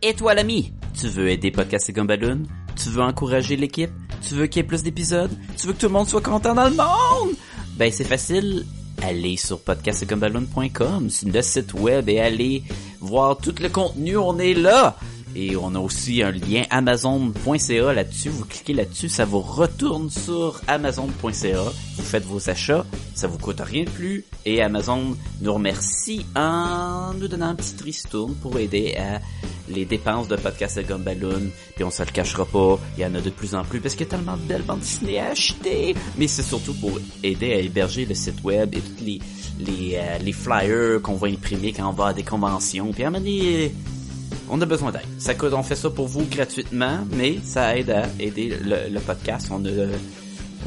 Et 0.00 0.14
toi 0.14 0.32
l'ami, 0.32 0.72
tu 0.96 1.08
veux 1.08 1.28
aider 1.28 1.50
Podcast 1.50 1.90
et? 1.90 2.46
Tu 2.76 2.88
veux 2.88 3.02
encourager 3.02 3.56
l'équipe? 3.56 3.90
Tu 4.22 4.34
veux 4.34 4.46
qu'il 4.46 4.62
y 4.62 4.64
ait 4.64 4.68
plus 4.68 4.84
d'épisodes? 4.84 5.36
Tu 5.56 5.66
veux 5.66 5.72
que 5.72 5.78
tout 5.80 5.86
le 5.86 5.92
monde 5.92 6.08
soit 6.08 6.20
content 6.20 6.54
dans 6.54 6.68
le 6.68 6.76
monde? 6.76 7.34
Ben 7.76 7.90
c'est 7.90 8.04
facile, 8.04 8.64
allez 9.02 9.36
sur 9.36 9.60
podcastgumballoon.com, 9.60 11.10
c'est 11.10 11.28
le 11.28 11.42
site 11.42 11.74
web 11.74 12.08
et 12.08 12.20
allez 12.20 12.62
voir 13.00 13.38
tout 13.38 13.54
le 13.60 13.68
contenu, 13.68 14.16
on 14.16 14.38
est 14.38 14.54
là! 14.54 14.96
Et 15.34 15.56
on 15.56 15.74
a 15.74 15.78
aussi 15.78 16.22
un 16.22 16.30
lien 16.30 16.62
amazon.ca 16.70 17.92
là-dessus. 17.92 18.28
Vous 18.30 18.44
cliquez 18.44 18.74
là-dessus, 18.74 19.08
ça 19.08 19.24
vous 19.24 19.40
retourne 19.40 20.10
sur 20.10 20.60
amazon.ca. 20.66 21.62
Vous 21.96 22.02
faites 22.02 22.24
vos 22.24 22.48
achats, 22.48 22.86
ça 23.14 23.26
vous 23.26 23.38
coûte 23.38 23.60
rien 23.60 23.84
de 23.84 23.90
plus. 23.90 24.24
Et 24.46 24.62
Amazon 24.62 25.16
nous 25.40 25.52
remercie 25.52 26.24
en 26.34 27.12
nous 27.14 27.28
donnant 27.28 27.50
un 27.50 27.54
petit 27.54 27.74
tristourne 27.74 28.34
pour 28.36 28.58
aider 28.58 28.96
à 28.96 29.20
les 29.68 29.84
dépenses 29.84 30.28
de 30.28 30.36
podcast 30.36 30.78
à 30.78 30.82
Gumballoon. 30.82 31.50
Puis 31.74 31.84
on 31.84 31.90
se 31.90 32.02
le 32.02 32.10
cachera 32.10 32.44
pas, 32.44 32.78
il 32.96 33.02
y 33.02 33.06
en 33.06 33.14
a 33.14 33.20
de 33.20 33.30
plus 33.30 33.54
en 33.54 33.64
plus 33.64 33.80
parce 33.80 33.94
qu'il 33.94 34.06
y 34.06 34.08
a 34.08 34.10
tellement 34.10 34.36
de 34.36 34.42
belles 34.42 34.62
bandes 34.62 34.80
dessinées 34.80 35.20
à 35.20 35.30
acheter. 35.30 35.94
Mais 36.16 36.26
c'est 36.26 36.42
surtout 36.42 36.74
pour 36.74 36.98
aider 37.22 37.52
à 37.52 37.60
héberger 37.60 38.04
le 38.04 38.14
site 38.14 38.42
web 38.44 38.74
et 38.74 38.80
tous 38.80 39.04
les 39.04 39.20
les, 39.58 39.96
euh, 39.96 40.18
les 40.18 40.32
flyers 40.32 41.02
qu'on 41.02 41.14
va 41.14 41.28
imprimer 41.28 41.72
quand 41.72 41.88
on 41.88 41.92
va 41.92 42.08
à 42.08 42.12
des 42.12 42.22
conventions. 42.22 42.92
Puis 42.92 43.04
à 43.04 43.10
donné, 43.10 43.72
on 44.48 44.60
a 44.60 44.66
besoin 44.66 44.92
d'aide. 44.92 45.02
Ça 45.18 45.34
coûte, 45.34 45.52
on 45.52 45.62
fait 45.62 45.76
ça 45.76 45.90
pour 45.90 46.06
vous 46.06 46.24
gratuitement, 46.26 47.00
mais 47.12 47.38
ça 47.42 47.76
aide 47.76 47.90
à 47.90 48.04
aider 48.18 48.56
le, 48.62 48.88
le 48.88 49.00
podcast. 49.00 49.48
On 49.50 49.64
a, 49.64 49.86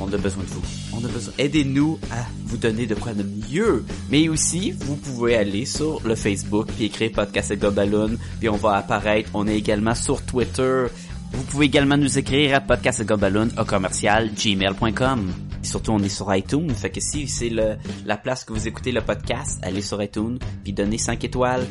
on 0.01 0.13
a 0.13 0.17
besoin 0.17 0.43
de 0.43 0.49
vous. 0.49 0.61
On 0.93 1.03
a 1.05 1.07
besoin. 1.07 1.33
Aidez-nous 1.37 1.99
à 2.11 2.25
vous 2.45 2.57
donner 2.57 2.85
de 2.85 2.95
quoi 2.95 3.13
de 3.13 3.23
mieux. 3.23 3.85
Mais 4.09 4.29
aussi, 4.29 4.71
vous 4.71 4.95
pouvez 4.95 5.35
aller 5.35 5.65
sur 5.65 6.01
le 6.05 6.15
Facebook 6.15 6.67
puis 6.75 6.85
écrire 6.85 7.11
podcast 7.11 7.51
et 7.51 7.57
Gobaloon, 7.57 8.17
puis 8.39 8.49
on 8.49 8.57
va 8.57 8.75
apparaître. 8.75 9.29
On 9.33 9.47
est 9.47 9.57
également 9.57 9.95
sur 9.95 10.21
Twitter. 10.23 10.85
Vous 11.33 11.43
pouvez 11.43 11.67
également 11.67 11.97
nous 11.97 12.19
écrire 12.19 12.55
à 12.55 12.59
podcastgobaloon 12.59 13.49
au 13.57 13.63
commercial 13.63 14.31
gmail.com. 14.33 15.31
Surtout, 15.63 15.91
on 15.91 15.99
est 15.99 16.09
sur 16.09 16.33
iTunes. 16.35 16.69
Fait 16.71 16.89
que 16.89 16.99
si 16.99 17.27
c'est 17.27 17.49
la 17.49 18.17
place 18.17 18.43
que 18.43 18.51
vous 18.51 18.67
écoutez 18.67 18.91
le 18.91 19.01
podcast, 19.01 19.59
allez 19.63 19.81
sur 19.81 20.01
iTunes, 20.03 20.39
puis 20.63 20.73
donnez 20.73 20.97
5 20.97 21.23
étoiles. 21.23 21.65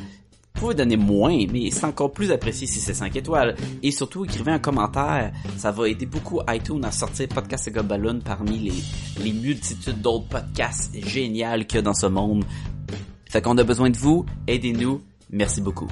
Vous 0.61 0.66
pouvez 0.66 0.75
donner 0.75 0.98
moins, 0.98 1.47
mais 1.50 1.70
c'est 1.70 1.86
encore 1.86 2.12
plus 2.12 2.30
apprécié 2.30 2.66
si 2.66 2.80
c'est 2.80 2.92
5 2.92 3.16
étoiles. 3.16 3.56
Et 3.83 3.91
surtout, 3.91 4.27
écrivez 4.27 4.53
un 4.53 4.58
commentaire. 4.58 5.33
Ça 5.56 5.70
va 5.70 5.89
aider 5.89 6.05
beaucoup 6.05 6.42
iTunes 6.50 6.84
à 6.84 6.91
sortir 6.91 7.28
Podcast 7.28 7.69
et 7.69 7.70
Balloon 7.70 8.20
parmi 8.22 8.58
les, 8.58 9.25
les 9.25 9.33
multitudes 9.33 10.02
d'autres 10.02 10.28
podcasts 10.28 10.94
géniaux 10.94 11.64
qu'il 11.67 11.77
y 11.77 11.78
a 11.78 11.83
dans 11.83 11.94
ce 11.94 12.05
monde. 12.05 12.44
Fait 13.30 13.41
qu'on 13.41 13.56
a 13.56 13.64
besoin 13.64 13.89
de 13.89 13.97
vous. 13.97 14.27
Aidez-nous. 14.47 15.00
Merci 15.30 15.62
beaucoup. 15.62 15.89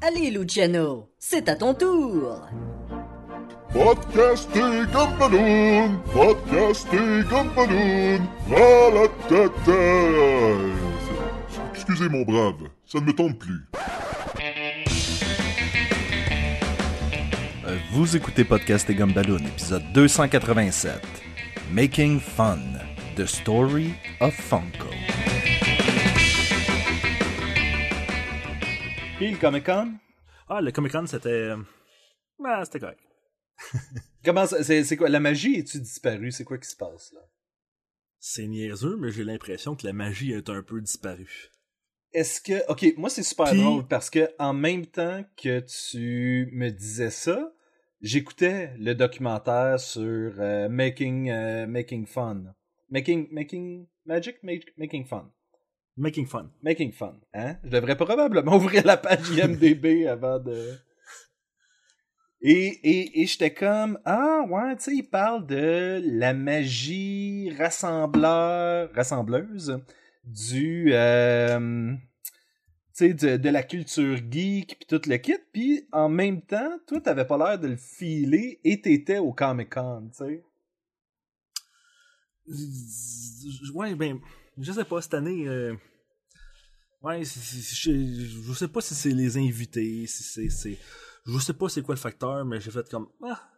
Allez, 0.00 0.30
Luciano, 0.30 1.10
c'est 1.18 1.46
à 1.50 1.54
ton 1.54 1.74
tour. 1.74 2.48
Podcast 3.74 4.48
et 4.56 4.90
Gumballoon, 4.90 5.98
Podcast 6.14 6.88
et 6.94 7.22
Gumballoon, 7.28 8.22
ralatata. 8.48 9.72
Excusez 11.74 12.08
mon 12.08 12.22
brave, 12.22 12.70
ça 12.94 13.00
ne 13.00 13.06
me 13.06 13.12
tombe 13.12 13.36
plus. 13.36 13.66
Euh, 17.66 17.76
Vous 17.90 18.16
écoutez 18.16 18.44
Podcast 18.44 18.88
et 18.88 18.94
Gumballoon, 18.94 19.44
épisode 19.44 19.82
287. 19.92 21.00
Making 21.72 22.20
Fun, 22.20 22.60
The 23.16 23.26
Story 23.26 23.94
of 24.20 24.32
Funko. 24.34 24.90
Puis 29.16 29.32
le 29.32 29.38
Comic 29.38 29.66
Con? 29.66 29.94
Ah, 30.48 30.60
le 30.60 30.70
Comic 30.70 30.92
Con, 30.92 31.06
c'était. 31.08 31.50
Ben, 32.38 32.64
c'était 32.64 32.78
correct. 32.78 33.00
Comment 34.24 34.46
ça, 34.46 34.62
c'est, 34.62 34.84
c'est 34.84 34.96
quoi, 34.96 35.08
la 35.08 35.18
magie 35.18 35.56
est-tu 35.56 35.80
disparue? 35.80 36.30
C'est 36.30 36.44
quoi 36.44 36.58
qui 36.58 36.68
se 36.68 36.76
passe 36.76 37.12
là? 37.12 37.20
C'est 38.20 38.46
niaiseux, 38.46 38.96
mais 39.00 39.10
j'ai 39.10 39.24
l'impression 39.24 39.74
que 39.74 39.84
la 39.84 39.92
magie 39.92 40.30
est 40.30 40.48
un 40.48 40.62
peu 40.62 40.80
disparue. 40.80 41.50
Est-ce 42.14 42.40
que, 42.40 42.66
ok, 42.70 42.94
moi 42.96 43.10
c'est 43.10 43.22
super 43.24 43.46
Puis- 43.46 43.60
drôle 43.60 43.86
parce 43.88 44.08
que 44.08 44.30
en 44.38 44.52
même 44.54 44.86
temps 44.86 45.24
que 45.36 45.60
tu 45.60 46.48
me 46.52 46.70
disais 46.70 47.10
ça, 47.10 47.52
j'écoutais 48.00 48.70
le 48.78 48.94
documentaire 48.94 49.80
sur 49.80 50.32
euh, 50.38 50.68
Making, 50.68 51.30
euh, 51.30 51.66
Making 51.66 52.06
Fun. 52.06 52.54
Making, 52.90 53.28
Making 53.32 53.86
Magic? 54.06 54.36
Ma- 54.42 54.52
making 54.78 55.04
Fun. 55.04 55.30
Making 55.96 56.26
fun. 56.26 56.50
Making 56.62 56.92
Fun. 56.92 57.20
Hein? 57.32 57.56
Je 57.64 57.70
devrais 57.70 57.96
probablement 57.96 58.56
ouvrir 58.56 58.84
la 58.86 58.96
page 58.96 59.30
IMDB 59.30 60.06
avant 60.06 60.38
de. 60.38 60.74
Et, 62.46 62.66
et, 62.82 63.22
et 63.22 63.26
j'étais 63.26 63.54
comme, 63.54 63.98
ah 64.04 64.42
ouais, 64.50 64.76
tu 64.76 64.82
sais, 64.82 64.94
il 64.96 65.04
parle 65.04 65.46
de 65.46 66.02
la 66.04 66.34
magie 66.34 67.50
rassembleur, 67.56 68.90
rassembleuse 68.92 69.80
du, 70.26 70.92
euh, 70.92 71.94
de, 73.00 73.36
de 73.36 73.48
la 73.48 73.62
culture 73.62 74.16
geek 74.30 74.76
puis 74.78 74.86
tout 74.88 75.08
le 75.08 75.16
kit. 75.18 75.36
Puis 75.52 75.86
en 75.92 76.08
même 76.08 76.42
temps, 76.42 76.78
toi, 76.86 77.00
t'avais 77.00 77.26
pas 77.26 77.38
l'air 77.38 77.58
de 77.58 77.68
le 77.68 77.76
filer 77.76 78.60
et 78.64 78.80
t'étais 78.80 79.18
au 79.18 79.32
Comic 79.32 79.70
Con, 79.74 80.10
tu 80.16 80.24
sais. 80.24 80.44
Ouais, 83.74 83.94
ben, 83.94 84.20
je 84.58 84.72
sais 84.72 84.84
pas, 84.84 85.00
cette 85.02 85.14
année. 85.14 85.46
euh, 85.48 85.74
Ouais, 87.02 87.22
je, 87.22 87.90
je 87.92 88.52
sais 88.54 88.68
pas 88.68 88.80
si 88.80 88.94
c'est 88.94 89.10
les 89.10 89.36
invités, 89.36 90.06
si 90.06 90.48
c'est- 90.48 90.78
Je 91.26 91.38
sais 91.38 91.52
pas 91.52 91.68
c'est 91.68 91.82
quoi 91.82 91.94
le 91.94 92.00
facteur, 92.00 92.44
mais 92.46 92.60
j'ai 92.60 92.70
fait 92.70 92.88
comme. 92.88 93.08
Ah! 93.22 93.50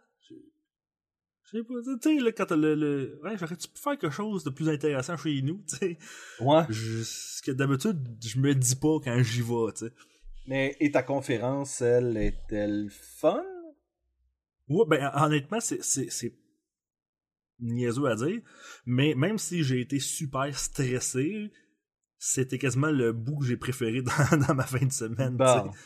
Je 1.53 1.59
sais 1.59 1.65
pas, 1.65 1.75
tu 1.83 1.97
sais, 2.03 2.21
là, 2.23 2.33
quand 2.33 2.51
le. 2.53 2.75
le... 2.75 3.21
Ouais, 3.23 3.39
j'aurais-tu 3.39 3.69
pu 3.69 3.81
faire 3.81 3.97
quelque 3.99 4.11
chose 4.12 4.43
de 4.45 4.51
plus 4.51 4.69
intéressant 4.69 5.17
chez 5.17 5.41
nous, 5.43 5.62
tu 5.69 5.77
sais? 5.77 5.99
Ouais. 6.41 6.65
Je- 6.69 7.03
Ce 7.05 7.41
que 7.43 7.53
d'habitude, 7.53 7.99
je 8.25 8.39
me 8.41 8.55
dis 8.55 8.75
pas 8.77 8.99
quand 9.03 9.23
j'y 9.23 9.43
vais, 9.43 9.73
tu 9.77 9.87
sais. 9.87 9.93
Mais, 10.49 10.77
et 10.81 10.91
ta 10.91 11.03
conférence, 11.03 11.81
elle, 11.81 12.17
est-elle 12.17 12.89
fun? 12.91 13.43
Ouais, 14.69 14.85
ben 14.89 15.11
honnêtement, 15.15 15.61
c'est 15.61 15.83
c'est 15.85 16.11
c'est 16.11 16.35
niaiseux 17.61 18.06
à 18.06 18.17
dire, 18.17 18.41
mais 18.85 19.15
même 19.15 19.39
si 19.39 19.62
j'ai 19.62 19.81
été 19.81 20.01
super 20.01 20.56
stressé, 20.59 21.53
c'était 22.19 22.59
quasiment 22.59 22.91
le 22.91 23.12
bout 23.12 23.39
que 23.39 23.45
j'ai 23.47 23.56
préféré 23.56 24.03
dans, 24.31 24.37
dans 24.49 24.55
ma 24.55 24.65
fin 24.65 24.85
de 24.85 24.93
semaine. 24.93 25.37
Bon. 25.37 25.45
tu 25.45 25.53
sais. 25.71 25.77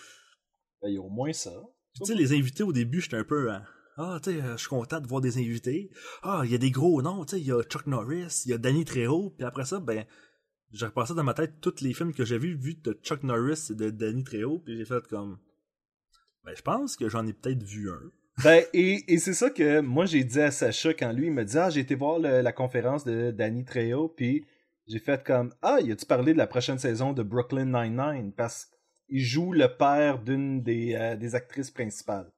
Ben, 0.82 0.88
il 0.88 0.94
y 0.94 0.98
a 0.98 1.02
au 1.02 1.10
moins 1.10 1.32
ça. 1.32 1.52
Tu 1.94 2.06
sais, 2.06 2.14
les 2.14 2.32
invités 2.32 2.62
au 2.62 2.72
début, 2.72 3.00
j'étais 3.02 3.16
un 3.18 3.24
peu 3.24 3.50
hein, 3.50 3.62
ah, 4.00 4.18
tu 4.22 4.30
sais, 4.30 4.40
euh, 4.40 4.52
je 4.52 4.60
suis 4.60 4.68
content 4.68 5.00
de 5.00 5.06
voir 5.06 5.20
des 5.20 5.36
invités. 5.36 5.90
Ah, 6.22 6.42
il 6.44 6.50
y 6.50 6.54
a 6.54 6.58
des 6.58 6.70
gros 6.70 7.02
noms, 7.02 7.24
tu 7.24 7.36
sais, 7.36 7.40
il 7.40 7.46
y 7.46 7.52
a 7.52 7.62
Chuck 7.62 7.86
Norris, 7.86 8.42
il 8.46 8.50
y 8.50 8.54
a 8.54 8.58
Danny 8.58 8.84
Trejo, 8.84 9.30
puis 9.36 9.46
après 9.46 9.64
ça, 9.66 9.78
ben 9.78 10.04
j'ai 10.72 10.86
repassé 10.86 11.14
dans 11.14 11.24
ma 11.24 11.34
tête 11.34 11.60
tous 11.60 11.80
les 11.80 11.92
films 11.92 12.14
que 12.14 12.24
j'ai 12.24 12.38
vus 12.38 12.56
vu 12.56 12.74
de 12.74 12.98
Chuck 13.02 13.22
Norris 13.24 13.68
et 13.70 13.74
de 13.74 13.90
Danny 13.90 14.24
Trejo, 14.24 14.60
puis 14.60 14.76
j'ai 14.76 14.84
fait 14.84 15.06
comme 15.08 15.38
ben 16.44 16.54
je 16.56 16.62
pense 16.62 16.96
que 16.96 17.08
j'en 17.08 17.26
ai 17.26 17.32
peut-être 17.32 17.62
vu 17.62 17.90
un. 17.90 18.00
Ben, 18.42 18.64
et, 18.72 19.18
c'est 19.18 19.34
ça 19.34 19.50
que 19.50 19.80
moi 19.80 20.06
j'ai 20.06 20.24
dit 20.24 20.40
à 20.40 20.50
Sacha 20.50 20.94
quand 20.94 21.12
lui 21.12 21.26
il 21.26 21.32
me 21.32 21.44
dit 21.44 21.58
Ah, 21.58 21.68
j'ai 21.68 21.80
été 21.80 21.94
voir 21.94 22.18
la 22.18 22.52
conférence 22.52 23.04
de 23.04 23.32
Danny 23.32 23.64
Trejo, 23.64 24.08
puis 24.08 24.46
j'ai 24.86 24.98
fait 24.98 25.22
comme 25.22 25.52
Ah, 25.60 25.78
il 25.82 25.92
a-tu 25.92 26.06
parlé 26.06 26.32
de 26.32 26.38
la 26.38 26.46
prochaine 26.46 26.78
saison 26.78 27.12
de 27.12 27.22
Brooklyn 27.22 27.66
Nine-Nine? 27.66 28.32
Parce 28.32 28.70
qu'il 29.08 29.20
joue 29.20 29.52
le 29.52 29.68
père 29.76 30.20
d'une 30.20 30.62
des, 30.62 30.94
euh, 30.94 31.16
des 31.16 31.34
actrices 31.34 31.70
principales. 31.70 32.32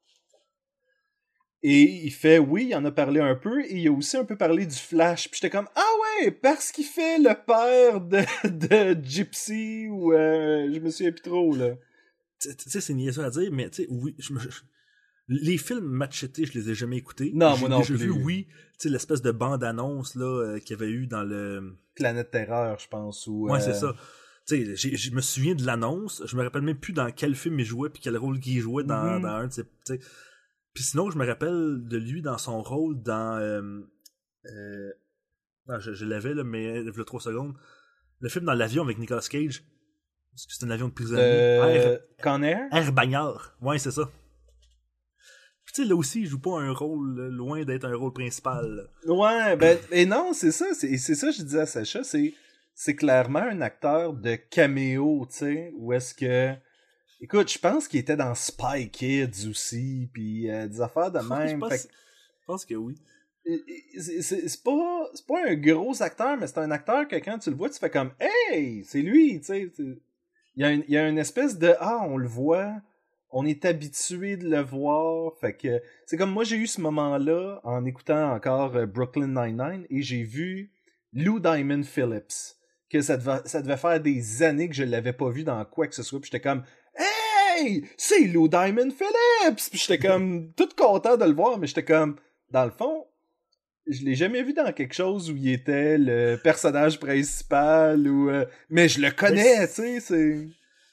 Et 1.64 1.82
il 1.82 2.10
fait 2.10 2.38
Oui, 2.38 2.66
il 2.70 2.74
en 2.74 2.84
a 2.84 2.90
parlé 2.90 3.20
un 3.20 3.36
peu, 3.36 3.62
et 3.64 3.76
il 3.76 3.86
a 3.88 3.92
aussi 3.92 4.16
un 4.16 4.24
peu 4.24 4.36
parlé 4.36 4.66
du 4.66 4.74
Flash. 4.76 5.28
Puis 5.30 5.38
j'étais 5.40 5.50
comme 5.56 5.68
Ah 5.76 5.90
ouais, 6.24 6.30
parce 6.32 6.72
qu'il 6.72 6.84
fait 6.86 7.18
le 7.18 7.34
père 7.46 8.00
de, 8.00 8.20
de 8.48 9.00
Gypsy, 9.04 9.86
ou 9.88 10.12
euh, 10.12 10.68
je 10.72 10.80
me 10.80 10.90
souviens 10.90 11.12
plus 11.12 11.22
trop, 11.22 11.54
là. 11.54 11.74
tu 12.40 12.50
sais, 12.58 12.80
c'est 12.80 12.94
niaiseux 12.94 13.24
à 13.24 13.30
dire, 13.30 13.50
mais 13.52 13.70
tu 13.70 13.82
sais, 13.84 13.88
oui, 13.90 14.14
je 14.18 14.32
me- 14.32 14.40
les 15.28 15.56
films 15.56 15.84
machetés, 15.86 16.44
je 16.44 16.52
les 16.58 16.70
ai 16.70 16.74
jamais 16.74 16.96
écoutés. 16.96 17.30
Non, 17.32 17.56
moi 17.56 17.68
non 17.68 17.78
déjà 17.78 17.94
plus. 17.94 18.04
vu, 18.04 18.10
oui, 18.10 18.46
tu 18.50 18.54
sais, 18.78 18.88
l'espèce 18.88 19.22
de 19.22 19.30
bande-annonce, 19.30 20.16
là, 20.16 20.24
euh, 20.26 20.58
qu'il 20.58 20.70
y 20.76 20.82
avait 20.82 20.90
eu 20.90 21.06
dans 21.06 21.22
le... 21.22 21.76
Planète 21.94 22.32
Terreur, 22.32 22.78
je 22.80 22.88
pense. 22.88 23.26
Ou, 23.28 23.48
Ouais, 23.48 23.58
euh, 23.58 23.60
c'est 23.60 23.74
ça. 23.74 23.94
Tu 24.48 24.76
sais, 24.76 24.96
je 24.96 25.10
me 25.12 25.20
souviens 25.20 25.54
de 25.54 25.64
l'annonce, 25.64 26.22
je 26.26 26.36
me 26.36 26.42
rappelle 26.42 26.62
même 26.62 26.76
plus 26.78 26.92
dans 26.92 27.08
quel 27.12 27.36
film 27.36 27.60
il 27.60 27.64
jouait, 27.64 27.88
puis 27.90 28.02
quel 28.02 28.16
rôle 28.16 28.40
qu'il 28.40 28.58
jouait 28.58 28.82
dans, 28.82 29.14
Mhm. 29.18 29.22
dans 29.22 29.28
un 29.28 29.46
de. 29.46 29.98
Puis 30.74 30.84
sinon, 30.84 31.10
je 31.10 31.18
me 31.18 31.26
rappelle 31.26 31.80
de 31.84 31.96
lui 31.98 32.22
dans 32.22 32.38
son 32.38 32.62
rôle 32.62 33.02
dans... 33.02 33.38
Euh, 33.38 33.80
euh, 34.46 34.90
non, 35.68 35.78
je, 35.78 35.92
je 35.92 36.04
l'avais, 36.04 36.34
là, 36.34 36.44
mais 36.44 36.80
il 36.80 36.86
y 36.86 37.00
a 37.00 37.04
trois 37.04 37.20
secondes. 37.20 37.54
Le 38.20 38.28
film 38.28 38.44
dans 38.44 38.54
l'avion 38.54 38.82
avec 38.82 38.98
Nicolas 38.98 39.20
Cage. 39.28 39.62
Parce 40.32 40.46
que 40.46 40.52
c'est 40.54 40.64
un 40.64 40.70
avion 40.70 40.88
de 40.88 40.94
prisonnier. 40.94 41.22
Euh, 41.22 41.66
Air- 41.66 42.00
Con 42.22 42.42
Air? 42.42 42.68
Air 42.72 42.92
Bagnard. 42.92 43.54
Ouais, 43.60 43.78
c'est 43.78 43.90
ça. 43.90 44.10
Puis 45.64 45.74
tu 45.74 45.82
sais, 45.82 45.88
là 45.88 45.94
aussi, 45.94 46.20
il 46.22 46.26
joue 46.26 46.40
pas 46.40 46.58
un 46.58 46.72
rôle 46.72 47.16
là, 47.20 47.28
loin 47.28 47.64
d'être 47.64 47.84
un 47.84 47.94
rôle 47.94 48.12
principal. 48.12 48.88
là. 49.04 49.12
Ouais, 49.12 49.56
ben, 49.56 49.78
et 49.90 50.06
non, 50.06 50.32
c'est 50.32 50.50
ça, 50.50 50.66
c'est 50.74 50.96
c'est 50.98 51.14
ça 51.14 51.28
que 51.28 51.34
je 51.36 51.42
disais 51.42 51.60
à 51.60 51.66
Sacha, 51.66 52.02
c'est 52.02 52.34
c'est 52.74 52.96
clairement 52.96 53.40
un 53.42 53.60
acteur 53.60 54.12
de 54.14 54.34
caméo, 54.34 55.24
tu 55.30 55.36
sais, 55.36 55.72
où 55.76 55.92
est-ce 55.92 56.14
que 56.14 56.54
Écoute, 57.22 57.50
je 57.52 57.58
pense 57.58 57.86
qu'il 57.88 58.00
était 58.00 58.16
dans 58.16 58.34
Spy 58.34 58.90
Kids 58.90 59.48
aussi, 59.48 60.10
puis 60.12 60.50
euh, 60.50 60.66
des 60.66 60.80
affaires 60.80 61.10
de 61.10 61.20
je, 61.22 61.28
même. 61.28 61.58
pense, 61.60 61.70
Fait 61.72 61.88
que- 61.88 61.94
je 62.40 62.46
pense 62.46 62.64
que 62.66 62.74
oui. 62.74 62.94
c'est 63.98 64.62
pas, 64.62 65.08
pas 65.28 65.48
un 65.48 65.54
gros 65.54 66.02
acteur, 66.02 66.36
mais 66.36 66.46
c'est 66.48 66.58
un 66.58 66.70
acteur 66.70 67.06
que 67.08 67.16
quand 67.16 67.38
tu 67.38 67.50
le 67.50 67.56
vois, 67.56 67.70
tu 67.70 67.78
fais 67.78 67.90
comme 67.90 68.10
Hey, 68.20 68.84
c'est 68.84 69.02
lui, 69.02 69.38
tu 69.40 69.46
sais. 69.46 69.70
Il 69.78 70.60
y, 70.62 70.64
a 70.64 70.70
une, 70.72 70.84
il 70.86 70.94
y 70.94 70.98
a 70.98 71.08
une 71.08 71.18
espèce 71.18 71.58
de 71.58 71.74
Ah, 71.80 72.04
on 72.06 72.16
le 72.18 72.26
voit, 72.28 72.74
on 73.30 73.46
est 73.46 73.64
habitué 73.64 74.36
de 74.36 74.48
le 74.48 74.60
voir. 74.60 75.32
Fait 75.40 75.54
que 75.56 75.80
c'est 76.06 76.16
comme 76.18 76.30
moi, 76.32 76.44
j'ai 76.44 76.56
eu 76.56 76.66
ce 76.66 76.80
moment-là 76.82 77.60
en 77.64 77.84
écoutant 77.86 78.32
encore 78.34 78.76
euh, 78.76 78.84
Brooklyn 78.86 79.28
Nine-Nine 79.28 79.86
et 79.88 80.02
j'ai 80.02 80.24
vu 80.24 80.70
Lou 81.14 81.38
Diamond 81.40 81.84
Phillips. 81.84 82.56
Que 82.90 83.00
ça 83.00 83.16
devait, 83.16 83.40
ça 83.46 83.62
devait 83.62 83.78
faire 83.78 84.00
des 84.00 84.42
années 84.42 84.68
que 84.68 84.74
je 84.74 84.84
l'avais 84.84 85.14
pas 85.14 85.30
vu 85.30 85.44
dans 85.44 85.64
quoi 85.64 85.86
que 85.86 85.94
ce 85.94 86.02
soit. 86.02 86.20
Puis 86.20 86.28
j'étais 86.30 86.42
comme 86.46 86.62
Hey, 87.62 87.84
c'est 87.96 88.24
Lou 88.26 88.48
Diamond 88.48 88.90
Phillips! 88.90 89.70
Puis 89.70 89.78
j'étais 89.78 89.98
comme 89.98 90.52
tout 90.54 90.68
content 90.76 91.16
de 91.16 91.24
le 91.24 91.32
voir, 91.34 91.58
mais 91.58 91.66
j'étais 91.66 91.84
comme, 91.84 92.16
dans 92.50 92.64
le 92.64 92.70
fond, 92.70 93.06
je 93.86 94.04
l'ai 94.04 94.14
jamais 94.14 94.42
vu 94.42 94.52
dans 94.52 94.72
quelque 94.72 94.94
chose 94.94 95.30
où 95.30 95.36
il 95.36 95.48
était 95.48 95.98
le 95.98 96.36
personnage 96.36 96.98
principal 97.00 98.06
ou 98.08 98.30
euh, 98.30 98.44
mais 98.70 98.88
je 98.88 99.00
le 99.00 99.10
connais, 99.10 99.66
tu 99.68 99.74
sais, 99.74 100.00
c'est 100.00 100.48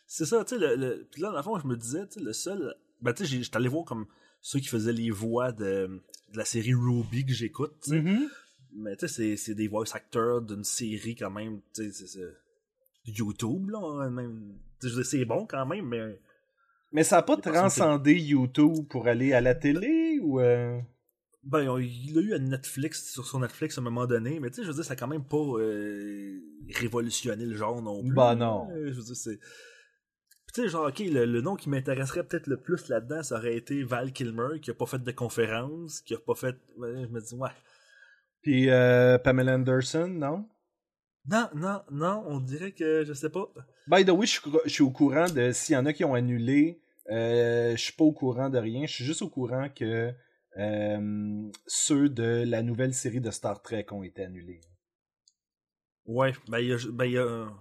C'est 0.07 0.25
ça, 0.25 0.43
tu 0.43 0.55
sais, 0.55 0.59
le, 0.61 0.75
le- 0.75 1.07
puis 1.11 1.21
là, 1.21 1.29
dans 1.31 1.37
le 1.37 1.43
fond, 1.43 1.59
je 1.59 1.67
me 1.67 1.75
disais, 1.75 2.05
tu 2.07 2.19
sais, 2.19 2.25
le 2.25 2.33
seul... 2.33 2.75
Ben, 3.01 3.13
tu 3.13 3.25
sais, 3.25 3.41
j'étais 3.41 3.57
allé 3.57 3.67
voir 3.69 3.85
comme 3.85 4.05
ceux 4.41 4.59
qui 4.59 4.67
faisaient 4.67 4.93
les 4.93 5.11
voix 5.11 5.51
de, 5.51 6.01
de 6.33 6.37
la 6.37 6.45
série 6.45 6.73
Ruby 6.73 7.25
que 7.25 7.33
j'écoute, 7.33 7.73
tu 7.83 7.91
sais. 7.91 8.01
Mhm. 8.01 8.27
Mais 8.75 8.95
tu 8.95 9.07
sais, 9.07 9.35
c'est- 9.37 9.53
des 9.55 9.67
voice 9.67 9.93
actors 9.93 10.41
d'une 10.41 10.63
série 10.63 11.15
quand 11.15 11.31
même, 11.31 11.61
tu 11.75 11.91
sais, 11.91 12.05
c'est- 12.07 12.19
YouTube, 13.05 13.69
là, 13.69 14.09
même. 14.09 14.53
C'est 15.03 15.25
bon 15.25 15.45
quand 15.45 15.65
même, 15.65 15.85
mais... 15.87 16.19
Mais 16.91 17.03
ça 17.03 17.17
a 17.17 17.21
pas 17.21 17.37
transcendé 17.37 18.13
YouTube 18.15 18.87
pour 18.89 19.07
aller 19.07 19.33
à 19.33 19.41
la 19.41 19.55
télé 19.55 20.19
ou 20.21 20.39
euh, 20.39 20.79
Ben, 21.43 21.79
il 21.79 22.15
l'a 22.15 22.21
eu 22.21 22.33
à 22.33 22.39
Netflix, 22.39 23.11
sur 23.11 23.25
son 23.25 23.39
Netflix 23.39 23.77
à 23.77 23.81
un 23.81 23.83
moment 23.83 24.05
donné, 24.07 24.39
mais 24.39 24.49
tu 24.49 24.57
sais, 24.57 24.63
je 24.63 24.67
veux 24.67 24.73
dire, 24.73 24.83
ça 24.83 24.93
a 24.93 24.95
quand 24.95 25.07
même 25.07 25.23
pas 25.23 25.37
euh, 25.37 26.39
révolutionné 26.75 27.45
le 27.45 27.55
genre 27.55 27.81
non 27.81 28.01
plus. 28.01 28.13
Bah 28.13 28.35
non. 28.35 28.69
Euh, 28.71 28.91
je 28.91 28.97
veux 28.97 29.03
dire, 29.03 29.15
c'est... 29.15 29.39
Tu 30.53 30.63
sais, 30.63 30.67
genre, 30.67 30.87
ok, 30.87 30.99
le, 30.99 31.25
le 31.25 31.41
nom 31.41 31.55
qui 31.55 31.69
m'intéresserait 31.69 32.23
peut-être 32.23 32.47
le 32.47 32.57
plus 32.57 32.89
là-dedans, 32.89 33.21
ça 33.21 33.37
aurait 33.37 33.55
été 33.55 33.83
Val 33.83 34.11
Kilmer, 34.11 34.59
qui 34.59 34.71
a 34.71 34.73
pas 34.73 34.87
fait 34.87 35.03
de 35.03 35.11
conférence, 35.11 36.01
qui 36.01 36.15
a 36.15 36.17
pas 36.17 36.35
fait... 36.35 36.55
je 36.77 37.07
me 37.07 37.21
dis, 37.21 37.35
ouais. 37.35 37.49
puis 38.41 38.69
euh, 38.69 39.17
Pamela 39.19 39.55
Anderson, 39.55 40.07
non? 40.07 40.49
Non, 41.27 41.49
non, 41.53 41.81
non, 41.91 42.23
on 42.27 42.39
dirait 42.39 42.71
que, 42.71 43.03
je 43.05 43.13
sais 43.13 43.29
pas. 43.29 43.53
By 43.89 44.05
the 44.05 44.09
way, 44.09 44.25
je 44.27 44.31
suis, 44.33 44.41
cou- 44.41 44.59
je 44.65 44.69
suis 44.69 44.83
au 44.83 44.91
courant 44.91 45.27
de 45.27 45.51
s'il 45.51 45.73
y 45.73 45.77
en 45.77 45.85
a 45.87 45.93
qui 45.93 46.05
ont 46.05 46.13
annulé, 46.13 46.79
euh, 47.09 47.71
je 47.75 47.81
suis 47.81 47.93
pas 47.93 48.03
au 48.03 48.11
courant 48.11 48.49
de 48.49 48.57
rien, 48.59 48.85
je 48.85 48.93
suis 48.93 49.03
juste 49.05 49.21
au 49.23 49.29
courant 49.29 49.67
que 49.75 50.13
euh, 50.57 51.41
ceux 51.65 52.09
de 52.09 52.43
la 52.45 52.61
nouvelle 52.61 52.93
série 52.93 53.19
de 53.21 53.31
Star 53.31 53.61
Trek 53.61 53.87
ont 53.91 54.03
été 54.03 54.23
annulés. 54.23 54.61
Ouais, 56.05 56.33
ben, 56.47 56.57
il 56.59 56.67
y 56.69 56.73
a... 56.73 56.77
Ben, 56.91 57.05
y 57.05 57.17
a 57.17 57.23
eux 57.23 57.51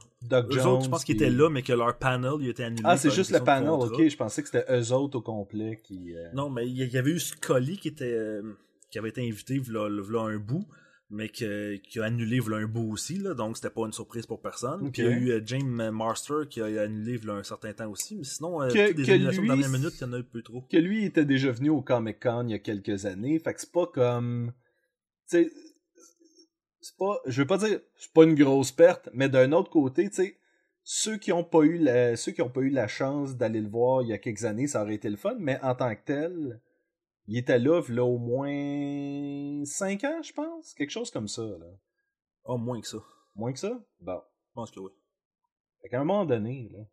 Jones. 0.51 0.67
autres, 0.67 0.85
je 0.85 0.89
pense 0.91 1.05
qu'ils 1.05 1.17
puis- 1.17 1.27
étaient 1.27 1.35
là, 1.35 1.51
mais 1.51 1.63
que 1.63 1.73
leur 1.73 1.99
panel, 1.99 2.33
il 2.41 2.47
a 2.49 2.51
été 2.51 2.65
annulé. 2.65 2.83
Ah, 2.85 2.97
c'est 2.97 3.11
juste 3.11 3.31
le 3.31 3.41
panel, 3.41 3.69
ok. 3.69 4.09
Je 4.09 4.17
pensais 4.17 4.43
que 4.43 4.49
c'était 4.49 4.65
eux 4.73 4.93
autres 4.93 5.19
au 5.19 5.23
complet 5.23 5.81
qui. 5.85 6.15
euh, 6.15 6.31
Non, 6.35 6.49
mais 6.51 6.67
il 6.67 6.73
y, 6.77 6.83
il 6.83 6.91
y 6.93 6.97
avait 6.99 7.11
eu 7.11 7.21
Scully 7.21 7.77
qui 7.79 7.89
était 7.89 8.05
euh, 8.13 8.43
qui 8.91 8.99
avait 8.99 9.11
été 9.11 9.27
invité 9.27 9.59
v'là, 9.59 9.89
v'là 10.01 10.21
un 10.23 10.39
bout, 10.39 10.65
mais 11.11 11.29
que- 11.31 11.77
qui 11.77 12.01
a 12.01 12.05
annulé 12.05 12.39
v'là 12.41 12.59
un 12.59 12.67
bout 12.67 12.91
aussi, 12.93 13.19
là, 13.19 13.33
donc 13.35 13.57
c'était 13.57 13.71
pas 13.71 13.87
une 13.87 13.93
surprise 13.93 14.27
pour 14.27 14.41
personne. 14.43 14.87
Ok. 14.87 14.93
Puis 14.93 15.03
il 15.03 15.09
y 15.09 15.09
a 15.09 15.17
eu 15.17 15.31
euh, 15.31 15.41
James 15.47 15.91
Master 15.91 16.47
qui 16.49 16.61
a 16.61 16.67
annulé 16.83 17.17
v'là 17.17 17.35
un 17.35 17.43
certain 17.43 17.73
temps 17.73 17.91
aussi, 17.91 18.17
mais 18.17 18.25
sinon, 18.25 18.61
euh, 18.63 18.69
Que- 18.69 18.89
toutes 18.89 18.97
des 18.97 19.03
que 19.05 19.13
annulations 19.13 19.43
lui, 19.43 19.49
de 19.49 19.55
dernière 19.55 19.71
minute, 19.79 19.95
il 19.97 20.01
y 20.01 20.05
en 20.05 20.13
a 20.13 20.19
un 20.19 20.23
peu 20.23 20.43
trop. 20.43 20.63
que 20.71 20.77
lui 20.77 21.05
était 21.05 21.25
déjà 21.25 21.51
venu 21.51 21.71
au 21.71 21.81
Comic 21.83 22.21
Con 22.23 22.45
il 22.49 22.51
y 22.51 22.55
a 22.55 22.59
quelques 22.59 23.07
années. 23.07 23.39
Fait 23.39 23.55
que 23.55 23.61
c'est 23.61 23.73
pas 23.73 23.87
comme. 23.87 24.53
Tu 25.31 25.45
sais. 25.45 25.51
C'est 26.81 26.97
pas. 26.97 27.19
Je 27.27 27.43
veux 27.43 27.47
pas 27.47 27.59
dire. 27.59 27.81
C'est 27.97 28.13
pas 28.13 28.25
une 28.25 28.35
grosse 28.35 28.73
perte, 28.73 29.09
mais 29.13 29.29
d'un 29.29 29.53
autre 29.53 29.71
côté, 29.71 30.09
tu 30.11 30.17
sais. 30.17 30.37
Ceux 30.91 31.19
qui 31.19 31.33
ont 31.33 31.45
pas 31.45 31.61
eu 31.65 31.77
la, 31.77 32.17
ceux 32.17 32.33
qui 32.33 32.41
ont 32.41 32.49
pas 32.49 32.61
eu 32.63 32.71
la 32.71 32.89
chance 32.89 33.37
d'aller 33.37 33.61
le 33.61 33.69
voir 33.69 34.01
il 34.03 34.09
y 34.09 34.13
a 34.15 34.19
quelques 34.19 34.45
années, 34.47 34.67
ça 34.67 34.83
aurait 34.83 34.95
été 34.95 35.11
le 35.11 35.17
fun, 35.19 35.37
mais 35.39 35.59
en 35.63 35.75
tant 35.75 35.95
que 35.95 36.01
tel, 36.03 36.61
il 37.27 37.37
était 37.37 37.59
là, 37.59 37.83
là 37.91 38.05
au 38.05 38.17
moins 38.17 38.49
5 39.65 40.05
ans, 40.05 40.23
je 40.23 40.33
pense. 40.33 40.75
Quelque 40.75 40.91
chose 40.91 41.11
comme 41.11 41.29
ça, 41.29 41.43
là. 41.43 41.67
Oh, 42.45 42.57
moins 42.57 42.81
que 42.81 42.87
ça. 42.87 42.99
Moins 43.35 43.53
que 43.53 43.59
ça? 43.59 43.81
Bon. 44.01 44.23
Je 44.49 44.55
pense 44.55 44.71
que 44.71 44.81
oui. 44.81 44.91
Fait 45.83 45.89
qu'à 45.89 46.01
un 46.01 46.05
moment 46.05 46.25
donné, 46.25 46.69
là. 46.73 46.85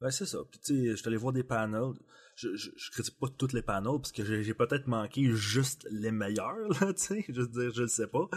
Ben, 0.00 0.10
c'est 0.10 0.26
ça. 0.26 0.38
Puis, 0.50 0.60
tu 0.60 0.74
sais, 0.74 0.90
je 0.90 0.96
suis 0.96 1.08
allé 1.08 1.16
voir 1.16 1.32
des 1.32 1.44
panels. 1.44 1.94
Je, 2.36 2.54
je, 2.56 2.70
je 2.76 2.90
critique 2.90 3.18
pas 3.18 3.28
tous 3.28 3.52
les 3.52 3.62
panels 3.62 3.98
parce 3.98 4.12
que 4.12 4.24
j'ai, 4.24 4.42
j'ai 4.42 4.54
peut-être 4.54 4.86
manqué 4.86 5.30
juste 5.32 5.86
les 5.90 6.10
meilleurs, 6.10 6.68
là, 6.80 6.92
tu 6.94 7.02
sais. 7.02 7.24
Je 7.28 7.40
veux 7.40 7.48
dire, 7.48 7.72
je 7.72 7.82
le 7.82 7.88
sais 7.88 8.08
pas. 8.08 8.28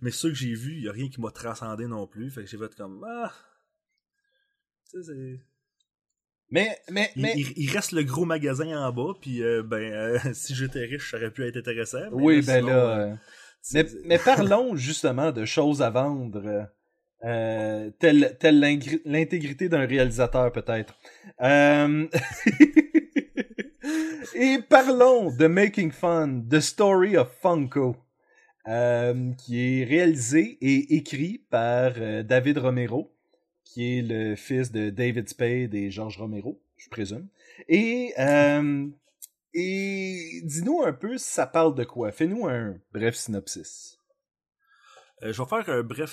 Mais 0.00 0.10
ceux 0.10 0.28
que 0.28 0.34
j'ai 0.34 0.54
vus, 0.54 0.76
il 0.76 0.84
y 0.84 0.88
a 0.88 0.92
rien 0.92 1.08
qui 1.08 1.20
m'a 1.20 1.30
transcendé 1.30 1.86
non 1.86 2.06
plus. 2.06 2.30
Fait 2.30 2.42
que 2.42 2.50
j'ai 2.50 2.58
fait 2.58 2.74
comme, 2.74 3.02
ah. 3.04 3.32
Tu 4.90 5.02
sais, 5.02 5.12
c'est. 5.12 5.40
Mais, 6.50 6.78
mais, 6.90 7.10
Il, 7.16 7.22
mais. 7.22 7.32
il- 7.36 7.52
il 7.56 7.70
reste 7.70 7.92
le 7.92 8.02
gros 8.04 8.24
magasin 8.24 8.78
en 8.86 8.92
bas, 8.92 9.14
puis 9.20 9.42
euh, 9.42 9.62
ben, 9.64 9.76
euh, 9.92 10.18
si 10.32 10.54
j'étais 10.54 10.84
riche, 10.84 11.10
ça 11.10 11.16
aurait 11.16 11.30
pu 11.32 11.44
être 11.46 11.56
intéressant. 11.56 11.98
mais 12.02 12.08
Oui, 12.12 12.42
ben 12.46 12.60
sinon, 12.60 12.68
là. 12.68 12.98
euh, 13.00 13.14
Mais, 13.74 13.86
mais 14.04 14.18
parlons 14.24 14.76
justement 14.76 15.32
de 15.32 15.44
choses 15.44 15.82
à 15.82 15.90
vendre, 15.90 16.68
telle, 17.98 18.36
telle 18.38 18.60
l'intégrité 19.04 19.68
d'un 19.68 19.86
réalisateur 19.86 20.52
peut-être. 20.52 20.96
Et 24.34 24.58
parlons 24.68 25.30
de 25.34 25.46
Making 25.46 25.90
Fun, 25.92 26.42
The 26.50 26.60
Story 26.60 27.16
of 27.16 27.28
Funko, 27.40 27.96
euh, 28.68 29.32
qui 29.38 29.80
est 29.80 29.84
réalisé 29.84 30.58
et 30.60 30.96
écrit 30.96 31.44
par 31.50 31.92
euh, 31.96 32.22
David 32.22 32.58
Romero, 32.58 33.15
qui 33.66 33.98
est 33.98 34.02
le 34.02 34.36
fils 34.36 34.70
de 34.70 34.90
David 34.90 35.28
Spade 35.28 35.74
et 35.74 35.90
George 35.90 36.18
Romero, 36.18 36.58
je 36.76 36.88
présume. 36.88 37.26
Et 37.68 38.14
euh, 38.18 38.86
et 39.52 40.40
dis-nous 40.44 40.82
un 40.82 40.92
peu, 40.92 41.18
ça 41.18 41.46
parle 41.46 41.74
de 41.74 41.84
quoi? 41.84 42.12
Fais-nous 42.12 42.46
un 42.46 42.78
bref 42.92 43.16
synopsis. 43.16 43.98
Euh, 45.22 45.32
je 45.32 45.42
vais 45.42 45.48
faire 45.48 45.68
un 45.68 45.82
bref 45.82 46.12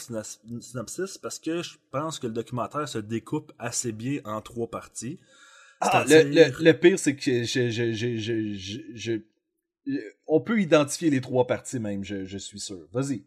synopsis 0.62 1.18
parce 1.18 1.38
que 1.40 1.62
je 1.62 1.76
pense 1.92 2.20
que 2.20 2.28
le 2.28 2.34
documentaire 2.34 2.90
se 2.90 2.98
découpe 2.98 3.52
assez 3.60 3.92
bien 3.92 4.22
en 4.26 4.42
trois 4.42 4.70
parties. 4.70 5.20
Ah, 5.80 6.06
le, 6.08 6.24
le, 6.24 6.64
le 6.64 6.74
pire, 6.74 6.98
c'est 6.98 7.16
que 7.16 7.44
je, 7.44 7.70
je, 7.70 7.92
je, 7.92 8.82
je, 8.96 9.22
on 10.28 10.40
peut 10.40 10.62
identifier 10.62 11.10
les 11.10 11.20
trois 11.20 11.46
parties 11.46 11.80
même, 11.80 12.04
je 12.04 12.38
suis 12.38 12.60
sûr. 12.60 12.88
Vas-y. 12.94 13.24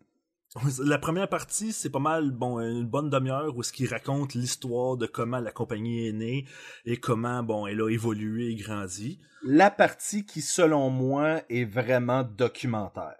La 0.85 0.99
première 0.99 1.29
partie, 1.29 1.73
c'est 1.73 1.91
pas 1.91 1.99
mal, 1.99 2.31
bon, 2.31 2.59
une 2.61 2.87
bonne 2.87 3.11
demi-heure 3.11 3.57
où 3.57 3.63
ce 3.63 3.73
qui 3.73 3.87
raconte 3.87 4.35
l'histoire 4.35 4.97
de 4.97 5.07
comment 5.07 5.39
la 5.41 5.51
compagnie 5.53 6.09
est 6.09 6.13
née 6.13 6.47
et 6.85 6.97
comment, 6.99 7.43
bon, 7.43 7.67
elle 7.67 7.81
a 7.83 7.89
évolué 7.91 8.51
et 8.51 8.55
grandi. 8.55 9.19
La 9.45 9.71
partie 9.71 10.25
qui, 10.25 10.41
selon 10.43 10.89
moi, 10.91 11.43
est 11.51 11.65
vraiment 11.65 12.23
documentaire. 12.25 13.17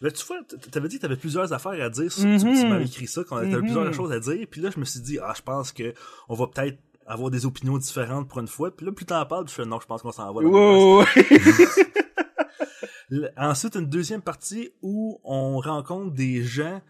Là, 0.00 0.10
tu 0.10 0.26
vois, 0.26 0.36
t'avais 0.70 0.88
dit 0.88 0.96
que 0.96 1.02
t'avais 1.02 1.16
plusieurs 1.16 1.52
affaires 1.54 1.82
à 1.82 1.88
dire. 1.88 2.12
sur- 2.12 2.26
Mhm. 2.26 2.38
Tu, 2.38 2.60
tu 2.60 2.66
m'avais 2.66 2.84
écrit 2.84 3.06
ça, 3.06 3.24
qu'on 3.24 3.36
avait 3.36 3.46
Mhm. 3.48 3.60
plusieurs 3.60 3.94
choses 3.94 4.12
à 4.12 4.18
dire. 4.20 4.46
Puis 4.50 4.60
là, 4.60 4.68
je 4.70 4.78
me 4.78 4.84
suis 4.84 5.00
dit, 5.00 5.18
ah, 5.22 5.32
je 5.34 5.40
pense 5.40 5.72
que 5.72 5.94
on 6.28 6.34
va 6.34 6.46
peut-être 6.48 6.78
avoir 7.06 7.30
des 7.30 7.46
opinions 7.46 7.78
différentes 7.78 8.28
pour 8.28 8.40
une 8.40 8.48
fois. 8.48 8.74
Puis 8.76 8.84
là, 8.84 8.92
plus 8.92 9.06
t'en 9.06 9.24
parles, 9.24 9.48
je 9.48 9.54
fais, 9.54 9.64
non, 9.64 9.80
je 9.80 9.86
pense 9.86 10.02
qu'on 10.02 10.12
s'en 10.12 10.32
va. 10.34 10.42
dans 10.42 10.50
la 10.50 11.06
même 11.06 11.06
place. 11.24 11.78
Wow. 11.78 11.84
L- 11.86 12.90
Ensuite, 13.36 13.76
une 13.76 13.86
deuxième 13.88 14.22
partie 14.22 14.70
où 14.82 15.20
on 15.24 15.58
rencontre 15.58 16.12
des 16.14 16.42
gens 16.42 16.80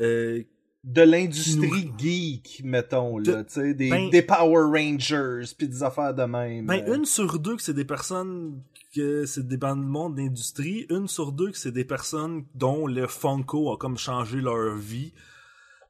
euh, 0.00 0.42
de 0.84 1.02
l'industrie 1.02 1.90
geek, 1.98 2.62
mettons, 2.64 3.18
là, 3.18 3.36
De- 3.36 3.42
tu 3.42 3.54
sais, 3.54 3.74
des, 3.74 3.90
ben- 3.90 4.10
des 4.10 4.22
Power 4.22 4.64
Rangers, 4.64 5.42
puis 5.56 5.68
des 5.68 5.82
affaires 5.82 6.14
de 6.14 6.22
même. 6.24 6.66
Ben, 6.66 6.82
euh. 6.88 6.96
une 6.96 7.04
sur 7.04 7.38
deux 7.38 7.56
que 7.56 7.62
c'est 7.62 7.74
des 7.74 7.84
personnes 7.84 8.62
que 8.94 9.24
c'est 9.24 9.46
des 9.46 9.56
bandes 9.56 9.82
de 9.82 9.86
monde 9.86 10.16
d'industrie, 10.16 10.86
une 10.90 11.06
sur 11.06 11.30
deux 11.32 11.50
que 11.52 11.58
c'est 11.58 11.70
des 11.70 11.84
personnes 11.84 12.44
dont 12.54 12.86
le 12.88 13.06
Funko 13.06 13.72
a 13.72 13.76
comme 13.76 13.96
changé 13.96 14.40
leur 14.40 14.74
vie. 14.76 15.12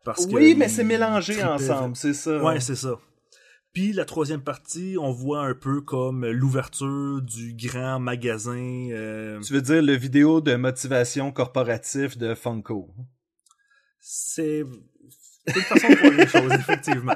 Parce 0.05 0.27
que 0.27 0.33
Oui, 0.33 0.55
mais 0.55 0.69
c'est 0.69 0.85
mélangé 0.85 1.43
ensemble, 1.43 1.95
c'est 1.97 2.15
ça. 2.15 2.43
Ouais, 2.43 2.61
c'est 2.61 2.75
ça. 2.75 2.99
Puis 3.73 3.93
la 3.93 4.05
troisième 4.05 4.43
partie, 4.43 4.97
on 5.01 5.13
voit 5.13 5.43
un 5.47 5.55
peu 5.55 5.81
comme 5.81 6.27
l'ouverture 6.27 7.23
du 7.23 7.55
grand 7.55 8.01
magasin. 8.01 8.89
euh, 8.91 9.41
Tu 9.41 9.53
veux 9.53 9.63
dire 9.63 9.81
le 9.83 9.95
vidéo 9.95 10.41
de 10.41 10.57
motivation 10.57 11.31
corporatif 11.31 12.19
de 12.19 12.35
Funko? 12.35 12.89
c'est 14.03 14.61
une 14.61 15.63
façon 15.63 15.89
de 15.91 15.95
voir 15.97 16.13
les 16.13 16.27
choses, 16.27 16.53
effectivement. 16.55 17.15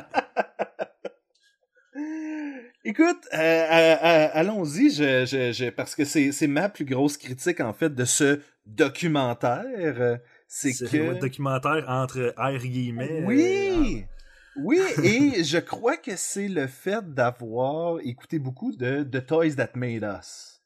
Écoute, 2.84 3.26
euh, 3.32 3.36
euh, 3.38 4.28
allons-y, 4.32 4.90
je, 4.90 5.24
je, 5.24 5.52
je- 5.52 5.70
parce 5.70 5.94
que 5.94 6.04
c'est 6.04 6.46
ma 6.46 6.68
plus 6.68 6.84
grosse 6.84 7.16
critique 7.16 7.60
en 7.60 7.72
fait 7.72 7.94
de 7.94 8.04
ce 8.04 8.40
documentaire, 8.66 10.18
c'est 10.46 10.72
C'est 10.72 10.88
que 10.90 11.10
un 11.10 11.14
documentaire 11.18 11.84
entre 11.88 12.34
air 12.38 12.58
guillemets. 12.58 13.22
euh, 13.22 14.02
oui, 14.56 14.78
et 15.02 15.44
je 15.44 15.58
crois 15.58 15.96
que 15.96 16.16
c'est 16.16 16.48
le 16.48 16.66
fait 16.66 17.12
d'avoir 17.14 17.98
écouté 18.00 18.38
beaucoup 18.38 18.72
de 18.72 19.02
The 19.02 19.26
Toys 19.26 19.54
That 19.56 19.70
Made 19.74 20.02
Us. 20.20 20.60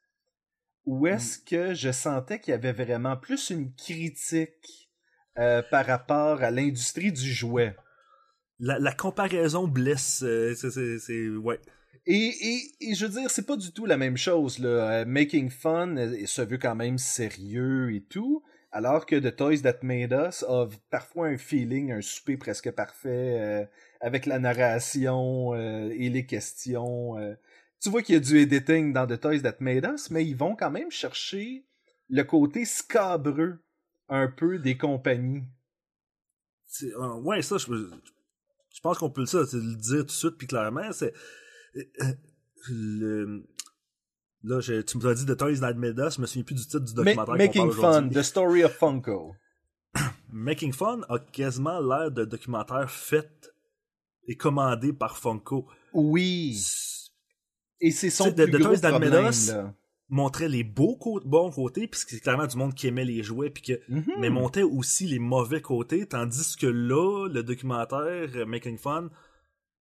Où 0.85 1.07
est-ce 1.07 1.39
que 1.39 1.75
je 1.75 1.93
sentais 1.93 2.41
qu'il 2.41 2.53
y 2.53 2.55
avait 2.55 2.73
vraiment 2.73 3.17
plus 3.17 3.51
une 3.51 3.75
critique 3.75 4.91
euh, 5.39 5.63
par 5.71 5.87
rapport 5.87 6.43
à 6.43 6.51
l'industrie 6.51 7.13
du 7.13 7.33
jouet. 7.33 7.77
La, 8.59 8.79
la 8.79 8.93
comparaison 8.93 9.69
blesse, 9.69 10.23
euh, 10.25 10.55
c'est- 10.55 11.29
ouais. 11.29 11.61
Et, 12.07 12.15
et, 12.17 12.61
et 12.91 12.95
je 12.95 13.07
veux 13.07 13.21
dire, 13.21 13.31
c'est 13.31 13.47
pas 13.47 13.57
du 13.57 13.71
tout 13.73 13.87
la 13.87 13.97
même 13.97 14.17
chose. 14.17 14.59
Là. 14.59 14.69
Euh, 14.69 15.05
Making 15.05 15.51
Fun 15.51 15.95
se 16.27 16.43
veut 16.43 16.59
quand 16.59 16.75
même 16.75 16.99
sérieux 16.99 17.95
et 17.95 18.03
tout, 18.03 18.43
alors 18.71 19.07
que 19.07 19.17
The 19.17 19.35
Toys 19.35 19.63
That 19.63 19.79
Made 19.83 20.13
Us 20.13 20.43
a 20.43 20.69
parfois 20.91 21.29
un 21.29 21.39
feeling, 21.39 21.93
un 21.93 22.03
souper 22.03 22.37
presque 22.37 22.71
parfait, 22.73 23.41
euh, 23.41 23.65
avec 24.01 24.27
la 24.27 24.39
narration 24.39 25.55
euh, 25.55 25.91
et 25.91 26.11
les 26.11 26.27
questions. 26.27 27.19
euh. 27.19 27.35
Tu 27.81 27.91
vois 27.91 28.03
qu'il 28.03 28.15
y 28.15 28.19
a 28.19 28.21
du 28.21 28.39
editing 28.39 28.93
dans 28.93 29.07
The 29.07 29.21
Toys 29.21 29.41
That 29.41 29.57
Made 29.61 29.89
Us, 29.95 30.11
mais 30.11 30.27
ils 30.27 30.37
vont 30.37 30.57
quand 30.57 30.71
même 30.71 30.91
chercher 30.91 31.65
le 32.09 32.25
côté 32.25 32.65
scabreux 32.65 33.59
un 34.09 34.29
peu 34.29 34.59
des 34.59 34.77
compagnies. 34.77 35.45
Euh, 36.83 37.15
ouais, 37.21 37.41
ça, 37.43 37.57
je, 37.59 38.81
pense 38.83 38.99
qu'on 38.99 39.11
peut 39.11 39.23
le, 39.23 39.77
dire 39.77 40.01
tout 40.01 40.05
de 40.05 40.11
suite 40.11 40.37
puis 40.37 40.47
clairement. 40.47 40.93
C'est 40.93 41.15
là, 44.45 44.61
je- 44.61 44.81
tu 44.83 44.99
m'as 44.99 45.15
dit 45.15 45.25
de 45.25 45.35
Toys 45.35 45.59
That 45.61 45.75
Made 45.75 45.99
Us, 45.99 46.17
je 46.17 46.21
me 46.21 46.27
souviens 46.27 46.43
plus 46.45 46.55
du 46.55 46.63
titre 46.63 46.81
du 46.81 46.95
Ma- 46.95 47.05
documentaire 47.05 47.25
qu'on 47.27 47.39
Making 47.39 47.81
parle 47.81 47.95
Fun. 48.05 48.09
The 48.11 48.23
Story 48.23 48.65
of 48.65 48.73
Funko. 48.77 49.35
Making 50.33 50.73
Fun 50.73 51.01
a 51.09 51.19
quasiment 51.19 51.81
l'air 51.81 52.11
de 52.11 52.25
documentaire 52.25 52.91
fait 52.91 53.53
et 54.27 54.37
commandé 54.37 54.93
par 54.93 55.17
Funko. 55.19 55.67
Oui. 55.95 56.61
Et 57.81 57.91
c'est 57.91 58.11
son 58.11 58.31
The- 58.31 58.35
plus 58.35 58.47
The 58.47 58.57
gros 58.57 58.65
Toys 58.75 58.81
That 58.81 58.93
Made 58.99 59.03
problème, 59.11 59.31
Us, 59.31 59.49
là. 59.49 59.75
Montrait 60.11 60.49
les 60.49 60.65
beaux 60.65 60.99
bons 61.27 61.51
côtés, 61.51 61.87
puisque 61.87 62.11
c'est 62.11 62.21
clairement 62.21 62.47
du 62.47 62.57
monde 62.57 62.75
qui 62.75 62.87
aimait 62.87 63.05
les 63.05 63.23
jouets, 63.23 63.51
puis 63.51 63.63
que 63.63 63.73
Mhm. 63.93 64.13
mais 64.19 64.31
montait 64.31 64.63
aussi 64.63 65.07
les 65.07 65.19
mauvais 65.19 65.61
côtés, 65.61 66.07
tandis 66.07 66.57
que 66.57 66.67
là, 66.67 67.29
le 67.29 67.43
documentaire 67.43 68.29
euh, 68.35 68.47
Making 68.47 68.79
Fun, 68.79 69.11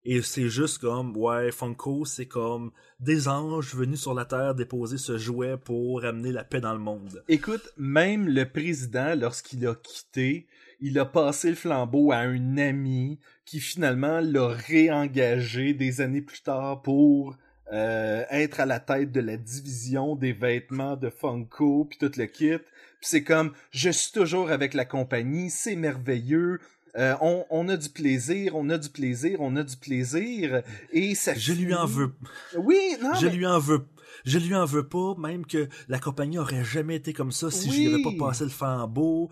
et 0.06 0.22
c'est 0.22 0.50
juste 0.50 0.78
comme, 0.78 1.18
ouais, 1.18 1.52
Funko, 1.52 2.06
c'est 2.06 2.28
comme 2.28 2.72
des 3.00 3.28
anges 3.28 3.74
venus 3.74 4.02
sur 4.02 4.14
la 4.14 4.26
Terre 4.26 4.54
déposer 4.54 4.98
ce 4.98 5.18
jouet 5.18 5.58
pour 5.58 6.06
amener 6.06 6.32
la 6.32 6.44
paix 6.44 6.62
dans 6.62 6.74
le 6.74 6.80
monde. 6.80 7.24
Écoute, 7.28 7.74
même 7.76 8.30
le 8.30 8.46
président, 8.48 9.16
lorsqu'il 9.16 9.66
a 9.68 9.74
quitté, 9.74 10.46
il 10.80 11.00
a 11.00 11.06
passé 11.06 11.50
le 11.50 11.56
flambeau 11.56 12.12
à 12.12 12.18
un 12.18 12.58
ami 12.58 13.20
qui 13.46 13.60
finalement 13.60 14.20
l'a 14.22 14.50
réengagé 14.50 15.74
des 15.74 16.02
années 16.02 16.22
plus 16.22 16.42
tard 16.42 16.84
pour 16.84 17.36
euh, 17.74 18.24
être 18.30 18.60
à 18.60 18.68
la 18.68 18.80
tête 18.80 19.12
de 19.12 19.22
la 19.22 19.38
division 19.38 20.16
des 20.16 20.34
vêtements 20.34 20.96
de 20.96 21.10
Funko 21.10 21.86
puis 21.86 21.98
tout 21.98 22.12
le 22.16 22.26
kit. 22.26 22.58
Puis 22.58 23.10
c'est 23.10 23.24
comme 23.24 23.54
je 23.72 23.90
suis 23.90 24.12
toujours 24.12 24.52
avec 24.52 24.76
la 24.76 24.86
compagnie, 24.86 25.50
c'est 25.50 25.76
merveilleux. 25.76 26.60
Euh, 26.98 27.16
on, 27.22 27.46
on 27.50 27.68
a 27.70 27.78
du 27.78 27.90
plaisir, 27.90 28.56
on 28.56 28.70
a 28.70 28.78
du 28.78 28.90
plaisir, 28.90 29.42
on 29.42 29.56
a 29.56 29.64
du 29.64 29.76
plaisir 29.78 30.64
et 30.92 31.14
ça 31.16 31.34
Je 31.36 31.54
lui 31.54 31.74
en 31.74 31.86
veux. 31.86 32.16
Oui, 32.58 32.80
non, 33.02 33.14
je 33.16 33.28
mais- 33.28 33.34
lui 33.36 33.46
en 33.46 33.60
veux. 33.60 33.88
Je 34.24 34.40
lui 34.40 34.56
en 34.56 34.66
veux 34.66 34.88
pas, 34.88 35.14
même 35.18 35.46
que 35.46 35.68
la 35.88 36.00
compagnie 36.00 36.40
aurait 36.40 36.64
jamais 36.64 36.96
été 36.96 37.12
comme 37.14 37.32
ça 37.32 37.52
si 37.52 37.70
je 37.70 37.78
lui 37.78 37.94
avais 37.94 38.04
pas 38.18 38.28
passé 38.28 38.44
le 38.46 38.50
flambeau. 38.50 39.30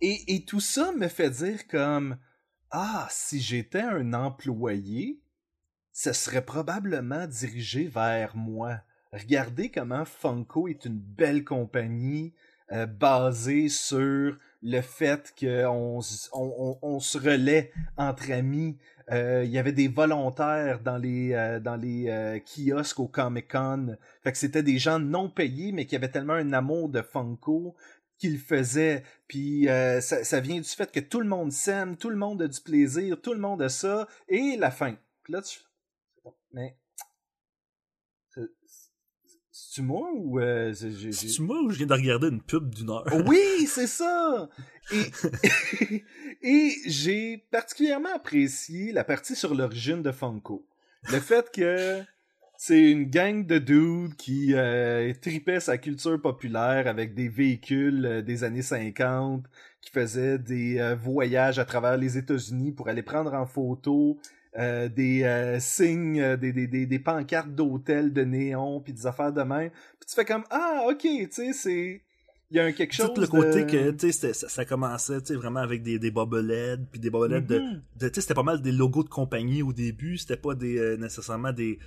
Et, 0.00 0.34
et 0.34 0.44
tout 0.44 0.60
ça 0.60 0.92
me 0.92 1.08
fait 1.08 1.30
dire 1.30 1.66
comme 1.68 2.16
Ah, 2.70 3.06
si 3.10 3.40
j'étais 3.40 3.80
un 3.80 4.12
employé, 4.12 5.20
ce 5.92 6.12
serait 6.12 6.44
probablement 6.44 7.26
dirigé 7.26 7.86
vers 7.86 8.36
moi. 8.36 8.80
Regardez 9.12 9.70
comment 9.70 10.04
Funko 10.04 10.68
est 10.68 10.84
une 10.84 10.98
belle 10.98 11.44
compagnie 11.44 12.34
euh, 12.72 12.84
basée 12.86 13.68
sur 13.70 14.36
le 14.66 14.80
fait 14.80 15.32
qu'on 15.38 16.00
on, 16.32 17.00
se 17.00 17.18
relaie 17.18 17.72
entre 17.96 18.32
amis. 18.32 18.76
Euh, 19.12 19.44
Il 19.44 19.50
y 19.50 19.58
avait 19.58 19.72
des 19.72 19.86
volontaires 19.86 20.80
dans 20.80 20.98
les, 20.98 21.32
euh, 21.34 21.60
dans 21.60 21.76
les 21.76 22.08
euh, 22.08 22.40
kiosques 22.40 22.98
au 22.98 23.06
Comic 23.06 23.52
Con. 23.52 23.96
Fait 24.24 24.32
que 24.32 24.38
c'était 24.38 24.64
des 24.64 24.78
gens 24.78 24.98
non 24.98 25.30
payés, 25.30 25.70
mais 25.70 25.86
qui 25.86 25.94
avaient 25.94 26.10
tellement 26.10 26.32
un 26.32 26.52
amour 26.52 26.88
de 26.88 27.00
Funko 27.00 27.76
qu'ils 28.18 28.40
faisaient. 28.40 29.04
Puis 29.28 29.66
ça, 29.66 30.24
ça 30.24 30.40
vient 30.40 30.60
du 30.60 30.68
fait 30.68 30.90
que 30.90 31.00
tout 31.00 31.20
le 31.20 31.28
monde 31.28 31.52
s'aime, 31.52 31.96
tout 31.96 32.10
le 32.10 32.16
monde 32.16 32.42
a 32.42 32.48
du 32.48 32.60
plaisir, 32.60 33.20
tout 33.20 33.34
le 33.34 33.40
monde 33.40 33.62
a 33.62 33.68
ça, 33.68 34.08
et 34.28 34.56
la 34.56 34.70
fin. 34.70 34.96
Puis 35.22 35.32
là, 35.32 35.42
tu 35.42 35.60
mais 36.52 36.76
c'est-tu 39.76 39.86
moi 39.86 40.08
ou 40.14 40.40
euh, 40.40 40.72
c'est- 40.72 40.90
j'ai- 40.90 41.12
j'ai- 41.12 41.28
C'est 41.28 41.42
moi 41.42 41.60
ou 41.62 41.70
je 41.70 41.76
viens 41.78 41.86
de 41.86 41.92
regarder 41.92 42.28
une 42.28 42.40
pub 42.40 42.74
d'une 42.74 42.90
heure? 42.90 43.04
oui, 43.26 43.66
c'est 43.66 43.86
ça. 43.86 44.48
Et, 44.92 45.02
et 46.42 46.70
j'ai 46.86 47.44
particulièrement 47.50 48.14
apprécié 48.14 48.92
la 48.92 49.04
partie 49.04 49.34
sur 49.36 49.54
l'origine 49.54 50.02
de 50.02 50.12
Funko. 50.12 50.64
Le 51.12 51.20
fait 51.20 51.50
que 51.52 52.02
c'est 52.58 52.90
une 52.90 53.04
gang 53.10 53.44
de 53.46 53.58
dudes 53.58 54.14
qui 54.16 54.54
euh, 54.54 55.12
tripaient 55.20 55.60
sa 55.60 55.76
culture 55.78 56.20
populaire 56.20 56.86
avec 56.86 57.14
des 57.14 57.28
véhicules 57.28 58.06
euh, 58.06 58.22
des 58.22 58.44
années 58.44 58.62
50, 58.62 59.44
qui 59.82 59.90
faisaient 59.90 60.38
des 60.38 60.78
euh, 60.78 60.94
voyages 60.96 61.58
à 61.58 61.64
travers 61.64 61.96
les 61.96 62.16
États-Unis 62.16 62.72
pour 62.72 62.88
aller 62.88 63.02
prendre 63.02 63.34
en 63.34 63.46
photo 63.46 64.18
euh, 64.58 64.88
des 64.88 65.22
euh, 65.22 65.58
signes, 65.60 66.20
euh, 66.20 66.36
des, 66.36 66.52
des, 66.52 66.66
des, 66.66 66.86
des 66.86 66.98
pancartes 66.98 67.54
d'hôtels 67.54 68.12
de 68.12 68.22
néon, 68.22 68.80
puis 68.80 68.92
des 68.92 69.06
affaires 69.06 69.32
de 69.32 69.42
même. 69.42 69.70
Puis 69.70 70.08
tu 70.08 70.14
fais 70.14 70.24
comme 70.24 70.44
ah 70.50 70.84
ok, 70.88 71.00
tu 71.02 71.28
sais 71.30 71.52
c'est 71.52 72.02
il 72.50 72.56
y 72.56 72.60
a 72.60 72.64
un 72.64 72.72
quelque 72.72 72.92
chose 72.94 73.10
Tout 73.12 73.20
le 73.20 73.26
côté 73.26 73.64
de... 73.64 73.70
que, 73.70 73.90
tu 73.90 74.12
sais, 74.12 74.32
ça, 74.32 74.48
ça 74.48 74.64
commençait, 74.64 75.20
tu 75.20 75.26
sais, 75.26 75.34
vraiment 75.34 75.58
avec 75.58 75.82
des, 75.82 75.98
des 75.98 76.12
bobbleheads, 76.12 76.86
puis 76.92 77.00
des 77.00 77.10
bobbleheads 77.10 77.40
de, 77.44 77.58
Mhm. 77.58 77.82
de- 77.96 78.08
tu 78.08 78.14
sais, 78.14 78.20
c'était 78.20 78.34
pas 78.34 78.44
mal 78.44 78.62
des 78.62 78.70
logos 78.70 79.02
de 79.02 79.08
compagnie 79.08 79.64
au 79.64 79.72
début, 79.72 80.16
c'était 80.16 80.36
pas 80.36 80.54
des, 80.54 80.96
nécessairement 80.96 81.52
des, 81.52 81.80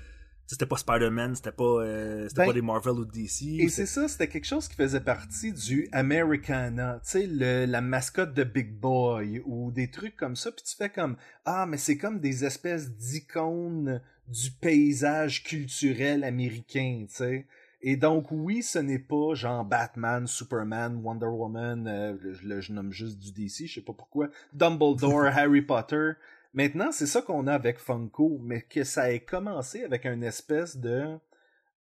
c'était 0.50 0.66
pas 0.66 0.78
Spider-Man, 0.78 1.36
c'était 1.36 1.52
pas, 1.52 1.64
euh, 1.64 2.28
c'était 2.28 2.42
Ben, 2.42 2.48
pas 2.48 2.54
des 2.54 2.64
Marvel 2.64 2.94
ou 2.94 3.06
DC. 3.06 3.60
Et 3.60 3.70
c'est 3.70 3.86
ça, 3.86 4.08
c'était 4.08 4.28
quelque 4.28 4.48
chose 4.48 4.68
qui 4.68 4.76
faisait 4.76 5.00
partie 5.00 5.54
du 5.54 5.88
Americana, 5.92 7.00
tu 7.04 7.12
sais, 7.12 7.28
la 7.28 7.82
mascotte 7.82 8.34
de 8.34 8.44
Big 8.44 8.74
Boy 8.74 9.44
ou 9.46 9.70
des 9.70 9.92
trucs 9.92 10.16
comme 10.16 10.36
ça, 10.36 10.52
puis 10.52 10.64
tu 10.66 10.76
fais 10.76 10.90
comme 10.90 11.18
ah 11.46 11.68
mais 11.68 11.78
c'est 11.78 11.98
comme 12.00 12.20
des 12.20 12.46
espèces 12.46 12.90
d'icônes 12.90 14.02
du 14.28 14.50
paysage 14.50 15.44
culturel 15.44 16.24
américain, 16.24 17.06
tu 17.08 17.16
sais. 17.16 17.46
Et 17.84 17.96
donc 17.96 18.32
oui, 18.32 18.64
ce 18.64 18.80
n'est 18.80 19.00
pas 19.00 19.36
genre 19.36 19.64
Batman, 19.64 20.26
Superman, 20.26 21.00
Wonder 21.04 21.28
Woman, 21.28 21.88
euh, 21.88 22.18
je, 22.34 22.60
je 22.60 22.74
nomme 22.74 22.92
juste 22.92 23.20
du 23.20 23.32
DC, 23.32 23.68
je 23.68 23.76
sais 23.76 23.82
pas 23.82 23.94
pourquoi, 23.94 24.30
Dumbledore, 24.54 25.26
Harry 25.32 25.62
Potter. 25.62 26.14
Maintenant, 26.54 26.92
c'est 26.92 27.06
ça 27.06 27.22
qu'on 27.22 27.48
a 27.48 27.54
avec 27.54 27.78
Funko, 27.78 28.40
mais 28.42 28.64
que 28.64 28.84
ça 28.84 29.12
ait 29.12 29.24
commencé 29.24 29.84
avec 29.84 30.06
une 30.06 30.24
espèce 30.24 30.78
de 30.78 31.18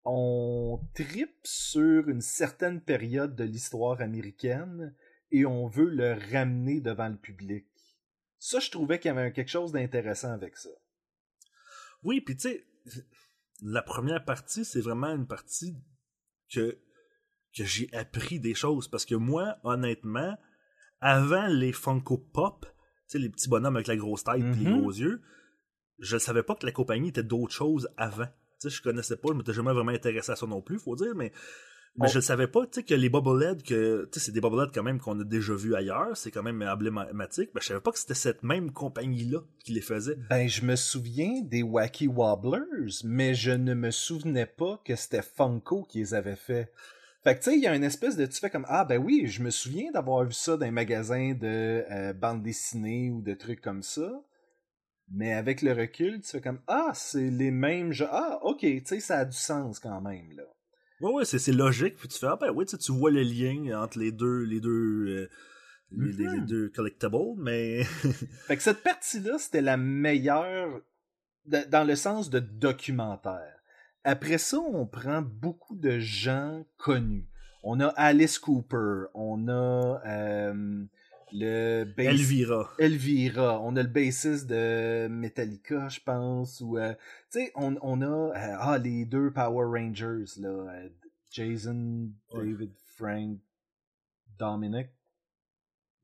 on 0.05 0.79
tripe 0.93 1.39
sur 1.43 2.09
une 2.09 2.21
certaine 2.21 2.81
période 2.81 3.35
de 3.35 3.43
l'histoire 3.43 4.01
américaine 4.01 4.95
et 5.31 5.45
on 5.45 5.67
veut 5.67 5.89
le 5.89 6.13
ramener 6.31 6.79
devant 6.79 7.09
le 7.09 7.17
public. 7.17 7.65
Ça, 8.37 8.59
je 8.59 8.69
trouvais 8.69 8.99
qu'il 8.99 9.09
y 9.09 9.17
avait 9.17 9.31
quelque 9.31 9.49
chose 9.49 9.71
d'intéressant 9.71 10.31
avec 10.31 10.57
ça. 10.57 10.69
Oui, 12.03 12.21
puis 12.21 12.37
tu 12.37 12.49
sais, 12.49 12.67
la 13.63 13.81
première 13.81 14.23
partie, 14.23 14.63
c'est 14.63 14.81
vraiment 14.81 15.07
une 15.07 15.25
partie 15.25 15.75
que, 16.51 16.79
que 17.55 17.63
j'ai 17.63 17.89
appris 17.93 18.39
des 18.39 18.53
choses. 18.53 18.87
Parce 18.87 19.05
que 19.05 19.15
moi, 19.15 19.57
honnêtement, 19.63 20.37
avant 21.01 21.47
les 21.47 21.73
Funko 21.73 22.17
Pop, 22.17 22.67
sais, 23.07 23.19
les 23.19 23.29
petits 23.29 23.49
bonhommes 23.49 23.75
avec 23.75 23.87
la 23.87 23.95
grosse 23.97 24.23
tête 24.23 24.37
et 24.41 24.55
les 24.55 24.65
Mhm. 24.65 24.79
gros 24.79 24.91
yeux, 24.91 25.21
je 25.99 26.17
savais 26.17 26.43
pas 26.43 26.55
que 26.55 26.65
la 26.65 26.71
compagnie 26.71 27.09
était 27.09 27.23
d'autres 27.23 27.53
choses 27.53 27.87
avant. 27.97 28.25
Tu 28.59 28.69
sais, 28.69 28.69
je 28.69 28.81
connaissais 28.81 29.17
pas, 29.17 29.29
je 29.31 29.37
m'étais 29.37 29.53
jamais 29.53 29.73
vraiment 29.73 29.91
intéressé 29.91 30.31
à 30.31 30.35
ça 30.35 30.45
non 30.47 30.61
plus, 30.61 30.79
faut 30.79 30.95
dire, 30.95 31.13
mais, 31.15 31.31
je 32.03 32.17
ne 32.17 32.21
savais 32.21 32.47
pas, 32.47 32.65
tu 32.65 32.73
sais, 32.73 32.83
que 32.83 32.93
les 32.93 33.07
bobbleheads, 33.07 33.63
que, 33.63 34.03
tu 34.11 34.19
sais, 34.19 34.25
c'est 34.25 34.31
des 34.33 34.41
bobbleheads 34.41 34.71
quand 34.73 34.83
même 34.83 34.99
qu'on 34.99 35.17
a 35.19 35.23
déjà 35.23 35.53
vus 35.53 35.75
ailleurs, 35.75 36.17
c'est 36.17 36.29
quand 36.31 36.43
même 36.43 36.61
emblématique, 36.61 37.51
mais 37.55 37.61
je 37.61 37.67
savais 37.67 37.79
pas 37.79 37.91
que 37.93 37.99
c'était 37.99 38.13
cette 38.13 38.43
même 38.43 38.71
compagnie-là 38.71 39.39
qui 39.63 39.71
les 39.71 39.79
faisait. 39.81 40.17
Ben, 40.29 40.49
je 40.49 40.65
me 40.65 40.75
souviens 40.75 41.41
des 41.43 41.63
Wacky 41.63 42.07
Wobblers, 42.07 42.91
mais 43.05 43.33
je 43.33 43.51
ne 43.51 43.73
me 43.73 43.91
souvenais 43.91 44.45
pas 44.45 44.81
que 44.83 44.95
c'était 44.97 45.21
Funko 45.21 45.83
qui 45.83 45.99
les 45.99 46.13
avait 46.13 46.35
fait. 46.35 46.73
Fait 47.25 47.35
que 47.35 47.43
tu 47.43 47.49
sais, 47.49 47.57
il 47.57 47.63
y 47.63 47.67
a 47.67 47.75
une 47.75 47.83
espèce 47.83 48.15
de... 48.15 48.25
Tu 48.27 48.39
fais 48.39 48.51
comme, 48.51 48.67
ah 48.69 48.85
ben 48.85 48.97
oui, 49.03 49.25
je 49.25 49.41
me 49.41 49.49
souviens 49.49 49.91
d'avoir 49.91 50.23
vu 50.23 50.31
ça 50.31 50.57
dans 50.57 50.65
un 50.67 50.71
magasin 50.71 51.33
de 51.33 51.83
euh, 51.89 52.13
bande 52.13 52.43
dessinée 52.43 53.09
ou 53.09 53.21
de 53.21 53.33
trucs 53.33 53.61
comme 53.61 53.81
ça. 53.81 54.23
Mais 55.11 55.33
avec 55.33 55.63
le 55.63 55.73
recul, 55.73 56.21
tu 56.21 56.29
fais 56.29 56.41
comme, 56.41 56.61
ah, 56.67 56.91
c'est 56.93 57.31
les 57.31 57.49
mêmes... 57.49 57.91
Ah, 58.11 58.37
ok, 58.43 58.59
tu 58.59 58.81
sais, 58.85 58.99
ça 58.99 59.17
a 59.17 59.25
du 59.25 59.35
sens 59.35 59.79
quand 59.79 60.01
même, 60.01 60.31
là. 60.37 60.43
Ouais, 61.01 61.11
ouais, 61.11 61.25
c'est, 61.25 61.39
c'est 61.39 61.51
logique. 61.51 61.95
Puis 61.97 62.07
tu 62.09 62.19
fais, 62.19 62.27
ah 62.27 62.37
ben 62.39 62.51
oui, 62.51 62.65
tu 62.67 62.91
vois 62.91 63.09
le 63.11 63.23
lien 63.23 63.81
entre 63.81 63.97
les 63.97 64.11
deux, 64.11 64.43
les 64.43 64.61
deux, 64.61 64.69
euh, 65.07 65.29
les, 65.91 66.13
les- 66.13 66.29
les 66.29 66.41
deux 66.41 66.69
collectibles, 66.69 67.35
mais 67.37 67.83
Fait 67.83 68.55
que 68.55 68.61
cette 68.63 68.83
partie-là, 68.83 69.37
c'était 69.39 69.61
la 69.61 69.77
meilleure 69.77 70.79
dans 71.45 71.87
le 71.87 71.95
sens 71.95 72.29
de 72.29 72.39
documentaire. 72.39 73.54
Après 74.07 74.37
ça, 74.37 74.59
on 74.59 74.85
prend 74.85 75.21
beaucoup 75.21 75.75
de 75.75 75.97
gens 75.99 76.63
connus. 76.77 77.25
On 77.63 77.79
a 77.79 77.87
Alice 77.87 78.37
Cooper, 78.37 79.05
on 79.15 79.47
a 79.47 79.99
euh, 80.05 80.83
le 81.33 81.83
bass- 81.85 82.05
Elvira. 82.09 82.71
Elvira, 82.77 83.59
on 83.61 83.75
a 83.75 83.81
le 83.81 83.89
bassiste 83.89 84.45
de 84.45 85.07
Metallica, 85.09 85.89
je 85.89 85.99
pense, 85.99 86.61
ou 86.61 86.77
euh, 86.77 86.93
tu 87.31 87.39
sais, 87.39 87.51
on, 87.55 87.75
on 87.81 88.01
a 88.01 88.05
euh, 88.05 88.55
ah 88.59 88.77
les 88.77 89.05
deux 89.05 89.31
Power 89.31 89.65
Rangers 89.65 90.39
là, 90.39 90.83
Jason. 91.31 92.09
David, 92.31 92.71
Frank, 92.95 93.39
Dominic, 94.37 94.89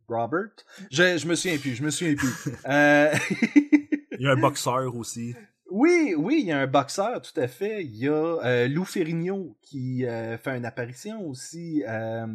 Robert. 0.09 0.49
Je, 0.89 1.17
je 1.19 1.27
me 1.27 1.35
souviens 1.35 1.59
plus, 1.59 1.75
je 1.75 1.83
me 1.83 1.91
souviens 1.91 2.15
plus. 2.15 2.33
Il 2.65 4.25
y 4.25 4.27
a 4.27 4.31
un 4.31 4.35
boxeur 4.41 4.95
aussi. 4.95 5.35
Oui, 5.71 6.13
oui, 6.17 6.37
il 6.41 6.47
y 6.47 6.51
a 6.51 6.59
un 6.59 6.67
boxeur, 6.67 7.21
tout 7.21 7.39
à 7.39 7.47
fait. 7.47 7.83
Il 7.83 7.95
y 7.97 8.07
a 8.07 8.11
euh, 8.45 8.67
Lou 8.67 8.85
Ferrigno 8.85 9.57
qui 9.61 10.05
euh, 10.05 10.37
fait 10.37 10.57
une 10.57 10.65
apparition 10.65 11.25
aussi. 11.27 11.83
Euh, 11.87 12.27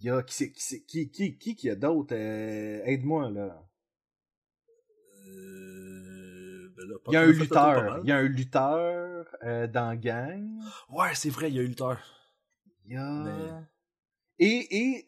il 0.00 0.06
y 0.06 0.10
a 0.10 0.22
qui 0.22 0.34
c'est- 0.34 0.82
qui 0.82 1.10
qui 1.10 1.38
qui 1.38 1.54
qui 1.56 1.70
a 1.70 1.74
d'autres 1.76 2.14
Aide-moi 2.14 3.30
là? 3.30 3.62
Ben 6.76 6.88
là, 6.88 6.96
Il 7.08 7.12
y 7.12 7.16
a 7.16 7.20
un 7.20 7.26
lutteur. 7.26 8.00
Il 8.02 8.08
y 8.08 8.12
a 8.12 8.16
un 8.16 8.28
lutteur 8.28 9.26
dans 9.72 9.94
Gang. 10.00 10.48
Ouais, 10.90 11.14
c'est 11.14 11.30
vrai, 11.30 11.50
il 11.50 11.56
y 11.56 11.58
a 11.58 11.62
un 11.62 11.66
lutteur. 11.66 11.98
Il 12.84 12.92
y 12.92 12.96
a... 12.96 13.22
Mais- 13.24 13.64
Et, 14.38 14.76
et, 14.76 15.06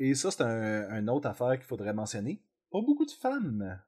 et 0.00 0.14
ça, 0.14 0.30
c'est 0.32 0.42
un, 0.42 0.90
un 0.90 1.08
autre 1.08 1.28
affaire 1.28 1.52
qu'il 1.52 1.64
faudrait 1.66 1.92
mentionner. 1.94 2.42
Pas 2.72 2.80
beaucoup 2.80 3.04
de 3.06 3.10
femmes. 3.12 3.80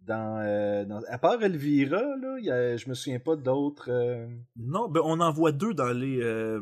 Dans, 0.00 0.40
euh, 0.42 0.84
dans- 0.86 1.02
à 1.08 1.18
part 1.18 1.42
Elvira, 1.42 2.00
là, 2.00 2.36
il 2.38 2.44
y 2.46 2.50
a, 2.50 2.76
je 2.76 2.88
me 2.88 2.94
souviens 2.94 3.18
pas 3.18 3.36
d'autres. 3.36 3.90
euh, 3.90 4.26
Non, 4.56 4.88
ben 4.88 5.02
on 5.04 5.20
en 5.20 5.30
voit 5.32 5.52
deux 5.52 5.74
dans 5.74 5.92
les 5.92 6.20
euh, 6.22 6.60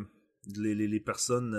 les, 0.58 0.74
les, 0.74 0.88
les 0.88 1.00
personnes 1.00 1.54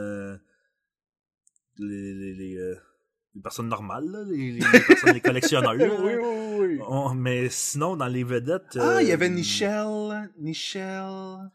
les 1.77 2.13
les, 2.13 2.33
les, 2.33 3.41
personnes 3.43 3.69
normales, 3.69 4.05
là, 4.05 4.23
les, 4.27 4.59
personnes 4.59 5.13
les 5.13 5.21
collectionneurs. 5.21 5.75
oui, 5.79 6.13
oui, 6.19 6.57
oui. 6.59 6.79
On- 6.87 7.13
mais 7.13 7.49
sinon 7.49 7.95
dans 7.95 8.07
les 8.07 8.23
vedettes. 8.23 8.77
Ah, 8.79 9.01
il 9.01 9.07
y 9.07 9.11
avait 9.11 9.29
Nichelle. 9.29 10.29
Nichelle. 10.39 11.49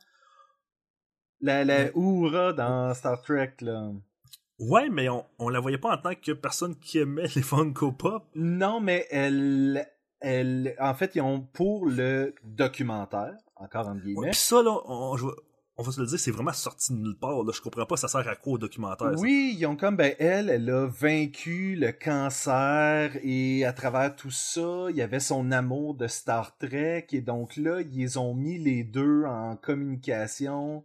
La, 1.41 1.65
la 1.65 1.91
Oura 1.97 2.53
dans 2.53 2.95
Star 2.95 3.21
Trek, 3.21 3.55
là. 3.63 3.91
Ouais, 4.61 4.89
mais 4.91 5.09
on, 5.09 5.27
on 5.41 5.49
la 5.49 5.59
voyait 5.59 5.77
pas 5.79 5.97
en 5.97 5.99
tant 6.01 6.15
que 6.15 6.31
personne 6.33 6.77
qui 6.79 6.99
aimait 6.99 7.27
les 7.35 7.43
Funko 7.43 7.91
Pop. 7.91 8.25
Non, 8.37 8.81
mais 8.81 9.09
elle, 9.11 9.85
elle, 10.23 10.75
en 10.81 10.95
fait, 10.95 11.15
ils 11.15 11.21
ont 11.21 11.41
pour 11.41 11.87
le 11.87 12.35
documentaire, 12.45 13.35
encore 13.57 13.89
en 13.89 13.97
guillemets. 13.97 14.31
Puis 14.31 14.39
ça, 14.41 14.63
là, 14.63 14.77
on, 14.87 15.15
va 15.17 15.91
se 15.91 16.01
le 16.01 16.07
dire, 16.07 16.19
c'est 16.19 16.31
vraiment 16.31 16.53
sorti 16.53 16.93
de 16.93 16.99
nulle 16.99 17.19
part. 17.19 17.43
Là. 17.43 17.53
Je 17.55 17.61
comprends 17.61 17.87
pas, 17.87 17.97
ça 17.97 18.09
sert 18.09 18.27
à 18.29 18.37
quoi 18.37 18.55
au 18.55 18.59
documentaire. 18.59 19.11
ça? 19.13 19.21
Oui, 19.21 19.55
ils 19.59 19.67
ont 19.67 19.77
comme, 19.77 19.97
ben, 19.97 20.15
elle, 20.19 20.49
elle 20.49 20.71
a 20.71 20.87
vaincu 20.87 21.75
le 21.77 21.93
cancer 21.93 23.17
et 23.23 23.65
à 23.65 23.73
travers 23.73 24.15
tout 24.15 24.31
ça, 24.31 24.87
il 24.91 24.97
y 24.97 25.03
avait 25.03 25.21
son 25.21 25.51
amour 25.51 25.95
de 25.95 26.07
Star 26.07 26.57
Trek 26.57 27.07
et 27.13 27.21
donc 27.21 27.57
là, 27.57 27.81
ils 27.81 28.19
ont 28.19 28.35
mis 28.35 28.59
les 28.59 28.85
deux 28.85 29.25
en 29.25 29.57
communication. 29.57 30.85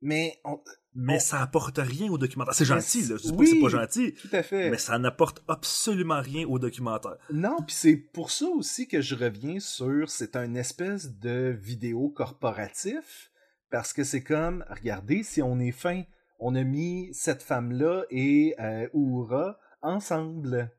Mais, 0.00 0.38
on- 0.44 0.60
Mais 0.94 1.18
ça 1.18 1.42
apporte 1.42 1.78
rien 1.78 2.10
au 2.10 2.18
documentaire. 2.18 2.54
C'est 2.54 2.64
gentil, 2.64 3.02
là. 3.02 3.16
Pas 3.16 3.34
oui. 3.34 3.48
c'est 3.48 3.60
pas 3.60 3.68
gentil. 3.68 4.14
tout 4.14 4.28
à 4.32 4.42
fait. 4.42 4.70
Mais 4.70 4.78
ça 4.78 4.98
n'apporte 4.98 5.42
absolument 5.48 6.20
rien 6.20 6.46
au 6.46 6.58
documentaire. 6.58 7.16
Non, 7.32 7.56
puis 7.66 7.74
c'est 7.74 7.96
pour 7.96 8.30
ça 8.30 8.46
aussi 8.46 8.86
que 8.86 9.00
je 9.00 9.16
reviens 9.16 9.58
sur 9.58 10.08
c'est 10.08 10.36
un 10.36 10.54
espèce 10.54 11.18
de 11.18 11.56
vidéo 11.60 12.10
corporatif 12.10 13.32
parce 13.70 13.92
que 13.92 14.04
c'est 14.04 14.22
comme 14.22 14.64
regardez 14.70 15.24
si 15.24 15.42
on 15.42 15.58
est 15.58 15.72
fin, 15.72 16.04
on 16.38 16.54
a 16.54 16.62
mis 16.62 17.12
cette 17.12 17.42
femme 17.42 17.72
là 17.72 18.04
et 18.10 18.54
euh, 18.60 18.88
Oura 18.92 19.58
ensemble. 19.82 20.70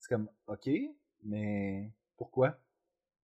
C'est 0.00 0.08
comme 0.08 0.28
OK, 0.48 0.68
mais 1.24 1.92
pourquoi? 2.16 2.58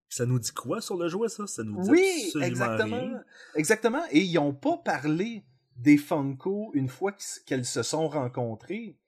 Ça 0.09 0.25
nous 0.25 0.39
dit 0.39 0.53
quoi 0.53 0.81
sur 0.81 0.97
le 0.97 1.09
jouet, 1.09 1.29
ça? 1.29 1.49
Ça 1.49 1.65
nous 1.65 1.83
dit 1.83 1.91
Oui, 1.91 2.23
absolument 2.27 2.47
exactement. 2.47 3.01
rien. 3.01 3.25
Exactement 3.57 4.03
et 4.13 4.21
ils 4.21 4.39
ont 4.39 4.55
pas 4.55 4.77
parlé 4.77 5.45
des 5.79 5.97
Funko 5.99 6.71
une 6.75 6.89
fois 6.89 7.13
qu'elles 7.47 7.65
se 7.67 7.83
sont 7.83 8.09
rencontrées. 8.09 8.99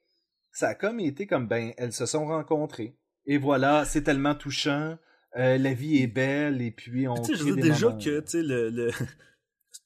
Ça 0.52 0.68
a 0.68 0.74
comme 0.74 1.00
été 1.00 1.26
comme 1.26 1.46
ben 1.46 1.72
elles 1.76 1.92
se 1.92 2.07
sont 2.07 2.26
rencontrées 2.26 2.96
et 3.26 3.38
voilà, 3.38 3.85
c'est 3.85 4.02
tellement 4.02 4.35
touchant. 4.35 4.96
euh, 5.37 5.59
la 5.59 5.74
vie 5.74 5.98
est 6.02 6.07
belle 6.07 6.62
et 6.62 6.70
puis 6.70 7.07
on 7.07 7.14
Tu 7.14 7.33
sais, 7.33 7.35
je 7.38 7.44
veux 7.44 7.57
déjà 7.57 7.88
moments. 7.90 7.98
que, 7.98 8.20
tu 8.20 8.31
sais, 8.31 8.42
le, 8.42 8.70
le- 8.70 8.90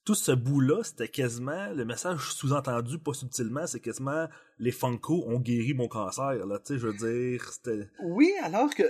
tout 0.04 0.14
ce 0.14 0.32
bout-là, 0.32 0.82
c'était 0.82 1.08
quasiment, 1.08 1.70
le 1.74 1.84
message 1.84 2.32
sous-entendu, 2.32 2.98
pas 2.98 3.12
subtilement, 3.12 3.66
c'est 3.66 3.80
quasiment 3.80 4.26
les 4.58 4.72
Funko 4.72 5.24
ont 5.26 5.38
guéri 5.38 5.74
mon 5.74 5.88
cancer, 5.88 6.46
là, 6.46 6.58
tu 6.58 6.74
sais, 6.74 6.78
je 6.78 6.86
veux 6.88 6.94
dire, 6.94 7.44
c'était... 7.52 7.88
Oui, 8.02 8.32
alors 8.42 8.74
que 8.74 8.82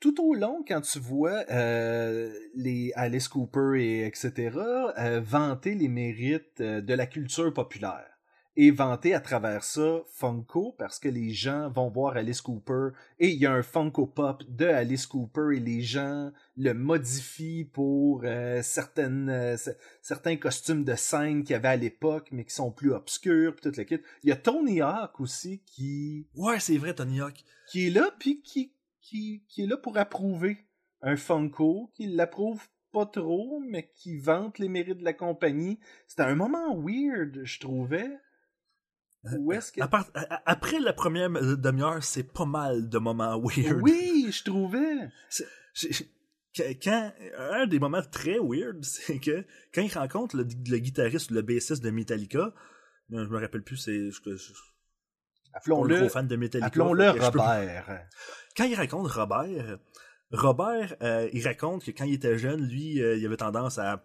tout 0.00 0.22
au 0.22 0.34
long, 0.34 0.64
quand 0.66 0.80
tu 0.80 0.98
vois 0.98 1.44
euh, 1.50 2.32
les 2.54 2.92
Alice 2.94 3.28
Cooper 3.28 3.82
et 3.82 4.06
etc. 4.06 4.50
euh, 4.98 5.20
vanter 5.22 5.74
les 5.74 5.88
mérites 5.88 6.60
euh, 6.60 6.80
de 6.80 6.94
la 6.94 7.06
culture 7.06 7.52
populaire 7.52 8.13
et 8.56 8.70
vanter 8.70 9.14
à 9.14 9.20
travers 9.20 9.64
ça 9.64 10.02
Funko 10.06 10.74
parce 10.78 10.98
que 10.98 11.08
les 11.08 11.30
gens 11.32 11.68
vont 11.70 11.88
voir 11.88 12.16
Alice 12.16 12.40
Cooper 12.40 12.90
et 13.18 13.30
il 13.30 13.40
y 13.40 13.46
a 13.46 13.52
un 13.52 13.62
Funko 13.62 14.06
Pop 14.06 14.44
de 14.48 14.66
Alice 14.66 15.06
Cooper 15.06 15.56
et 15.56 15.60
les 15.60 15.80
gens 15.80 16.30
le 16.56 16.72
modifient 16.72 17.64
pour 17.64 18.22
euh, 18.24 18.62
certaines 18.62 19.28
euh, 19.28 19.56
certains 20.02 20.36
costumes 20.36 20.84
de 20.84 20.94
scène 20.94 21.42
qu'il 21.42 21.52
y 21.52 21.56
avait 21.56 21.68
à 21.68 21.76
l'époque 21.76 22.28
mais 22.30 22.44
qui 22.44 22.54
sont 22.54 22.70
plus 22.70 22.92
obscurs 22.92 23.54
puis 23.54 23.62
toute 23.62 23.76
la 23.76 23.84
kit. 23.84 24.00
Il 24.22 24.28
y 24.28 24.32
a 24.32 24.36
Tony 24.36 24.80
Hawk 24.80 25.20
aussi 25.20 25.62
qui 25.66 26.26
Ouais, 26.34 26.60
c'est 26.60 26.78
vrai, 26.78 26.94
Tony 26.94 27.20
Hawk. 27.20 27.44
qui 27.68 27.88
est 27.88 27.90
là 27.90 28.10
puis 28.18 28.40
qui, 28.42 28.72
qui, 29.00 29.42
qui 29.48 29.64
est 29.64 29.66
là 29.66 29.76
pour 29.76 29.98
approuver 29.98 30.58
un 31.02 31.16
Funko, 31.16 31.90
qui 31.94 32.06
l'approuve 32.06 32.66
pas 32.92 33.04
trop, 33.06 33.60
mais 33.68 33.90
qui 33.94 34.16
vante 34.16 34.58
les 34.58 34.68
mérites 34.68 34.98
de 34.98 35.04
la 35.04 35.12
compagnie. 35.12 35.78
C'était 36.06 36.22
un 36.22 36.36
moment 36.36 36.74
weird, 36.78 37.40
je 37.42 37.60
trouvais. 37.60 38.08
Où 39.38 39.52
est-ce 39.52 39.72
que... 39.72 39.84
Part- 39.86 40.10
après 40.44 40.78
la 40.80 40.92
première 40.92 41.30
demi-heure, 41.30 42.02
c'est 42.02 42.22
pas 42.32 42.44
mal 42.44 42.88
de 42.88 42.98
moments 42.98 43.40
weird. 43.44 43.80
Oui, 43.82 44.28
je 44.30 44.44
trouvais. 44.44 45.08
Quand, 46.56 46.64
quand- 46.82 47.12
un 47.38 47.66
des 47.66 47.78
moments 47.78 48.02
très 48.02 48.38
weird, 48.38 48.78
c'est 48.84 49.18
que 49.18 49.44
quand 49.74 49.82
il 49.82 49.92
rencontre 49.92 50.36
le, 50.36 50.44
le 50.68 50.78
guitariste 50.78 51.30
ou 51.30 51.34
le 51.34 51.42
bassiste 51.42 51.82
de 51.82 51.90
Metallica, 51.90 52.52
je 53.10 53.16
me 53.16 53.38
rappelle 53.40 53.62
plus, 53.62 53.76
c'est 53.76 54.10
Appelons-le, 55.52 56.08
fan 56.08 56.26
de 56.26 56.36
Metallica. 56.36 56.66
appelons-le 56.66 57.04
je 57.06 57.12
peux- 57.30 57.38
Robert. 57.38 58.06
Quand 58.56 58.64
il 58.64 58.74
raconte 58.74 59.06
Robert, 59.10 59.78
Robert, 60.32 60.96
euh, 61.02 61.28
il 61.32 61.44
raconte 61.46 61.84
que 61.84 61.90
quand 61.92 62.04
il 62.04 62.14
était 62.14 62.38
jeune, 62.38 62.60
lui, 62.62 63.00
euh, 63.00 63.16
il 63.16 63.24
avait 63.26 63.36
tendance 63.36 63.78
à 63.78 64.04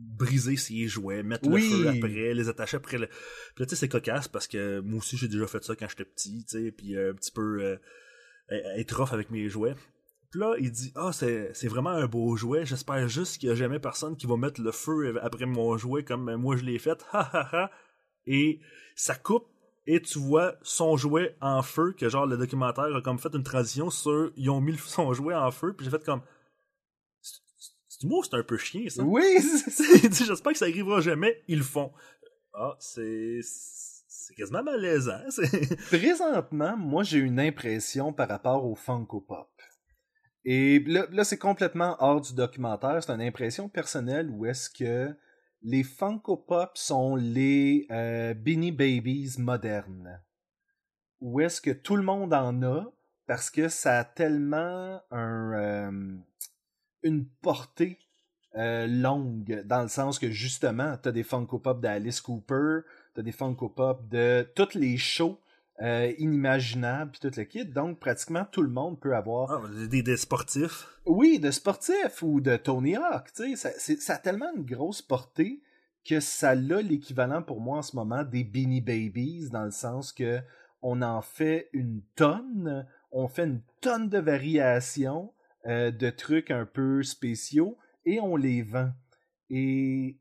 briser 0.00 0.56
ses 0.56 0.86
jouets, 0.88 1.22
mettre 1.22 1.48
Oui. 1.48 1.62
le 1.70 1.76
feu 1.84 1.88
après, 1.88 2.34
les 2.34 2.48
attacher 2.48 2.76
après 2.76 2.98
le. 2.98 3.06
Puis 3.06 3.60
là, 3.60 3.66
tu 3.66 3.70
sais, 3.70 3.76
c'est 3.76 3.88
cocasse 3.88 4.28
parce 4.28 4.46
que 4.48 4.80
moi 4.80 4.98
aussi, 4.98 5.16
j'ai 5.16 5.28
déjà 5.28 5.46
fait 5.46 5.62
ça 5.64 5.76
quand 5.76 5.88
j'étais 5.88 6.04
petit, 6.04 6.44
tu 6.48 6.58
sais, 6.64 6.72
puis 6.72 6.96
euh, 6.96 7.12
un 7.12 7.14
petit 7.14 7.32
peu 7.32 7.62
euh, 7.62 7.76
être 8.76 8.96
rough 9.00 9.12
avec 9.12 9.30
mes 9.30 9.48
jouets. 9.48 9.74
Puis 10.30 10.40
là, 10.40 10.54
il 10.58 10.70
dit 10.70 10.92
Ah, 10.94 11.10
c'est 11.12 11.50
c'est 11.54 11.68
vraiment 11.68 11.90
un 11.90 12.06
beau 12.06 12.36
jouet. 12.36 12.64
J'espère 12.64 13.08
juste 13.08 13.38
qu'il 13.38 13.48
y 13.48 13.52
a 13.52 13.54
jamais 13.54 13.80
personne 13.80 14.16
qui 14.16 14.26
va 14.26 14.36
mettre 14.36 14.60
le 14.60 14.72
feu 14.72 15.18
après 15.22 15.46
mon 15.46 15.76
jouet 15.76 16.04
comme 16.04 16.34
moi 16.36 16.56
je 16.56 16.64
l'ai 16.64 16.78
fait. 16.78 17.04
Ha 17.12 17.30
ha 17.32 17.48
ha. 17.52 17.70
Et 18.26 18.60
ça 18.94 19.14
coupe 19.14 19.46
et 19.86 20.00
tu 20.00 20.18
vois 20.20 20.54
son 20.62 20.96
jouet 20.96 21.34
en 21.40 21.62
feu, 21.62 21.94
que 21.98 22.08
genre 22.08 22.26
le 22.26 22.36
documentaire 22.36 22.94
a 22.94 23.00
comme 23.00 23.18
fait 23.18 23.34
une 23.34 23.42
transition 23.42 23.90
sur 23.90 24.30
ils 24.36 24.50
ont 24.50 24.60
mis 24.60 24.76
son 24.78 25.12
jouet 25.14 25.34
en 25.34 25.50
feu, 25.50 25.72
puis 25.76 25.84
j'ai 25.84 25.90
fait 25.90 26.04
comme 26.04 26.20
c'est 28.00 28.06
moi, 28.08 28.22
c'est 28.24 28.36
un 28.36 28.42
peu 28.42 28.56
chien 28.56 28.88
ça. 28.88 29.02
Oui, 29.02 29.22
J'espère 30.12 30.52
que 30.52 30.58
ça 30.58 30.64
arrivera 30.64 31.00
jamais, 31.00 31.42
ils 31.48 31.58
le 31.58 31.64
font. 31.64 31.92
Ah, 32.54 32.76
c'est 32.78 33.40
c'est 33.42 34.34
quasiment 34.34 34.62
malaisant. 34.62 35.20
c'est- 35.28 35.76
Présentement, 35.90 36.76
moi, 36.76 37.02
j'ai 37.04 37.18
une 37.18 37.40
impression 37.40 38.12
par 38.12 38.28
rapport 38.28 38.64
au 38.64 38.74
Funko 38.74 39.20
Pop. 39.20 39.50
Et 40.44 40.80
là, 40.80 41.06
là, 41.10 41.24
c'est 41.24 41.38
complètement 41.38 41.96
hors 42.00 42.20
du 42.20 42.34
documentaire. 42.34 43.02
C'est 43.02 43.12
une 43.12 43.20
impression 43.20 43.68
personnelle 43.68 44.30
où 44.30 44.46
est-ce 44.46 44.70
que 44.70 45.14
les 45.62 45.82
Funko 45.84 46.36
Pop 46.38 46.70
sont 46.74 47.14
les 47.16 47.86
euh, 47.90 48.32
Beanie 48.34 48.72
Babies 48.72 49.34
modernes. 49.38 50.22
Où 51.20 51.40
est-ce 51.40 51.60
que 51.60 51.70
tout 51.70 51.96
le 51.96 52.02
monde 52.02 52.32
en 52.32 52.62
a 52.62 52.90
parce 53.26 53.50
que 53.50 53.68
ça 53.68 53.98
a 53.98 54.04
tellement 54.04 55.00
un, 55.10 55.52
euh, 55.52 56.16
une 57.02 57.26
portée 57.42 57.98
euh, 58.56 58.86
longue, 58.86 59.62
dans 59.64 59.82
le 59.82 59.88
sens 59.88 60.18
que 60.18 60.30
justement, 60.30 60.96
t'as 61.00 61.12
des 61.12 61.22
Funko 61.22 61.58
Pop 61.58 61.80
d'Alice 61.80 62.20
Cooper, 62.20 62.80
t'as 63.14 63.22
des 63.22 63.32
Funko 63.32 63.68
Pop 63.68 64.08
de 64.08 64.48
toutes 64.54 64.74
les 64.74 64.96
shows 64.96 65.38
euh, 65.82 66.12
inimaginable, 66.18 67.12
puis 67.12 67.20
tout 67.20 67.36
le 67.36 67.44
kit. 67.44 67.64
Donc, 67.64 68.00
pratiquement 68.00 68.44
tout 68.44 68.62
le 68.62 68.68
monde 68.68 69.00
peut 69.00 69.14
avoir... 69.14 69.52
Ah, 69.52 69.86
des, 69.88 70.02
des 70.02 70.16
sportifs. 70.16 70.88
Oui, 71.06 71.38
de 71.38 71.50
sportifs 71.50 72.22
ou 72.22 72.40
de 72.40 72.56
Tony 72.56 72.96
Hawk, 72.96 73.32
tu 73.34 73.56
sais. 73.56 73.70
Ça, 73.78 73.96
ça 73.98 74.14
a 74.14 74.18
tellement 74.18 74.50
une 74.54 74.64
grosse 74.64 75.00
portée 75.00 75.62
que 76.04 76.20
ça 76.20 76.50
a 76.50 76.54
l'équivalent 76.54 77.42
pour 77.42 77.60
moi 77.60 77.78
en 77.78 77.82
ce 77.82 77.96
moment 77.96 78.24
des 78.24 78.44
Beanie 78.44 78.80
Babies, 78.80 79.50
dans 79.50 79.64
le 79.64 79.70
sens 79.70 80.12
que 80.12 80.40
on 80.82 81.02
en 81.02 81.20
fait 81.20 81.68
une 81.72 82.02
tonne, 82.16 82.86
on 83.12 83.28
fait 83.28 83.44
une 83.44 83.60
tonne 83.80 84.08
de 84.08 84.18
variations 84.18 85.32
euh, 85.66 85.90
de 85.90 86.10
trucs 86.10 86.50
un 86.50 86.66
peu 86.66 87.02
spéciaux 87.02 87.76
et 88.04 88.20
on 88.20 88.36
les 88.36 88.62
vend. 88.62 88.90
Et, 89.50 90.18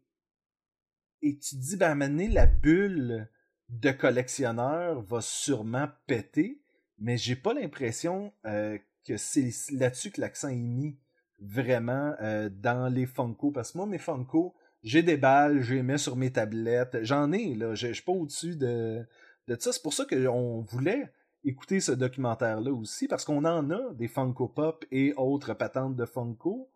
et 1.22 1.38
tu 1.38 1.56
te 1.56 1.62
dis, 1.62 1.78
ben, 1.78 2.02
à 2.02 2.06
un 2.06 2.28
la 2.30 2.46
bulle 2.46 3.30
de 3.70 3.92
collectionneur 3.92 5.02
va 5.02 5.22
sûrement 5.22 5.88
péter, 6.08 6.62
mais 6.98 7.18
j'ai 7.18 7.36
pas 7.36 7.54
l'impression 7.54 8.34
euh, 8.46 8.78
que 9.06 9.18
c'est 9.18 9.52
là-dessus 9.72 10.12
que 10.12 10.22
l'accent 10.22 10.50
est 10.50 10.56
mis 10.56 10.98
vraiment 11.40 12.14
euh, 12.22 12.50
dans 12.50 12.94
les 12.94 13.06
Funko. 13.06 13.52
Parce 13.52 13.72
que 13.72 13.78
moi, 13.78 13.88
mes 13.88 13.98
Funko, 13.98 14.56
j'ai 14.84 15.04
des 15.04 15.18
balles, 15.18 15.62
je 15.62 15.76
les 15.76 15.84
mets 15.84 15.98
sur 15.98 16.16
mes 16.16 16.32
tablettes. 16.32 16.98
J'en 17.04 17.32
ai, 17.32 17.56
là. 17.56 17.76
Je 17.76 17.88
je 17.88 17.94
suis 17.94 18.04
pas 18.04 18.12
au-dessus 18.12 18.56
de, 18.56 19.06
de 19.48 19.58
ça. 19.60 19.72
C'est 19.72 19.82
pour 19.82 19.94
ça 19.94 20.06
qu'on 20.06 20.62
voulait 20.62 21.12
écouter 21.44 21.80
ce 21.80 21.92
documentaire-là 21.92 22.72
aussi, 22.72 23.08
parce 23.08 23.26
qu'on 23.26 23.46
en 23.46 23.70
a 23.72 23.94
des 23.94 24.08
Funko 24.08 24.48
Pop 24.48 24.86
et 24.92 25.14
autres 25.16 25.54
patentes 25.54 25.96
de 25.96 26.06
Funko. 26.06 26.72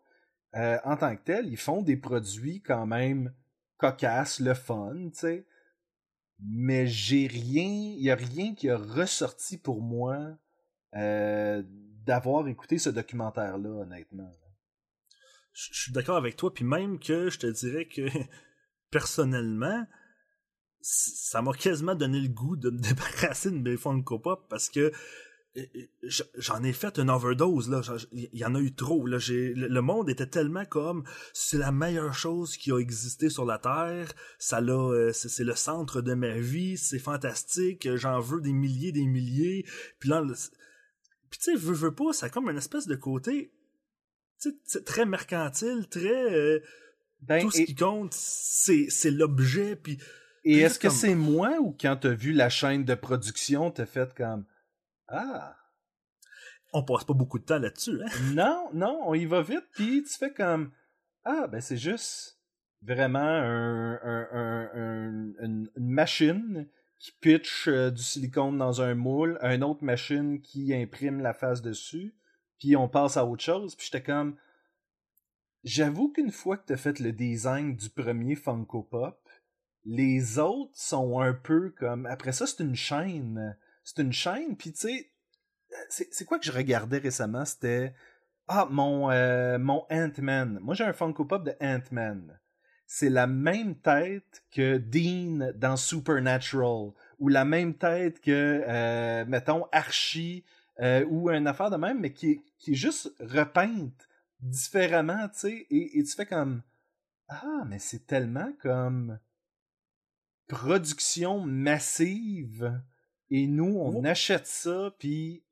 Euh, 0.54 0.78
en 0.84 0.96
tant 0.96 1.14
que 1.16 1.22
tel, 1.22 1.46
ils 1.46 1.56
font 1.56 1.82
des 1.82 1.96
produits 1.96 2.62
quand 2.62 2.86
même 2.86 3.34
cocasses, 3.76 4.40
le 4.40 4.54
fun, 4.54 5.10
tu 5.12 5.18
sais. 5.18 5.46
Mais 6.40 6.86
j'ai 6.86 7.26
rien, 7.26 7.64
il 7.64 8.02
y 8.02 8.10
a 8.10 8.16
rien 8.16 8.54
qui 8.54 8.68
a 8.70 8.76
ressorti 8.76 9.58
pour 9.58 9.80
moi 9.80 10.36
euh, 10.94 11.62
d'avoir 12.04 12.46
écouté 12.48 12.78
ce 12.78 12.90
documentaire-là, 12.90 13.68
honnêtement. 13.68 14.30
Je 15.52 15.68
suis 15.72 15.92
d'accord 15.92 16.16
avec 16.16 16.36
toi, 16.36 16.52
puis 16.52 16.64
même 16.64 16.98
que 16.98 17.30
je 17.30 17.38
te 17.38 17.46
dirais 17.46 17.86
que 17.86 18.08
personnellement, 18.90 19.86
ça 20.86 21.40
m'a 21.40 21.54
quasiment 21.54 21.94
donné 21.94 22.20
le 22.20 22.28
goût 22.28 22.56
de 22.56 22.68
me 22.68 22.78
débarrasser 22.80 23.50
de 23.50 23.56
mes 23.56 23.76
Funko 23.76 24.18
Pop 24.18 24.46
parce 24.50 24.68
que 24.68 24.92
j'en 26.36 26.62
ai 26.64 26.72
fait 26.72 26.98
une 26.98 27.08
overdose 27.08 27.70
là. 27.70 27.80
Il 28.12 28.28
y 28.32 28.44
en 28.44 28.54
a 28.54 28.60
eu 28.60 28.74
trop 28.74 29.06
là. 29.06 29.18
J'ai 29.18 29.54
le 29.54 29.80
monde 29.80 30.10
était 30.10 30.26
tellement 30.26 30.64
comme 30.64 31.04
c'est 31.32 31.58
la 31.58 31.72
meilleure 31.72 32.12
chose 32.12 32.56
qui 32.56 32.72
a 32.72 32.78
existé 32.78 33.30
sur 33.30 33.44
la 33.44 33.58
terre. 33.58 34.12
Ça 34.38 34.60
l'a 34.60 34.74
euh, 34.74 35.12
c'est 35.12 35.44
le 35.44 35.54
centre 35.54 36.02
de 36.02 36.14
ma 36.14 36.36
vie. 36.36 36.76
C'est 36.76 36.98
fantastique. 36.98 37.88
J'en 37.94 38.20
veux 38.20 38.40
des 38.40 38.52
milliers 38.52 38.92
des 38.92 39.06
milliers. 39.06 39.64
Puis 40.00 40.08
là 40.10 40.22
puis 41.30 41.38
tu 41.38 41.52
sais 41.52 41.56
veux 41.56 41.74
veux 41.74 41.94
pas 41.94 42.12
ça 42.12 42.26
a 42.26 42.28
comme 42.28 42.50
une 42.50 42.58
espèce 42.58 42.86
de 42.86 42.96
côté 42.96 43.52
très 44.84 45.06
mercantile 45.06 45.86
très 45.88 46.34
euh, 46.34 46.60
Ben, 47.22 47.42
tout 47.42 47.50
ce 47.50 47.60
et 47.60 47.64
qui 47.64 47.74
compte 47.74 48.12
c'est 48.12 48.86
c'est 48.90 49.10
l'objet 49.10 49.76
puis 49.76 49.98
et 50.44 50.58
est-ce 50.60 50.78
que 50.78 50.88
comme- 50.88 50.96
c'est 50.96 51.14
moi 51.14 51.58
ou 51.60 51.76
quand 51.78 51.96
t'as 52.00 52.14
vu 52.14 52.32
la 52.32 52.48
chaîne 52.48 52.84
de 52.84 52.94
production, 52.94 53.70
t'as 53.70 53.86
fait 53.86 54.14
comme 54.14 54.44
Ah, 55.08 55.56
on 56.72 56.82
passe 56.82 57.04
pas 57.04 57.14
beaucoup 57.14 57.38
de 57.38 57.44
temps 57.44 57.58
là-dessus 57.58 58.00
hein? 58.02 58.10
Non, 58.34 58.68
non, 58.72 59.00
on 59.06 59.14
y 59.14 59.26
va 59.26 59.42
vite, 59.42 59.64
puis 59.72 60.02
tu 60.02 60.16
fais 60.18 60.32
comme 60.32 60.72
Ah, 61.24 61.46
ben 61.46 61.60
c'est 61.60 61.76
juste 61.76 62.38
vraiment 62.82 63.18
un, 63.20 63.94
un- 63.94 64.28
un- 64.32 64.70
un- 64.74 65.34
une, 65.44 65.70
une 65.76 65.88
machine 65.88 66.68
qui 66.98 67.12
pitch 67.20 67.68
euh, 67.68 67.90
du 67.90 68.02
silicone 68.02 68.58
dans 68.58 68.80
un 68.82 68.94
moule, 68.94 69.38
une 69.42 69.64
autre 69.64 69.84
machine 69.84 70.40
qui 70.40 70.74
imprime 70.74 71.20
la 71.20 71.32
face 71.34 71.62
dessus, 71.62 72.14
puis 72.58 72.76
on 72.76 72.88
passe 72.88 73.16
à 73.16 73.24
autre 73.26 73.42
chose, 73.42 73.74
puis 73.74 73.86
j'étais 73.90 74.02
comme 74.02 74.36
J'avoue 75.64 76.12
qu'une 76.12 76.30
fois 76.30 76.58
que 76.58 76.66
t'as 76.66 76.76
fait 76.76 76.98
le 77.00 77.10
design 77.12 77.74
du 77.74 77.88
premier 77.88 78.34
Funko 78.36 78.82
Pop, 78.82 79.23
les 79.84 80.38
autres 80.38 80.72
sont 80.74 81.20
un 81.20 81.34
peu 81.34 81.70
comme. 81.70 82.06
Après 82.06 82.32
ça, 82.32 82.46
c'est 82.46 82.62
une 82.62 82.76
chaîne. 82.76 83.56
C'est 83.82 84.02
une 84.02 84.12
chaîne, 84.12 84.56
puis 84.56 84.72
tu 84.72 84.88
sais, 84.88 85.10
c'est 85.88 86.24
quoi 86.24 86.38
que 86.38 86.46
je 86.46 86.52
regardais 86.52 86.98
récemment? 86.98 87.44
C'était. 87.44 87.94
Ah, 88.46 88.68
mon, 88.70 89.10
euh, 89.10 89.58
mon 89.58 89.86
Ant-Man. 89.90 90.58
Moi, 90.60 90.74
j'ai 90.74 90.84
un 90.84 90.92
Funko 90.92 91.24
Pop 91.24 91.44
de 91.44 91.54
Ant-Man. 91.60 92.38
C'est 92.86 93.08
la 93.08 93.26
même 93.26 93.76
tête 93.76 94.44
que 94.50 94.76
Dean 94.76 95.52
dans 95.54 95.76
Supernatural, 95.76 96.92
ou 97.18 97.28
la 97.28 97.46
même 97.46 97.74
tête 97.74 98.20
que, 98.20 98.62
euh, 98.66 99.24
mettons, 99.26 99.66
Archie, 99.72 100.44
euh, 100.80 101.06
ou 101.08 101.30
une 101.30 101.46
affaire 101.46 101.70
de 101.70 101.76
même, 101.76 102.00
mais 102.00 102.12
qui 102.12 102.42
qui 102.58 102.72
est 102.72 102.76
juste 102.76 103.14
repeinte 103.20 104.08
différemment, 104.40 105.28
tu 105.28 105.38
sais, 105.38 105.66
et 105.70 106.02
tu 106.04 106.14
fais 106.14 106.26
comme 106.26 106.62
Ah, 107.28 107.64
mais 107.66 107.78
c'est 107.78 108.06
tellement 108.06 108.52
comme 108.60 109.18
production 110.48 111.40
massive, 111.40 112.80
et 113.30 113.46
nous, 113.46 113.78
on 113.78 114.00
Oh. 114.00 114.04
achète 114.04 114.46
ça, 114.46 114.94
puis 114.98 115.42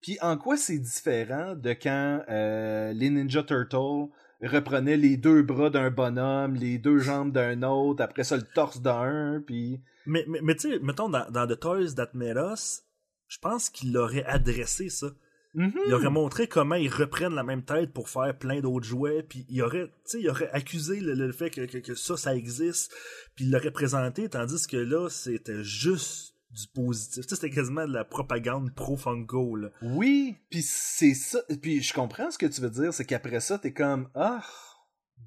puis 0.00 0.18
en 0.20 0.36
quoi 0.36 0.56
c'est 0.56 0.80
différent 0.80 1.54
de 1.54 1.70
quand 1.74 2.24
euh, 2.28 2.92
les 2.92 3.08
Ninja 3.08 3.44
Turtles 3.44 4.08
reprenaient 4.42 4.96
les 4.96 5.16
deux 5.16 5.42
bras 5.42 5.70
d'un 5.70 5.90
bonhomme, 5.90 6.56
les 6.56 6.78
deux 6.78 6.98
jambes 6.98 7.30
d'un 7.30 7.62
autre, 7.62 8.02
après 8.02 8.24
ça 8.24 8.36
le 8.36 8.42
torse 8.42 8.82
d'un, 8.82 9.40
puis 9.46 9.80
Mais, 10.06 10.24
mais, 10.26 10.40
mais 10.42 10.56
tu 10.56 10.72
sais, 10.72 10.80
mettons, 10.80 11.08
dans, 11.08 11.30
dans 11.30 11.46
The 11.46 11.58
Toys 11.60 11.94
Us, 12.14 12.82
je 13.28 13.38
pense 13.38 13.70
qu'il 13.70 13.96
aurait 13.96 14.24
adressé 14.24 14.88
ça. 14.88 15.06
Mhm. 15.54 15.74
Il 15.86 15.94
aurait 15.94 16.10
montré 16.10 16.46
comment 16.46 16.76
ils 16.76 16.88
reprennent 16.88 17.34
la 17.34 17.42
même 17.42 17.62
tête 17.62 17.92
pour 17.92 18.08
faire 18.08 18.36
plein 18.38 18.60
d'autres 18.60 18.86
jouets, 18.86 19.22
puis 19.22 19.44
il 19.48 19.62
aurait, 19.62 19.88
tu 19.88 19.92
sais, 20.04 20.20
il 20.20 20.28
aurait 20.30 20.50
accusé 20.52 21.00
le, 21.00 21.14
le 21.14 21.32
fait 21.32 21.50
que, 21.50 21.62
que, 21.62 21.78
que 21.78 21.94
ça, 21.94 22.16
ça 22.16 22.34
existe, 22.34 22.94
puis 23.34 23.44
il 23.44 23.50
l'aurait 23.50 23.70
présenté, 23.70 24.28
tandis 24.28 24.66
que 24.66 24.78
là, 24.78 25.08
c'était 25.10 25.62
juste 25.62 26.32
du 26.50 26.66
positif. 26.68 27.24
Tu 27.24 27.28
sais, 27.30 27.34
c'était 27.34 27.54
quasiment 27.54 27.86
de 27.86 27.92
la 27.92 28.04
propagande 28.04 28.74
pro-Funko, 28.74 29.56
là. 29.56 29.68
Oui, 29.82 30.36
puis 30.50 30.62
c'est 30.62 31.14
ça. 31.14 31.40
Puis 31.60 31.82
je 31.82 31.92
comprends 31.94 32.30
ce 32.30 32.38
que 32.38 32.46
tu 32.46 32.60
veux 32.60 32.70
dire, 32.70 32.92
c'est 32.92 33.04
qu'après 33.04 33.40
ça, 33.40 33.58
t'es 33.58 33.72
comme 33.72 34.08
ah, 34.14 34.42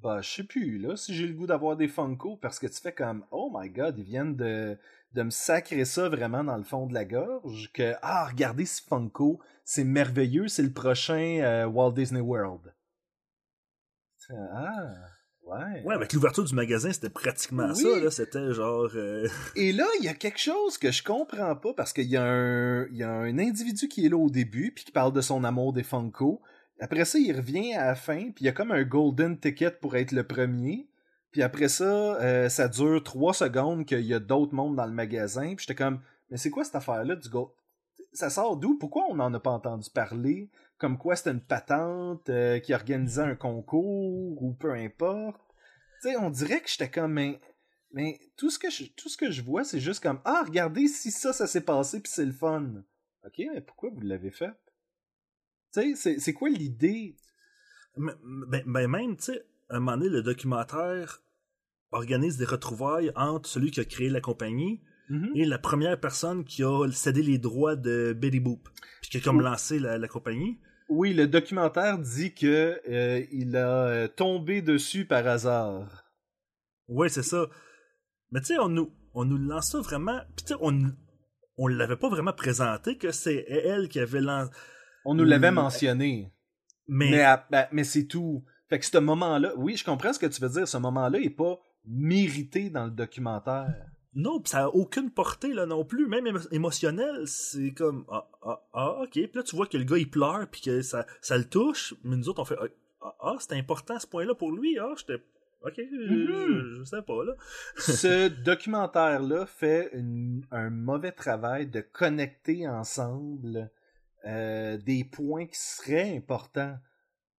bah 0.02 0.20
je 0.20 0.28
sais 0.28 0.44
plus 0.44 0.78
là 0.78 0.94
si 0.96 1.14
j'ai 1.14 1.26
le 1.26 1.32
goût 1.32 1.46
d'avoir 1.46 1.76
des 1.76 1.88
Funko 1.88 2.36
parce 2.36 2.58
que 2.58 2.66
tu 2.66 2.80
fais 2.80 2.92
comme 2.92 3.24
oh 3.30 3.50
my 3.54 3.70
god, 3.70 3.98
ils 3.98 4.04
viennent 4.04 4.36
de 4.36 4.76
de 5.14 5.22
me 5.22 5.30
sacrer 5.30 5.84
ça 5.84 6.08
vraiment 6.08 6.44
dans 6.44 6.58
le 6.58 6.64
fond 6.64 6.86
de 6.86 6.92
la 6.92 7.04
gorge 7.04 7.70
que 7.72 7.94
ah 8.02 8.26
regardez 8.26 8.66
ce 8.66 8.82
Funko, 8.82 9.40
c'est 9.68 9.82
merveilleux, 9.84 10.46
c'est 10.46 10.62
le 10.62 10.72
prochain 10.72 11.40
euh, 11.42 11.66
Walt 11.66 11.90
Disney 11.92 12.20
World. 12.20 12.72
Ah, 14.30 14.92
ouais. 15.42 15.82
Ouais, 15.84 15.94
avec 15.94 16.12
l'ouverture 16.12 16.44
du 16.44 16.54
magasin, 16.54 16.92
c'était 16.92 17.10
pratiquement 17.10 17.68
Oui. 17.68 17.82
ça, 17.82 17.98
là. 18.00 18.10
C'était 18.10 18.52
genre... 18.52 18.88
euh, 18.94 19.28
Et 19.56 19.72
là, 19.72 19.86
il 20.00 20.04
y 20.04 20.08
a 20.08 20.14
quelque 20.14 20.38
chose 20.40 20.78
que 20.78 20.90
je 20.90 21.02
comprends 21.02 21.54
pas 21.56 21.74
parce 21.74 21.92
qu'il 21.92 22.06
y, 22.08 22.16
a 22.16 22.24
un- 22.24 22.86
y 22.90 23.02
a 23.02 23.10
un 23.10 23.38
individu 23.38 23.88
qui 23.88 24.06
est 24.06 24.08
là 24.08 24.16
au 24.16 24.30
début 24.30 24.72
puis 24.72 24.84
qui 24.84 24.92
parle 24.92 25.12
de 25.12 25.20
son 25.20 25.44
amour 25.44 25.72
des 25.72 25.82
Funko. 25.84 26.40
Après 26.80 27.04
ça, 27.04 27.18
il 27.18 27.34
revient 27.36 27.74
à 27.74 27.86
la 27.86 27.94
fin 27.94 28.30
puis 28.30 28.44
il 28.44 28.44
y 28.46 28.48
a 28.48 28.52
comme 28.52 28.70
un 28.72 28.84
golden 28.84 29.38
ticket 29.38 29.70
pour 29.80 29.96
être 29.96 30.12
le 30.12 30.24
premier. 30.26 30.88
Puis 31.30 31.42
après 31.42 31.68
ça, 31.68 32.16
euh, 32.20 32.48
ça 32.48 32.68
dure 32.68 33.02
trois 33.02 33.34
secondes 33.34 33.84
qu'il 33.86 34.00
y 34.06 34.14
a 34.14 34.18
d'autres 34.20 34.54
mondes 34.54 34.76
dans 34.76 34.86
le 34.86 34.92
magasin. 34.92 35.54
Puis 35.54 35.66
j'étais 35.68 35.74
comme, 35.74 36.00
mais 36.30 36.36
c'est 36.36 36.50
quoi 36.50 36.64
cette 36.64 36.76
affaire-là 36.76 37.14
du 37.16 37.28
gold? 37.28 37.50
Ça 38.16 38.30
sort 38.30 38.56
d'où? 38.56 38.78
Pourquoi 38.78 39.04
on 39.10 39.16
n'en 39.16 39.32
a 39.34 39.40
pas 39.40 39.50
entendu 39.50 39.90
parler? 39.90 40.50
Comme 40.78 40.96
quoi 40.96 41.16
c'était 41.16 41.32
une 41.32 41.40
patente 41.40 42.30
euh, 42.30 42.58
qui 42.60 42.72
organisait 42.72 43.20
un 43.22 43.34
concours 43.34 44.42
ou 44.42 44.54
peu 44.54 44.72
importe? 44.72 45.54
On 46.18 46.30
dirait 46.30 46.62
que 46.62 46.68
j'étais 46.68 46.90
comme, 46.90 47.12
mais, 47.12 47.40
mais 47.92 48.18
tout 48.38 48.48
ce 48.48 48.58
que 48.58 48.70
je, 48.70 48.84
tout 48.84 49.10
ce 49.10 49.18
que 49.18 49.30
je 49.30 49.42
vois, 49.42 49.64
c'est 49.64 49.80
juste 49.80 50.02
comme, 50.02 50.20
ah, 50.24 50.44
regardez 50.46 50.88
si 50.88 51.10
ça, 51.10 51.34
ça 51.34 51.46
s'est 51.46 51.60
passé 51.60 52.00
puis 52.00 52.10
c'est 52.10 52.24
le 52.24 52.32
fun. 52.32 52.84
Ok, 53.26 53.42
mais 53.52 53.60
pourquoi 53.60 53.90
vous 53.90 54.00
l'avez 54.00 54.30
fait? 54.30 54.52
Tu 55.74 55.94
sais, 55.94 56.18
c'est- 56.18 56.32
quoi 56.32 56.48
l'idée? 56.48 57.16
Ben, 57.98 58.16
ben 58.66 58.88
même, 58.88 59.16
tu 59.16 59.32
un 59.68 59.80
moment 59.80 59.98
donné, 59.98 60.08
le 60.08 60.22
documentaire 60.22 61.22
organise 61.90 62.38
des 62.38 62.44
retrouvailles 62.46 63.12
entre 63.14 63.48
celui 63.48 63.70
qui 63.72 63.80
a 63.80 63.84
créé 63.84 64.08
la 64.08 64.20
compagnie 64.20 64.80
Mhm. 65.08 65.30
et 65.34 65.44
la 65.44 65.58
première 65.58 65.98
personne 66.00 66.44
qui 66.44 66.62
a 66.64 66.86
cédé 66.90 67.22
les 67.22 67.38
droits 67.38 67.76
de 67.76 68.12
Betty 68.18 68.40
Boop, 68.40 68.68
puis 69.02 69.10
qui 69.10 69.16
a 69.18 69.20
comme 69.20 69.38
Oui. 69.38 69.44
lancé 69.44 69.78
la, 69.78 69.98
la 69.98 70.08
compagnie. 70.08 70.58
Oui, 70.88 71.14
le 71.14 71.26
documentaire 71.26 71.98
dit 71.98 72.32
que 72.34 72.80
euh, 72.88 73.24
il 73.32 73.56
a 73.56 73.86
euh, 73.86 74.08
tombé 74.08 74.62
dessus 74.62 75.04
par 75.04 75.26
hasard. 75.26 76.04
Ouais, 76.88 77.08
c'est 77.08 77.22
ça. 77.24 77.46
Mais 78.30 78.40
tu 78.40 78.46
sais, 78.46 78.58
on 78.58 78.68
nous, 78.68 78.92
on 79.14 79.24
nous 79.24 79.38
lance 79.38 79.70
ça 79.72 79.80
vraiment. 79.80 80.20
Puis 80.36 80.44
tu 80.46 80.52
sais, 80.52 80.58
on, 80.60 80.92
on 81.56 81.66
l'avait 81.66 81.96
pas 81.96 82.08
vraiment 82.08 82.32
présenté 82.32 82.96
que 82.98 83.10
c'est 83.10 83.44
elle 83.48 83.88
qui 83.88 83.98
avait 83.98 84.20
lancé. 84.20 84.50
On 85.04 85.14
nous 85.14 85.24
l'avait 85.24 85.50
Mm. 85.50 85.54
mentionné. 85.54 86.32
Mais, 86.88 87.10
Mais, 87.10 87.22
à- 87.22 87.46
ben, 87.50 87.66
mais 87.72 87.82
c'est 87.84 88.06
tout. 88.06 88.44
Fait 88.68 88.78
que 88.78 88.86
ce 88.86 88.98
moment-là, 88.98 89.52
oui, 89.56 89.76
je 89.76 89.84
comprends 89.84 90.12
ce 90.12 90.18
que 90.20 90.26
tu 90.26 90.40
veux 90.40 90.48
dire. 90.48 90.68
Ce 90.68 90.76
moment-là 90.78 91.18
est 91.20 91.30
pas 91.30 91.58
mérité 91.84 92.70
dans 92.70 92.84
le 92.84 92.90
documentaire. 92.92 93.74
Non, 94.18 94.40
pis 94.40 94.50
ça 94.50 94.64
a 94.64 94.68
aucune 94.68 95.10
portée 95.10 95.52
là 95.52 95.66
non 95.66 95.84
plus, 95.84 96.06
même 96.08 96.24
émo- 96.26 96.48
émotionnelle. 96.50 97.28
C'est 97.28 97.72
comme 97.72 98.04
ah, 98.10 98.26
ah, 98.42 98.62
ah, 98.72 99.00
ok. 99.02 99.10
Puis 99.12 99.30
là 99.34 99.42
tu 99.42 99.54
vois 99.54 99.66
que 99.66 99.76
le 99.76 99.84
gars 99.84 99.98
il 99.98 100.10
pleure 100.10 100.46
puis 100.50 100.62
que 100.62 100.80
ça, 100.82 101.06
ça 101.20 101.36
le 101.36 101.44
touche, 101.44 101.94
mais 102.02 102.16
nous 102.16 102.28
autres 102.28 102.40
on 102.40 102.44
fait 102.46 102.56
ah, 103.02 103.14
ah 103.20 103.36
c'est 103.38 103.52
important 103.52 103.98
ce 103.98 104.06
point-là 104.06 104.34
pour 104.34 104.52
lui. 104.52 104.78
Ah, 104.78 104.94
j'étais 104.96 105.22
ok, 105.62 105.74
je, 105.76 106.12
Mhm. 106.14 106.76
je 106.78 106.84
sais 106.84 107.02
pas 107.02 107.24
là. 107.24 107.32
Ce 107.76 108.28
documentaire-là 108.42 109.44
fait 109.46 109.90
une- 109.92 110.46
un 110.50 110.70
mauvais 110.70 111.12
travail 111.12 111.66
de 111.66 111.80
connecter 111.82 112.66
ensemble 112.66 113.70
euh, 114.24 114.76
des 114.78 115.04
points 115.04 115.46
qui 115.46 115.58
seraient 115.58 116.16
importants. 116.16 116.76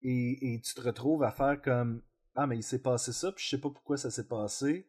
Et, 0.02 0.54
et 0.54 0.60
tu 0.60 0.74
te 0.74 0.80
retrouves 0.82 1.22
à 1.24 1.30
faire 1.32 1.60
comme 1.62 2.02
Ah, 2.34 2.46
mais 2.46 2.58
il 2.58 2.62
s'est 2.62 2.82
passé 2.82 3.12
ça, 3.12 3.32
puis 3.32 3.42
je 3.44 3.48
sais 3.50 3.60
pas 3.60 3.70
pourquoi 3.70 3.96
ça 3.96 4.10
s'est 4.10 4.28
passé. 4.28 4.86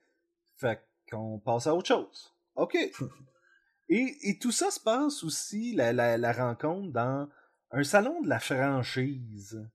Fait 0.57 0.81
qu'on 1.09 1.39
passe 1.39 1.67
à 1.67 1.75
autre 1.75 1.87
chose. 1.87 2.33
OK. 2.55 2.75
Et, 3.89 4.17
et 4.23 4.37
tout 4.37 4.51
ça 4.51 4.69
se 4.69 4.81
passe 4.81 5.23
aussi, 5.23 5.73
la, 5.73 5.93
la, 5.93 6.17
la 6.17 6.33
rencontre, 6.33 6.91
dans 6.91 7.29
un 7.71 7.83
salon 7.83 8.21
de 8.21 8.27
la 8.27 8.39
franchise. 8.39 9.65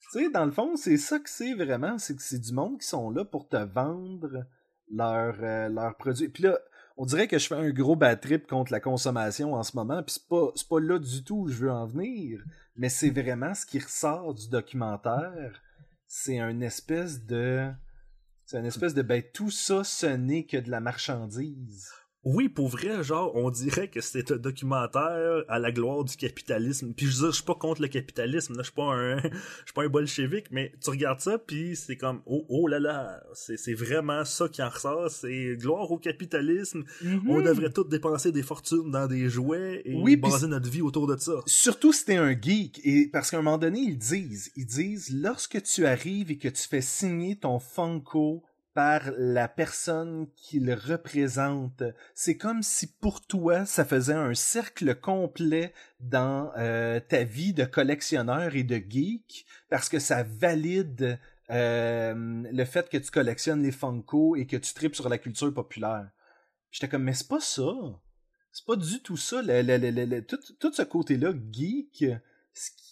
Tu 0.00 0.08
sais, 0.10 0.30
dans 0.30 0.44
le 0.44 0.50
fond, 0.50 0.76
c'est 0.76 0.98
ça 0.98 1.18
que 1.18 1.30
c'est 1.30 1.54
vraiment, 1.54 1.96
c'est 1.96 2.14
que 2.14 2.22
c'est 2.22 2.38
du 2.38 2.52
monde 2.52 2.78
qui 2.78 2.86
sont 2.86 3.10
là 3.10 3.24
pour 3.24 3.48
te 3.48 3.56
vendre 3.56 4.44
leurs 4.90 5.42
euh, 5.42 5.70
leurs 5.70 5.96
produits. 5.96 6.28
Puis 6.28 6.42
là, 6.42 6.58
on 6.96 7.06
dirait 7.06 7.26
que 7.26 7.38
je 7.38 7.46
fais 7.46 7.54
un 7.54 7.70
gros 7.70 7.96
bad 7.96 8.20
trip 8.20 8.46
contre 8.46 8.70
la 8.70 8.80
consommation 8.80 9.54
en 9.54 9.62
ce 9.62 9.76
moment, 9.76 10.02
puis 10.02 10.14
c'est 10.14 10.28
pas, 10.28 10.52
c'est 10.54 10.68
pas 10.68 10.80
là 10.80 10.98
du 10.98 11.24
tout 11.24 11.40
où 11.40 11.48
je 11.48 11.64
veux 11.64 11.72
en 11.72 11.86
venir, 11.86 12.42
mais 12.76 12.88
c'est 12.88 13.10
vraiment 13.10 13.54
ce 13.54 13.66
qui 13.66 13.78
ressort 13.78 14.34
du 14.34 14.48
documentaire. 14.48 15.60
C'est 16.06 16.38
une 16.38 16.62
espèce 16.62 17.24
de... 17.24 17.70
C'est 18.46 18.58
une 18.58 18.66
espèce 18.66 18.94
de... 18.94 19.02
Ben, 19.02 19.22
tout 19.32 19.50
ça, 19.50 19.84
ce 19.84 20.06
n'est 20.06 20.44
que 20.44 20.56
de 20.56 20.70
la 20.70 20.80
marchandise. 20.80 21.92
Oui, 22.24 22.48
pour 22.48 22.68
vrai, 22.68 23.02
genre, 23.02 23.34
on 23.36 23.50
dirait 23.50 23.88
que 23.88 24.00
c'est 24.00 24.32
un 24.32 24.36
documentaire 24.36 25.44
à 25.48 25.58
la 25.58 25.72
gloire 25.72 26.04
du 26.04 26.16
capitalisme. 26.16 26.94
Puis 26.94 27.06
je 27.06 27.12
veux 27.12 27.18
dire, 27.18 27.30
je 27.30 27.36
suis 27.36 27.44
pas 27.44 27.54
contre 27.54 27.82
le 27.82 27.88
capitalisme, 27.88 28.54
là, 28.54 28.62
je 28.62 28.64
suis 28.64 28.74
pas 28.74 28.92
un, 28.92 29.18
je 29.22 29.28
suis 29.28 29.74
pas 29.74 29.84
un 29.84 29.88
bolchevique, 29.88 30.46
mais 30.50 30.72
tu 30.82 30.90
regardes 30.90 31.20
ça, 31.20 31.38
puis 31.38 31.76
c'est 31.76 31.96
comme, 31.96 32.22
oh, 32.26 32.44
oh 32.48 32.66
là 32.66 32.78
là, 32.78 33.22
c'est, 33.34 33.74
vraiment 33.74 34.24
ça 34.24 34.48
qui 34.48 34.62
en 34.62 34.68
ressort, 34.68 35.10
c'est 35.10 35.56
gloire 35.56 35.90
au 35.90 35.98
capitalisme. 35.98 36.84
On 37.28 37.40
devrait 37.40 37.70
tous 37.70 37.84
dépenser 37.84 38.32
des 38.32 38.42
fortunes 38.42 38.90
dans 38.90 39.06
des 39.06 39.28
jouets 39.28 39.82
et 39.84 39.94
Oui, 39.94 40.16
baser 40.16 40.46
notre 40.46 40.70
vie 40.70 40.82
autour 40.82 41.06
de 41.06 41.16
ça. 41.16 41.42
Surtout 41.46 41.92
si 41.92 42.04
t'es 42.04 42.16
un 42.16 42.30
geek, 42.30 42.80
et 42.84 43.08
parce 43.12 43.30
qu'à 43.30 43.38
un 43.38 43.42
moment 43.42 43.58
donné, 43.58 43.80
ils 43.80 43.98
disent, 43.98 44.50
ils 44.56 44.66
disent, 44.66 45.10
lorsque 45.12 45.62
tu 45.62 45.86
arrives 45.86 46.30
et 46.30 46.38
que 46.38 46.48
tu 46.48 46.62
fais 46.68 46.80
signer 46.80 47.36
ton 47.36 47.58
Funko 47.58 48.42
par 48.74 49.12
la 49.16 49.46
personne 49.46 50.26
qui 50.34 50.58
le 50.58 50.74
représente, 50.74 51.82
c'est 52.14 52.36
comme 52.36 52.62
si 52.62 52.88
pour 52.88 53.24
toi, 53.24 53.64
ça 53.66 53.84
faisait 53.84 54.14
un 54.14 54.34
cercle 54.34 54.96
complet 54.96 55.72
dans 56.00 56.50
euh, 56.56 56.98
ta 57.00 57.22
vie 57.22 57.54
de 57.54 57.64
collectionneur 57.64 58.56
et 58.56 58.64
de 58.64 58.76
geek, 58.76 59.46
parce 59.70 59.88
que 59.88 60.00
ça 60.00 60.24
valide 60.24 61.18
euh, 61.50 62.42
le 62.50 62.64
fait 62.64 62.88
que 62.88 62.98
tu 62.98 63.10
collectionnes 63.10 63.62
les 63.62 63.70
Funko 63.72 64.34
et 64.34 64.46
que 64.46 64.56
tu 64.56 64.74
tripes 64.74 64.96
sur 64.96 65.08
la 65.08 65.18
culture 65.18 65.54
populaire. 65.54 66.10
J'étais 66.72 66.88
comme, 66.88 67.04
mais 67.04 67.14
c'est 67.14 67.28
pas 67.28 67.40
ça. 67.40 67.72
C'est 68.50 68.66
pas 68.66 68.76
du 68.76 69.00
tout 69.02 69.16
ça. 69.16 69.40
Le- 69.42 69.62
le- 69.62 70.04
le- 70.04 70.24
tout, 70.24 70.38
tout 70.58 70.72
ce 70.72 70.82
côté-là, 70.82 71.32
geek, 71.52 72.06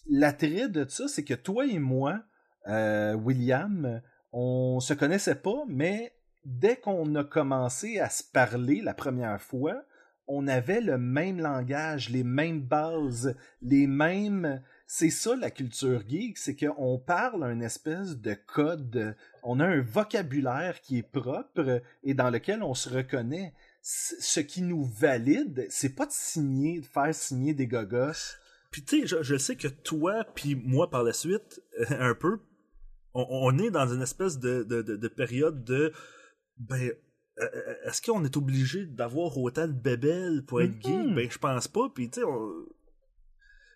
l'attrait 0.08 0.68
de 0.68 0.86
ça, 0.88 1.08
c'est 1.08 1.24
que 1.24 1.34
toi 1.34 1.66
et 1.66 1.80
moi, 1.80 2.22
euh, 2.68 3.14
William, 3.14 4.00
on 4.32 4.80
se 4.80 4.94
connaissait 4.94 5.34
pas, 5.34 5.64
mais 5.68 6.14
dès 6.44 6.76
qu'on 6.76 7.14
a 7.14 7.24
commencé 7.24 7.98
à 7.98 8.08
se 8.08 8.22
parler 8.22 8.80
la 8.80 8.94
première 8.94 9.40
fois, 9.40 9.84
on 10.26 10.46
avait 10.46 10.80
le 10.80 10.98
même 10.98 11.40
langage, 11.40 12.08
les 12.08 12.24
mêmes 12.24 12.62
bases, 12.62 13.36
les 13.60 13.86
mêmes. 13.86 14.62
C'est 14.86 15.10
ça 15.10 15.36
la 15.36 15.50
culture 15.50 16.02
geek, 16.08 16.38
c'est 16.38 16.56
qu'on 16.56 16.98
parle 16.98 17.44
un 17.44 17.60
espèce 17.60 18.18
de 18.18 18.34
code, 18.34 19.16
on 19.42 19.60
a 19.60 19.66
un 19.66 19.80
vocabulaire 19.80 20.80
qui 20.80 20.98
est 20.98 21.02
propre 21.02 21.82
et 22.02 22.14
dans 22.14 22.30
lequel 22.30 22.62
on 22.62 22.74
se 22.74 22.88
reconnaît. 22.88 23.52
Ce 23.82 24.38
qui 24.38 24.62
nous 24.62 24.84
valide, 24.84 25.66
c'est 25.68 25.96
pas 25.96 26.06
de 26.06 26.12
signer, 26.12 26.80
de 26.80 26.86
faire 26.86 27.14
signer 27.14 27.52
des 27.52 27.66
gogos. 27.66 28.36
Puis 28.70 28.84
tu 28.84 29.00
sais, 29.00 29.06
je, 29.06 29.22
je 29.22 29.36
sais 29.36 29.56
que 29.56 29.68
toi 29.68 30.24
puis 30.34 30.54
moi 30.54 30.88
par 30.88 31.02
la 31.02 31.12
suite, 31.12 31.60
un 31.90 32.14
peu, 32.14 32.40
on, 33.14 33.27
on 33.31 33.59
est 33.59 33.70
dans 33.70 33.87
une 33.92 34.03
espèce 34.03 34.38
de, 34.38 34.62
de, 34.64 34.83
de, 34.83 34.96
de 34.96 35.09
période 35.09 35.64
de 35.64 35.92
ben 36.59 36.92
euh, 37.40 37.75
est-ce 37.85 38.03
qu'on 38.03 38.25
est 38.25 38.37
obligé 38.37 38.87
d'avoir 38.87 39.37
autant 39.38 39.66
de 39.66 39.72
bébelles 39.72 40.44
pour 40.46 40.61
être 40.62 40.75
Mhm. 40.75 40.83
geek? 41.07 41.14
Ben 41.14 41.31
je 41.31 41.38
pense 41.38 41.68
pas. 41.68 41.88
Puis 41.94 42.11
tu 42.11 42.20
sais, 42.20 42.27
on- 42.27 42.66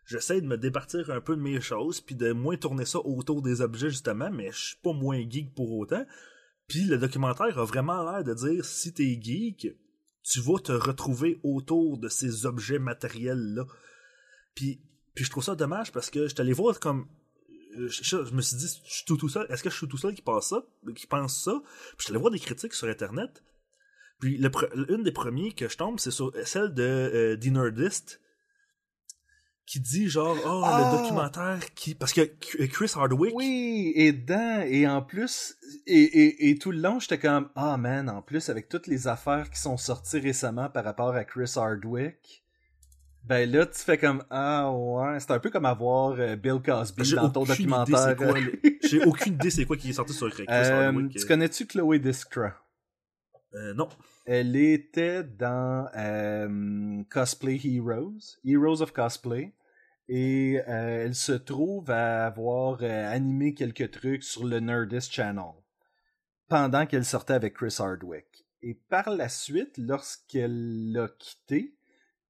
j'essaie 0.06 0.40
de 0.40 0.46
me 0.46 0.56
départir 0.56 1.10
un 1.10 1.20
peu 1.20 1.36
de 1.36 1.40
mes 1.42 1.60
choses 1.60 2.00
puis 2.00 2.14
de 2.14 2.32
moins 2.32 2.56
tourner 2.56 2.84
ça 2.84 2.98
autour 3.00 3.42
des 3.42 3.60
objets 3.60 3.90
justement, 3.90 4.30
mais 4.30 4.50
je 4.52 4.58
suis 4.68 4.76
pas 4.82 4.92
moins 4.92 5.18
geek 5.28 5.54
pour 5.54 5.72
autant. 5.78 6.04
Puis 6.68 6.84
le 6.84 6.98
documentaire 6.98 7.58
a 7.58 7.64
vraiment 7.64 8.02
l'air 8.10 8.24
de 8.24 8.34
dire 8.34 8.64
si 8.64 8.92
t'es 8.92 9.18
geek, 9.20 9.68
tu 10.22 10.40
vas 10.40 10.58
te 10.58 10.72
retrouver 10.72 11.38
autour 11.42 11.98
de 11.98 12.08
ces 12.08 12.46
objets 12.46 12.78
matériels 12.80 13.54
là. 13.54 13.64
Puis, 14.54 14.80
puis 15.14 15.24
je 15.24 15.30
trouve 15.30 15.44
ça 15.44 15.54
dommage 15.54 15.92
parce 15.92 16.10
que 16.10 16.24
je 16.24 16.28
suis 16.34 16.40
allé 16.40 16.52
voir 16.52 16.78
comme. 16.80 17.06
Euh, 17.76 17.88
Je, 17.88 18.34
me 18.34 18.42
suis 18.42 18.56
dit, 18.56 18.66
je 18.86 18.94
suis 18.94 19.04
tout, 19.04 19.16
tout 19.16 19.28
seul. 19.28 19.46
Est-ce 19.50 19.62
que 19.62 19.70
je 19.70 19.76
suis 19.76 19.88
tout 19.88 19.98
seul 19.98 20.14
qui 20.14 20.22
pense 20.22 20.48
ça, 20.48 20.62
qui 20.94 21.06
pense 21.06 21.42
ça? 21.44 21.62
Puis 21.96 22.06
je 22.06 22.12
allé 22.12 22.20
voir 22.20 22.32
des 22.32 22.38
critiques 22.38 22.74
sur 22.74 22.88
Internet. 22.88 23.42
Puis 24.20 24.38
le 24.38 24.50
une 24.90 25.02
des 25.02 25.12
premiers 25.12 25.52
que 25.52 25.68
je 25.68 25.76
tombe, 25.76 25.98
c'est 26.00 26.10
sur 26.10 26.32
celle 26.44 26.72
de 26.72 26.82
euh, 26.82 27.36
The 27.36 27.46
Nerdist, 27.46 28.20
qui 29.66 29.80
dit 29.80 30.08
genre, 30.08 30.36
oh, 30.46 30.62
Ah! 30.64 30.92
le 30.92 31.02
documentaire 31.02 31.74
qui. 31.74 31.94
Parce 31.94 32.12
que 32.12 32.22
Chris 32.22 32.92
Hardwick. 32.94 33.34
Oui, 33.34 33.92
et 33.94 34.12
dedans, 34.12 34.62
et 34.62 34.86
en 34.88 35.02
plus, 35.02 35.56
et, 35.86 36.00
et, 36.02 36.50
et 36.50 36.58
tout 36.58 36.70
le 36.70 36.78
long, 36.78 36.98
j'étais 36.98 37.18
comme, 37.18 37.50
ah 37.56 37.76
man, 37.76 38.08
en 38.08 38.22
plus, 38.22 38.48
avec 38.48 38.68
toutes 38.68 38.86
les 38.86 39.08
affaires 39.08 39.50
qui 39.50 39.60
sont 39.60 39.76
sorties 39.76 40.20
récemment 40.20 40.70
par 40.70 40.84
rapport 40.84 41.14
à 41.14 41.24
Chris 41.24 41.52
Hardwick, 41.56 42.45
ben 43.26 43.50
là, 43.50 43.66
tu 43.66 43.78
fais 43.80 43.98
comme, 43.98 44.24
ah 44.30 44.70
ouais, 44.72 45.18
c'est 45.20 45.30
un 45.32 45.38
peu 45.38 45.50
comme 45.50 45.64
avoir 45.66 46.12
euh, 46.18 46.36
Bill 46.36 46.60
Cosby 46.64 47.04
J'ai 47.04 47.16
dans 47.16 47.30
ton 47.30 47.42
aucune 47.42 47.54
idée 47.54 47.64
documentaire. 47.66 47.98
c'est 47.98 48.16
quoi 48.16 48.40
le- 48.40 48.60
J'ai 48.88 49.04
aucune 49.04 49.34
idée 49.34 49.50
c'est 49.50 49.64
quoi 49.64 49.76
qui 49.76 49.90
est 49.90 49.94
sorti 49.94 50.12
sur 50.12 50.30
Chris 50.30 50.44
Euh, 50.48 50.86
Hardwick. 50.88 51.16
tu 51.16 51.26
connais-tu 51.26 51.66
Chloé 51.66 51.98
Diskra? 51.98 52.54
Euh, 53.54 53.74
non. 53.74 53.88
Elle 54.26 54.54
était 54.56 55.22
dans 55.24 55.88
euh, 55.96 57.02
Cosplay 57.10 57.60
Heroes, 57.64 58.18
Heroes 58.44 58.82
of 58.82 58.92
Cosplay, 58.92 59.54
et 60.08 60.60
euh, 60.68 61.04
elle 61.06 61.14
se 61.14 61.32
trouve 61.32 61.90
à 61.90 62.26
avoir 62.26 62.78
euh, 62.82 63.12
animé 63.12 63.54
quelques 63.54 63.90
trucs 63.90 64.22
sur 64.24 64.44
le 64.44 64.60
Nerdist 64.60 65.12
Channel 65.12 65.52
pendant 66.48 66.86
qu'elle 66.86 67.04
sortait 67.04 67.34
avec 67.34 67.54
Chris 67.54 67.74
Hardwick. 67.78 68.46
Et 68.62 68.74
par 68.88 69.10
la 69.10 69.28
suite, 69.28 69.78
lorsqu'elle 69.78 70.92
l'a 70.92 71.08
quitté, 71.18 71.75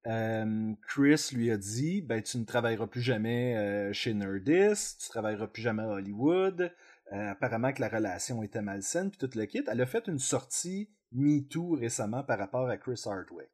euh, 0.05 0.73
Chris 0.87 1.29
lui 1.33 1.51
a 1.51 1.57
dit 1.57 2.01
ben 2.01 2.21
tu 2.21 2.37
ne 2.37 2.45
travailleras 2.45 2.87
plus 2.87 3.01
jamais 3.01 3.57
euh, 3.57 3.93
chez 3.93 4.13
Nerdist, 4.13 5.01
tu 5.01 5.09
travailleras 5.09 5.47
plus 5.47 5.61
jamais 5.61 5.83
à 5.83 5.87
Hollywood. 5.87 6.71
Euh, 7.13 7.31
apparemment 7.31 7.71
que 7.71 7.81
la 7.81 7.87
relation 7.87 8.43
était 8.43 8.61
malsaine 8.61 9.09
puis 9.09 9.17
tout 9.17 9.37
le 9.37 9.45
kit. 9.45 9.63
Elle 9.67 9.81
a 9.81 9.85
fait 9.85 10.07
une 10.07 10.19
sortie 10.19 10.89
MeToo 11.13 11.75
récemment 11.75 12.23
par 12.23 12.37
rapport 12.37 12.67
à 12.67 12.77
Chris 12.77 13.01
Hardwick. 13.05 13.49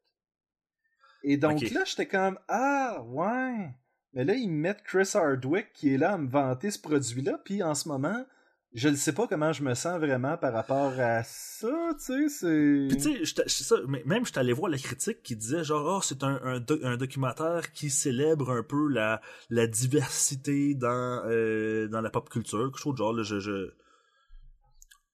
Et 1.23 1.37
donc 1.37 1.61
là, 1.71 1.83
j'étais 1.85 2.07
comme 2.07 2.39
Ah 2.47 3.01
ouais. 3.07 3.69
Mais 4.13 4.23
là, 4.23 4.33
ils 4.33 4.49
mettent 4.49 4.83
Chris 4.83 5.09
Hardwick 5.13 5.71
qui 5.73 5.93
est 5.93 5.97
là 5.97 6.13
à 6.13 6.17
me 6.17 6.27
vanter 6.27 6.69
ce 6.69 6.79
produit-là, 6.79 7.39
puis 7.43 7.63
en 7.63 7.73
ce 7.73 7.87
moment, 7.87 8.25
je 8.73 8.89
ne 8.89 8.95
sais 8.95 9.13
pas 9.13 9.27
comment 9.27 9.53
je 9.53 9.63
me 9.63 9.75
sens 9.75 9.99
vraiment 9.99 10.35
par 10.35 10.51
rapport 10.51 10.93
à 10.99 11.23
ça, 11.23 11.67
tu 11.99 12.27
sais, 12.27 12.29
c'est... 12.29 12.87
Puis 12.89 12.97
tu 12.97 13.25
sais, 13.25 13.47
ça, 13.47 13.75
mais 13.87 14.01
même 14.05 14.25
j'étais 14.25 14.39
allé 14.39 14.51
voir 14.51 14.71
la 14.71 14.79
critique 14.79 15.21
qui 15.21 15.35
disait 15.35 15.63
genre 15.63 15.97
oh, 15.97 16.01
c'est 16.01 16.23
un, 16.23 16.39
un, 16.43 16.59
doc- 16.59 16.81
un 16.83 16.97
documentaire 16.97 17.71
qui 17.71 17.89
célèbre 17.91 18.49
un 18.51 18.63
peu 18.63 18.87
la, 18.87 19.21
la 19.49 19.67
diversité 19.67 20.73
dans 20.73 21.23
euh, 21.25 21.87
dans 21.87 22.01
la 22.01 22.09
pop 22.09 22.29
culture, 22.29 22.71
quelque 22.71 22.79
chose 22.79 22.93
de 22.93 22.97
genre 22.97 23.13
là, 23.13 23.23
je 23.23 23.39
je 23.39 23.73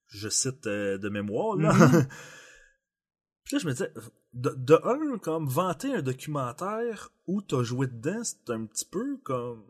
je 0.07 0.29
cite 0.29 0.65
euh, 0.67 0.97
de 0.97 1.09
mémoire 1.09 1.57
là. 1.57 1.73
Mhm. 1.73 2.07
Puis 3.43 3.55
là 3.55 3.59
je 3.59 3.67
me 3.67 3.71
disais 3.71 3.91
de, 4.33 4.51
de 4.57 4.79
un 4.85 5.17
comme 5.17 5.47
vanter 5.47 5.93
un 5.93 6.01
documentaire 6.01 7.09
où 7.27 7.41
t'as 7.41 7.63
joué 7.63 7.87
dedans, 7.87 8.23
c'est 8.23 8.51
un 8.51 8.65
petit 8.65 8.85
peu 8.85 9.17
comme 9.23 9.65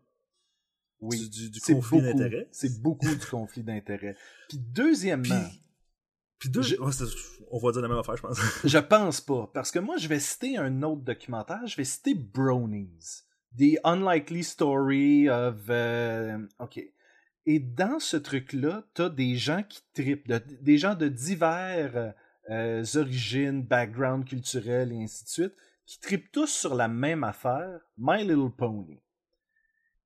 Oui. 1.02 1.30
du, 1.30 1.50
conflit 1.62 2.02
beaucoup- 2.02 2.02
d'intérêts. 2.20 2.48
C'est 2.52 2.82
beaucoup 2.82 3.08
du 3.16 3.26
conflit 3.26 3.64
d'intérêts. 3.64 4.16
Puis 4.50 4.58
deuxièmement, 4.58 5.44
Puis, 5.50 5.64
puis 6.40 6.50
deux, 6.50 6.62
Je- 6.62 6.76
on 7.52 7.58
va 7.60 7.72
dire 7.72 7.82
la 7.82 7.88
même 7.88 7.98
affaire, 7.98 8.18
je 8.18 8.22
pense. 8.22 8.40
je 8.66 8.78
pense 8.78 9.22
pas, 9.22 9.50
parce 9.54 9.72
que 9.72 9.80
moi, 9.80 9.98
je 9.98 10.08
vais 10.08 10.20
citer 10.20 10.58
un 10.58 10.84
autre 10.84 11.02
documentaire, 11.02 11.66
je 11.68 11.76
vais 11.78 11.86
citer 11.86 12.14
Bronies. 12.14 13.24
The 13.58 13.80
Unlikely 13.84 14.44
Story 14.44 15.30
of... 15.30 15.56
euh, 15.70 16.38
OK. 16.60 16.80
Et 17.46 17.60
dans 17.60 18.00
ce 18.00 18.16
truc-là, 18.18 18.84
t'as 18.94 19.10
des 19.10 19.36
gens 19.36 19.64
qui 19.64 19.82
tripent, 19.94 20.28
de- 20.28 20.42
des 20.62 20.78
gens 20.78 20.94
de 20.96 21.08
divers 21.08 22.14
euh, 22.52 22.84
origines, 22.96 23.64
background 23.64 24.26
culturel 24.26 24.92
et 24.92 25.02
ainsi 25.02 25.24
de 25.24 25.30
suite, 25.30 25.54
qui 25.86 26.00
tripent 26.00 26.32
tous 26.32 26.48
sur 26.48 26.76
la 26.76 26.88
même 26.88 27.24
affaire, 27.24 27.80
My 27.98 28.22
Little 28.24 28.52
Pony. 28.56 29.00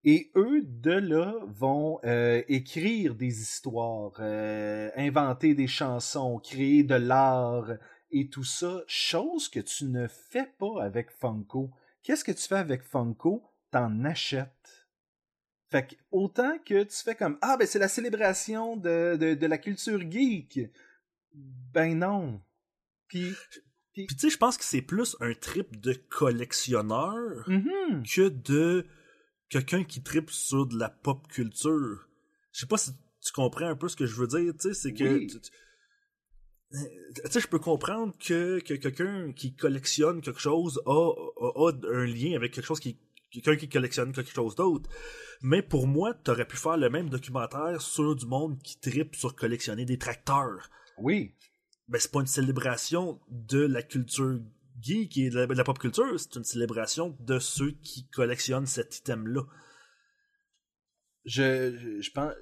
Et 0.06 0.32
eux, 0.36 0.62
de 0.64 0.92
là, 0.92 1.34
vont 1.48 2.00
euh, 2.04 2.42
écrire 2.50 3.16
des 3.16 3.42
histoires, 3.42 4.14
euh, 4.20 4.90
inventer 4.98 5.54
des 5.54 5.68
chansons, 5.68 6.40
créer 6.40 6.84
de 6.84 6.96
l'art 6.96 7.72
et 8.12 8.28
tout 8.28 8.44
ça, 8.44 8.84
chose 8.86 9.48
que 9.48 9.62
tu 9.62 9.86
ne 9.86 10.08
fais 10.08 10.52
pas 10.60 10.84
avec 10.84 11.10
Funko. 11.10 11.72
Qu'est-ce 12.04 12.26
que 12.26 12.34
tu 12.34 12.48
fais 12.48 12.58
avec 12.58 12.84
Funko? 12.84 13.44
T'en 13.72 14.04
achètes. 14.04 14.88
Fait 15.72 15.88
que 15.88 15.96
autant 16.12 16.60
que 16.64 16.84
tu 16.84 16.96
fais 16.98 17.16
comme 17.16 17.40
Ah 17.42 17.58
ben 17.58 17.66
c'est 17.66 17.80
la 17.80 17.88
célébration 17.88 18.78
de, 18.78 19.18
de, 19.20 19.34
de 19.34 19.48
la 19.48 19.58
culture 19.58 20.00
geek. 20.12 20.60
Ben 21.34 21.98
non. 21.98 22.42
Puis 23.08 23.34
Puis 23.94 24.06
tu 24.06 24.20
sais, 24.20 24.30
je 24.30 24.38
pense 24.38 24.58
que 24.58 24.66
c'est 24.66 24.84
plus 24.84 25.16
un 25.20 25.34
trip 25.34 25.80
de 25.80 25.94
collectionneur 25.94 27.46
mhm. 27.48 28.04
que 28.04 28.30
de 28.30 28.86
quelqu'un 29.50 29.84
qui 29.84 30.02
tripe 30.02 30.30
sur 30.32 30.66
de 30.66 30.78
la 30.78 30.90
pop 30.90 31.28
culture. 31.28 32.08
Je 32.52 32.60
sais 32.62 32.66
pas 32.66 32.78
si 32.78 32.92
tu 33.22 33.32
comprends 33.34 33.68
un 33.68 33.76
peu 33.76 33.88
ce 33.88 33.96
que 33.96 34.06
je 34.06 34.16
veux 34.16 34.28
dire, 34.28 34.54
tu 34.54 34.70
sais, 34.70 34.74
c'est 34.74 34.94
que 34.94 35.04
Oui. 35.04 35.28
tu 35.28 35.40
sais, 37.32 37.40
je 37.40 37.48
peux 37.48 37.60
comprendre 37.60 38.14
que, 38.18 38.60
que 38.60 38.74
quelqu'un 38.74 39.32
qui 39.34 39.56
collectionne 39.56 40.22
quelque 40.22 40.40
chose 40.40 40.82
a, 40.86 40.92
a, 40.92 41.70
a 41.70 41.72
un 41.94 42.06
lien 42.06 42.36
avec 42.36 42.52
quelque 42.54 42.66
chose 42.66 42.80
qui 42.80 43.00
quelqu'un 43.32 43.56
qui 43.56 43.68
collectionne 43.70 44.12
quelque 44.12 44.32
chose 44.32 44.56
d'autre. 44.56 44.88
Mais 45.42 45.64
pour 45.64 45.88
moi, 45.88 46.14
t'aurais 46.14 46.48
pu 46.48 46.56
faire 46.56 46.78
le 46.78 46.90
même 46.90 47.10
documentaire 47.10 47.82
sur 47.82 48.16
du 48.16 48.28
monde 48.28 48.62
qui 48.62 48.80
tripe 48.80 49.16
sur 49.16 49.36
collectionner 49.36 49.86
des 49.86 49.98
tracteurs. 49.98 50.70
Oui. 51.00 51.34
Ben, 51.88 52.00
c'est 52.00 52.12
pas 52.12 52.22
une 52.22 52.28
célébration 52.28 53.20
de 53.30 53.60
la 53.60 53.82
culture 53.82 54.40
geek 54.84 55.18
et 55.18 55.30
de 55.30 55.40
la, 55.40 55.48
de 55.48 55.54
la 55.54 55.64
pop 55.64 55.80
culture, 55.80 56.20
c'est 56.20 56.36
une 56.36 56.44
célébration 56.44 57.16
de 57.20 57.40
ceux 57.40 57.72
qui 57.84 58.08
collectionnent 58.10 58.66
cet 58.66 58.98
item-là. 58.98 59.44
Je, 61.26 61.78
je, 61.78 62.02
je 62.02 62.12
pense. 62.12 62.34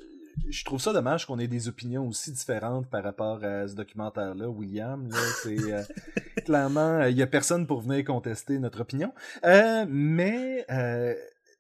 Je 0.47 0.63
trouve 0.63 0.79
ça 0.79 0.93
dommage 0.93 1.25
qu'on 1.25 1.39
ait 1.39 1.47
des 1.47 1.67
opinions 1.67 2.07
aussi 2.07 2.31
différentes 2.31 2.89
par 2.89 3.03
rapport 3.03 3.43
à 3.43 3.67
ce 3.67 3.75
documentaire-là, 3.75 4.49
William. 4.49 5.09
Là, 5.09 5.17
c'est 5.43 5.73
euh, 5.73 5.83
clairement, 6.45 7.03
il 7.03 7.17
y 7.17 7.21
a 7.21 7.27
personne 7.27 7.67
pour 7.67 7.81
venir 7.81 8.05
contester 8.05 8.57
notre 8.59 8.81
opinion. 8.81 9.13
Euh, 9.43 9.85
mais, 9.87 10.65
euh, 10.71 11.13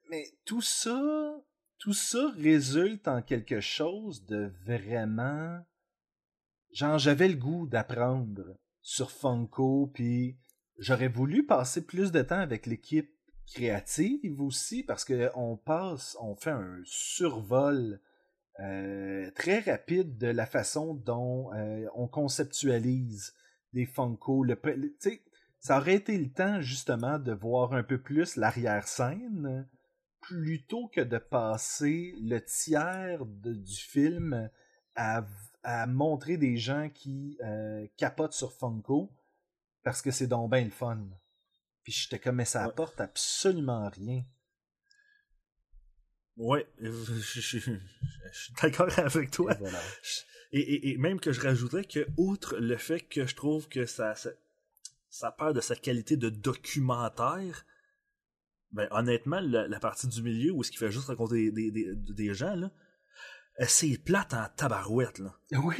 mais 0.09 0.25
tout 0.45 0.61
ça, 0.61 1.35
tout 1.79 1.93
ça 1.93 2.31
résulte 2.37 3.07
en 3.07 3.21
quelque 3.21 3.59
chose 3.59 4.25
de 4.25 4.51
vraiment. 4.65 5.59
Genre, 6.73 6.97
j'avais 6.97 7.27
le 7.27 7.35
goût 7.35 7.67
d'apprendre 7.67 8.57
sur 8.81 9.11
Funko, 9.11 9.91
puis 9.93 10.37
j'aurais 10.77 11.07
voulu 11.07 11.45
passer 11.45 11.85
plus 11.85 12.11
de 12.11 12.21
temps 12.21 12.39
avec 12.39 12.65
l'équipe 12.65 13.13
créative 13.53 14.41
aussi, 14.41 14.83
parce 14.83 15.03
que 15.03 15.29
on 15.35 15.57
passe, 15.57 16.17
on 16.21 16.35
fait 16.35 16.51
un 16.51 16.81
survol 16.83 17.99
euh, 18.59 19.31
très 19.31 19.59
rapide 19.59 20.17
de 20.17 20.27
la 20.27 20.45
façon 20.45 20.93
dont 20.93 21.53
euh, 21.53 21.87
on 21.95 22.07
conceptualise 22.07 23.33
des 23.73 23.85
Funko. 23.85 24.45
Ça 25.59 25.77
aurait 25.77 25.95
été 25.95 26.17
le 26.17 26.29
temps 26.29 26.61
justement 26.61 27.19
de 27.19 27.33
voir 27.33 27.73
un 27.73 27.83
peu 27.83 27.99
plus 27.99 28.35
l'arrière-scène 28.35 29.67
plutôt 30.21 30.87
que 30.87 31.01
de 31.01 31.17
passer 31.17 32.15
le 32.21 32.39
tiers 32.39 33.25
du 33.25 33.75
film 33.75 34.49
à, 34.95 35.25
à 35.63 35.87
montrer 35.87 36.37
des 36.37 36.57
gens 36.57 36.89
qui 36.89 37.37
euh, 37.43 37.87
capotent 37.97 38.33
sur 38.33 38.53
Funko 38.53 39.11
parce 39.83 40.01
que 40.01 40.11
c'est 40.11 40.27
donc 40.27 40.51
bien 40.51 40.63
le 40.63 40.71
fun. 40.71 41.07
Puis 41.83 41.93
j'étais 41.93 42.19
comme, 42.19 42.35
mais 42.35 42.45
ça 42.45 42.61
Ouais. 42.61 42.67
apporte 42.69 42.99
absolument 43.01 43.89
rien. 43.89 44.23
Ouais, 46.37 46.67
je, 46.79 46.91
je- 46.91 47.41
je- 47.41 47.59
je 47.59 48.39
suis 48.39 48.53
d'accord 48.61 48.87
avec 48.97 49.27
Et 49.27 49.31
toi. 49.31 49.53
voilà. 49.59 49.79
Et, 50.53 50.59
et- 50.59 50.89
et 50.91 50.97
même 50.97 51.19
que 51.19 51.31
je 51.31 51.41
rajouterais 51.41 51.85
que, 51.85 52.07
outre 52.17 52.57
le 52.57 52.77
fait 52.77 53.01
que 53.01 53.25
je 53.25 53.35
trouve 53.35 53.67
que 53.69 53.85
ça, 53.85 54.15
ça, 54.15 54.31
ça 55.09 55.31
perd 55.31 55.55
de 55.55 55.61
sa 55.61 55.75
qualité 55.75 56.17
de 56.17 56.29
documentaire, 56.29 57.65
ben 58.71 58.87
honnêtement, 58.91 59.39
la, 59.41 59.67
la 59.67 59.79
partie 59.79 60.07
du 60.07 60.21
milieu 60.21 60.51
où 60.51 60.63
ce 60.63 60.71
qui 60.71 60.77
fait 60.77 60.91
juste 60.91 61.07
raconter 61.07 61.51
des, 61.51 61.71
des, 61.71 61.95
des, 61.95 62.13
des 62.13 62.33
gens, 62.33 62.55
là, 62.55 62.71
euh, 63.59 63.65
c'est 63.67 63.97
plate 63.97 64.33
en 64.33 64.47
tabarouette, 64.55 65.19
là. 65.19 65.35
Oui. 65.51 65.75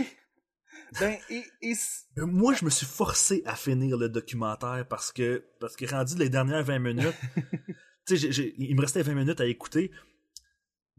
Ben, 0.99 1.17
et, 1.29 1.43
et 1.61 1.73
Euh, 2.17 2.25
Moi, 2.25 2.53
je 2.53 2.65
me 2.65 2.69
suis 2.69 2.85
forcé 2.85 3.41
à 3.45 3.55
finir 3.55 3.97
le 3.97 4.09
documentaire 4.09 4.85
parce 4.89 5.11
que, 5.11 5.45
parce 5.59 5.75
que 5.75 5.85
rendu 5.85 6.15
les 6.15 6.29
dernières 6.29 6.63
20 6.63 6.79
minutes, 6.79 7.15
tu 8.07 8.17
sais, 8.17 8.53
il 8.57 8.75
me 8.75 8.81
restait 8.81 9.01
20 9.03 9.13
minutes 9.15 9.39
à 9.41 9.45
écouter, 9.45 9.91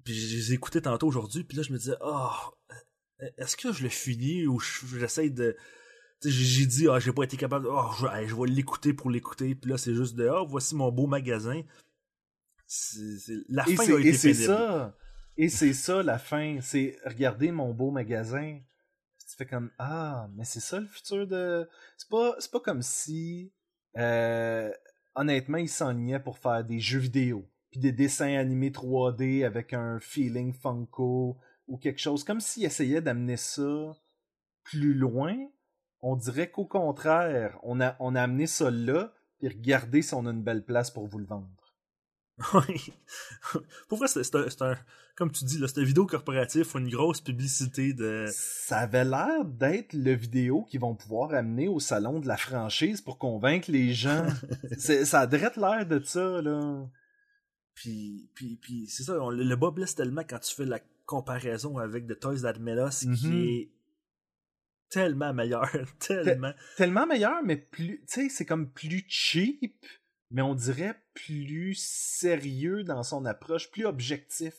puis 0.05 0.14
je 0.14 0.52
les 0.52 0.59
tantôt 0.83 1.07
aujourd'hui, 1.09 1.44
puis 1.44 1.57
là, 1.59 1.62
je 1.62 1.72
me 1.72 1.78
disais, 1.78 1.96
oh, 2.00 2.31
est-ce 3.37 3.57
que 3.57 3.72
je 3.72 3.83
le 3.83 3.88
finis 3.90 4.46
ou 4.46 4.59
je- 4.59 4.98
j'essaie 4.98 5.31
de. 5.31 5.57
J'ai 6.24 6.66
dit, 6.66 6.88
ah, 6.88 6.98
j'ai 7.00 7.12
pas 7.12 7.24
été 7.24 7.37
capable, 7.37 7.66
oh, 7.68 7.90
je, 8.00 8.07
hey, 8.07 8.28
je 8.28 8.35
vais 8.35 8.46
l'écouter 8.46 8.94
pour 8.94 9.11
l'écouter, 9.11 9.55
puis 9.55 9.70
là, 9.70 9.76
c'est 9.76 9.94
juste 9.94 10.14
de, 10.14 10.28
oh, 10.28 10.46
voici 10.48 10.74
mon 10.74 10.90
beau 10.90 11.07
magasin. 11.07 11.61
C'est- 12.66 13.18
c'est- 13.18 13.44
la 13.48 13.68
et 13.68 13.76
fin 13.76 13.85
c'est 13.85 13.92
a 13.94 13.98
et 13.98 14.00
été 14.00 14.12
c'est 14.14 14.28
pénible. 14.33 14.46
ça. 14.46 14.96
Et 15.37 15.48
c'est 15.48 15.72
ça 15.74 16.02
la 16.02 16.18
fin. 16.18 16.61
C'est 16.62 16.96
regarder 17.05 17.50
mon 17.52 17.74
beau 17.74 17.90
magasin. 17.90 18.59
Comme 19.44 19.70
ah, 19.78 20.28
mais 20.35 20.44
c'est 20.44 20.61
ça 20.61 20.81
le 20.81 20.87
futur 20.87 21.26
de. 21.26 21.68
C'est 21.96 22.09
pas 22.09 22.35
c'est 22.38 22.50
pas 22.50 22.61
comme 22.61 22.83
si 22.83 23.52
euh, 23.96 24.70
honnêtement 25.14 25.59
ils 25.59 25.68
s'enlignaient 25.68 26.20
pour 26.20 26.38
faire 26.38 26.64
des 26.64 26.81
jeux 26.81 26.98
vidéo 26.98 27.48
puis 27.70 27.81
des 27.81 27.92
dessins 27.92 28.37
animés 28.37 28.70
3D 28.70 29.46
avec 29.46 29.72
un 29.72 29.98
feeling 30.00 30.52
Funko 30.52 31.38
ou 31.68 31.78
quelque 31.78 32.00
chose 32.00 32.24
comme 32.24 32.40
s'ils 32.40 32.64
essayaient 32.64 33.00
d'amener 33.00 33.37
ça 33.37 33.96
plus 34.62 34.94
loin. 34.94 35.37
On 36.00 36.16
dirait 36.16 36.50
qu'au 36.50 36.66
contraire, 36.66 37.59
on 37.62 37.81
a 37.81 37.96
on 38.00 38.14
a 38.14 38.22
amené 38.22 38.46
ça 38.46 38.70
là 38.70 39.12
puis 39.38 39.48
regardez 39.48 40.02
si 40.02 40.14
on 40.14 40.26
a 40.26 40.31
une 40.31 40.42
belle 40.42 40.64
place 40.64 40.90
pour 40.90 41.07
vous 41.07 41.18
le 41.18 41.26
vendre. 41.26 41.62
Oui. 42.55 42.92
Pour 43.88 43.98
vrai, 43.98 44.09
c'est 44.09 44.62
un, 44.62 44.78
Comme 45.16 45.31
tu 45.31 45.44
dis, 45.44 45.62
c'est 45.66 45.78
un 45.81 45.85
vidéo 45.85 46.07
corporatif 46.07 46.74
ou 46.74 46.78
une 46.78 46.90
grosse 46.90 47.20
publicité 47.20 47.92
de. 47.92 48.26
Ça 48.33 48.78
avait 48.78 49.05
l'air 49.05 49.44
d'être 49.44 49.92
le 49.92 50.12
vidéo 50.12 50.64
qu'ils 50.64 50.81
vont 50.81 50.94
pouvoir 50.94 51.35
amener 51.35 51.68
au 51.68 51.81
salon 51.81 52.20
de 52.20 52.26
la 52.26 52.37
franchise 52.37 53.00
pour 53.00 53.18
convaincre 53.18 53.70
les 53.70 53.92
gens. 53.92 54.26
Ça 54.78 55.20
a 55.20 55.26
l'air 55.26 55.87
de 55.87 56.02
ça, 56.05 56.42
là. 56.42 56.87
Puis, 57.74 58.28
puis, 58.35 58.57
puis 58.57 58.87
c'est 58.87 59.02
ça, 59.02 59.18
on- 59.22 59.31
le, 59.31 59.57
bas 59.57 59.70
blesse 59.70 59.94
tellement 59.94 60.22
quand 60.28 60.38
tu 60.40 60.55
fais 60.55 60.66
la 60.66 60.81
comparaison 61.07 61.78
avec 61.78 62.07
The 62.07 62.18
Toys 62.18 62.42
That 62.42 62.59
Made 62.59 62.87
Us 62.87 63.07
qui 63.18 63.48
est 63.48 63.70
tellement 64.90 65.33
meilleur, 65.33 65.70
tellement. 65.98 66.52
Tellement 66.76 67.07
meilleur, 67.07 67.42
mais 67.42 67.57
plus. 67.57 68.00
Tu 68.00 68.05
sais, 68.07 68.28
c'est 68.28 68.44
comme 68.44 68.70
plus 68.70 69.05
cheap, 69.09 69.74
mais 70.33 70.42
on 70.42 70.55
dirait 70.55 70.97
plus 71.14 71.75
sérieux 71.75 72.83
dans 72.83 73.03
son 73.03 73.25
approche, 73.27 73.71
plus 73.71 73.85
objectif 73.85 74.55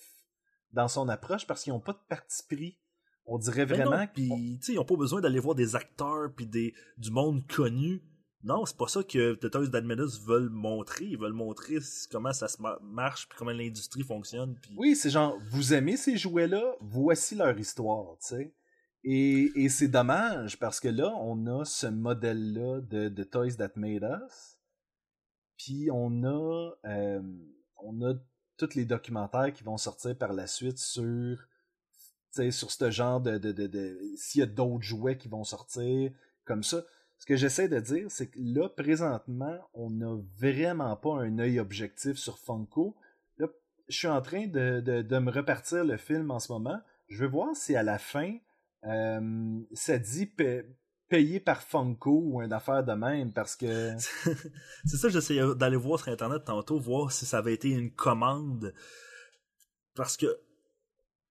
dans 0.71 0.87
son 0.87 1.09
approche 1.09 1.45
parce 1.45 1.63
qu'ils 1.63 1.73
n'ont 1.73 1.79
pas 1.79 1.93
de 1.93 2.01
parti 2.07 2.43
pris. 2.47 2.79
On 3.25 3.37
dirait 3.37 3.65
Ben 3.65 3.77
vraiment 3.77 4.05
sais, 4.15 4.73
ils 4.73 4.79
ont 4.79 4.85
pas 4.85 4.95
besoin 4.95 5.21
d'aller 5.21 5.39
voir 5.39 5.55
des 5.55 5.75
acteurs 5.75 6.31
puis 6.35 6.45
des, 6.45 6.73
du 6.97 7.09
monde 7.09 7.45
connu. 7.47 8.03
Non, 8.43 8.65
c'est 8.65 8.75
pas 8.77 8.87
ça 8.87 9.03
que 9.03 9.35
The 9.35 9.49
Toys 9.49 9.69
That 9.69 9.81
Made 9.83 9.99
Us 9.99 10.19
veulent 10.21 10.49
montrer. 10.49 11.05
Ils 11.05 11.17
veulent 11.17 11.31
montrer 11.31 11.77
comment 12.11 12.33
ça 12.33 12.49
se 12.49 12.61
ma- 12.61 12.77
marche 12.81 13.29
puis 13.29 13.37
comment 13.37 13.51
l'industrie 13.51 14.03
fonctionne. 14.03 14.55
Puis... 14.61 14.75
Oui, 14.77 14.95
c'est 14.95 15.09
genre, 15.09 15.39
vous 15.49 15.73
aimez 15.73 15.95
ces 15.95 16.17
jouets-là, 16.17 16.75
voici 16.81 17.35
leur 17.35 17.57
histoire, 17.57 18.17
tu 18.19 18.35
sais. 18.35 18.53
Et, 19.05 19.49
et 19.55 19.69
c'est 19.69 19.87
dommage 19.87 20.59
parce 20.59 20.79
que 20.81 20.89
là, 20.89 21.13
on 21.21 21.47
a 21.47 21.65
ce 21.65 21.87
modèle-là 21.87 22.81
de, 22.81 23.07
de 23.07 23.23
Toys 23.23 23.55
That 23.57 23.71
Made 23.75 24.03
Us. 24.03 24.52
Puis 25.63 25.89
on 25.91 26.23
a, 26.23 26.71
euh, 26.85 27.21
on 27.77 28.01
a 28.01 28.13
tous 28.57 28.75
les 28.75 28.83
documentaires 28.83 29.53
qui 29.53 29.63
vont 29.63 29.77
sortir 29.77 30.17
par 30.17 30.33
la 30.33 30.45
suite 30.45 30.77
sur, 30.77 31.37
ce 32.31 32.91
genre 32.91 33.21
de, 33.21 33.37
de, 33.37 33.51
de, 33.53 33.97
s'il 34.17 34.39
y 34.39 34.43
a 34.43 34.47
d'autres 34.47 34.83
jouets 34.83 35.17
qui 35.17 35.29
vont 35.29 35.45
sortir 35.45 36.11
comme 36.43 36.63
ça. 36.63 36.83
Ce 37.17 37.25
que 37.25 37.37
j'essaie 37.37 37.69
de 37.69 37.79
dire, 37.79 38.11
c'est 38.11 38.27
que 38.27 38.39
là, 38.41 38.67
présentement, 38.67 39.57
on 39.73 39.89
n'a 39.89 40.17
vraiment 40.37 40.97
pas 40.97 41.15
un 41.15 41.39
œil 41.39 41.61
objectif 41.61 42.17
sur 42.17 42.39
Funko. 42.39 42.97
Là, 43.37 43.47
je 43.87 43.97
suis 43.97 44.07
en 44.07 44.21
train 44.21 44.47
de, 44.47 45.19
me 45.19 45.31
repartir 45.31 45.85
le 45.85 45.95
film 45.95 46.29
en 46.31 46.39
ce 46.39 46.51
moment. 46.51 46.81
Je 47.07 47.19
veux 47.23 47.29
voir 47.29 47.55
si 47.55 47.77
à 47.77 47.83
la 47.83 47.99
fin, 47.99 48.35
euh, 48.83 49.61
ça 49.71 49.97
dit 49.97 50.25
payé 51.13 51.39
par 51.39 51.61
Funko 51.61 52.23
ou 52.25 52.41
une 52.41 52.53
affaire 52.53 52.83
de 52.83 52.93
même, 52.93 53.31
parce 53.31 53.55
que... 53.55 53.93
c'est 54.85 54.97
ça, 54.97 55.09
j'essayais 55.09 55.53
d'aller 55.53 55.77
voir 55.77 55.99
sur 55.99 56.11
Internet 56.11 56.43
tantôt, 56.43 56.79
voir 56.79 57.11
si 57.11 57.27
ça 57.27 57.37
avait 57.37 57.53
été 57.53 57.69
une 57.69 57.91
commande. 57.91 58.73
Parce 59.93 60.17
que 60.17 60.25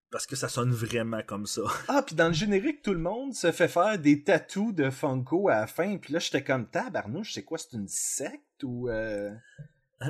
parce 0.09 0.25
que 0.25 0.37
ça 0.37 0.47
sonne 0.47 0.71
vraiment 0.71 1.21
comme 1.27 1.47
ça. 1.47 1.63
Ah, 1.89 2.01
puis 2.01 2.15
dans 2.15 2.27
le 2.27 2.33
générique, 2.33 2.81
tout 2.81 2.93
le 2.93 2.99
monde 2.99 3.33
se 3.33 3.51
fait 3.51 3.67
faire 3.67 3.99
des 3.99 4.23
tatous 4.23 4.73
de 4.73 4.89
Funko 4.89 5.49
à 5.49 5.55
la 5.55 5.67
fin. 5.67 5.97
Puis 5.97 6.13
là, 6.13 6.19
j'étais 6.19 6.45
comme 6.45 6.65
tabarnouche, 6.69 7.33
c'est 7.33 7.43
quoi, 7.43 7.57
c'est 7.57 7.73
une 7.73 7.89
secte 7.89 8.63
ou. 8.63 8.87
Euh... 8.87 9.31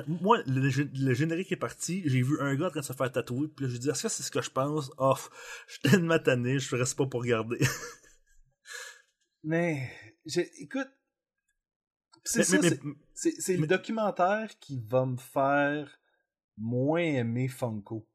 Moi, 0.06 0.38
le, 0.46 0.70
le, 0.70 1.14
générique 1.14 1.50
est 1.50 1.56
parti, 1.56 2.02
j'ai 2.06 2.22
vu 2.22 2.38
un 2.40 2.54
gars 2.54 2.66
en 2.66 2.70
train 2.70 2.80
de 2.80 2.84
se 2.84 2.92
faire 2.92 3.10
tatouer, 3.10 3.48
puis 3.48 3.66
là, 3.66 3.72
je 3.72 3.78
dis, 3.78 3.88
est-ce 3.88 4.04
que 4.04 4.08
c'est 4.08 4.22
ce 4.22 4.30
que 4.30 4.42
je 4.42 4.50
pense? 4.50 4.92
Off, 4.98 5.30
je 5.66 5.72
suis 5.72 5.82
tellement 5.82 6.18
tanné, 6.20 6.60
je 6.60 6.76
reste 6.76 6.96
pas 6.96 7.06
pour 7.06 7.22
regarder. 7.22 7.58
mais, 9.44 9.90
écoute, 10.58 10.88
c'est 12.24 12.42
ça, 12.42 12.58
c'est 13.14 13.56
le 13.56 13.66
documentaire 13.66 14.58
qui 14.58 14.80
va 14.88 15.06
me 15.06 15.16
faire 15.16 16.00
moins 16.56 17.02
aimer 17.02 17.48
Funko. 17.48 18.06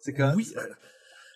C'est 0.00 0.14
comme. 0.14 0.36
Oui. 0.36 0.52
Euh, 0.56 0.74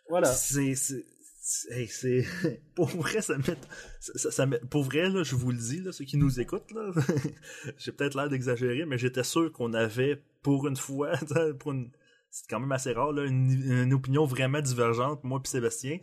voilà. 0.09 0.33
C'est. 0.33 0.75
c'est 0.75 1.05
pour 2.75 2.89
vrai 2.89 3.23
ça 3.23 3.39
met 3.39 3.57
ça, 4.01 4.31
ça 4.31 4.45
met, 4.45 4.59
pour 4.71 4.83
vrai 4.83 5.09
là 5.09 5.23
je 5.23 5.35
vous 5.35 5.51
le 5.51 5.57
dis 5.57 5.81
là 5.81 5.93
ceux 5.93 6.05
qui 6.05 6.19
nous 6.19 6.41
écoutent 6.41 6.71
là 6.73 6.91
j'ai 7.79 7.91
peut-être 7.91 8.17
l'air 8.17 8.29
d'exagérer 8.29 8.85
mais 8.85 8.99
j'étais 8.99 9.25
sûr 9.25 9.51
qu'on 9.51 9.73
avait 9.73 10.23
pour 10.43 10.69
une 10.69 10.77
fois 10.77 11.13
pour 11.59 11.73
une 11.73 11.91
c'est 12.29 12.47
quand 12.51 12.61
même 12.61 12.73
assez 12.73 12.93
rare 12.93 13.13
là 13.13 13.25
une, 13.25 13.95
opinion 13.95 14.27
vraiment 14.27 14.61
divergente 14.61 15.25
moi 15.25 15.41
puis 15.43 15.51
Sébastien 15.51 16.01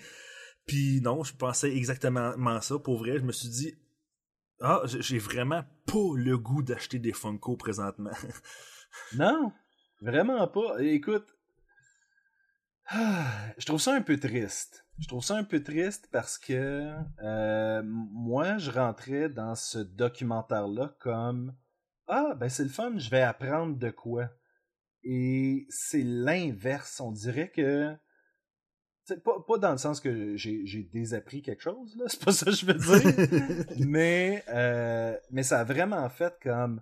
puis 0.65 1.01
non 1.01 1.23
je 1.23 1.35
pensais 1.35 1.75
exactement 1.75 2.61
ça 2.61 2.79
pour 2.79 2.97
vrai 2.97 3.17
je 3.17 3.23
me 3.23 3.31
suis 3.31 3.49
dit 3.49 3.75
ah 4.61 4.81
j'ai 4.85 5.19
vraiment 5.19 5.63
pas 5.85 6.15
le 6.15 6.37
goût 6.37 6.63
d'acheter 6.63 6.99
des 6.99 7.13
Funko 7.13 7.57
présentement 7.57 8.11
non 9.15 9.51
vraiment 10.01 10.47
pas 10.47 10.81
écoute 10.81 11.35
je 13.57 13.65
trouve 13.65 13.81
ça 13.81 13.95
un 13.95 14.01
peu 14.01 14.17
triste. 14.17 14.85
Je 14.99 15.07
trouve 15.07 15.23
ça 15.23 15.35
un 15.35 15.43
peu 15.43 15.61
triste 15.63 16.07
parce 16.11 16.37
que 16.37 16.93
euh, 17.23 17.81
moi, 17.83 18.57
je 18.57 18.71
rentrais 18.71 19.29
dans 19.29 19.55
ce 19.55 19.79
documentaire-là 19.79 20.95
comme 20.99 21.55
Ah, 22.07 22.35
ben 22.39 22.47
c'est 22.47 22.63
le 22.63 22.69
fun, 22.69 22.97
je 22.97 23.09
vais 23.09 23.21
apprendre 23.21 23.77
de 23.77 23.89
quoi. 23.89 24.29
Et 25.03 25.65
c'est 25.69 26.03
l'inverse. 26.03 26.99
On 26.99 27.11
dirait 27.11 27.49
que. 27.49 27.95
Pas, 29.23 29.39
pas 29.47 29.57
dans 29.57 29.71
le 29.71 29.77
sens 29.77 29.99
que 29.99 30.35
j'ai 30.35 30.89
désappris 30.91 31.41
quelque 31.41 31.61
chose, 31.61 31.95
là, 31.97 32.05
c'est 32.07 32.23
pas 32.23 32.31
ça 32.31 32.45
que 32.45 32.51
je 32.51 32.65
veux 32.65 32.73
dire. 32.73 33.65
mais, 33.87 34.43
euh, 34.49 35.15
mais 35.31 35.43
ça 35.43 35.59
a 35.59 35.63
vraiment 35.63 36.09
fait 36.09 36.33
comme 36.41 36.81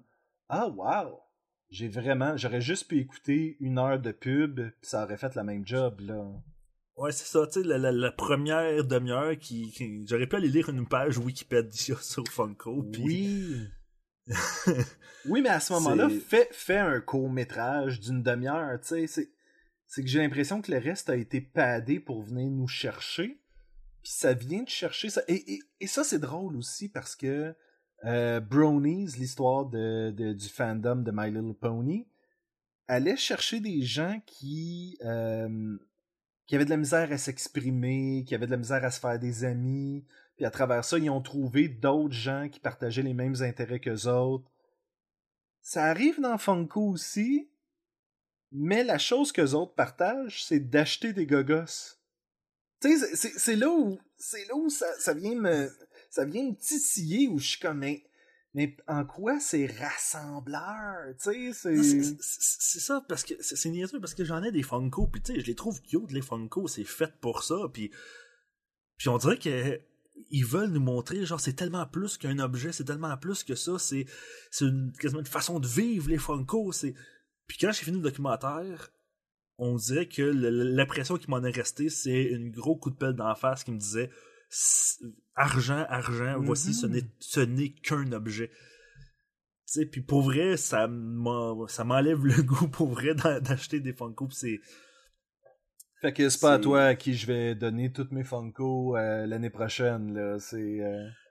Ah, 0.50 0.70
wow! 0.70 1.20
j'ai 1.74 1.88
vraiment, 1.88 2.38
j'aurais 2.38 2.62
juste 2.62 2.88
pu 2.88 3.00
écouter 3.00 3.58
une 3.60 3.80
heure 3.80 4.00
de 4.00 4.12
pub, 4.12 4.56
puis 4.56 4.90
ça 4.90 5.04
aurait 5.04 5.18
fait 5.18 5.34
la 5.36 5.44
même 5.44 5.66
job, 5.66 6.02
là. 6.02 6.24
Ouais, 6.96 7.12
c'est 7.12 7.26
ça, 7.26 7.48
tu 7.48 7.64
sais, 7.64 7.68
la, 7.68 8.12
première 8.12 8.84
demi-heure 8.86 9.36
qui, 9.40 10.06
J'aurais 10.08 10.28
pu 10.28 10.36
aller 10.36 10.50
lire 10.50 10.70
une 10.70 10.88
page 10.88 11.18
Wikipédia 11.18 11.96
sur 12.02 12.28
Funko, 12.28 12.86
Oui! 13.00 13.68
oui, 15.26 15.42
mais 15.42 15.50
à 15.50 15.60
ce 15.60 15.74
moment-là, 15.74 16.08
fais, 16.10 16.48
fais 16.52 16.78
un 16.78 17.02
court-métrage 17.02 18.00
d'une 18.00 18.22
demi-heure, 18.22 18.80
tu 18.80 18.88
sais, 18.88 19.08
c'est 19.08 19.30
que 20.02 20.08
j'ai 20.08 20.20
l'impression 20.20 20.62
que 20.62 20.72
le 20.72 20.80
reste 20.80 21.10
a 21.10 21.16
été 21.16 21.42
padé 21.42 22.00
pour 22.00 22.24
venir 22.24 22.50
nous 22.50 22.68
chercher, 22.68 23.40
puis 24.02 24.12
ça 24.12 24.34
vient 24.34 24.64
de 24.64 24.70
chercher 24.70 25.10
ça. 25.10 25.22
Et, 25.28 25.62
ça, 25.86 26.04
c'est 26.04 26.20
drôle 26.20 26.56
aussi, 26.58 26.90
parce 26.90 27.16
que 27.16 27.56
euh, 28.06 28.40
Bronies, 28.40 29.14
l'histoire 29.18 29.66
du 29.66 30.50
fandom 30.50 30.98
de 30.98 31.12
My 31.14 31.30
Little 31.30 31.54
Pony, 31.54 32.08
allait 32.88 33.18
chercher 33.18 33.60
des 33.60 33.82
gens 33.82 34.20
qui, 34.26 34.98
euh, 35.04 35.78
qui 36.48 36.56
avaient 36.56 36.66
de 36.66 36.70
la 36.70 36.78
misère 36.78 37.12
à 37.12 37.18
s'exprimer, 37.18 38.24
qui 38.28 38.36
avaient 38.36 38.46
de 38.46 38.52
la 38.52 38.58
misère 38.58 38.84
à 38.84 38.92
se 38.92 39.00
faire 39.00 39.20
des 39.20 39.46
amis. 39.46 40.06
Puis 40.36 40.46
à 40.46 40.52
travers 40.52 40.84
ça, 40.84 40.98
ils 40.98 41.10
ont 41.10 41.22
trouvé 41.22 41.70
d'autres 41.70 42.14
gens 42.14 42.50
qui 42.50 42.60
partageaient 42.60 43.04
les 43.04 43.14
mêmes 43.14 43.42
intérêts 43.42 43.80
qu'eux 43.80 44.08
autres. 44.08 44.50
Ça 45.62 45.86
arrive 45.86 46.20
dans 46.20 46.38
Funko 46.38 46.90
aussi, 46.90 47.50
mais 48.54 48.84
la 48.84 48.98
chose 48.98 49.32
qu'eux 49.32 49.52
autres 49.52 49.74
partagent, 49.74 50.46
c'est 50.46 50.60
d'acheter 50.60 51.12
des 51.12 51.26
gogos. 51.26 51.98
Tu 52.82 52.98
sais, 52.98 53.32
c'est 53.38 53.56
là 53.56 53.70
où, 53.70 54.00
c'est 54.18 54.46
là 54.46 54.56
ça, 54.70 54.86
ça 55.00 55.14
vient 55.14 55.36
me 55.36 55.70
ça 56.10 56.26
vient 56.26 56.44
me 56.44 56.56
titiller 56.56 57.28
où 57.28 57.40
je 57.40 57.48
suis 57.50 57.60
comme, 57.60 57.84
mais, 58.54 58.78
en 58.88 59.04
quoi 59.04 59.40
c'est 59.40 59.66
rassembleur, 59.66 61.16
tu 61.20 61.52
sais, 61.54 61.74
c'est... 61.82 62.80
ça, 62.80 63.04
parce 63.10 63.24
que 63.24 63.34
c'est 63.42 63.70
niaiseux, 63.70 64.00
parce 64.00 64.14
que 64.14 64.24
j'en 64.24 64.44
ai 64.44 64.52
des 64.52 64.62
Funko, 64.62 65.08
puis 65.08 65.22
tu 65.22 65.34
sais, 65.34 65.40
je 65.40 65.48
les 65.48 65.56
trouve 65.56 65.82
cute, 65.82 66.12
les 66.12 66.22
Funko, 66.22 66.68
c'est 66.68 66.84
fait 66.84 67.12
pour 67.20 67.44
ça, 67.44 67.56
puis 67.74 67.92
puis 68.98 69.10
on 69.10 69.18
dirait 69.18 69.40
que 69.40 69.82
ils 70.30 70.46
veulent 70.46 70.70
nous 70.70 70.80
montrer, 70.80 71.26
genre, 71.26 71.40
c'est 71.40 71.54
tellement 71.54 71.88
plus 71.88 72.18
qu'un 72.18 72.38
objet, 72.38 72.72
c'est 72.72 72.84
tellement 72.84 73.18
plus 73.18 73.44
que 73.44 73.56
ça, 73.56 73.80
c'est 73.80 74.06
quasiment 75.00 75.22
une 75.22 75.26
façon 75.26 75.60
de 75.60 75.68
vivre, 75.68 76.10
les 76.10 76.20
Funko, 76.20 76.72
c'est... 76.72 76.94
Puis 77.48 77.58
quand 77.60 77.72
j'ai 77.72 77.86
fini 77.86 77.98
le 77.98 78.04
documentaire, 78.04 78.92
on 79.58 79.76
dirait 79.76 80.08
que 80.08 80.22
l'impression 80.22 81.18
qui 81.18 81.30
m'en 81.30 81.44
est 81.44 81.56
restée, 81.56 81.90
c'est 81.90 82.34
un 82.34 82.50
gros 82.50 82.76
coup 82.76 82.90
de 82.90 82.96
pelle 82.96 83.14
d'en 83.14 83.36
face 83.36 83.64
qui 83.64 83.72
me 83.72 83.78
disait 83.78 84.10
argent, 85.36 85.86
argent, 85.90 86.40
voici, 86.40 86.74
ce 86.74 86.88
mm-hmm. 86.88 87.06
ce 87.20 87.40
n'est 87.40 87.70
qu'un 87.70 88.12
objet. 88.12 88.52
Tu 89.72 89.86
puis 89.88 90.02
pour 90.02 90.22
vrai, 90.22 90.58
ça 90.58 90.88
m'enlève 90.88 92.26
le 92.26 92.42
goût 92.44 92.68
pour 92.68 92.90
vrai 92.90 93.16
d'acheter 93.16 93.80
des 93.80 93.94
Funko. 93.94 94.30
c'est. 94.32 94.60
Fait 96.02 96.12
que 96.12 96.28
c'est 96.28 96.42
pas 96.42 96.56
à 96.56 96.60
toi 96.60 96.84
à 96.84 96.96
qui 96.96 97.14
je 97.14 97.26
vais 97.26 97.56
donner 97.56 97.92
toutes 97.94 98.12
mes 98.12 98.26
Funko 98.26 98.98
euh, 98.98 99.26
l'année 99.26 99.50
prochaine, 99.50 100.14
là. 100.14 100.22
Euh, 100.22 100.40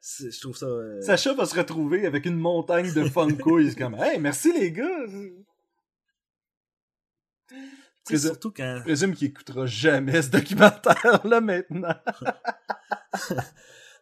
c'est. 0.01 0.31
Je 0.31 0.41
trouve 0.41 0.57
ça. 0.57 0.67
Euh, 0.67 1.01
Sacha 1.03 1.35
va 1.35 1.45
se 1.45 1.57
retrouver 1.57 2.07
avec 2.07 2.25
une 2.25 2.39
montagne 2.39 2.93
de 2.93 3.05
Funko. 3.05 3.61
il 3.61 3.69
est 3.69 3.79
comme, 3.79 3.95
hey, 3.95 4.19
merci 4.19 4.53
les 4.53 4.73
gars! 4.73 5.07
Surtout 8.09 8.51
quand. 8.51 8.77
Je 8.79 8.83
présume 8.83 9.15
qu'il 9.15 9.29
écoutera 9.29 9.67
jamais 9.67 10.23
ce 10.23 10.31
documentaire-là 10.31 11.41
maintenant. 11.41 11.95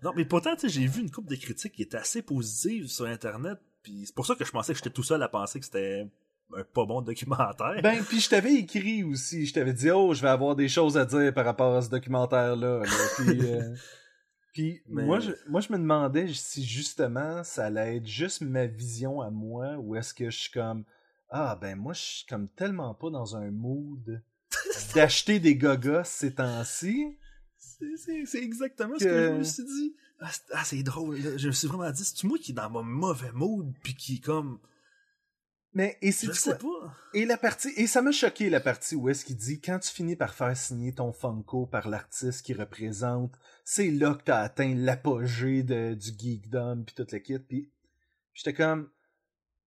non, 0.03 0.13
mais 0.17 0.25
pourtant, 0.25 0.55
j'ai 0.63 0.87
vu 0.87 1.01
une 1.01 1.11
couple 1.11 1.31
de 1.31 1.37
critiques 1.37 1.73
qui 1.73 1.83
étaient 1.83 1.99
assez 1.99 2.23
positives 2.23 2.89
sur 2.89 3.07
Internet, 3.07 3.59
puis 3.83 4.05
c'est 4.07 4.15
pour 4.15 4.27
ça 4.27 4.35
que 4.35 4.45
je 4.45 4.51
pensais 4.51 4.73
que 4.73 4.79
j'étais 4.79 4.91
tout 4.91 5.03
seul 5.03 5.23
à 5.23 5.29
penser 5.29 5.59
que 5.59 5.67
c'était 5.67 6.07
un 6.57 6.65
pas 6.65 6.85
bon 6.85 7.01
documentaire. 7.01 7.81
Ben, 7.83 8.03
puis 8.05 8.21
je 8.21 8.29
t'avais 8.29 8.55
écrit 8.55 9.05
aussi, 9.05 9.47
je 9.47 9.55
t'avais 9.55 9.73
dit, 9.73 9.91
oh, 9.91 10.15
je 10.15 10.23
vais 10.23 10.29
avoir 10.29 10.57
des 10.57 10.69
choses 10.69 10.97
à 10.97 11.05
dire 11.05 11.33
par 11.33 11.45
rapport 11.45 11.75
à 11.77 11.83
ce 11.83 11.91
documentaire-là. 11.91 12.83
Puis, 13.17 13.53
euh, 13.53 13.75
puis 14.53 14.83
moi, 14.89 15.21
je, 15.21 15.33
moi, 15.49 15.61
je 15.61 15.73
me 15.73 15.79
demandais 15.79 16.27
si 16.33 16.65
justement 16.65 17.45
ça 17.45 17.67
allait 17.67 17.99
être 17.99 18.07
juste 18.07 18.41
ma 18.41 18.67
vision 18.67 19.21
à 19.21 19.31
moi, 19.31 19.77
ou 19.79 19.97
est-ce 19.97 20.13
que 20.13 20.31
je 20.31 20.39
suis 20.39 20.51
comme, 20.51 20.85
ah, 21.31 21.57
ben 21.61 21.77
moi, 21.77 21.93
je 21.93 22.01
suis 22.01 22.27
comme 22.27 22.49
tellement 22.49 22.95
pas 22.95 23.11
dans 23.11 23.37
un 23.37 23.51
mood 23.51 24.23
d'acheter 24.95 25.39
des 25.39 25.57
gogos 25.57 26.05
ces 26.05 26.35
temps-ci. 26.35 27.17
C'est 27.57 28.43
exactement 28.43 28.99
ce 28.99 29.05
que 29.05 29.27
je 29.29 29.33
me 29.33 29.43
suis 29.45 29.65
dit. 29.65 29.97
Ah, 30.21 30.31
ah, 30.53 30.65
c'est 30.65 30.83
drôle. 30.83 31.17
Je 31.39 31.47
me 31.47 31.53
suis 31.53 31.69
vraiment 31.69 31.91
dit, 31.91 32.05
c'est 32.05 32.25
moi 32.25 32.39
qui 32.39 32.51
est 32.51 32.55
dans 32.55 32.69
mon 32.69 32.83
mauvais 32.83 33.33
mood, 33.33 33.73
puis 33.83 33.95
qui 33.95 34.21
comme. 34.21 34.59
Mais 35.73 35.97
et 36.03 36.11
c'est 36.11 36.35
sais 36.35 36.59
pas. 36.59 36.97
Et 37.15 37.25
la 37.25 37.37
partie 37.37 37.69
et 37.77 37.87
ça 37.87 38.03
m'a 38.03 38.11
choqué 38.11 38.51
la 38.51 38.59
partie 38.59 38.97
où 38.97 39.09
est-ce 39.09 39.25
qu'il 39.25 39.37
dit 39.37 39.61
quand 39.61 39.79
tu 39.79 39.89
finis 39.89 40.17
par 40.17 40.35
faire 40.35 40.57
signer 40.57 40.93
ton 40.93 41.13
Funko 41.13 41.67
par 41.67 41.89
l'artiste 41.89 42.45
qui 42.45 42.55
représente, 42.55 43.39
c'est 43.65 43.93
là 43.93 44.15
que 44.15 44.25
t'as 44.25 44.41
atteint 44.41 44.75
l'apogée 44.75 45.63
du 45.63 46.11
geekdom 46.19 46.83
puis 46.85 46.97
toute 46.97 47.13
la 47.13 47.21
kit 47.21 47.39
puis 47.39 47.71
j'étais 48.35 48.53
comme 48.53 48.91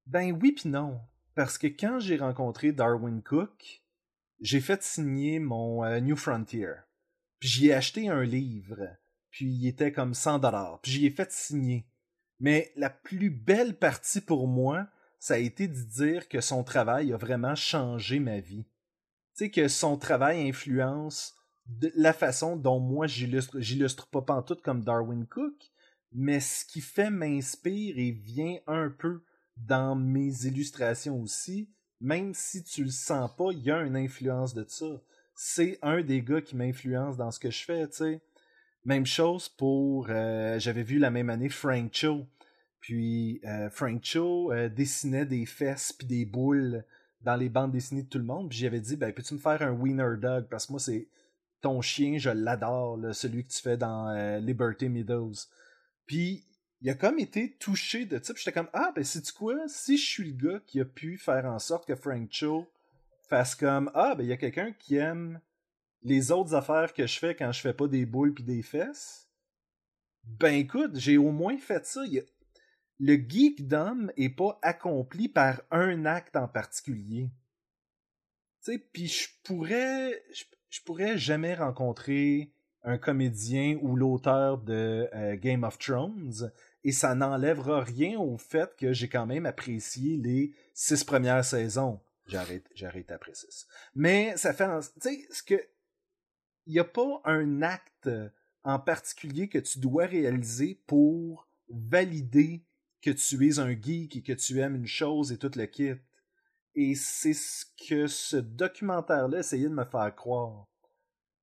ben 0.06 0.38
oui 0.42 0.52
puis 0.52 0.68
non 0.68 1.00
parce 1.36 1.58
que 1.58 1.68
quand 1.68 2.00
j'ai 2.00 2.18
rencontré 2.18 2.72
Darwin 2.72 3.22
Cook, 3.22 3.84
j'ai 4.40 4.62
fait 4.62 4.84
signer 4.84 5.40
mon 5.40 5.84
euh, 5.84 6.00
New 6.00 6.16
Frontier. 6.16 6.74
Puis 7.40 7.50
j'y 7.50 7.68
ai 7.68 7.74
acheté 7.74 8.10
un 8.10 8.24
livre. 8.24 8.88
Puis 9.30 9.46
il 9.46 9.68
était 9.68 9.92
comme 9.92 10.14
100 10.14 10.40
dollars. 10.40 10.80
Puis 10.82 10.92
j'y 10.92 11.06
ai 11.06 11.10
fait 11.10 11.32
signer. 11.32 11.86
Mais 12.40 12.72
la 12.76 12.90
plus 12.90 13.30
belle 13.30 13.78
partie 13.78 14.22
pour 14.22 14.48
moi, 14.48 14.88
ça 15.20 15.36
a 15.36 15.38
été 15.38 15.68
de 15.68 15.82
dire 15.82 16.28
que 16.28 16.42
son 16.42 16.64
travail 16.64 17.14
a 17.14 17.18
vraiment 17.18 17.56
changé 17.56 18.20
ma 18.20 18.40
vie. 18.40 18.66
Tu 19.36 19.46
sais, 19.46 19.50
que 19.52 19.68
son 19.68 19.98
travail 19.98 20.48
influence 20.48 21.36
la 21.96 22.14
façon 22.14 22.56
dont 22.56 22.80
moi 22.80 23.08
j'illustre. 23.08 23.60
J'illustre 23.60 24.08
pas 24.08 24.22
pantoute 24.22 24.62
comme 24.62 24.84
Darwin 24.84 25.26
Cook, 25.26 25.72
mais 26.12 26.40
ce 26.40 26.66
qui 26.66 26.82
fait 26.82 27.10
m'inspire 27.10 27.98
et 27.98 28.12
vient 28.12 28.58
un 28.68 28.90
peu 28.90 29.24
dans 29.58 29.96
mes 29.96 30.46
illustrations 30.46 31.22
aussi, 31.22 31.70
même 32.00 32.34
si 32.34 32.64
tu 32.64 32.84
le 32.84 32.92
sens 32.92 33.34
pas, 33.36 33.52
il 33.52 33.64
y 33.64 33.72
a 33.72 33.82
une 33.82 33.96
influence 33.96 34.54
de 34.54 34.66
ça 34.68 35.02
c'est 35.36 35.80
un 35.82 36.02
des 36.02 36.22
gars 36.22 36.42
qui 36.42 36.56
m'influence 36.56 37.18
dans 37.18 37.32
ce 37.32 37.40
que 37.40 37.52
je 37.52 37.64
fais, 37.64 37.88
tu 37.88 37.98
sais. 37.98 38.22
Même 38.86 39.06
chose 39.06 39.50
pour, 39.50 40.08
euh, 40.10 40.60
j'avais 40.60 40.84
vu 40.84 41.00
la 41.00 41.10
même 41.10 41.30
année 41.30 41.50
Frank 41.50 41.90
Cho. 41.94 42.28
Puis 42.82 43.40
euh, 43.46 43.70
Frank 43.70 44.04
Cho 44.04 44.52
euh, 44.52 44.68
dessinait 44.68 45.26
des 45.26 45.46
fesses 45.46 45.94
puis 45.94 46.06
des 46.06 46.26
boules 46.26 46.84
dans 47.22 47.38
les 47.38 47.48
bandes 47.48 47.72
dessinées 47.72 48.04
de 48.04 48.10
tout 48.10 48.18
le 48.18 48.26
monde. 48.26 48.50
Puis 48.50 48.58
j'avais 48.58 48.82
dit, 48.82 48.98
ben, 48.98 49.14
peux-tu 49.14 49.36
me 49.36 49.40
faire 49.40 49.62
un 49.62 49.72
Wiener 49.72 50.18
Dog? 50.18 50.48
Parce 50.50 50.66
que 50.66 50.74
moi, 50.74 50.80
c'est 50.82 51.08
ton 51.62 51.82
chien, 51.82 52.18
je 52.18 52.30
l'adore, 52.30 53.00
celui 53.14 53.46
que 53.46 53.54
tu 53.54 53.62
fais 53.62 53.78
dans 53.78 54.12
Liberty 54.40 54.90
Meadows. 54.90 55.48
Puis 56.06 56.44
il 56.84 56.90
a 56.90 56.96
comme 56.96 57.18
été 57.18 57.54
touché 57.54 58.06
de 58.06 58.20
ça. 58.22 58.34
J'étais 58.36 58.52
comme, 58.52 58.70
ah, 58.74 58.92
ben, 58.94 59.06
c'est 59.06 59.32
quoi? 59.32 59.56
Si 59.68 59.98
je 59.98 60.06
suis 60.06 60.32
le 60.32 60.50
gars 60.50 60.60
qui 60.68 60.82
a 60.82 60.86
pu 60.86 61.18
faire 61.18 61.46
en 61.46 61.58
sorte 61.58 61.88
que 61.88 61.96
Frank 61.96 62.28
Cho 62.30 62.68
fasse 63.30 63.56
comme, 63.56 63.90
ah, 63.96 64.16
ben, 64.16 64.26
il 64.26 64.30
y 64.30 64.34
a 64.34 64.38
quelqu'un 64.38 64.74
qui 64.74 64.98
aime 64.98 65.40
les 66.02 66.34
autres 66.34 66.54
affaires 66.54 66.94
que 66.94 67.08
je 67.08 67.18
fais 67.18 67.36
quand 67.36 67.54
je 67.54 67.62
fais 67.62 67.74
pas 67.74 67.88
des 67.88 68.06
boules 68.06 68.34
puis 68.34 68.44
des 68.44 68.62
fesses. 68.62 69.30
Ben, 70.26 70.56
écoute, 70.56 70.98
j'ai 70.98 71.18
au 71.18 71.32
moins 71.32 71.58
fait 71.58 71.86
ça. 71.86 72.02
Le 73.00 73.16
geekdom 73.16 74.10
est 74.18 74.36
pas 74.36 74.60
accompli 74.62 75.30
par 75.30 75.62
un 75.72 76.06
acte 76.06 76.36
en 76.36 76.50
particulier. 76.50 77.32
Tu 78.62 78.74
sais, 78.74 78.78
puis 78.78 79.08
je 79.08 79.30
pourrais, 79.46 80.22
je 80.70 80.82
pourrais 80.82 81.18
jamais 81.18 81.56
rencontrer 81.56 82.52
un 82.84 82.98
comédien 82.98 83.80
ou 83.82 83.96
l'auteur 83.96 84.58
de 84.58 85.10
euh, 85.14 85.38
Game 85.38 85.64
of 85.64 85.78
Thrones 85.78 86.52
et 86.84 86.92
ça 86.92 87.16
n'enlèvera 87.16 87.84
rien 87.84 88.20
au 88.20 88.38
fait 88.38 88.76
que 88.76 88.94
j'ai 88.94 89.10
quand 89.10 89.26
même 89.26 89.46
apprécié 89.46 90.18
les 90.18 90.54
six 90.74 91.04
premières 91.04 91.46
saisons. 91.46 92.02
J'arrête, 92.28 92.70
j'arrête 92.74 93.12
après 93.12 93.34
six. 93.34 93.68
Mais 93.96 94.36
ça 94.38 94.54
fait, 94.54 94.68
tu 95.02 95.02
sais, 95.02 95.28
ce 95.32 95.44
que, 95.44 95.56
il 96.66 96.74
n'y 96.74 96.80
a 96.80 96.86
pas 96.86 97.22
un 97.26 97.62
acte 97.62 98.10
en 98.64 98.80
particulier 98.80 99.50
que 99.50 99.58
tu 99.58 99.80
dois 99.80 100.06
réaliser 100.06 100.82
pour 100.88 101.48
valider 101.70 102.64
que 103.02 103.12
tu 103.12 103.48
es 103.48 103.60
un 103.60 103.72
geek 103.72 104.16
et 104.16 104.22
que 104.22 104.34
tu 104.34 104.60
aimes 104.60 104.76
une 104.76 104.88
chose 104.88 105.32
et 105.32 105.38
tout 105.38 105.52
le 105.56 105.66
kit. 105.66 105.96
Et 106.76 106.96
c'est 106.96 107.34
ce 107.34 107.66
que 107.88 108.08
ce 108.08 108.38
documentaire-là 108.38 109.40
essayait 109.40 109.70
de 109.70 109.74
me 109.74 109.86
faire 109.86 110.16
croire. 110.16 110.68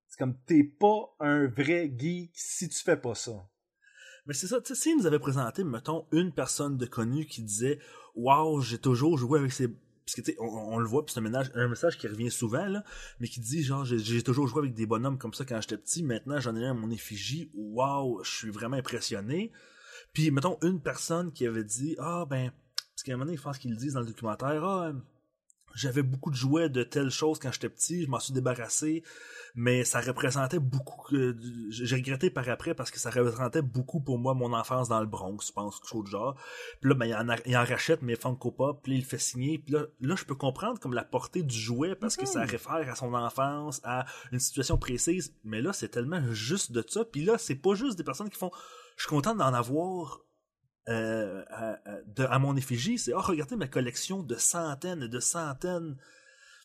C'est 0.09 0.19
comme 0.19 0.39
t'es 0.47 0.65
pas 0.65 1.15
un 1.21 1.47
vrai 1.47 1.93
geek 1.97 2.33
si 2.35 2.69
tu 2.69 2.83
fais 2.83 2.97
pas 2.97 3.15
ça. 3.15 3.47
Mais 4.27 4.35
c'est 4.35 4.47
ça, 4.47 4.61
tu 4.61 4.75
sais, 4.75 4.81
s'il 4.81 4.97
nous 4.97 5.07
avait 5.07 5.19
présenté, 5.19 5.65
mettons, 5.65 6.07
une 6.13 6.33
personne 6.33 6.77
de 6.77 6.87
connue 6.87 7.27
qui 7.27 7.43
disait 7.43 7.79
Waouh, 8.15 8.61
j'ai 8.61 8.79
toujours 8.79 9.19
joué 9.19 9.39
avec 9.39 9.53
ces. 9.53 9.69
Parce 9.69 10.15
tu 10.15 10.23
sais, 10.23 10.37
on, 10.41 10.79
le 10.79 10.87
voit, 10.87 11.05
puis 11.05 11.15
c'est 11.15 11.21
un, 11.21 11.43
un, 11.55 11.69
message 11.69 11.97
qui 11.97 12.09
revient 12.09 12.31
souvent, 12.31 12.67
là, 12.67 12.83
mais 13.21 13.29
qui 13.29 13.39
dit 13.39 13.63
genre 13.63 13.85
j'ai 13.85 14.23
toujours 14.23 14.49
joué 14.49 14.61
avec 14.61 14.75
des 14.75 14.85
bonhommes 14.85 15.19
comme 15.19 15.35
ça 15.35 15.45
quand 15.45 15.61
j'étais 15.61 15.77
petit, 15.77 16.03
maintenant 16.03 16.41
j'en 16.41 16.57
ai 16.57 16.65
un 16.65 16.75
mon 16.75 16.91
effigie, 16.91 17.49
waouh, 17.55 18.21
je 18.25 18.31
suis 18.31 18.51
vraiment 18.51 18.77
impressionné. 18.77 19.53
Puis 20.13 20.33
mettons 20.33 20.59
une 20.63 20.81
personne 20.81 21.31
qui 21.33 21.47
avait 21.47 21.63
dit 21.63 21.95
Ah 22.01 22.27
ben, 22.29 22.51
parce 23.01 23.05
qu'à 23.05 23.13
un 23.13 23.17
moment 23.17 23.27
donné, 23.27 23.37
je 23.37 23.43
pense 23.43 23.59
qu'ils 23.59 23.71
le 23.71 23.77
disent 23.77 23.95
dans 23.95 24.01
le 24.01 24.07
documentaire, 24.07 24.65
ah, 24.65 24.93
j'avais 25.75 26.03
beaucoup 26.03 26.31
de 26.31 26.37
jouets 26.37 26.69
de 26.69 26.83
telles 26.83 27.11
choses 27.11 27.39
quand 27.39 27.53
j'étais 27.53 27.69
petit, 27.69 28.05
je 28.05 28.09
m'en 28.09 28.21
suis 28.21 28.33
débarrassé, 28.33 29.03
mais 29.55 29.85
ça 29.85 30.01
représentait 30.01 30.59
beaucoup. 30.59 31.15
J'ai 31.71 31.97
regretté 31.97 32.31
par 32.31 32.49
après 32.49 32.75
parce 32.75 32.91
que 32.91 32.99
ça 32.99 33.11
représentait 33.11 33.63
beaucoup 33.63 34.01
pour 34.01 34.19
moi 34.19 34.35
mon 34.35 34.53
enfance 34.53 34.89
dans 34.89 35.01
le 35.01 35.07
Bronx, 35.07 35.39
je 35.47 35.53
pense, 35.53 35.79
quelque 35.79 35.89
chose 35.89 36.05
de 36.05 36.11
genre. 36.11 36.37
Puis 36.81 36.91
là, 36.91 36.95
ben, 36.95 37.07
il, 37.07 37.15
en 37.15 37.37
il 37.47 37.57
en 37.57 37.65
rachète 37.65 38.03
mes 38.03 38.17
Funko 38.17 38.51
Pop, 38.51 38.81
puis 38.83 38.95
il 38.95 38.99
le 39.01 39.05
fait 39.05 39.19
signer. 39.19 39.59
Puis 39.59 39.75
là, 39.75 39.87
là, 40.01 40.15
je 40.17 40.25
peux 40.25 40.35
comprendre 40.35 40.79
comme 40.79 40.95
la 40.95 41.05
portée 41.05 41.43
du 41.43 41.57
jouet 41.57 41.95
parce 41.95 42.17
que 42.17 42.27
ça 42.27 42.45
mm-hmm. 42.45 42.51
réfère 42.51 42.91
à 42.91 42.95
son 42.95 43.15
enfance, 43.15 43.81
à 43.85 44.07
une 44.33 44.41
situation 44.41 44.79
précise. 44.79 45.35
Mais 45.45 45.61
là, 45.61 45.73
c'est 45.73 45.89
tellement 45.89 46.23
juste 46.33 46.73
de 46.73 46.85
ça. 46.87 47.05
Puis 47.05 47.25
là, 47.25 47.39
c'est 47.39 47.57
pas 47.57 47.75
juste 47.75 47.97
des 47.99 48.05
personnes 48.05 48.31
qui 48.31 48.39
font. 48.39 48.51
Je 48.97 49.05
suis 49.05 49.11
content 49.11 49.35
d'en 49.35 49.55
avoir 49.55 50.21
euh, 50.89 51.45
à, 52.19 52.39
mon 52.39 52.57
effigie, 52.57 52.99
c'est 52.99 53.13
oh 53.13 53.21
regardez 53.21 53.57
ma 53.57 53.69
collection 53.69 54.23
de 54.23 54.37
centaines 54.37 55.03
et 55.03 55.09
de 55.09 55.21
centaines 55.21 55.97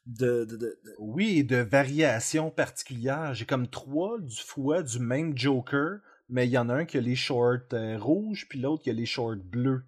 de, 0.06 0.46
de, 0.46 0.80
oui 1.00 1.44
de 1.44 1.58
variations 1.58 2.50
particulières. 2.50 3.34
J'ai 3.34 3.46
comme 3.46 3.68
trois 3.68 4.20
du 4.20 4.38
fois 4.38 4.84
du 4.84 5.00
même 5.00 5.38
Joker, 5.38 6.00
mais 6.30 6.48
il 6.48 6.52
y 6.52 6.58
en 6.58 6.70
a 6.70 6.76
un 6.76 6.86
qui 6.86 6.98
a 6.98 7.02
les 7.02 7.16
shorts 7.16 7.74
euh, 7.74 7.98
rouges 7.98 8.48
puis 8.50 8.60
l'autre 8.60 8.84
qui 8.84 8.90
a 8.90 8.94
les 8.94 9.06
shorts 9.06 9.36
bleus. 9.36 9.84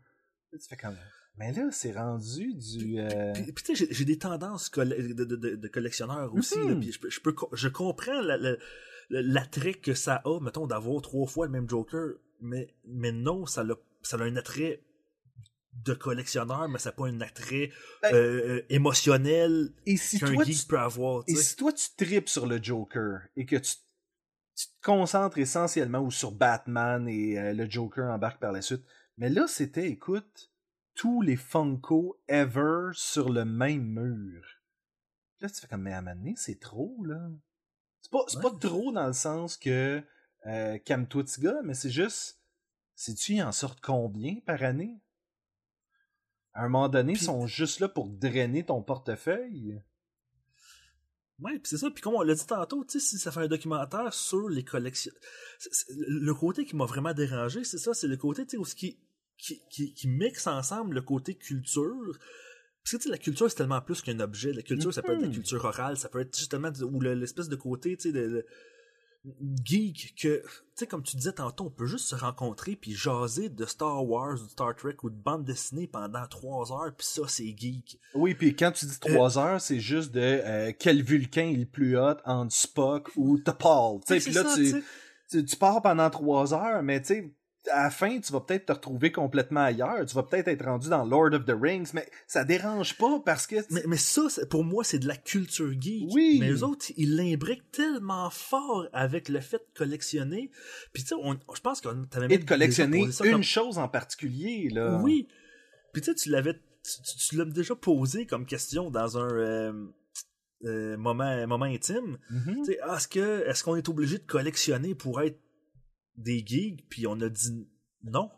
tu 0.52 0.68
fais 0.68 0.78
comme 0.78 0.98
mais 1.38 1.52
là, 1.52 1.70
c'est 1.72 1.92
rendu 1.92 2.56
du. 2.56 3.00
Euh... 3.00 3.32
Puis, 3.34 3.64
tu 3.64 3.76
sais, 3.76 3.88
j'ai 3.92 4.06
des 4.06 4.18
tendances 4.18 4.72
de, 4.72 5.68
collectionneur 5.68 6.34
aussi. 6.34 6.56
Puis 6.80 6.92
je, 6.92 7.10
je, 7.10 7.20
peux, 7.20 7.36
je 7.54 7.68
comprends 7.68 8.22
l'attrait 9.10 9.76
que 9.76 9.94
ça 9.94 10.22
a, 10.26 10.40
mettons, 10.40 10.66
d'avoir 10.66 11.02
trois 11.04 11.28
fois 11.28 11.46
le 11.46 11.52
même 11.52 11.70
Joker, 11.70 12.14
mais, 12.42 12.74
mais 12.86 13.12
non, 13.12 13.46
ça 13.46 13.64
l'a 13.64 13.76
ça 14.08 14.18
a 14.18 14.24
un 14.24 14.36
attrait 14.36 14.82
de 15.74 15.94
collectionneur, 15.94 16.68
mais 16.70 16.80
ça 16.80 16.90
n'a 16.90 16.96
pas 16.96 17.08
un 17.08 17.22
attrait 17.22 17.72
ben, 18.02 18.14
euh, 18.14 18.66
émotionnel 18.70 19.74
qu'un 19.86 20.44
geek 20.44 20.68
peut 20.68 20.80
avoir. 20.80 21.24
Et 21.28 21.36
si 21.36 21.56
toi 21.56 21.72
tu 21.72 21.88
tripes 21.96 22.30
sur 22.30 22.48
le 22.48 22.62
Joker 22.62 23.22
et 23.36 23.46
que 23.46 23.58
tu, 23.58 23.74
te 24.56 24.64
concentres 24.84 25.38
essentiellement 25.38 26.00
ou 26.00 26.10
sur 26.10 26.32
Batman 26.32 27.08
et 27.08 27.38
euh, 27.38 27.54
le 27.54 27.70
Joker 27.70 28.12
embarque 28.12 28.40
par 28.40 28.52
la 28.52 28.62
suite, 28.62 28.84
mais 29.18 29.30
là 29.30 29.46
c'était, 29.48 29.90
écoute, 29.90 30.52
tous 30.96 31.22
les 31.22 31.36
Funko 31.36 32.20
ever 32.28 32.90
sur 32.94 33.30
le 33.30 33.46
même 33.46 33.86
mur. 33.86 34.44
Là 35.42 35.50
tu 35.50 35.62
fais 35.62 35.68
comme, 35.68 35.84
mais 35.84 35.94
à 35.94 36.00
un 36.00 36.36
c'est 36.36 36.60
trop 36.60 37.04
là. 37.06 37.30
C'est 38.02 38.12
pas, 38.12 38.26
pas 38.42 38.58
trop 38.58 38.92
dans 38.92 39.08
le 39.08 39.14
sens 39.14 39.58
que 39.58 40.02
euh, 40.48 40.78
calme-toi 40.80 41.24
gars, 41.40 41.62
mais 41.64 41.74
c'est 41.74 41.90
juste 41.90 42.37
Sais-tu, 42.98 43.34
ils 43.36 43.44
en 43.44 43.52
sortent 43.52 43.80
combien 43.80 44.40
par 44.44 44.64
année? 44.64 45.00
À 46.54 46.64
un 46.64 46.70
moment 46.70 46.90
donné, 46.90 47.14
ils 47.14 47.22
sont 47.22 47.46
juste 47.46 47.80
là 47.80 47.88
pour 47.88 48.10
drainer 48.10 48.66
ton 48.66 48.82
portefeuille. 48.82 49.80
Ouais, 51.40 51.60
puis 51.60 51.70
c'est 51.70 51.78
ça. 51.78 51.92
Puis 51.92 52.02
comme 52.02 52.16
on 52.16 52.24
l'a 52.24 52.34
dit 52.34 52.48
tantôt, 52.48 52.84
tu 52.84 53.00
sais, 53.00 53.06
si 53.08 53.20
ça 53.20 53.32
fait 53.32 53.42
un 53.42 53.48
documentaire 53.48 54.12
sur 54.16 54.50
les 54.50 54.64
collections, 54.64 55.14
le 55.90 56.34
côté 56.34 56.66
qui 56.66 56.76
m'a 56.76 56.86
vraiment 56.86 57.14
dérangé, 57.14 57.64
c'est 57.64 57.78
ça, 57.78 57.94
c'est 57.94 58.08
le 58.08 58.18
côté, 58.18 58.48
tu 58.48 58.52
sais, 58.52 58.58
où 58.58 58.66
ce 58.66 58.74
qui, 58.74 59.00
qui, 59.38 59.62
qui, 59.70 60.08
mixe 60.08 60.48
ensemble 60.48 60.96
le 60.96 61.04
côté 61.04 61.36
culture. 61.36 62.18
Parce 62.84 63.04
que 63.04 63.10
la 63.10 63.20
culture, 63.20 63.48
c'est 63.48 63.58
tellement 63.58 63.82
plus 63.82 64.02
qu'un 64.02 64.20
objet. 64.20 64.54
La 64.54 64.64
culture, 64.64 64.92
ça 64.92 65.04
peut 65.04 65.14
être 65.14 65.22
la 65.22 65.28
mm-hmm. 65.28 65.34
culture 65.34 65.64
orale, 65.64 65.98
ça 65.98 66.10
peut 66.10 66.22
être 66.22 66.36
justement 66.36 66.72
ou 66.82 67.00
l'espèce 67.00 67.48
de 67.48 67.56
côté, 67.56 67.96
tu 67.96 68.10
sais, 68.10 68.12
de, 68.12 68.44
geek 69.64 70.16
que, 70.22 70.42
tu 70.42 70.50
sais, 70.76 70.88
comme 70.88 71.04
tu 71.04 71.18
disais 71.18 71.34
tantôt, 71.34 71.66
on 71.66 71.70
peut 71.70 71.86
juste 71.86 72.06
se 72.06 72.16
rencontrer 72.16 72.76
puis 72.76 72.94
jaser 72.94 73.50
de 73.50 73.66
Star 73.66 74.06
Wars 74.08 74.42
ou 74.42 74.46
de 74.46 74.50
Star 74.50 74.76
Trek 74.76 74.96
ou 75.04 75.10
de 75.10 75.16
bande 75.16 75.44
dessinée 75.44 75.88
pendant 75.88 76.26
trois 76.28 76.72
heures, 76.72 76.94
puis 76.96 77.08
ça, 77.08 77.24
c'est 77.28 77.56
geek. 77.58 78.00
Oui, 78.14 78.34
puis 78.34 78.56
quand 78.56 78.72
tu 78.72 78.86
dis 78.86 79.00
trois 79.00 79.38
euh, 79.38 79.42
heures, 79.42 79.62
c'est 79.62 79.80
juste 79.80 80.12
de 80.12 80.22
euh, 80.22 80.72
quel 80.78 81.02
vulcain 81.02 81.50
est 81.50 81.58
le 81.58 81.66
plus 81.66 81.98
hot 81.98 82.18
entre 82.26 82.54
Spock 82.54 83.10
ou 83.16 83.38
T'Pol. 83.38 84.02
Tu 84.06 84.20
sais, 84.20 84.24
puis 84.24 84.34
là, 84.34 84.44
tu, 85.30 85.56
pars 85.58 85.82
pendant 85.82 86.10
trois 86.10 86.54
heures, 86.54 86.84
mais 86.84 87.02
tu 87.02 87.08
sais, 87.08 87.34
à 87.72 87.84
la 87.84 87.90
fin, 87.90 88.20
tu 88.20 88.32
vas 88.32 88.42
peut-être 88.42 88.66
te 88.66 88.72
retrouver 88.72 89.12
complètement 89.12 89.62
ailleurs. 89.62 90.06
Tu 90.06 90.16
vas 90.16 90.24
peut-être 90.24 90.48
être 90.48 90.66
rendu 90.66 90.90
dans 90.90 91.06
Lord 91.06 91.34
of 91.34 91.46
the 91.46 91.56
Rings, 91.60 91.90
mais 91.94 92.10
ça 92.28 92.44
dérange 92.44 92.98
pas 92.98 93.20
parce 93.26 93.48
que. 93.48 93.56
Mais, 93.70 93.84
mais 93.88 93.98
ça, 93.98 94.28
pour 94.50 94.64
moi, 94.64 94.84
c'est 94.84 95.00
de 95.00 95.08
la 95.08 95.16
culture 95.16 95.72
geek. 95.80 96.10
Oui. 96.12 96.38
Mais 96.40 96.48
les 96.48 96.64
autres, 96.64 96.88
ils 96.98 97.16
l'imbriquent 97.16 97.72
tellement 97.72 98.30
fort 98.30 98.88
avec 98.94 99.30
le 99.30 99.40
fait 99.40 99.58
de 99.58 99.78
collectionner. 99.78 100.52
Puis 100.94 101.04
tu 101.04 101.10
sais, 101.10 101.16
je 101.56 101.62
pense 101.62 101.82
que 101.82 101.90
t'avais 102.06 102.34
Et 102.34 102.38
de 102.38 102.46
collectionner 102.46 103.08
une 103.24 103.44
chose 103.44 103.78
en 103.78 103.88
particulier, 103.88 104.70
là. 104.72 105.00
Oui. 105.02 105.28
Puis 105.94 106.02
tu 106.02 106.12
sais, 106.12 106.16
tu 106.16 106.30
l'avais, 106.30 106.54
tu, 106.84 107.36
l'as 107.36 107.46
déjà 107.46 107.76
posé 107.76 108.26
comme 108.26 108.46
question 108.46 108.90
dans 108.90 109.18
un. 109.18 109.30
Euh, 109.30 109.74
euh, 110.66 110.98
moment 110.98 111.46
moment 111.46 111.66
intime 111.66 112.18
mm-hmm. 112.32 112.96
est-ce 112.96 113.08
que 113.08 113.48
est-ce 113.48 113.64
qu'on 113.64 113.76
est 113.76 113.90
obligé 113.90 114.18
de 114.18 114.24
collectionner 114.24 114.96
pour 114.96 115.22
être 115.22 115.38
des 116.18 116.46
gigs, 116.46 116.86
puis 116.90 117.08
on 117.08 117.20
a 117.22 117.30
dit 117.30 117.68
non. 118.04 118.32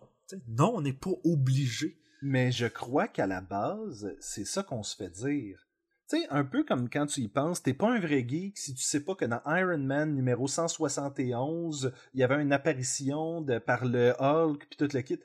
non, 0.48 0.74
on 0.76 0.82
n'est 0.82 0.94
pas 0.94 1.12
obligé. 1.24 2.00
Mais 2.22 2.52
je 2.52 2.68
crois 2.68 3.08
qu'à 3.08 3.28
la 3.28 3.42
base, 3.42 4.16
c'est 4.20 4.46
ça 4.46 4.64
qu'on 4.64 4.84
se 4.84 4.96
fait 4.96 5.10
dire. 5.10 5.66
Tu 6.10 6.18
sais, 6.18 6.28
un 6.30 6.44
peu 6.44 6.64
comme 6.64 6.90
quand 6.90 7.06
tu 7.06 7.22
y 7.22 7.28
penses, 7.28 7.62
t'es 7.62 7.74
pas 7.74 7.94
un 7.94 8.00
vrai 8.00 8.28
geek 8.28 8.58
si 8.58 8.74
tu 8.74 8.82
sais 8.82 9.00
pas 9.00 9.16
que 9.16 9.26
dans 9.26 9.42
Iron 9.46 9.78
Man 9.78 10.16
numéro 10.16 10.48
171, 10.48 11.94
il 12.14 12.20
y 12.20 12.24
avait 12.24 12.42
une 12.42 12.52
apparition 12.52 13.42
de, 13.42 13.60
par 13.60 13.86
le 13.86 14.14
Hulk 14.20 14.66
puis 14.68 14.78
tout 14.78 14.90
le 14.94 15.02
kit. 15.02 15.20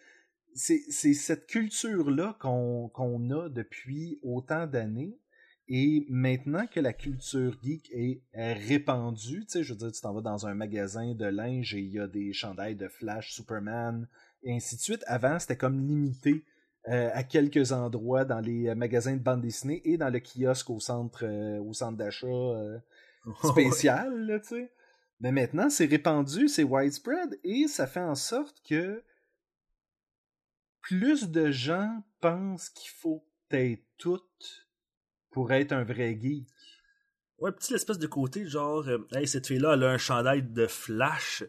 C'est 0.54 0.78
cette 1.14 1.48
culture-là 1.48 2.36
qu'on 2.38 2.88
qu'on 2.90 3.30
a 3.30 3.48
depuis 3.48 4.20
autant 4.22 4.68
d'années 4.68 5.18
et 5.66 6.06
maintenant 6.10 6.66
que 6.66 6.80
la 6.80 6.92
culture 6.92 7.56
geek 7.62 7.90
est 7.92 8.22
répandue, 8.34 9.46
tu 9.46 9.52
sais, 9.52 9.62
je 9.64 9.72
veux 9.72 9.78
dire, 9.78 9.92
tu 9.92 10.00
t'en 10.00 10.12
vas 10.12 10.20
dans 10.20 10.46
un 10.46 10.54
magasin 10.54 11.14
de 11.14 11.24
linge 11.24 11.74
et 11.74 11.80
il 11.80 11.92
y 11.92 11.98
a 11.98 12.06
des 12.06 12.32
chandails 12.34 12.76
de 12.76 12.88
Flash, 12.88 13.32
Superman, 13.32 14.06
et 14.42 14.54
ainsi 14.54 14.76
de 14.76 14.80
suite. 14.82 15.04
Avant, 15.06 15.38
c'était 15.38 15.56
comme 15.56 15.80
limité 15.80 16.44
euh, 16.88 17.10
à 17.14 17.22
quelques 17.22 17.72
endroits 17.72 18.26
dans 18.26 18.40
les 18.40 18.68
euh, 18.68 18.74
magasins 18.74 19.14
de 19.14 19.22
bande 19.22 19.40
dessinée 19.40 19.80
et 19.84 19.96
dans 19.96 20.10
le 20.10 20.20
kiosque 20.20 20.68
au 20.68 20.80
centre, 20.80 21.24
euh, 21.24 21.58
au 21.60 21.72
centre 21.72 21.96
d'achat 21.96 22.26
spécial, 23.42 24.40
tu 24.42 24.48
sais. 24.48 24.72
Mais 25.20 25.32
maintenant, 25.32 25.70
c'est 25.70 25.86
répandu, 25.86 26.48
c'est 26.48 26.64
widespread 26.64 27.38
et 27.42 27.68
ça 27.68 27.86
fait 27.86 28.00
en 28.00 28.14
sorte 28.14 28.60
que 28.68 29.02
plus 30.82 31.30
de 31.30 31.50
gens 31.50 32.02
pensent 32.20 32.68
qu'il 32.68 32.90
faut 32.90 33.24
être 33.50 33.82
tout 33.96 34.20
pour 35.34 35.52
être 35.52 35.72
un 35.72 35.84
vrai 35.84 36.16
geek. 36.18 36.46
Ouais, 37.38 37.50
petit 37.50 37.72
l'espèce 37.72 37.98
de 37.98 38.06
côté, 38.06 38.46
genre, 38.46 38.88
euh, 38.88 38.98
hey, 39.12 39.26
cette 39.26 39.48
fille-là, 39.48 39.74
elle 39.74 39.82
a 39.82 39.90
un 39.90 39.98
chandail 39.98 40.42
de 40.42 40.68
flash, 40.68 41.42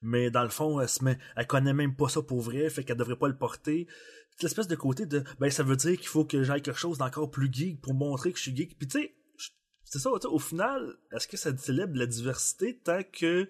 mais 0.00 0.30
dans 0.30 0.42
le 0.42 0.48
fond, 0.48 0.80
elle, 0.80 0.88
se 0.88 1.04
met, 1.04 1.18
elle 1.36 1.46
connaît 1.46 1.74
même 1.74 1.94
pas 1.94 2.08
ça 2.08 2.22
pour 2.22 2.40
vrai, 2.40 2.68
fait 2.70 2.82
qu'elle 2.82 2.96
devrait 2.96 3.18
pas 3.18 3.28
le 3.28 3.36
porter. 3.36 3.86
Petit 4.32 4.46
l'espèce 4.46 4.66
de 4.66 4.74
côté 4.74 5.04
de, 5.04 5.22
ben, 5.38 5.50
ça 5.50 5.62
veut 5.62 5.76
dire 5.76 5.96
qu'il 5.98 6.08
faut 6.08 6.24
que 6.24 6.42
j'aille 6.42 6.62
quelque 6.62 6.78
chose 6.78 6.98
d'encore 6.98 7.30
plus 7.30 7.52
geek 7.52 7.80
pour 7.82 7.92
montrer 7.92 8.32
que 8.32 8.38
je 8.38 8.44
suis 8.44 8.56
geek. 8.56 8.78
Puis 8.78 8.88
tu 8.88 8.98
sais, 8.98 9.14
c'est 9.84 9.98
ça, 9.98 10.10
au 10.10 10.38
final, 10.38 10.96
est-ce 11.12 11.28
que 11.28 11.36
ça 11.36 11.56
célèbre 11.56 11.96
la 11.96 12.06
diversité 12.06 12.78
tant 12.78 13.02
que, 13.02 13.48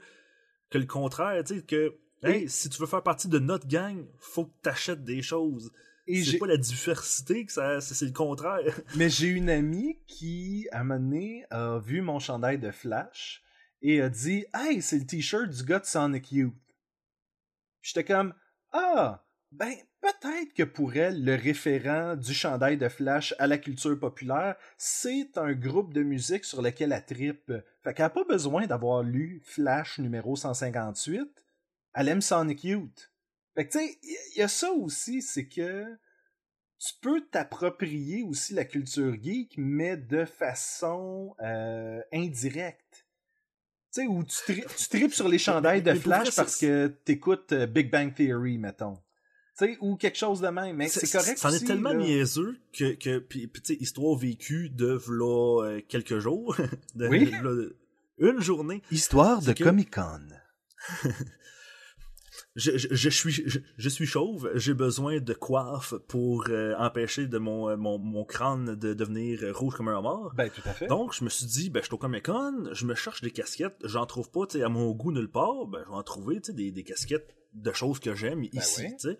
que 0.70 0.78
le 0.78 0.86
contraire, 0.86 1.42
tu 1.44 1.56
sais, 1.56 1.62
que, 1.62 1.96
hey, 2.24 2.48
si 2.48 2.68
tu 2.68 2.80
veux 2.80 2.86
faire 2.86 3.04
partie 3.04 3.28
de 3.28 3.38
notre 3.38 3.68
gang, 3.68 4.04
faut 4.18 4.46
que 4.46 4.54
t'achètes 4.62 5.04
des 5.04 5.22
choses. 5.22 5.70
Et 6.06 6.24
c'est 6.24 6.38
pas 6.38 6.46
la 6.46 6.56
diversité 6.56 7.44
que 7.44 7.52
ça, 7.52 7.80
c'est 7.80 7.94
c'est 7.94 8.06
le 8.06 8.12
contraire. 8.12 8.80
Mais 8.96 9.10
j'ai 9.10 9.28
une 9.28 9.50
amie 9.50 9.98
qui, 10.06 10.68
à 10.70 10.80
un 10.80 10.84
moment 10.84 11.00
donné, 11.00 11.44
a 11.50 11.78
vu 11.78 12.00
mon 12.00 12.20
chandail 12.20 12.58
de 12.58 12.70
Flash 12.70 13.42
et 13.82 14.00
a 14.00 14.08
dit 14.08 14.44
Hey, 14.54 14.80
c'est 14.82 14.98
le 14.98 15.06
t-shirt 15.06 15.50
du 15.50 15.64
gars 15.64 15.80
de 15.80 15.86
Sonic 15.86 16.30
Youth. 16.30 16.54
J'étais 17.82 18.04
comme 18.04 18.34
Ah, 18.72 19.24
ben 19.52 19.74
peut-être 20.00 20.54
que 20.54 20.62
pour 20.62 20.96
elle, 20.96 21.24
le 21.24 21.34
référent 21.34 22.14
du 22.14 22.32
chandail 22.32 22.76
de 22.76 22.88
Flash 22.88 23.34
à 23.38 23.46
la 23.46 23.58
culture 23.58 23.98
populaire, 23.98 24.56
c'est 24.76 25.36
un 25.38 25.52
groupe 25.52 25.92
de 25.92 26.02
musique 26.02 26.44
sur 26.44 26.62
lequel 26.62 26.92
elle 26.92 27.04
tripe. 27.04 27.52
Fait 27.82 27.94
qu'elle 27.94 28.06
n'a 28.06 28.10
pas 28.10 28.24
besoin 28.24 28.66
d'avoir 28.66 29.02
lu 29.02 29.40
Flash 29.44 29.98
numéro 29.98 30.36
158. 30.36 31.44
Elle 31.94 32.08
aime 32.08 32.20
Sonic 32.20 32.64
Youth. 32.64 33.10
Fait 33.56 33.66
que 33.66 33.72
tu 33.72 33.78
sais, 33.78 33.98
il 34.02 34.38
y 34.38 34.42
a 34.42 34.48
ça 34.48 34.70
aussi, 34.70 35.22
c'est 35.22 35.46
que 35.48 35.84
tu 36.78 36.92
peux 37.00 37.22
t'approprier 37.22 38.22
aussi 38.22 38.52
la 38.54 38.64
culture 38.66 39.14
geek, 39.20 39.54
mais 39.56 39.96
de 39.96 40.24
façon 40.26 41.34
euh, 41.42 42.00
indirecte. 42.12 43.06
Tu 43.94 44.02
sais, 44.02 44.06
où 44.06 44.22
tu, 44.24 44.36
tri 44.42 44.62
tu 44.76 44.88
tripes 44.90 45.14
sur 45.14 45.26
les 45.28 45.38
chandails 45.38 45.80
de 45.82 45.94
Flash 45.94 46.36
parce 46.36 46.58
que 46.58 46.88
t'écoutes 46.88 47.52
euh, 47.52 47.66
Big 47.66 47.90
Bang 47.90 48.12
Theory, 48.14 48.58
mettons. 48.58 48.96
Tu 49.58 49.64
sais, 49.64 49.78
ou 49.80 49.96
quelque 49.96 50.18
chose 50.18 50.42
de 50.42 50.48
même. 50.48 50.76
Mais 50.76 50.88
c'est 50.88 51.10
correct 51.10 51.38
C'en 51.38 51.50
est 51.50 51.66
tellement 51.66 51.94
là. 51.94 52.00
niaiseux 52.00 52.58
que, 52.74 52.92
que 52.92 53.20
puis, 53.20 53.46
puis, 53.46 53.62
tu 53.62 53.72
sais, 53.74 53.80
histoire 53.80 54.14
vécue 54.18 54.68
de 54.68 54.92
v'là 54.92 55.64
euh, 55.64 55.80
quelques 55.88 56.18
jours, 56.18 56.54
de, 56.94 57.08
Oui. 57.08 57.24
v'là 57.24 57.50
une 58.18 58.40
journée. 58.42 58.82
Histoire 58.90 59.40
de 59.40 59.46
C'est 59.46 59.54
que- 59.54 59.64
Comic-Con. 59.64 60.28
Je, 62.56 62.76
je, 62.76 62.88
je 62.90 63.08
suis 63.10 63.30
je, 63.30 63.58
je 63.76 63.88
suis 63.88 64.06
chauve, 64.06 64.50
j'ai 64.54 64.74
besoin 64.74 65.20
de 65.20 65.32
coiffe 65.34 65.94
pour 66.08 66.46
euh, 66.48 66.74
empêcher 66.78 67.26
de 67.26 67.38
mon, 67.38 67.68
euh, 67.68 67.76
mon, 67.76 67.98
mon 67.98 68.24
crâne 68.24 68.74
de 68.74 68.94
devenir 68.94 69.54
rouge 69.54 69.74
comme 69.74 69.88
un 69.88 69.98
homard. 69.98 70.34
Ben, 70.34 70.50
tout 70.50 70.62
à 70.64 70.72
fait. 70.72 70.86
Donc, 70.86 71.12
je 71.12 71.22
me 71.22 71.28
suis 71.28 71.46
dit, 71.46 71.70
ben, 71.70 71.80
je 71.80 71.86
suis 71.86 71.94
au 71.94 71.98
Comic 71.98 72.26
Con, 72.26 72.70
je 72.72 72.86
me 72.86 72.94
cherche 72.94 73.20
des 73.20 73.30
casquettes, 73.30 73.76
j'en 73.84 74.06
trouve 74.06 74.30
pas, 74.30 74.46
tu 74.46 74.58
sais, 74.58 74.64
à 74.64 74.68
mon 74.68 74.90
goût 74.92 75.12
nulle 75.12 75.30
part, 75.30 75.66
ben, 75.66 75.82
je 75.84 75.90
vais 75.90 75.96
en 75.96 76.02
trouver, 76.02 76.40
tu 76.40 76.46
sais, 76.46 76.52
des, 76.54 76.72
des 76.72 76.82
casquettes 76.82 77.36
de 77.52 77.72
choses 77.72 78.00
que 78.00 78.14
j'aime 78.14 78.42
ici, 78.44 78.82
oui. 78.84 78.96
tu 78.98 79.10
sais. 79.10 79.18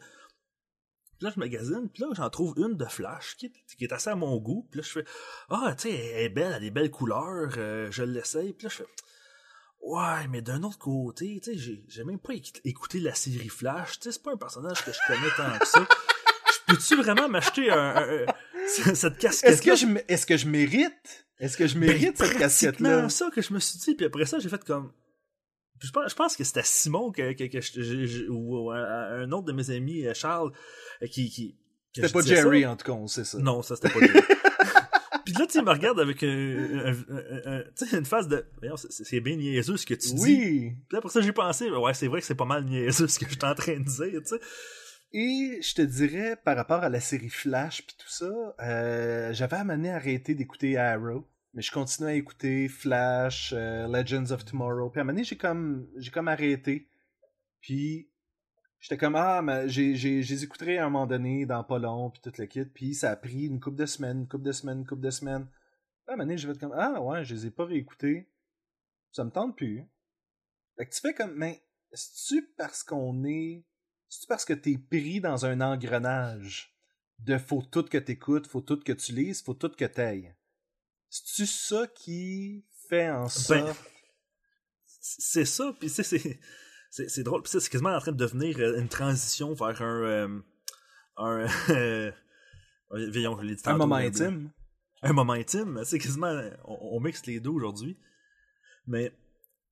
Puis 1.19 1.25
là, 1.27 1.33
je 1.35 1.41
magasine, 1.41 1.89
puis 1.93 2.03
là, 2.03 2.09
j'en 2.15 2.29
trouve 2.29 2.55
une 2.59 2.77
de 2.77 2.85
Flash 2.85 3.37
qui 3.37 3.47
est, 3.47 3.53
qui 3.79 3.85
est 3.85 3.93
assez 3.93 4.11
à 4.11 4.17
mon 4.17 4.37
goût. 4.37 4.69
Puis 4.71 4.81
là, 4.81 4.87
je 4.87 4.93
fais, 4.93 5.05
ah, 5.49 5.75
tu 5.77 5.89
sais, 5.89 5.95
elle 5.95 6.25
est 6.25 6.29
belle, 6.29 6.49
elle 6.49 6.55
a 6.55 6.61
des 6.61 6.71
belles 6.71 6.91
couleurs, 6.91 7.55
euh, 7.57 7.91
je 7.91 8.03
l'essaye. 8.03 8.53
Puis 8.53 8.67
là, 8.67 8.69
je 8.71 8.77
fais, 8.77 8.87
ouais, 9.87 10.29
mais 10.31 10.43
d'un 10.43 10.63
autre 10.63 10.79
côté, 10.79 11.41
tu 11.43 11.59
sais, 11.59 11.83
j'ai, 11.89 12.05
même 12.05 12.19
pas 12.19 12.33
éc- 12.35 12.61
écouté 12.65 13.01
la 13.01 13.15
série 13.15 13.49
Flash, 13.49 13.99
tu 14.01 14.05
sais, 14.05 14.13
c'est 14.13 14.23
pas 14.23 14.33
un 14.33 14.37
personnage 14.37 14.85
que 14.85 14.93
je 14.93 14.99
connais 15.07 15.31
tant 15.37 15.59
que 15.59 15.67
ça. 15.67 15.87
Peux-tu 16.67 16.97
vraiment 16.97 17.29
m'acheter 17.29 17.71
un, 17.71 17.97
un- 17.97 18.95
cette 18.95 19.19
casquette 19.19 19.51
Est-ce 19.51 19.63
que, 19.63 19.77
je, 19.77 19.87
est-ce 20.09 20.27
que 20.27 20.37
je 20.37 20.49
mérite? 20.49 21.27
Est-ce 21.39 21.57
que 21.57 21.67
je 21.67 21.79
mérite 21.79 22.17
cette 22.19 22.37
casquette-là? 22.39 23.03
Ben, 23.03 23.09
ça 23.09 23.31
que 23.33 23.41
je 23.43 23.53
me 23.55 23.59
suis 23.61 23.79
dit, 23.79 23.95
puis 23.95 24.07
après 24.07 24.25
ça, 24.27 24.39
j'ai 24.39 24.49
fait 24.49 24.65
comme. 24.65 24.93
Je 25.81 25.91
pense, 25.91 26.11
je 26.11 26.15
pense 26.17 26.37
que 26.37 26.43
c'était 26.45 26.63
Simon 26.65 27.13
que, 27.13 27.33
que, 27.35 27.45
que 27.45 27.61
je- 27.61 28.29
ou 28.31 28.71
un, 28.73 29.23
un 29.23 29.33
autre 29.33 29.45
de 29.45 29.53
mes 29.53 29.71
amis, 29.71 30.07
euh, 30.07 30.15
Charles, 30.15 30.51
euh, 31.03 31.07
qui. 31.07 31.31
qui 31.31 31.57
C'était 31.95 32.09
pas 32.09 32.23
Jerry, 32.23 32.63
ça. 32.63 32.71
en 32.71 32.77
tout 32.77 32.87
cas, 32.87 32.93
on 32.93 33.07
sait 33.07 33.25
ça. 33.25 33.39
Non, 33.39 33.63
ça 33.63 33.77
c'était 33.77 33.91
pas 33.91 34.01
Jerry. 34.01 34.21
Là, 35.39 35.47
tu 35.47 35.63
me 35.63 35.71
regarde 35.71 36.01
avec 36.01 36.23
un, 36.23 36.29
un- 36.29 37.59
un- 37.61 37.97
une 37.99 38.05
phase 38.05 38.29
de. 38.29 38.45
C'est- 38.89 39.21
bien 39.21 39.37
niaiseux 39.37 39.77
ce 39.77 39.87
que 39.87 39.95
tu 39.95 40.15
dis. 40.15 40.23
Oui. 40.23 40.73
Puis 40.89 40.95
là, 40.97 41.01
pour 41.01 41.11
ça, 41.11 41.21
j'ai 41.21 41.33
pensé, 41.33 41.71
ouais, 41.71 41.95
c'est 41.95 42.07
vrai 42.09 42.21
que 42.21 42.27
c'est 42.27 42.35
pas 42.35 42.45
mal 42.45 42.65
niaiseux 42.65 43.09
ce 43.09 43.19
que 43.19 43.27
je 43.27 43.31
suis 43.33 43.45
en 43.45 43.55
train 43.55 43.79
de 43.79 43.85
dire, 43.85 44.21
tu 44.23 44.27
sais. 44.29 44.41
Et 45.13 45.61
je 45.63 45.75
te 45.75 45.83
dirais, 45.83 46.37
par 46.45 46.57
rapport 46.57 46.83
à 46.83 46.89
la 46.89 47.01
série 47.01 47.31
Flash 47.31 47.83
puis 47.87 47.97
tout 47.99 48.11
ça, 48.11 48.31
euh, 48.61 49.33
j'avais 49.33 49.57
amené 49.57 49.91
à 49.91 49.97
arrêter 49.97 50.35
d'écouter 50.35 50.77
Arrow, 50.77 51.27
mais 51.55 51.63
je 51.63 51.71
continuais 51.71 52.11
à 52.13 52.15
écouter 52.15 52.69
Flash, 52.69 53.55
euh, 53.57 53.87
Legends 53.87 54.31
of 54.33 54.45
Tomorrow. 54.45 54.91
Puis 54.91 54.99
à 54.99 55.03
un 55.03 55.05
moment 55.05 55.15
donné, 55.15 55.25
j'ai 55.25 55.37
comme, 55.37 55.87
j'ai 55.97 56.11
comme 56.11 56.29
arrêté. 56.29 56.89
Puis 57.61 58.09
j'étais 58.81 58.97
comme, 58.97 59.17
ah, 59.17 59.43
mais 59.43 59.69
j'ai, 59.69 59.97
je 59.97 60.45
écouterai 60.45 60.79
à 60.79 60.87
un 60.87 60.91
moment 60.91 61.07
donné, 61.07 61.47
dans 61.47 61.65
pas 61.65 61.79
long, 61.79 62.11
puis 62.11 62.21
tout 62.23 62.33
le 62.39 62.47
kit. 62.47 62.65
Puis 62.65 62.95
ça 62.95 63.11
a 63.11 63.17
pris 63.17 63.47
une 63.47 63.61
couple 63.61 63.77
de 63.77 63.87
semaines, 63.87 64.21
une 64.21 64.29
couple 64.29 64.45
de 64.45 64.53
semaines, 64.53 64.79
une 64.79 64.87
couple 64.87 65.03
de 65.03 65.11
semaines. 65.11 65.47
Puis 65.47 66.09
à 66.09 66.13
un 66.13 66.17
moment 66.17 66.25
donné, 66.25 66.39
j'ai 66.39 66.49
fait 66.49 66.59
comme, 66.59 66.75
ah 66.77 67.01
ouais, 67.01 67.25
je 67.25 67.35
les 67.35 67.47
ai 67.47 67.51
pas 67.51 67.65
réécoutés. 67.65 68.31
Ça 69.13 69.25
me 69.25 69.31
tente 69.31 69.57
plus. 69.57 69.85
Fait 70.77 70.87
que 70.87 70.95
tu 70.95 71.01
fais 71.01 71.15
comme, 71.15 71.35
mais 71.35 71.63
c'est-tu 71.93 72.47
parce 72.57 72.83
qu'on 72.83 73.25
est 73.25 73.65
c'est 74.09 74.29
parce 74.29 74.45
que 74.45 74.53
t'es 74.53 74.79
pris 74.79 75.21
dans 75.21 75.47
un 75.47 75.61
engrenage 75.61 76.75
de 77.19 77.39
faut 77.39 77.63
tout 77.63 77.85
que 77.85 77.99
t'écoutes, 77.99 78.47
faut 78.47 78.61
tout 78.61 78.81
que 78.81 78.93
tu 78.93 79.13
lises, 79.13 79.43
faut 79.43 79.55
tout 79.55 79.71
que 79.71 79.85
t'ailles? 79.85 80.35
C'est-tu 81.09 81.47
ça 81.47 81.87
qui 81.89 82.65
fait 82.89 83.11
en 83.11 83.29
sorte... 83.29 83.67
Ben, 83.67 83.75
c'est 85.01 85.45
ça, 85.45 85.75
puis 85.79 85.89
c'est 85.89 86.41
c'est 86.91 87.23
drôle, 87.23 87.43
puis 87.43 87.51
c'est 87.51 87.61
c'est 87.61 87.71
quasiment 87.71 87.95
en 87.95 88.01
train 88.01 88.13
de 88.13 88.17
devenir 88.17 88.59
euh, 88.59 88.79
une 88.79 88.89
transition 88.89 89.53
vers 89.55 89.83
un 89.83 90.03
euh, 90.03 90.41
un 91.17 91.47
euh, 91.71 92.13
je 92.93 93.69
un 93.69 93.77
moment 93.77 93.97
intime. 93.97 94.51
Un 95.03 95.13
moment 95.13 95.33
intime, 95.35 95.81
c'est 95.85 95.99
quasiment 95.99 96.33
on, 96.65 96.97
on 96.97 97.01
mixe 97.01 97.27
les 97.27 97.41
deux 97.41 97.51
aujourd'hui. 97.51 97.99
Mais 98.87 99.13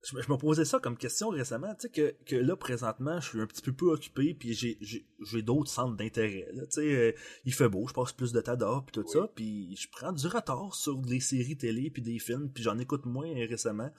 je, 0.03 0.15
me- 0.15 0.21
je 0.21 0.31
me 0.31 0.37
posais 0.37 0.65
ça 0.65 0.79
comme 0.79 0.97
question 0.97 1.29
récemment, 1.29 1.73
tu 1.75 1.87
sais 1.87 1.89
que, 1.89 2.15
que 2.25 2.35
là 2.35 2.55
présentement, 2.55 3.19
je 3.21 3.29
suis 3.29 3.41
un 3.41 3.47
petit 3.47 3.61
peu 3.61 3.73
peu 3.73 3.91
occupé 3.91 4.35
puis 4.35 4.53
j'ai 4.53 5.41
d'autres 5.41 5.71
centres 5.71 5.95
d'intérêt 5.95 6.47
tu 6.53 6.59
sais 6.69 6.81
euh, 6.95 7.11
il 7.45 7.53
fait 7.53 7.69
beau, 7.69 7.87
je 7.87 7.93
passe 7.93 8.11
plus 8.11 8.31
de 8.33 8.41
temps 8.41 8.55
dehors 8.55 8.85
puis 8.85 8.93
tout 9.01 9.07
ça, 9.07 9.27
puis 9.35 9.75
je 9.77 9.87
prends 9.91 10.11
du 10.11 10.27
retard 10.27 10.75
sur 10.75 10.97
des 10.97 11.19
séries 11.21 11.57
télé 11.57 11.89
puis 11.89 12.01
des 12.03 12.19
films, 12.19 12.51
puis 12.51 12.61
j'en 12.63 12.77
écoute 12.77 13.05
moins 13.05 13.33
récemment. 13.47 13.91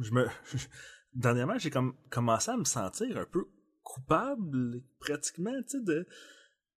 Je 0.00 0.10
me 0.12 0.26
dernièrement, 1.14 1.58
j'ai 1.58 1.70
comme 1.70 1.94
commencé 2.10 2.50
à 2.50 2.56
me 2.56 2.64
sentir 2.64 3.16
un 3.18 3.24
peu 3.26 3.44
coupable 3.82 4.82
pratiquement, 5.00 5.52
tu 5.62 5.78
sais 5.78 5.84
de 5.84 6.06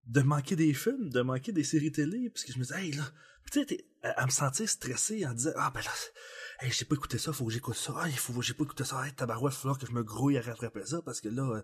de 0.07 0.21
manquer 0.21 0.55
des 0.55 0.73
films, 0.73 1.09
de 1.09 1.21
manquer 1.21 1.51
des 1.51 1.63
séries 1.63 1.91
télé, 1.91 2.29
parce 2.32 2.43
que 2.43 2.51
je 2.51 2.57
me 2.57 2.63
disais, 2.63 2.84
hey 2.84 2.91
là, 2.93 3.03
tu 3.51 3.63
sais, 3.63 3.86
à, 4.01 4.23
à 4.23 4.25
me 4.25 4.32
sentir 4.32 4.67
stressé 4.67 5.25
en 5.27 5.34
disant, 5.34 5.51
ah 5.57 5.71
ben 5.73 5.82
là, 5.82 5.91
hey, 6.61 6.71
j'ai 6.71 6.86
pas 6.86 6.95
écouté 6.95 7.19
ça, 7.19 7.32
faut 7.32 7.45
que 7.45 7.51
j'écoute 7.51 7.75
ça, 7.75 7.93
ah, 7.97 8.07
il 8.09 8.17
faut, 8.17 8.41
j'ai 8.41 8.55
pas 8.55 8.63
écouté 8.63 8.84
ça, 8.84 9.05
hey, 9.05 9.13
tabarouette, 9.13 9.53
il 9.53 9.57
va 9.57 9.61
falloir 9.61 9.77
que 9.77 9.86
je 9.86 9.91
me 9.91 10.03
grouille 10.03 10.39
à 10.39 10.41
rattraper 10.41 10.86
ça, 10.86 11.01
parce 11.05 11.21
que 11.21 11.29
là, 11.29 11.43
euh, 11.57 11.61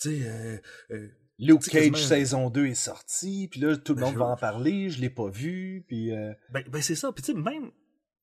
tu 0.00 0.08
sais, 0.22 0.26
euh, 0.26 0.56
euh, 0.92 1.08
Luke 1.38 1.64
Cage 1.64 1.72
quasiment- 1.90 1.96
saison 1.98 2.48
2 2.50 2.66
est 2.66 2.74
sorti, 2.74 3.46
puis 3.50 3.60
là, 3.60 3.76
tout 3.76 3.92
le 3.92 3.96
Ben, 4.00 4.06
monde 4.06 4.14
je- 4.14 4.18
va 4.20 4.24
en 4.26 4.36
parler, 4.38 4.88
je 4.88 4.98
l'ai 5.02 5.10
pas 5.10 5.28
vu, 5.28 5.84
puis... 5.86 6.12
euh, 6.16 6.32
Ben, 6.50 6.64
ben 6.70 6.80
c'est 6.80 6.94
ça. 6.94 7.12
Puis 7.12 7.22
tu 7.22 7.32
sais, 7.32 7.38
même, 7.38 7.70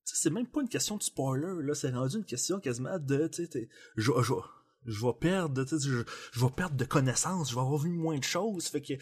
c'est 0.04 0.30
même 0.30 0.46
pas 0.46 0.60
une 0.60 0.68
question 0.68 0.96
de 0.96 1.02
spoiler, 1.02 1.62
là. 1.62 1.74
C'est 1.74 1.90
rendu 1.90 2.16
une 2.16 2.24
question 2.24 2.60
quasiment 2.60 2.98
de, 2.98 3.26
tu 3.28 3.46
sais, 3.46 3.68
je, 3.96 4.12
je, 4.22 4.34
je 4.86 5.06
vais 5.06 5.12
perdre, 5.18 5.64
tu 5.64 5.78
sais, 5.78 5.88
je, 5.88 6.02
je 6.32 6.40
vais 6.44 6.50
perdre 6.50 6.76
de 6.76 6.84
connaissances, 6.84 7.50
je 7.50 7.54
vais 7.54 7.60
avoir 7.60 7.78
vu 7.78 7.90
moins 7.90 8.18
de 8.18 8.24
choses. 8.24 8.66
Fait 8.68 8.82
que, 8.82 8.94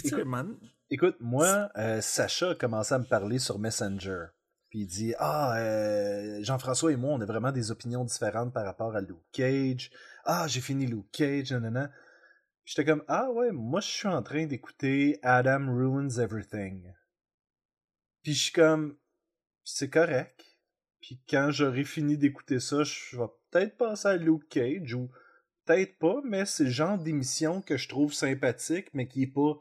sais, 0.00 0.08
Écoute, 0.08 0.24
man, 0.24 0.56
Écoute, 0.88 1.16
moi, 1.18 1.70
euh, 1.76 2.00
Sacha 2.00 2.50
a 2.50 2.54
commencé 2.54 2.94
à 2.94 2.98
me 2.98 3.04
parler 3.04 3.38
sur 3.38 3.58
Messenger. 3.58 4.26
Puis 4.68 4.80
il 4.80 4.86
dit 4.86 5.14
Ah, 5.18 5.56
euh, 5.58 6.42
Jean-François 6.44 6.92
et 6.92 6.96
moi, 6.96 7.12
on 7.14 7.20
a 7.20 7.26
vraiment 7.26 7.50
des 7.50 7.70
opinions 7.70 8.04
différentes 8.04 8.52
par 8.52 8.64
rapport 8.64 8.94
à 8.94 9.00
Luke 9.00 9.24
Cage. 9.32 9.90
Ah, 10.24 10.46
j'ai 10.46 10.60
fini 10.60 10.86
Luke 10.86 11.10
Cage, 11.10 11.52
nanana. 11.52 11.88
Puis 12.64 12.74
J'étais 12.74 12.84
comme 12.84 13.02
Ah 13.08 13.30
ouais, 13.32 13.50
moi 13.52 13.80
je 13.80 13.88
suis 13.88 14.08
en 14.08 14.22
train 14.22 14.46
d'écouter 14.46 15.18
Adam 15.22 15.66
Ruins 15.66 16.08
Everything. 16.18 16.92
Puis 18.22 18.34
je 18.34 18.42
suis 18.44 18.52
comme 18.52 18.96
C'est 19.68 19.90
correct. 19.90 20.44
Puis 21.00 21.20
quand 21.28 21.50
j'aurai 21.50 21.82
fini 21.82 22.16
d'écouter 22.16 22.60
ça, 22.60 22.84
je 22.84 23.16
vais 23.16 23.26
peut-être 23.50 23.76
passer 23.76 24.08
à 24.08 24.16
Luke 24.16 24.48
Cage 24.48 24.94
ou 24.94 25.10
peut-être 25.64 25.98
pas, 25.98 26.20
mais 26.24 26.46
c'est 26.46 26.64
le 26.64 26.70
genre 26.70 26.96
d'émission 26.96 27.60
que 27.60 27.76
je 27.76 27.88
trouve 27.88 28.14
sympathique, 28.14 28.86
mais 28.94 29.08
qui 29.08 29.24
est 29.24 29.26
pas 29.26 29.58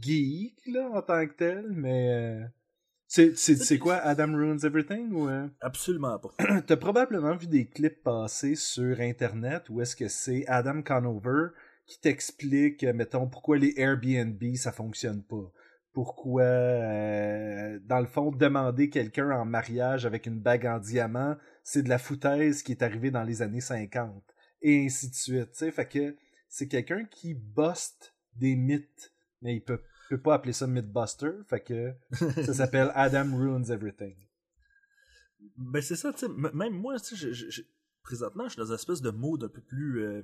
geek 0.00 0.54
là 0.66 0.88
en 0.92 1.02
tant 1.02 1.26
que 1.26 1.32
tel, 1.32 1.66
mais 1.72 2.10
euh, 2.12 3.34
c'est 3.34 3.78
quoi 3.80 3.96
Adam 3.96 4.32
ruins 4.32 4.58
everything 4.58 5.10
ou 5.12 5.28
euh? 5.28 5.48
absolument 5.60 6.18
pas. 6.20 6.30
t'as 6.66 6.76
probablement 6.76 7.34
vu 7.34 7.48
des 7.48 7.66
clips 7.66 8.04
passer 8.04 8.54
sur 8.54 9.00
internet 9.00 9.68
où 9.68 9.80
est-ce 9.80 9.96
que 9.96 10.06
c'est 10.06 10.46
Adam 10.46 10.82
Conover 10.82 11.48
qui 11.86 12.00
t'explique 12.00 12.84
mettons 12.84 13.26
pourquoi 13.26 13.58
les 13.58 13.74
Airbnb 13.76 14.40
ça 14.54 14.70
fonctionne 14.70 15.24
pas 15.24 15.52
pourquoi, 15.92 16.42
euh, 16.42 17.78
dans 17.84 18.00
le 18.00 18.06
fond, 18.06 18.30
demander 18.30 18.90
quelqu'un 18.90 19.30
en 19.30 19.44
mariage 19.44 20.06
avec 20.06 20.26
une 20.26 20.40
bague 20.40 20.66
en 20.66 20.78
diamant, 20.78 21.36
c'est 21.64 21.82
de 21.82 21.88
la 21.88 21.98
foutaise 21.98 22.62
qui 22.62 22.72
est 22.72 22.82
arrivée 22.82 23.10
dans 23.10 23.24
les 23.24 23.42
années 23.42 23.60
50. 23.60 24.22
Et 24.62 24.84
ainsi 24.86 25.10
de 25.10 25.14
suite. 25.14 25.72
Fait 25.72 25.88
que 25.88 26.16
c'est 26.48 26.68
quelqu'un 26.68 27.04
qui 27.04 27.34
buste 27.34 28.14
des 28.36 28.56
mythes, 28.56 29.12
mais 29.42 29.56
il 29.56 29.60
peut, 29.62 29.80
peut 30.08 30.20
pas 30.20 30.34
appeler 30.34 30.52
ça 30.52 30.66
Mythbuster. 30.66 31.32
Fait 31.48 31.60
que 31.60 31.92
ça 32.44 32.54
s'appelle 32.54 32.92
Adam 32.94 33.36
Ruins 33.36 33.64
Everything. 33.64 34.16
Ben 35.56 35.80
c'est 35.80 35.96
ça, 35.96 36.12
tu 36.12 36.26
sais, 36.26 36.28
même 36.28 36.74
moi, 36.74 36.96
présentement, 38.02 38.44
je 38.44 38.50
suis 38.50 38.58
dans 38.58 38.66
une 38.66 38.74
espèce 38.74 39.00
de 39.00 39.10
mode 39.10 39.44
un 39.44 39.48
peu 39.48 39.62
plus 39.62 40.04
euh, 40.04 40.22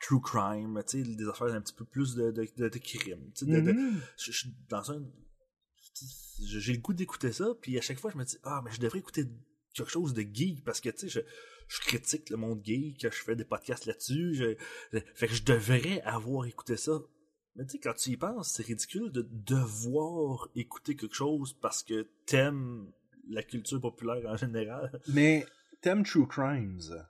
true 0.00 0.20
crime, 0.20 0.82
tu 0.86 1.04
sais, 1.04 1.14
des 1.16 1.28
affaires 1.28 1.48
un 1.48 1.60
petit 1.60 1.74
peu 1.74 1.84
plus 1.84 2.14
de, 2.14 2.30
de, 2.30 2.68
de, 2.68 2.78
crime. 2.78 3.30
Tu 3.34 3.46
sais, 3.46 3.50
mm-hmm. 3.50 3.94
je, 4.18 4.32
suis 4.32 4.54
dans 4.68 4.90
un... 4.92 5.02
J'ai 6.44 6.72
le 6.72 6.80
goût 6.80 6.92
d'écouter 6.92 7.32
ça, 7.32 7.54
puis 7.60 7.78
à 7.78 7.80
chaque 7.80 7.98
fois, 7.98 8.10
je 8.10 8.18
me 8.18 8.24
dis, 8.24 8.38
ah, 8.44 8.60
mais 8.64 8.70
je 8.72 8.80
devrais 8.80 8.98
écouter 8.98 9.24
quelque 9.72 9.90
chose 9.90 10.14
de 10.14 10.22
geek, 10.22 10.64
parce 10.64 10.80
que, 10.80 10.90
tu 10.90 11.08
sais, 11.08 11.08
je, 11.08 11.20
je 11.68 11.80
critique 11.80 12.30
le 12.30 12.36
monde 12.36 12.60
geek, 12.64 13.02
je 13.02 13.22
fais 13.22 13.36
des 13.36 13.44
podcasts 13.44 13.86
là-dessus, 13.86 14.34
je, 14.34 14.56
fait 15.14 15.28
que 15.28 15.34
je 15.34 15.44
devrais 15.44 16.00
avoir 16.02 16.46
écouté 16.46 16.76
ça. 16.76 17.00
Mais 17.56 17.64
tu 17.64 17.72
sais, 17.72 17.78
quand 17.78 17.94
tu 17.94 18.10
y 18.10 18.16
penses, 18.16 18.52
c'est 18.52 18.66
ridicule 18.66 19.10
de 19.10 19.26
devoir 19.30 20.48
écouter 20.54 20.94
quelque 20.94 21.14
chose 21.14 21.54
parce 21.54 21.82
que 21.82 22.06
t'aimes 22.26 22.92
la 23.28 23.42
culture 23.42 23.80
populaire 23.80 24.30
en 24.30 24.36
général. 24.36 25.00
Mais 25.08 25.46
t'aimes 25.80 26.04
True 26.04 26.28
Crimes. 26.28 27.06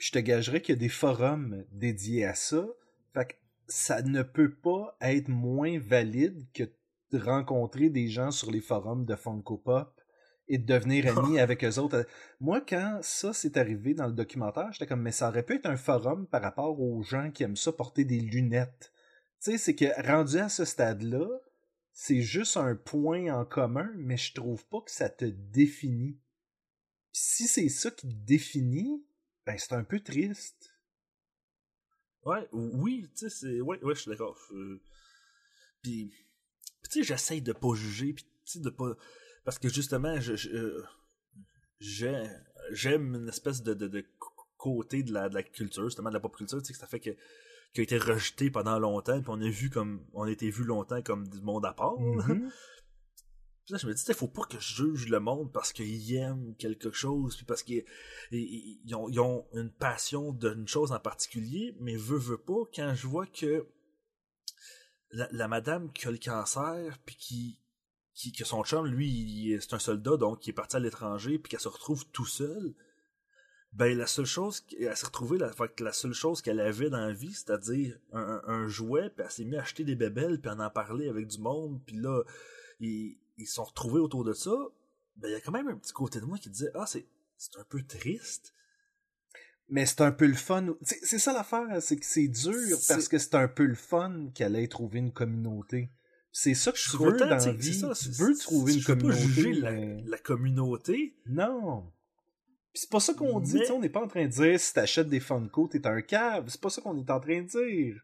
Je 0.00 0.12
te 0.12 0.18
gagerais 0.18 0.62
qu'il 0.62 0.74
y 0.74 0.78
a 0.78 0.80
des 0.80 0.88
forums 0.88 1.64
dédiés 1.70 2.24
à 2.24 2.34
ça. 2.34 2.66
Fait 3.12 3.26
que 3.26 3.34
ça 3.68 4.02
ne 4.02 4.22
peut 4.22 4.52
pas 4.52 4.96
être 5.02 5.28
moins 5.28 5.78
valide 5.78 6.46
que 6.54 6.64
de 7.12 7.18
rencontrer 7.18 7.90
des 7.90 8.08
gens 8.08 8.30
sur 8.30 8.50
les 8.50 8.62
forums 8.62 9.04
de 9.04 9.14
Funko 9.14 9.58
Pop 9.58 10.00
et 10.48 10.56
de 10.56 10.64
devenir 10.64 11.18
ami 11.18 11.38
avec 11.38 11.62
eux 11.64 11.78
autres. 11.78 12.06
Moi, 12.40 12.62
quand 12.62 13.00
ça 13.02 13.34
s'est 13.34 13.58
arrivé 13.58 13.92
dans 13.92 14.06
le 14.06 14.14
documentaire, 14.14 14.72
j'étais 14.72 14.86
comme, 14.86 15.02
mais 15.02 15.12
ça 15.12 15.28
aurait 15.28 15.44
pu 15.44 15.56
être 15.56 15.66
un 15.66 15.76
forum 15.76 16.26
par 16.26 16.40
rapport 16.40 16.80
aux 16.80 17.02
gens 17.02 17.30
qui 17.30 17.42
aiment 17.42 17.56
ça 17.56 17.70
porter 17.70 18.04
des 18.04 18.20
lunettes. 18.20 18.92
Tu 19.42 19.52
sais, 19.52 19.58
c'est 19.58 19.74
que 19.74 20.06
rendu 20.06 20.38
à 20.38 20.48
ce 20.48 20.64
stade-là, 20.64 21.28
c'est 21.92 22.22
juste 22.22 22.56
un 22.56 22.74
point 22.74 23.28
en 23.34 23.44
commun, 23.44 23.90
mais 23.96 24.16
je 24.16 24.32
trouve 24.32 24.64
pas 24.66 24.80
que 24.80 24.90
ça 24.90 25.10
te 25.10 25.26
définit. 25.26 26.18
Si 27.12 27.46
c'est 27.46 27.68
ça 27.68 27.90
qui 27.90 28.08
te 28.08 28.14
définit, 28.24 29.04
ben 29.46 29.56
c'est 29.58 29.74
un 29.74 29.84
peu 29.84 30.00
triste. 30.00 30.74
Ouais, 32.24 32.48
oui, 32.52 33.08
tu 33.16 33.28
sais, 33.28 33.30
c'est. 33.30 33.60
Ouais, 33.60 33.82
ouais, 33.82 33.94
je 33.94 34.00
suis 34.00 34.10
d'accord. 34.10 34.38
Puis, 35.82 36.12
tu 36.84 36.90
sais, 36.90 37.02
j'essaye 37.02 37.40
de 37.40 37.52
pas 37.52 37.74
juger, 37.74 38.12
puis 38.12 38.24
tu 38.24 38.30
sais, 38.44 38.60
de 38.60 38.70
pas. 38.70 38.94
Parce 39.44 39.58
que 39.58 39.68
justement, 39.68 40.20
je, 40.20 40.84
j'aime 41.80 43.14
une 43.14 43.28
espèce 43.28 43.62
de, 43.62 43.72
de, 43.72 44.04
côté 44.58 45.02
de 45.02 45.12
la, 45.12 45.28
de 45.28 45.34
la 45.34 45.42
culture, 45.42 45.84
justement 45.84 46.10
de 46.10 46.14
la 46.14 46.20
pop 46.20 46.36
culture, 46.36 46.58
tu 46.58 46.66
sais, 46.66 46.72
que 46.74 46.78
ça 46.78 46.86
fait 46.86 47.00
que 47.00 47.10
qui 47.72 47.80
a 47.80 47.82
été 47.84 47.98
rejeté 47.98 48.50
pendant 48.50 48.78
longtemps, 48.78 49.20
puis 49.20 49.30
on 49.30 49.40
a 49.40 49.48
vu 49.48 49.70
comme 49.70 50.04
on 50.12 50.24
a 50.24 50.30
été 50.30 50.50
vu 50.50 50.64
longtemps 50.64 51.02
comme 51.02 51.28
du 51.28 51.40
monde 51.40 51.64
à 51.64 51.72
part. 51.72 51.94
Là, 53.70 53.78
je 53.78 53.86
me 53.86 53.94
dis, 53.94 54.02
il 54.06 54.14
faut 54.14 54.28
pas 54.28 54.44
que 54.44 54.58
je 54.58 54.74
juge 54.74 55.08
le 55.08 55.20
monde 55.20 55.52
parce 55.52 55.72
qu'ils 55.72 56.14
aiment 56.16 56.54
quelque 56.56 56.90
chose, 56.90 57.36
puis 57.36 57.44
parce 57.44 57.62
qu'ils 57.62 57.84
ont, 58.94 59.46
une 59.54 59.70
passion 59.70 60.32
d'une 60.32 60.66
chose 60.66 60.92
en 60.92 60.98
particulier, 60.98 61.76
mais 61.80 61.96
veut, 61.96 62.18
veut 62.18 62.38
pas, 62.38 62.62
quand 62.74 62.94
je 62.94 63.06
vois 63.06 63.26
que 63.26 63.66
la, 65.12 65.48
madame 65.48 65.92
qui 65.92 66.06
a 66.08 66.10
le 66.10 66.18
cancer, 66.18 66.98
puis 67.04 67.16
qui, 67.16 67.60
qui, 68.14 68.32
que 68.32 68.44
son 68.44 68.64
chum, 68.64 68.86
lui, 68.86 69.56
c'est 69.60 69.74
un 69.74 69.78
soldat, 69.78 70.16
donc 70.16 70.40
qui 70.40 70.50
est 70.50 70.54
parti 70.54 70.76
à 70.76 70.80
l'étranger, 70.80 71.38
puis 71.38 71.50
qu'elle 71.50 71.60
se 71.60 71.68
retrouve 71.68 72.06
tout 72.10 72.26
seul, 72.26 72.74
ben 73.72 73.96
la 73.96 74.08
seule 74.08 74.26
chose 74.26 74.64
elle 74.80 74.96
s'est 74.96 75.06
retrouvée 75.06 75.38
la, 75.38 75.52
la 75.78 75.92
seule 75.92 76.12
chose 76.12 76.42
qu'elle 76.42 76.58
avait 76.58 76.90
dans 76.90 76.98
la 77.06 77.12
vie 77.12 77.32
c'est-à-dire 77.32 77.96
un, 78.12 78.42
un, 78.44 78.66
jouet 78.66 79.10
puis 79.10 79.24
elle 79.24 79.30
s'est 79.30 79.44
mis 79.44 79.54
à 79.54 79.60
acheter 79.60 79.84
des 79.84 79.94
bébelles 79.94 80.40
puis 80.40 80.50
en 80.50 80.58
en 80.58 80.70
parler 80.70 81.08
avec 81.08 81.28
du 81.28 81.38
monde 81.38 81.80
puis 81.86 81.96
là 81.96 82.24
ils 82.80 83.16
ils 83.40 83.46
sont 83.46 83.64
retrouvés 83.64 84.00
autour 84.00 84.24
de 84.24 84.32
ça 84.32 84.54
ben 85.16 85.28
il 85.28 85.32
y 85.32 85.34
a 85.34 85.40
quand 85.40 85.52
même 85.52 85.68
un 85.68 85.76
petit 85.76 85.92
côté 85.92 86.20
de 86.20 86.24
moi 86.24 86.38
qui 86.38 86.50
disait 86.50 86.70
ah 86.74 86.86
c'est 86.86 87.06
c'est 87.36 87.58
un 87.58 87.64
peu 87.64 87.82
triste. 87.82 88.52
Mais 89.68 89.86
c'est 89.86 90.02
un 90.02 90.12
peu 90.12 90.26
le 90.26 90.34
fun 90.34 90.74
c'est 90.82 91.18
ça 91.18 91.32
l'affaire 91.32 91.80
c'est 91.80 91.96
que 91.96 92.06
c'est 92.06 92.28
dur 92.28 92.78
parce 92.88 93.08
que 93.08 93.18
c'est 93.18 93.34
un 93.34 93.48
peu 93.48 93.64
le 93.64 93.74
fun 93.74 94.30
qu'elle 94.34 94.56
ait 94.56 94.68
trouvé 94.68 94.98
une 94.98 95.12
communauté. 95.12 95.90
C'est 96.32 96.54
ça 96.54 96.70
que 96.70 96.78
je 96.78 96.96
veux 96.96 97.16
dans 97.16 97.26
la 97.26 97.52
vie. 97.52 97.74
ça, 97.74 97.92
tu 97.92 98.08
veux 98.10 98.36
trouver 98.36 98.74
une 98.74 98.84
communauté 98.84 99.52
la 100.06 100.18
communauté. 100.18 101.16
Non. 101.26 101.90
C'est 102.72 102.88
pas 102.88 103.00
ça 103.00 103.14
qu'on 103.14 103.40
dit, 103.40 103.62
on 103.72 103.80
n'est 103.80 103.88
pas 103.88 104.02
en 104.02 104.06
train 104.06 104.26
de 104.26 104.30
dire 104.30 104.60
si 104.60 104.72
t'achètes 104.72 105.08
des 105.08 105.18
Funko, 105.18 105.66
t'es 105.66 105.86
un 105.88 106.02
cave. 106.02 106.44
C'est 106.48 106.60
pas 106.60 106.70
ça 106.70 106.80
qu'on 106.80 106.96
est 106.96 107.10
en 107.10 107.18
train 107.18 107.42
de 107.42 107.48
dire. 107.48 108.00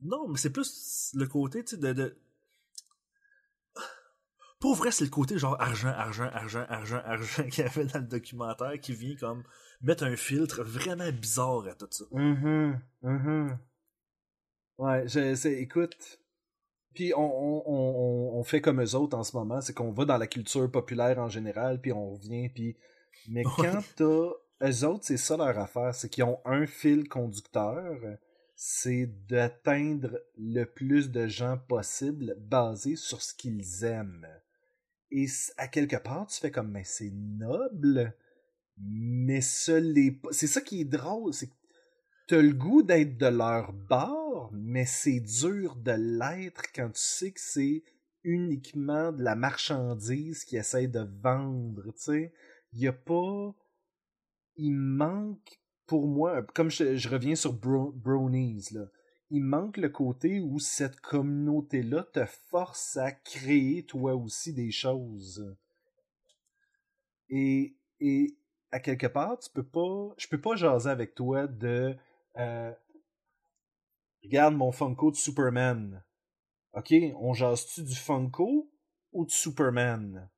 Non, 0.00 0.28
mais 0.28 0.38
c'est 0.38 0.50
plus 0.50 1.12
le 1.14 1.26
côté, 1.26 1.62
tu 1.62 1.72
sais, 1.72 1.76
de, 1.76 1.92
de... 1.92 2.16
Pour 4.60 4.74
vrai, 4.74 4.90
c'est 4.90 5.04
le 5.04 5.10
côté 5.10 5.38
genre 5.38 5.60
argent, 5.60 5.88
argent, 5.88 6.28
argent, 6.32 6.66
argent, 6.68 7.00
argent 7.04 7.42
qu'il 7.50 7.64
y 7.64 7.66
avait 7.66 7.86
dans 7.86 8.00
le 8.00 8.06
documentaire 8.06 8.78
qui 8.80 8.92
vient 8.92 9.16
comme 9.16 9.42
mettre 9.80 10.04
un 10.04 10.16
filtre 10.16 10.62
vraiment 10.62 11.10
bizarre 11.10 11.66
à 11.66 11.74
tout 11.74 11.88
ça. 11.90 12.04
Mm 12.12 12.78
-hmm, 13.02 13.56
Ouais, 14.78 15.06
je, 15.08 15.48
écoute, 15.48 16.20
puis 16.94 17.12
on, 17.14 17.20
on, 17.20 17.62
on, 17.66 18.38
on, 18.38 18.44
fait 18.44 18.60
comme 18.62 18.80
eux 18.82 18.94
autres 18.94 19.16
en 19.16 19.24
ce 19.24 19.36
moment, 19.36 19.60
c'est 19.60 19.74
qu'on 19.74 19.92
va 19.92 20.04
dans 20.06 20.16
la 20.16 20.26
culture 20.26 20.70
populaire 20.70 21.18
en 21.18 21.28
général, 21.28 21.80
puis 21.80 21.92
on 21.92 22.14
revient, 22.14 22.48
puis 22.48 22.76
mais 23.28 23.44
quand 23.44 23.82
t'as. 23.96 24.30
Eux 24.62 24.84
autres, 24.84 25.04
c'est 25.04 25.16
ça 25.16 25.38
leur 25.38 25.58
affaire, 25.58 25.94
c'est 25.94 26.10
qu'ils 26.10 26.24
ont 26.24 26.40
un 26.44 26.66
fil 26.66 27.08
conducteur, 27.08 27.98
c'est 28.54 29.06
d'atteindre 29.26 30.20
le 30.36 30.64
plus 30.64 31.10
de 31.10 31.26
gens 31.26 31.56
possible 31.56 32.36
basé 32.38 32.94
sur 32.96 33.22
ce 33.22 33.32
qu'ils 33.32 33.84
aiment. 33.84 34.28
Et 35.10 35.26
à 35.56 35.68
quelque 35.68 35.96
part, 35.96 36.26
tu 36.26 36.38
fais 36.40 36.50
comme, 36.50 36.70
mais 36.70 36.84
c'est 36.84 37.10
noble, 37.10 38.14
mais 38.78 39.40
ça 39.40 39.80
l'est 39.80 40.20
C'est 40.30 40.46
ça 40.46 40.60
qui 40.60 40.82
est 40.82 40.84
drôle, 40.84 41.34
c'est 41.34 41.48
que 41.48 41.54
t'as 42.28 42.40
le 42.40 42.52
goût 42.52 42.82
d'être 42.82 43.18
de 43.18 43.26
leur 43.26 43.72
bord, 43.72 44.50
mais 44.52 44.86
c'est 44.86 45.20
dur 45.20 45.76
de 45.76 45.92
l'être 45.92 46.62
quand 46.74 46.90
tu 46.90 47.00
sais 47.00 47.32
que 47.32 47.40
c'est 47.40 47.82
uniquement 48.22 49.12
de 49.12 49.22
la 49.22 49.34
marchandise 49.34 50.44
qu'ils 50.44 50.58
essayent 50.58 50.88
de 50.88 51.06
vendre, 51.22 51.92
tu 51.92 52.02
sais 52.02 52.32
il 52.72 52.80
y 52.80 52.88
a 52.88 52.92
pas. 52.92 53.54
Il 54.56 54.72
manque, 54.72 55.60
pour 55.86 56.06
moi, 56.06 56.42
comme 56.54 56.70
je, 56.70 57.08
reviens 57.08 57.34
sur 57.34 57.52
Brownies, 57.54 58.68
là, 58.72 58.86
il 59.30 59.44
manque 59.44 59.76
le 59.76 59.88
côté 59.88 60.40
où 60.40 60.58
cette 60.58 61.00
communauté-là 61.00 62.04
te 62.12 62.24
force 62.26 62.96
à 62.96 63.12
créer 63.12 63.84
toi 63.84 64.14
aussi 64.14 64.52
des 64.52 64.72
choses. 64.72 65.56
Et, 67.28 67.76
et 68.00 68.36
à 68.72 68.80
quelque 68.80 69.06
part, 69.06 69.38
tu 69.38 69.48
peux 69.50 69.66
pas. 69.66 70.14
Je 70.18 70.26
peux 70.26 70.40
pas 70.40 70.56
jaser 70.56 70.90
avec 70.90 71.14
toi 71.14 71.46
de. 71.46 71.96
Euh, 72.36 72.72
regarde 74.24 74.54
mon 74.54 74.72
Funko 74.72 75.12
de 75.12 75.16
Superman. 75.16 76.02
Ok, 76.72 76.92
on 77.16 77.32
jase-tu 77.32 77.82
du 77.82 77.94
Funko 77.94 78.70
ou 79.12 79.24
de 79.24 79.30
Superman? 79.30 80.28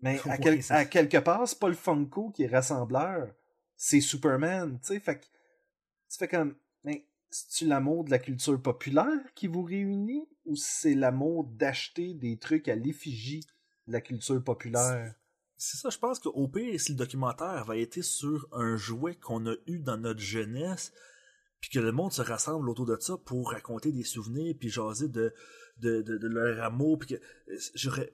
Mais 0.00 0.18
à, 0.28 0.84
quelque 0.86 1.18
part, 1.18 1.46
c'est 1.46 1.58
pas 1.58 1.68
le 1.68 1.74
Funko 1.74 2.30
qui 2.30 2.44
est 2.44 2.48
rassembleur, 2.48 3.34
c'est 3.76 4.00
Superman, 4.00 4.78
tu 4.80 4.88
sais. 4.88 5.00
Fait 5.00 5.18
que 5.18 5.24
tu 6.10 6.18
fais 6.18 6.28
comme, 6.28 6.54
c'est-tu 7.34 7.66
l'amour 7.66 8.04
de 8.04 8.12
la 8.12 8.20
culture 8.20 8.62
populaire 8.62 9.34
qui 9.34 9.48
vous 9.48 9.64
réunit 9.64 10.28
ou 10.44 10.54
c'est 10.54 10.94
l'amour 10.94 11.44
d'acheter 11.44 12.14
des 12.14 12.36
trucs 12.36 12.68
à 12.68 12.76
l'effigie 12.76 13.44
de 13.88 13.92
la 13.92 14.00
culture 14.00 14.42
populaire? 14.42 15.12
C'est 15.56 15.76
ça, 15.76 15.90
je 15.90 15.98
pense 15.98 16.20
qu'au 16.20 16.46
pire, 16.46 16.80
si 16.80 16.92
le 16.92 16.98
documentaire 16.98 17.64
va 17.64 17.76
être 17.76 18.02
sur 18.02 18.46
un 18.52 18.76
jouet 18.76 19.16
qu'on 19.16 19.48
a 19.48 19.54
eu 19.66 19.80
dans 19.80 19.96
notre 19.96 20.20
jeunesse, 20.20 20.92
puis 21.58 21.70
que 21.70 21.80
le 21.80 21.90
monde 21.90 22.12
se 22.12 22.22
rassemble 22.22 22.70
autour 22.70 22.86
de 22.86 22.96
ça 23.00 23.16
pour 23.16 23.50
raconter 23.50 23.90
des 23.90 24.04
souvenirs, 24.04 24.54
puis 24.56 24.68
jaser 24.68 25.08
de, 25.08 25.34
de, 25.78 26.02
de, 26.02 26.18
de 26.18 26.28
leur 26.28 26.62
amour, 26.62 27.00
puis 27.00 27.16
que 27.16 27.22
j'aurais 27.74 28.12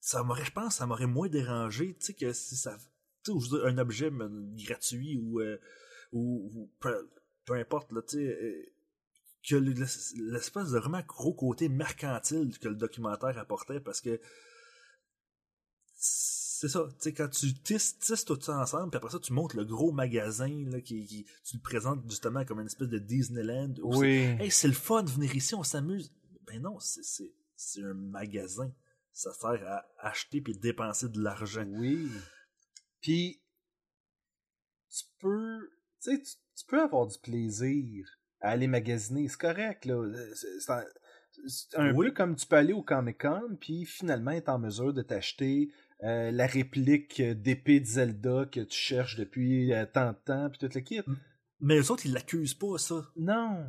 ça 0.00 0.22
m'aurait, 0.22 0.44
je 0.44 0.52
pense, 0.52 0.76
ça 0.76 0.86
m'aurait 0.86 1.06
moins 1.06 1.28
dérangé, 1.28 1.96
tu 1.98 2.06
sais, 2.06 2.14
que 2.14 2.32
si 2.34 2.56
ça, 2.56 2.76
tu 3.24 3.32
sais, 3.40 3.56
un 3.64 3.78
objet 3.78 4.10
gratuit 4.10 5.16
ou, 5.16 5.40
euh, 5.40 5.58
ou, 6.12 6.68
peu, 7.50 7.58
importe, 7.58 7.92
là, 7.92 8.02
tu 8.02 8.18
sais, 8.18 8.24
euh, 8.24 8.72
que 9.48 9.56
l'espèce 9.56 10.70
de 10.70 10.78
vraiment 10.78 11.02
gros 11.02 11.34
côté 11.34 11.68
mercantile 11.68 12.56
que 12.58 12.68
le 12.68 12.74
documentaire 12.74 13.38
apportait, 13.38 13.80
parce 13.80 14.00
que 14.00 14.20
c'est 15.96 16.68
ça, 16.68 16.86
tu 16.88 16.94
sais, 17.00 17.12
quand 17.14 17.28
tu 17.28 17.54
tisses, 17.54 17.98
tout 18.26 18.38
ça 18.40 18.58
ensemble, 18.58 18.90
puis 18.90 18.98
après 18.98 19.10
ça, 19.10 19.18
tu 19.18 19.32
montes 19.32 19.54
le 19.54 19.64
gros 19.64 19.92
magasin, 19.92 20.64
là, 20.70 20.80
qui, 20.80 21.06
qui 21.06 21.24
tu 21.44 21.56
le 21.56 21.62
présentes 21.62 22.08
justement 22.08 22.44
comme 22.44 22.60
une 22.60 22.66
espèce 22.66 22.88
de 22.88 22.98
Disneyland. 22.98 23.74
Oui. 23.82 24.36
Hey, 24.38 24.50
c'est 24.50 24.68
le 24.68 24.74
fun 24.74 25.02
de 25.02 25.10
venir 25.10 25.34
ici, 25.34 25.54
on 25.54 25.62
s'amuse. 25.62 26.12
Ben 26.46 26.60
non, 26.60 26.78
c'est 26.78 27.32
c'est 27.56 27.82
un 27.82 27.94
magasin. 27.94 28.72
Ça 29.12 29.32
sert 29.34 29.62
à 29.66 29.86
acheter 29.98 30.40
puis 30.40 30.54
dépenser 30.54 31.08
de 31.08 31.20
l'argent. 31.20 31.66
Oui. 31.66 32.10
Puis, 33.00 33.42
tu 34.90 35.04
peux, 35.18 35.70
tu 36.02 36.16
sais, 36.16 36.22
tu 36.22 36.64
peux 36.66 36.80
avoir 36.82 37.06
du 37.06 37.18
plaisir 37.18 38.06
à 38.40 38.50
aller 38.50 38.66
magasiner. 38.66 39.28
C'est 39.28 39.40
correct, 39.40 39.84
là. 39.84 40.02
C'est 40.34 40.72
un, 40.72 40.84
un 41.76 41.94
Oui. 41.94 42.08
peu 42.08 42.12
comme 42.14 42.36
tu 42.36 42.46
peux 42.46 42.56
aller 42.56 42.72
au 42.72 42.82
Comic-Con, 42.82 43.56
puis 43.60 43.84
finalement 43.84 44.32
être 44.32 44.48
en 44.48 44.58
mesure 44.58 44.92
de 44.92 45.02
t'acheter 45.02 45.70
euh, 46.02 46.30
la 46.30 46.46
réplique 46.46 47.20
d'épée 47.22 47.80
de 47.80 47.84
Zelda 47.86 48.46
que 48.50 48.60
tu 48.60 48.76
cherches 48.78 49.16
depuis 49.16 49.72
euh, 49.72 49.86
tant 49.86 50.12
de 50.12 50.18
temps, 50.24 50.50
puis 50.50 50.58
tout 50.58 50.74
le 50.74 50.80
kit. 50.80 51.02
Mais 51.60 51.78
eux 51.78 51.90
autres, 51.90 52.06
ils 52.06 52.12
l'accusent 52.12 52.54
pas, 52.54 52.78
ça. 52.78 53.06
Non. 53.16 53.66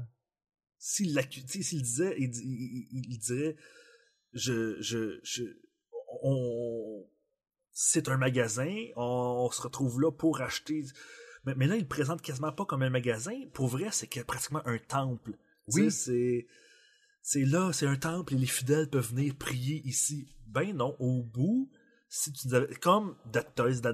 S'il 0.78 1.14
l'accu- 1.14 1.44
tu 1.44 1.58
sais, 1.58 1.62
s'il 1.64 1.82
disait, 1.84 2.16
il, 2.18 2.32
di- 2.32 2.42
il- 2.44 2.88
il- 2.92 3.14
il 3.14 3.20
dirait, 3.20 3.56
je, 4.34 4.82
je, 4.82 5.20
je, 5.24 5.44
on, 6.24 7.06
c'est 7.72 8.10
un 8.10 8.18
magasin, 8.18 8.74
on, 8.96 9.50
se 9.52 9.62
retrouve 9.62 10.02
là 10.02 10.12
pour 10.12 10.42
acheter. 10.42 10.84
Mais, 11.46 11.56
mais 11.56 11.68
là, 11.68 11.76
il 11.76 11.82
le 11.82 11.88
présente 11.88 12.22
quasiment 12.22 12.52
pas 12.52 12.66
comme 12.66 12.84
un 12.84 12.90
magasin. 12.90 13.34
Pour 13.54 13.68
vrai, 13.68 13.90
c'est 13.92 14.08
que 14.08 14.20
pratiquement 14.22 14.62
un 14.66 14.78
temple. 14.78 15.38
Oui. 15.74 15.92
c'est, 15.92 16.48
c'est 17.22 17.46
là, 17.46 17.72
c'est 17.74 17.88
un 17.88 17.96
temple 17.96 18.34
et 18.34 18.38
les 18.38 18.46
fidèles 18.48 18.90
peuvent 18.90 19.10
venir 19.14 19.36
prier 19.36 19.82
ici. 19.86 20.36
Ben 20.48 20.76
non, 20.76 20.96
au 21.00 21.24
bout, 21.24 21.72
si 22.10 22.34
tu 22.34 22.54
avais- 22.54 22.74
comme 22.76 23.16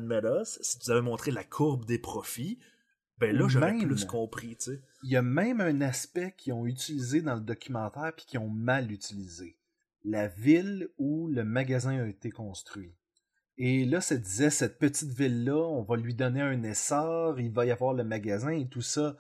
Made 0.02 0.28
Us, 0.41 0.60
si 0.62 0.80
tu 0.80 0.91
avais 0.91 1.02
montré 1.02 1.32
la 1.32 1.43
courbe 1.43 1.86
des 1.86 2.00
profits, 2.00 2.60
ben 3.20 3.36
là, 3.36 3.48
j'aurais 3.48 3.76
plus 3.78 4.06
compris, 4.06 4.56
tu 4.58 4.72
sais. 4.72 4.82
Il 5.04 5.12
y 5.12 5.16
a 5.16 5.22
même 5.22 5.62
un 5.62 5.82
aspect 5.82 6.34
qu'ils 6.38 6.54
ont 6.54 6.66
utilisé 6.66 7.22
dans 7.22 7.36
le 7.36 7.41
documentaire 7.41 8.14
puis 8.16 8.26
qu'ils 8.26 8.39
ont 8.39 8.50
mal 8.50 8.91
utilisé. 8.91 9.58
La 10.04 10.28
ville 10.28 10.89
où 10.98 11.28
le 11.28 11.43
magasin 11.43 12.00
a 12.00 12.08
été 12.08 12.30
construit. 12.30 12.93
Et 13.58 13.86
là, 13.86 14.01
ça 14.01 14.16
disait, 14.18 14.49
cette 14.51 14.78
petite 14.78 15.10
ville-là, 15.12 15.55
on 15.58 15.82
va 15.82 15.97
lui 15.97 16.14
donner 16.14 16.41
un 16.41 16.62
essor, 16.64 17.39
il 17.39 17.51
va 17.51 17.66
y 17.66 17.72
avoir 17.72 17.93
le 17.93 18.03
magasin 18.03 18.51
et 18.51 18.68
tout 18.68 18.82
ça. 18.82 19.16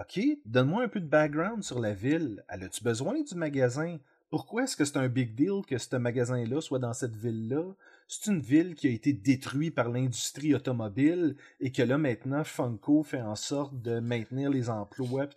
OK, 0.00 0.20
donne-moi 0.46 0.84
un 0.84 0.88
peu 0.88 1.00
de 1.00 1.06
background 1.06 1.62
sur 1.62 1.78
la 1.78 1.92
ville. 1.92 2.42
Elle 2.48 2.62
a-tu 2.62 2.82
besoin 2.82 3.20
du 3.20 3.34
magasin? 3.34 3.98
Pourquoi 4.30 4.62
est-ce 4.64 4.76
que 4.78 4.86
c'est 4.86 4.96
un 4.96 5.08
big 5.08 5.34
deal 5.34 5.60
que 5.66 5.76
ce 5.76 5.94
magasin-là 5.96 6.62
soit 6.62 6.78
dans 6.78 6.94
cette 6.94 7.14
ville-là? 7.14 7.74
C'est 8.08 8.30
une 8.30 8.40
ville 8.40 8.74
qui 8.74 8.88
a 8.88 8.90
été 8.90 9.12
détruite 9.12 9.74
par 9.74 9.90
l'industrie 9.90 10.54
automobile 10.54 11.36
et 11.60 11.70
que 11.70 11.82
là, 11.82 11.98
maintenant, 11.98 12.42
Funko 12.44 13.02
fait 13.02 13.20
en 13.20 13.36
sorte 13.36 13.80
de 13.82 14.00
maintenir 14.00 14.48
les 14.48 14.70
emplois. 14.70 15.28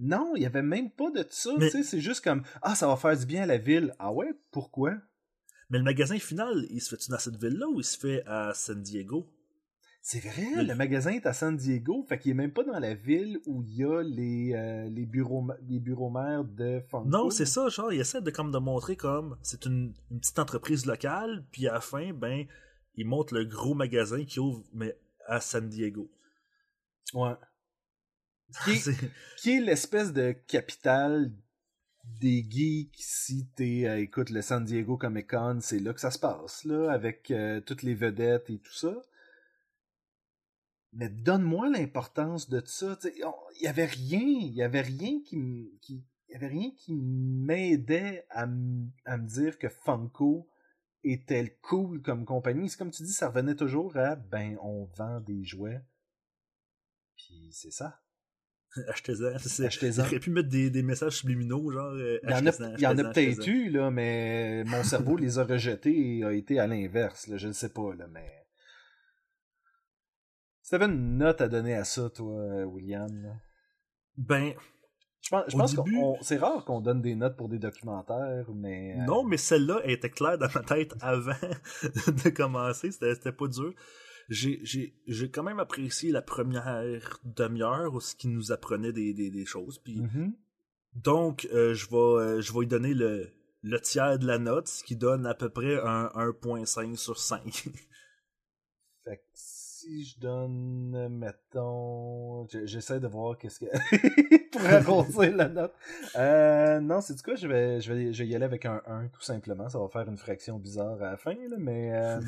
Non, 0.00 0.32
il 0.34 0.40
n'y 0.40 0.46
avait 0.46 0.62
même 0.62 0.90
pas 0.90 1.10
de 1.12 1.24
ça. 1.30 1.50
Mais- 1.58 1.70
C'est 1.70 2.00
juste 2.00 2.24
comme, 2.24 2.42
ah, 2.62 2.74
ça 2.74 2.88
va 2.88 2.96
faire 2.96 3.16
du 3.16 3.26
bien 3.26 3.44
à 3.44 3.46
la 3.46 3.58
ville. 3.58 3.94
Ah 4.00 4.12
ouais, 4.12 4.32
pourquoi? 4.50 4.94
Mais 5.70 5.78
le 5.78 5.84
magasin 5.84 6.18
final, 6.18 6.66
il 6.70 6.80
se 6.80 6.90
fait-tu 6.90 7.10
dans 7.10 7.18
cette 7.18 7.36
ville-là 7.42 7.66
ou 7.68 7.80
il 7.80 7.84
se 7.84 7.96
fait 7.98 8.22
à 8.26 8.52
San 8.54 8.82
Diego? 8.82 9.26
C'est 10.02 10.20
vrai, 10.20 10.46
Le- 10.56 10.62
le 10.64 10.74
magasin 10.74 11.10
est 11.12 11.26
à 11.26 11.32
San 11.34 11.56
Diego, 11.56 12.04
fait 12.08 12.18
qu'il 12.18 12.30
est 12.30 12.34
même 12.34 12.52
pas 12.52 12.64
dans 12.64 12.78
la 12.78 12.94
ville 12.94 13.38
où 13.46 13.62
il 13.62 13.76
y 13.76 13.84
a 13.84 14.02
les, 14.02 14.54
euh, 14.54 14.88
les, 14.88 15.04
bureaux, 15.04 15.46
les 15.68 15.78
bureaux 15.78 16.08
maires 16.10 16.42
de 16.44 16.80
Funko. 16.90 17.06
Non, 17.08 17.28
c'est 17.30 17.44
ça, 17.46 17.68
genre, 17.68 17.92
il 17.92 18.00
essaie 18.00 18.22
de 18.22 18.30
comme 18.30 18.50
de 18.50 18.56
montrer 18.58 18.96
comme 18.96 19.36
c'est 19.42 19.66
une, 19.66 19.92
une 20.10 20.18
petite 20.20 20.38
entreprise 20.38 20.86
locale, 20.86 21.44
puis 21.52 21.68
à 21.68 21.74
la 21.74 21.80
fin, 21.82 22.12
ben, 22.14 22.46
il 22.96 23.06
montre 23.06 23.34
le 23.34 23.44
gros 23.44 23.74
magasin 23.74 24.24
qui 24.24 24.40
ouvre, 24.40 24.64
mais 24.72 24.96
à 25.26 25.40
San 25.40 25.68
Diego. 25.68 26.10
Ouais. 27.12 27.34
Qui 28.64 28.70
est, 28.72 28.76
C'est- 28.76 29.10
qui 29.36 29.50
est 29.56 29.60
l'espèce 29.60 30.12
de 30.12 30.32
capitale 30.32 31.30
des 32.18 32.44
geeks 32.48 32.96
si 32.98 33.46
t'es, 33.54 33.86
euh, 33.86 34.00
écoute, 34.00 34.30
le 34.30 34.42
San 34.42 34.64
Diego 34.64 34.96
Comic 34.96 35.30
Con, 35.30 35.58
c'est 35.60 35.78
là 35.78 35.92
que 35.92 36.00
ça 36.00 36.10
se 36.10 36.18
passe, 36.18 36.66
avec 36.88 37.30
euh, 37.30 37.60
toutes 37.60 37.82
les 37.82 37.94
vedettes 37.94 38.50
et 38.50 38.58
tout 38.58 38.74
ça. 38.74 39.02
Mais 40.92 41.08
donne-moi 41.08 41.68
l'importance 41.68 42.48
de 42.48 42.62
ça. 42.66 42.98
Il 43.04 43.62
y 43.62 43.68
avait 43.68 43.86
rien, 43.86 44.18
il 44.20 44.60
avait 44.62 44.80
rien 44.80 45.20
qui, 45.24 45.70
m'aidait 46.88 48.26
à, 48.30 48.42
à 48.42 49.16
me 49.16 49.26
dire 49.28 49.58
que 49.58 49.68
Funko 49.68 50.48
était 51.04 51.58
cool 51.62 52.02
comme 52.02 52.24
compagnie. 52.24 52.68
C'est 52.68 52.78
comme 52.78 52.90
tu 52.90 53.04
dis, 53.04 53.12
ça 53.12 53.28
revenait 53.28 53.54
toujours 53.54 53.96
à 53.96 54.16
ben 54.16 54.58
on 54.62 54.84
vend 54.96 55.20
des 55.20 55.44
jouets. 55.44 55.80
Puis 57.16 57.50
c'est 57.52 57.70
ça. 57.70 58.00
Achetez-en. 58.88 59.36
Il 59.82 60.00
aurait 60.00 60.18
pu 60.20 60.30
mettre 60.30 60.48
des, 60.48 60.70
des 60.70 60.82
messages 60.82 61.16
subliminaux, 61.18 61.70
genre. 61.72 61.92
euh, 61.92 62.18
Il 62.22 62.30
y 62.30 62.86
en 62.86 62.96
a, 62.98 63.04
peut-être 63.12 63.46
eu, 63.48 63.70
là, 63.70 63.90
mais 63.90 64.62
mon 64.64 64.82
cerveau 64.84 65.16
les 65.16 65.38
a 65.38 65.44
rejetés 65.44 66.18
et 66.18 66.24
a 66.24 66.32
été 66.32 66.58
à 66.60 66.66
l'inverse. 66.66 67.26
là, 67.26 67.36
Je 67.36 67.48
ne 67.48 67.52
sais 67.52 67.70
pas, 67.72 67.94
là, 67.96 68.06
mais. 68.08 68.30
Si 70.62 70.70
t'avais 70.70 70.86
une 70.86 71.16
note 71.18 71.40
à 71.40 71.48
donner 71.48 71.74
à 71.74 71.84
ça, 71.84 72.08
toi, 72.10 72.64
William, 72.66 73.10
là. 73.22 73.32
Ben, 74.16 74.52
Je 75.22 75.30
pense, 75.30 75.44
je 75.48 75.54
Au 75.56 75.58
pense 75.58 75.74
début- 75.74 75.92
qu'on 75.96 76.16
c'est 76.22 76.36
rare 76.36 76.64
qu'on 76.64 76.80
donne 76.80 77.02
des 77.02 77.14
notes 77.14 77.36
pour 77.36 77.48
des 77.48 77.58
documentaires, 77.58 78.46
mais. 78.54 78.94
euh, 78.98 79.04
non, 79.04 79.24
mais 79.24 79.36
celle-là 79.36 79.80
elle 79.84 79.90
était 79.92 80.10
claire 80.10 80.38
dans 80.38 80.48
ma 80.54 80.62
tête 80.62 80.94
avant 81.00 81.32
de 81.82 82.28
commencer. 82.30 82.90
C'était 82.92 83.32
pas 83.32 83.48
dur. 83.48 83.74
J'ai- 84.30 84.60
J'ai 84.62 84.94
j'ai 85.06 85.30
quand 85.30 85.42
même 85.42 85.58
apprécié 85.60 86.10
la 86.12 86.22
première 86.22 87.18
demi-heure 87.24 87.92
où 87.94 88.00
ce 88.00 88.14
qui 88.14 88.28
nous 88.28 88.52
apprenait 88.52 88.92
des, 88.92 89.12
des, 89.12 89.30
des 89.30 89.44
choses. 89.44 89.78
Puis 89.78 90.00
mhm. 90.00 90.32
Donc, 90.94 91.48
euh, 91.52 91.74
je 91.74 91.88
vais 91.90 91.96
euh, 91.96 92.40
je 92.40 92.52
vais 92.52 92.60
lui 92.60 92.66
donner 92.66 92.94
le, 92.94 93.28
le 93.62 93.80
tiers 93.80 94.18
de 94.18 94.26
la 94.26 94.38
note, 94.38 94.68
ce 94.68 94.82
qui 94.84 94.96
donne 94.96 95.26
à 95.26 95.34
peu 95.34 95.48
près 95.50 95.78
un 95.80 96.06
1.5 96.14 96.96
sur 96.96 97.18
5. 97.18 97.42
Fait 99.04 99.16
que 99.16 99.22
si 99.34 100.04
je 100.04 100.18
donne, 100.20 101.08
mettons. 101.08 102.46
je- 102.48 102.66
J'essaie 102.66 103.00
de 103.00 103.08
voir 103.08 103.36
qu'est-ce 103.38 103.60
que. 103.60 103.66
pour 104.52 104.60
arrondir 104.66 105.36
la 105.36 105.48
note. 105.48 105.72
Euh, 106.16 106.80
non, 106.80 107.00
c'est 107.00 107.14
du 107.14 107.22
quoi, 107.22 107.34
je 107.34 107.46
vais, 107.48 107.80
je, 107.80 107.92
vais, 107.92 108.12
je 108.12 108.22
vais 108.22 108.28
y 108.28 108.34
aller 108.36 108.44
avec 108.44 108.66
un 108.66 108.82
1, 108.86 109.08
tout 109.08 109.22
simplement. 109.22 109.68
Ça 109.68 109.78
va 109.78 109.88
faire 109.88 110.08
une 110.08 110.18
fraction 110.18 110.58
bizarre 110.58 111.02
à 111.02 111.12
la 111.12 111.16
fin, 111.16 111.34
là, 111.34 111.56
mais. 111.58 111.92
euh, 111.94 112.20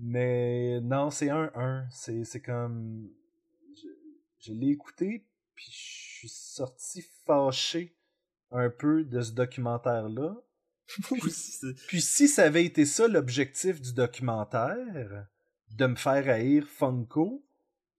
mais 0.00 0.80
non, 0.80 1.10
c'est 1.10 1.30
un 1.30 1.50
1. 1.54 1.86
C'est 1.90 2.24
c'est 2.24 2.40
comme. 2.40 3.08
Je, 3.76 3.88
je 4.40 4.52
l'ai 4.52 4.68
écouté, 4.70 5.26
puis 5.54 5.66
je 5.70 6.18
suis 6.18 6.28
sorti 6.28 7.04
fâché 7.26 7.96
un 8.50 8.70
peu 8.70 9.04
de 9.04 9.20
ce 9.20 9.32
documentaire-là. 9.32 10.36
Puis 11.88 12.02
si 12.02 12.28
ça 12.28 12.42
avait 12.44 12.64
été 12.64 12.84
ça 12.84 13.08
l'objectif 13.08 13.80
du 13.80 13.94
documentaire, 13.94 15.26
de 15.70 15.86
me 15.86 15.96
faire 15.96 16.28
haïr 16.28 16.68
Funko, 16.68 17.44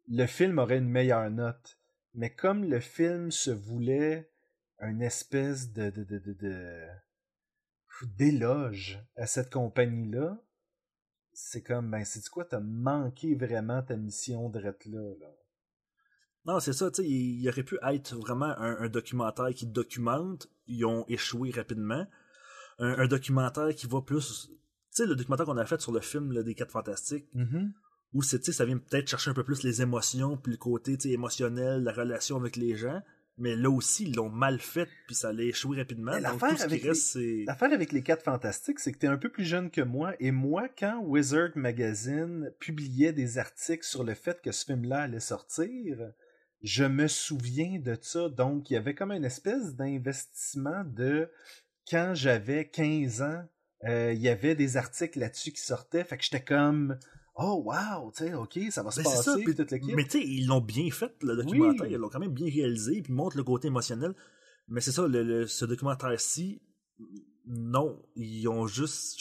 le 0.07 0.25
film 0.27 0.59
aurait 0.59 0.77
une 0.77 0.89
meilleure 0.89 1.29
note. 1.31 1.79
Mais 2.13 2.33
comme 2.33 2.63
le 2.63 2.79
film 2.79 3.31
se 3.31 3.49
voulait 3.51 4.31
une 4.79 5.01
espèce 5.01 5.71
de, 5.71 5.89
de, 5.89 6.03
de, 6.03 6.19
de, 6.19 6.33
de- 6.33 6.87
d'éloge 8.15 8.99
à 9.15 9.25
cette 9.25 9.51
compagnie-là, 9.51 10.37
c'est 11.35 11.61
comme, 11.61 11.91
ben, 11.91 12.03
c'est 12.05 12.27
quoi, 12.29 12.45
t'as 12.45 12.59
manqué 12.59 13.35
vraiment 13.35 13.83
ta 13.83 13.95
mission 13.95 14.49
de 14.49 14.59
là, 14.59 14.73
là? 14.85 15.27
non, 16.45 16.59
c'est 16.59 16.73
ça, 16.73 16.91
tu 16.91 17.01
sais, 17.01 17.07
il, 17.07 17.41
il 17.41 17.49
aurait 17.49 17.63
pu 17.63 17.77
être 17.81 18.15
vraiment 18.15 18.57
un, 18.57 18.77
un 18.79 18.89
documentaire 18.89 19.49
qui 19.49 19.65
documente, 19.65 20.47
ils 20.67 20.85
ont 20.85 21.05
échoué 21.07 21.51
rapidement. 21.51 22.05
Un, 22.77 22.99
un 22.99 23.07
documentaire 23.07 23.73
qui 23.75 23.87
va 23.87 24.01
plus... 24.01 24.47
Tu 24.49 24.57
sais, 24.91 25.05
le 25.05 25.15
documentaire 25.15 25.45
qu'on 25.45 25.57
a 25.57 25.65
fait 25.65 25.81
sur 25.81 25.91
le 25.91 26.01
film 26.01 26.31
là, 26.31 26.43
des 26.43 26.53
4 26.53 26.71
Fantastiques, 26.71 27.27
où 28.13 28.21
c'est, 28.21 28.39
tu 28.39 28.45
sais, 28.45 28.51
ça 28.51 28.65
vient 28.65 28.77
peut-être 28.77 29.09
chercher 29.09 29.31
un 29.31 29.33
peu 29.33 29.43
plus 29.43 29.63
les 29.63 29.81
émotions, 29.81 30.37
puis 30.37 30.51
le 30.51 30.57
côté 30.57 30.97
tu 30.97 31.09
sais, 31.09 31.13
émotionnel, 31.13 31.83
la 31.83 31.91
relation 31.91 32.37
avec 32.37 32.55
les 32.55 32.75
gens. 32.75 33.01
Mais 33.37 33.55
là 33.55 33.69
aussi, 33.69 34.03
ils 34.03 34.15
l'ont 34.15 34.29
mal 34.29 34.59
fait, 34.59 34.87
puis 35.07 35.15
ça 35.15 35.29
allait 35.29 35.47
échouer 35.47 35.77
rapidement. 35.77 36.17
L'affaire 36.17 36.61
avec 36.61 36.83
reste. 36.83 37.19
L'affaire 37.45 37.73
avec 37.73 37.91
les 37.91 38.01
quatre 38.01 38.23
fantastiques, 38.23 38.79
c'est 38.79 38.93
que 38.93 38.97
t'es 38.97 39.07
un 39.07 39.17
peu 39.17 39.29
plus 39.29 39.43
jeune 39.43 39.69
que 39.69 39.81
moi, 39.81 40.13
et 40.19 40.31
moi, 40.31 40.69
quand 40.69 41.01
Wizard 41.01 41.49
Magazine 41.55 42.51
publiait 42.59 43.11
des 43.11 43.37
articles 43.37 43.85
sur 43.85 44.03
le 44.03 44.13
fait 44.13 44.41
que 44.41 44.51
ce 44.51 44.63
film-là 44.65 45.01
allait 45.01 45.19
sortir, 45.19 45.97
je 46.61 46.85
me 46.85 47.07
souviens 47.07 47.79
de 47.79 47.97
ça. 48.01 48.29
Donc, 48.29 48.69
il 48.69 48.75
y 48.75 48.77
avait 48.77 48.95
comme 48.95 49.11
une 49.11 49.25
espèce 49.25 49.75
d'investissement 49.75 50.83
de 50.85 51.29
quand 51.89 52.13
j'avais 52.15 52.67
15 52.67 53.21
ans, 53.21 53.43
euh, 53.83 54.13
il 54.13 54.21
y 54.21 54.29
avait 54.29 54.55
des 54.55 54.77
articles 54.77 55.19
là-dessus 55.19 55.51
qui 55.51 55.61
sortaient, 55.61 56.03
fait 56.03 56.17
que 56.17 56.23
j'étais 56.23 56.43
comme 56.43 56.97
Oh 57.37 57.61
wow, 57.65 58.11
tu 58.11 58.23
sais, 58.25 58.33
ok, 58.33 58.59
ça 58.71 58.81
va 58.81 58.91
se 58.91 59.01
Ben, 59.01 59.09
ça, 59.09 59.15
passer, 59.17 59.35
puis- 59.35 59.43
puis 59.45 59.55
toute 59.55 59.71
l'équipe. 59.71 59.93
Mais 59.95 60.05
tu 60.05 60.11
sais, 60.11 60.23
ils 60.25 60.45
l'ont 60.47 60.61
bien 60.61 60.89
fait, 60.89 61.13
le 61.21 61.35
documentaire. 61.35 61.81
Oui. 61.87 61.91
Ils 61.91 61.97
l'ont 61.97 62.07
quand 62.09 62.19
même 62.19 62.33
bien 62.33 62.49
réalisé, 62.49 63.01
puis 63.01 63.11
ils 63.11 63.15
montrent 63.15 63.35
le 63.37 63.43
côté 63.43 63.67
émotionnel. 63.67 64.15
Mais 64.69 64.79
c'est 64.81 64.91
ça, 64.93 65.05
le, 65.07 65.21
le- 65.23 65.45
ce 65.47 65.65
documentaire-ci, 65.65 66.61
non, 67.45 68.01
ils 68.15 68.47
ont 68.47 68.67
juste. 68.67 69.19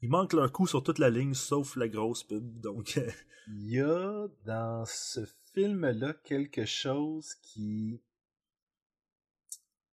Ils 0.00 0.08
manquent 0.08 0.32
leur 0.32 0.50
coup 0.50 0.66
sur 0.66 0.82
toute 0.82 0.98
la 0.98 1.10
ligne, 1.10 1.34
sauf 1.34 1.76
la 1.76 1.88
grosse 1.88 2.24
pub. 2.24 2.58
Donc, 2.60 2.96
euh, 2.96 3.10
Il 3.48 3.70
y 3.70 3.80
a 3.80 4.26
dans 4.46 4.84
ce 4.86 5.20
film-là 5.52 6.14
quelque 6.24 6.64
chose 6.64 7.34
qui, 7.42 8.00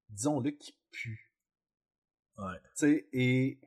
disons-le, 0.10 0.52
qui 0.52 0.74
pue. 0.92 1.34
Ouais. 2.38 2.56
Tu 2.64 2.70
sais, 2.76 3.10
et 3.12 3.60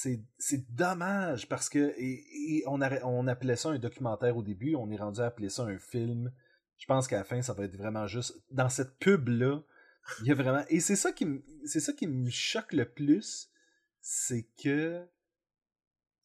c'est 0.00 0.20
c'est 0.38 0.72
dommage 0.74 1.48
parce 1.48 1.68
que 1.68 1.92
et, 1.96 2.24
et 2.58 2.64
on, 2.66 2.80
a, 2.80 3.04
on 3.04 3.26
appelait 3.26 3.56
ça 3.56 3.70
un 3.70 3.78
documentaire 3.78 4.36
au 4.36 4.42
début, 4.42 4.74
on 4.76 4.90
est 4.90 4.96
rendu 4.96 5.20
à 5.20 5.26
appeler 5.26 5.48
ça 5.48 5.64
un 5.64 5.78
film. 5.78 6.32
Je 6.78 6.86
pense 6.86 7.08
qu'à 7.08 7.16
la 7.16 7.24
fin, 7.24 7.42
ça 7.42 7.52
va 7.52 7.64
être 7.64 7.76
vraiment 7.76 8.06
juste 8.06 8.40
dans 8.50 8.68
cette 8.68 8.96
pub 8.98 9.28
là. 9.28 9.60
Il 10.20 10.26
y 10.26 10.30
a 10.30 10.34
vraiment 10.34 10.64
et 10.68 10.80
c'est 10.80 10.96
ça 10.96 11.10
qui 11.12 11.24
me 11.26 11.42
c'est 11.64 11.80
ça 11.80 11.92
qui 11.92 12.06
me 12.06 12.30
choque 12.30 12.72
le 12.72 12.84
plus, 12.88 13.50
c'est 14.00 14.46
que 14.62 15.04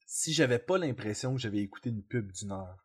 si 0.06 0.34
j'avais 0.34 0.60
pas 0.60 0.78
l'impression 0.78 1.34
que 1.34 1.42
j'avais 1.42 1.60
écouté 1.60 1.90
une 1.90 2.04
pub 2.04 2.32
d'une 2.32 2.52
heure, 2.52 2.78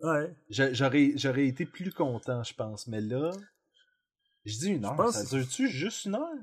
Ouais. 0.00 0.34
j'aurais 0.50 1.12
j'aurais 1.16 1.46
été 1.48 1.66
plus 1.66 1.90
content, 1.90 2.42
je 2.44 2.54
pense. 2.54 2.86
Mais 2.86 3.00
là, 3.00 3.32
je 4.44 4.58
dis 4.58 4.68
une 4.68 4.84
heure. 4.84 5.12
Ça 5.12 5.24
dure-tu 5.24 5.68
juste 5.68 6.04
une 6.04 6.14
heure? 6.14 6.38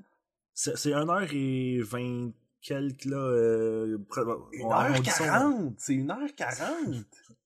C'est 0.53 0.76
c'est 0.76 0.91
1h20 0.91 2.34
quelques, 2.64 3.05
là. 3.05 3.18
Euh, 3.18 3.97
près- 4.09 4.22
Une 4.53 4.66
on- 4.66 4.72
heure 4.72 4.91
on 4.95 4.99
dit 4.99 5.09
ça, 5.09 5.26
quarante! 5.26 5.76
C'est 5.78 5.93
une 5.93 6.09
heure 6.09 6.36
quarante! 6.36 7.05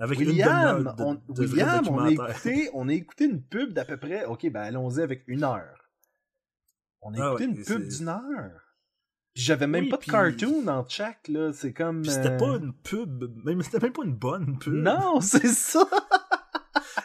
Avec 0.00 0.20
une 0.20 0.28
William, 0.28 0.84
de, 0.96 1.02
on, 1.02 1.14
de 1.14 1.46
William 1.46 1.88
on, 1.88 1.98
a 1.98 2.10
écouté, 2.10 2.70
on 2.72 2.88
a 2.88 2.92
écouté 2.92 3.24
une 3.24 3.42
pub 3.42 3.72
d'à 3.72 3.84
peu 3.84 3.96
près. 3.96 4.24
Ok, 4.26 4.48
ben 4.48 4.60
allons-y 4.62 5.00
avec 5.00 5.24
une 5.26 5.42
heure. 5.42 5.88
On 7.00 7.12
a 7.14 7.16
Ah 7.20 7.28
écouté 7.30 7.46
ouais, 7.46 7.50
une 7.56 7.64
pub 7.64 7.88
d'une 7.88 8.08
heure. 8.08 8.60
J'avais 9.34 9.66
même 9.66 9.84
Oui, 9.84 9.90
pas 9.90 9.96
de 9.96 10.04
cartoon 10.04 10.62
dans 10.62 10.86
chaque, 10.88 11.26
là. 11.28 11.52
C'est 11.52 11.72
comme. 11.72 12.04
C'était 12.04 12.28
euh, 12.30 12.36
pas 12.36 12.56
une 12.58 12.72
pub, 12.74 13.44
même 13.44 13.60
c'était 13.62 13.80
même 13.80 13.92
pas 13.92 14.04
une 14.04 14.14
bonne 14.14 14.58
pub. 14.60 14.72
Non, 14.74 15.20
c'est 15.20 15.48
ça! 15.48 15.84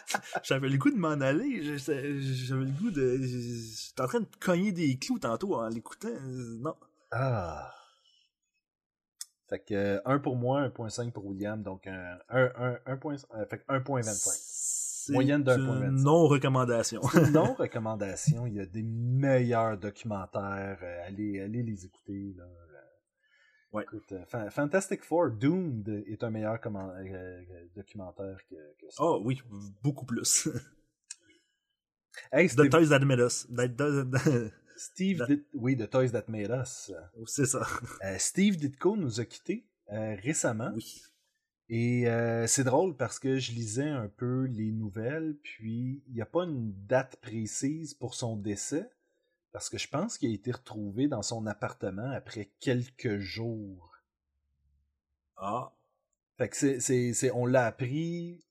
J'avais 0.42 0.68
le 0.68 0.78
goût 0.78 0.90
de 0.90 0.96
m'en 0.96 1.20
aller, 1.20 1.76
j'avais 1.78 2.10
le 2.10 2.70
goût 2.80 2.90
de 2.90 3.18
j'étais 3.22 4.00
en 4.00 4.06
train 4.06 4.20
de 4.20 4.26
cogner 4.40 4.72
des 4.72 4.96
clous 4.98 5.18
tantôt 5.18 5.56
en 5.56 5.68
l'écoutant. 5.68 6.08
euh, 6.08 6.58
Non. 6.60 6.74
Ah. 7.12 7.72
Fait 9.48 9.60
que 9.60 9.74
euh, 9.74 10.00
1 10.06 10.18
pour 10.20 10.36
moi, 10.36 10.62
1.5 10.68 11.12
pour 11.12 11.26
William, 11.26 11.62
donc 11.62 11.86
un, 11.86 12.18
un, 12.30 12.50
un, 12.56 12.78
un 12.86 12.96
point, 12.96 13.16
euh, 13.34 13.44
fait 13.46 13.58
que 13.58 13.64
1.25. 13.72 14.64
C'est 15.06 15.12
Moyenne 15.12 15.42
d'un 15.42 15.58
point 15.66 15.80
vingt-cinq. 15.80 16.02
Non 16.02 16.26
recommandation. 16.26 17.02
non 17.32 17.52
recommandation, 17.52 18.46
il 18.46 18.54
y 18.54 18.60
a 18.60 18.64
des 18.64 18.82
meilleurs 18.82 19.76
documentaires, 19.76 20.78
euh, 20.82 21.06
allez, 21.06 21.42
allez 21.42 21.62
les 21.62 21.84
écouter. 21.84 22.34
Là. 22.38 22.44
Ouais. 23.74 23.82
Écoute, 23.82 24.12
euh, 24.12 24.24
Fa- 24.26 24.50
Fantastic 24.50 25.02
Four, 25.02 25.30
Doomed 25.32 26.04
est 26.06 26.22
un 26.22 26.30
meilleur 26.30 26.60
euh, 26.64 27.02
euh, 27.10 27.42
documentaire 27.74 28.38
que, 28.48 28.54
que 28.54 28.88
ça. 28.88 29.02
Oh 29.02 29.20
oui, 29.24 29.42
beaucoup 29.82 30.06
plus. 30.06 30.48
Hey, 32.32 32.48
The 32.48 32.70
Toys 32.70 32.88
That 32.90 33.00
Made 33.00 33.18
Us. 33.18 33.46
That- 33.54 33.68
that- 33.76 34.50
Steve 34.76 35.22
oui, 35.52 35.76
The 35.76 35.90
Toys 35.90 36.10
That 36.12 36.24
Made 36.28 36.50
Us. 36.50 36.92
C'est 37.26 37.46
ça. 37.46 37.66
Euh, 38.04 38.16
Steve 38.18 38.56
Ditko 38.56 38.96
nous 38.96 39.20
a 39.20 39.24
quittés 39.24 39.66
récemment. 39.88 40.70
Oui. 40.74 41.02
Et 41.68 42.08
euh, 42.08 42.46
c'est 42.46 42.64
drôle 42.64 42.96
parce 42.96 43.18
que 43.18 43.38
je 43.38 43.52
lisais 43.52 43.88
un 43.88 44.08
peu 44.08 44.44
les 44.44 44.70
nouvelles, 44.70 45.34
puis 45.42 46.02
il 46.08 46.14
n'y 46.14 46.20
a 46.20 46.26
pas 46.26 46.44
une 46.44 46.72
date 46.86 47.16
précise 47.22 47.94
pour 47.94 48.14
son 48.14 48.36
décès, 48.36 48.88
parce 49.54 49.70
que 49.70 49.78
je 49.78 49.86
pense 49.88 50.18
qu'il 50.18 50.30
a 50.32 50.34
été 50.34 50.50
retrouvé 50.50 51.06
dans 51.06 51.22
son 51.22 51.46
appartement 51.46 52.10
après 52.10 52.50
quelques 52.58 53.18
jours. 53.20 53.92
Ah. 55.36 55.72
Fait 56.36 56.48
que 56.48 56.56
c'est, 56.56 56.80
c'est, 56.80 57.12
c'est- 57.14 57.30
on 57.30 57.46
l'a 57.46 57.66
appris 57.66 58.42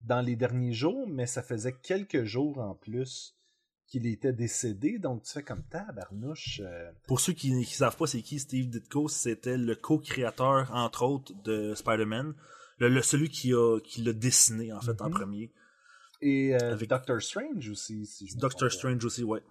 dans 0.00 0.22
les 0.22 0.34
derniers 0.34 0.72
jours, 0.72 1.06
mais 1.08 1.26
ça 1.26 1.42
faisait 1.42 1.74
quelques 1.74 2.24
jours 2.24 2.58
en 2.58 2.74
plus 2.74 3.34
qu'il 3.86 4.06
était 4.06 4.32
décédé, 4.32 4.98
donc 4.98 5.22
tu 5.24 5.32
fais 5.32 5.42
comme 5.42 5.62
tabarnouche. 5.64 6.60
euh, 6.64 6.90
Pour 7.06 7.20
ceux 7.20 7.34
qui 7.34 7.52
ne 7.52 7.62
savent 7.62 7.96
pas 7.96 8.06
c'est 8.06 8.22
qui 8.22 8.38
Steve 8.40 8.68
Ditko, 8.70 9.08
c'était 9.08 9.58
le 9.58 9.76
co-créateur, 9.76 10.72
entre 10.74 11.02
autres, 11.04 11.32
de 11.44 11.74
Spider-Man. 11.74 12.34
Le, 12.78 12.88
le- 12.88 13.02
celui 13.02 13.28
qui 13.28 13.52
a 13.52 13.78
qui 13.80 14.02
l'a 14.02 14.12
dessiné, 14.14 14.72
en 14.72 14.80
fait, 14.80 15.00
en 15.02 15.08
Mhm. 15.08 15.14
premier. 15.14 15.52
Et 16.22 16.54
euh, 16.56 16.72
Avec- 16.72 16.88
Doctor 16.88 17.20
Strange 17.22 17.68
aussi, 17.68 18.06
si 18.06 18.26
je 18.26 18.36
Doctor. 18.38 18.72
Strange 18.72 19.04
aussi, 19.04 19.22
ouais. 19.22 19.42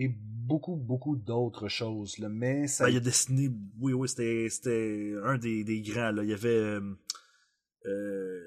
Et 0.00 0.08
beaucoup, 0.08 0.76
beaucoup 0.76 1.16
d'autres 1.16 1.68
choses. 1.68 2.18
Là, 2.18 2.28
mais 2.28 2.68
ça 2.68 2.84
Ben, 2.84 2.90
il 2.90 2.96
a 2.98 3.00
dessiné, 3.00 3.50
oui, 3.80 3.92
oui, 3.92 4.08
c'était, 4.08 5.14
un 5.24 5.36
des, 5.36 5.64
des 5.64 5.82
grands. 5.82 6.12
Là. 6.12 6.22
Il 6.22 6.30
y 6.30 6.32
avait 6.32 6.48
euh, 6.48 6.80
euh, 7.84 8.40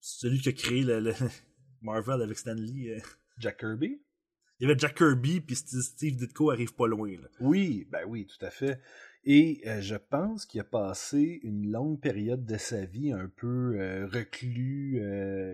celui 0.00 0.40
qui 0.40 0.48
a 0.48 0.52
créé 0.52 0.82
le, 0.82 1.00
le 1.00 1.12
Marvel 1.82 2.22
avec 2.22 2.38
Stan 2.38 2.54
Lee. 2.54 2.88
euh. 2.90 3.00
Jack 3.38 3.58
Kirby? 3.58 4.00
Il 4.58 4.66
y 4.66 4.70
avait 4.70 4.78
Jack 4.78 4.96
Kirby, 4.96 5.42
puis 5.42 5.54
Steve 5.56 6.16
Ditko 6.16 6.50
arrive 6.50 6.74
pas 6.74 6.86
loin. 6.86 7.10
Là. 7.10 7.28
Oui, 7.40 7.86
ben 7.92 8.06
oui, 8.08 8.26
tout 8.26 8.42
à 8.42 8.50
fait. 8.50 8.80
Et 9.24 9.60
euh, 9.66 9.82
je 9.82 9.96
pense 9.96 10.46
qu'il 10.46 10.60
a 10.62 10.64
passé 10.64 11.40
une 11.42 11.70
longue 11.70 12.00
période 12.00 12.46
de 12.46 12.56
sa 12.56 12.86
vie 12.86 13.12
un 13.12 13.28
peu 13.28 14.06
reclus, 14.10 15.02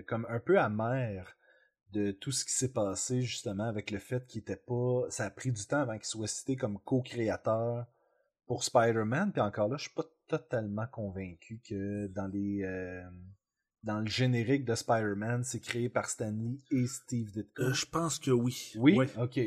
comme 0.07 0.27
un 0.31 0.39
peu 0.39 0.61
amer 0.61 1.37
de 1.93 2.11
tout 2.13 2.33
ce 2.33 2.45
qui 2.45 2.53
s'est 2.53 2.73
passé 2.73 3.23
justement 3.23 3.65
avec 3.65 3.91
le 3.91 3.99
fait 3.99 4.27
qu'il 4.27 4.41
était 4.41 4.57
pas. 4.57 5.03
Ça 5.11 5.25
a 5.27 5.31
pris 5.31 5.53
du 5.53 5.65
temps 5.67 5.81
avant 5.81 5.97
qu'il 5.97 6.07
soit 6.07 6.27
cité 6.27 6.57
comme 6.57 6.79
co-créateur 6.81 7.87
pour 8.47 8.65
Spider-Man. 8.65 9.33
Puis 9.33 9.41
encore 9.43 9.69
là, 9.69 9.77
je 9.77 9.83
suis 9.83 9.95
pas 9.95 10.07
totalement 10.29 10.87
convaincu 10.91 11.61
que 11.69 12.07
dans 12.09 12.27
les 12.27 12.63
euh, 12.65 13.03
dans 13.83 14.01
le 14.01 14.07
générique 14.07 14.65
de 14.65 14.75
Spider-Man, 14.75 15.45
c'est 15.45 15.61
créé 15.61 15.89
par 15.89 16.09
Stanley 16.09 16.59
et 16.71 16.87
Steve 16.87 17.31
Ditko. 17.33 17.63
Euh, 17.63 17.73
je 17.73 17.87
pense 17.87 18.19
que 18.19 18.31
oui. 18.31 18.73
oui, 18.77 18.97
Ouais. 18.97 19.09
ok. 19.19 19.41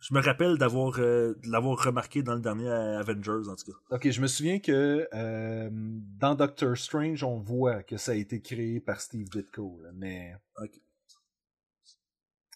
Je 0.00 0.12
me 0.12 0.20
rappelle 0.20 0.58
d'avoir 0.58 0.98
euh, 0.98 1.32
de 1.42 1.50
l'avoir 1.50 1.82
remarqué 1.82 2.22
dans 2.22 2.34
le 2.34 2.40
dernier 2.40 2.68
Avengers, 2.68 3.48
en 3.48 3.56
tout 3.56 3.72
cas. 3.72 3.96
Ok, 3.96 4.10
je 4.10 4.20
me 4.20 4.26
souviens 4.26 4.58
que 4.58 5.08
euh, 5.14 5.70
dans 5.72 6.34
Doctor 6.34 6.76
Strange, 6.76 7.24
on 7.24 7.38
voit 7.38 7.82
que 7.82 7.96
ça 7.96 8.12
a 8.12 8.14
été 8.14 8.42
créé 8.42 8.80
par 8.80 9.00
Steve 9.00 9.30
Ditko, 9.30 9.80
là, 9.82 9.90
mais. 9.94 10.34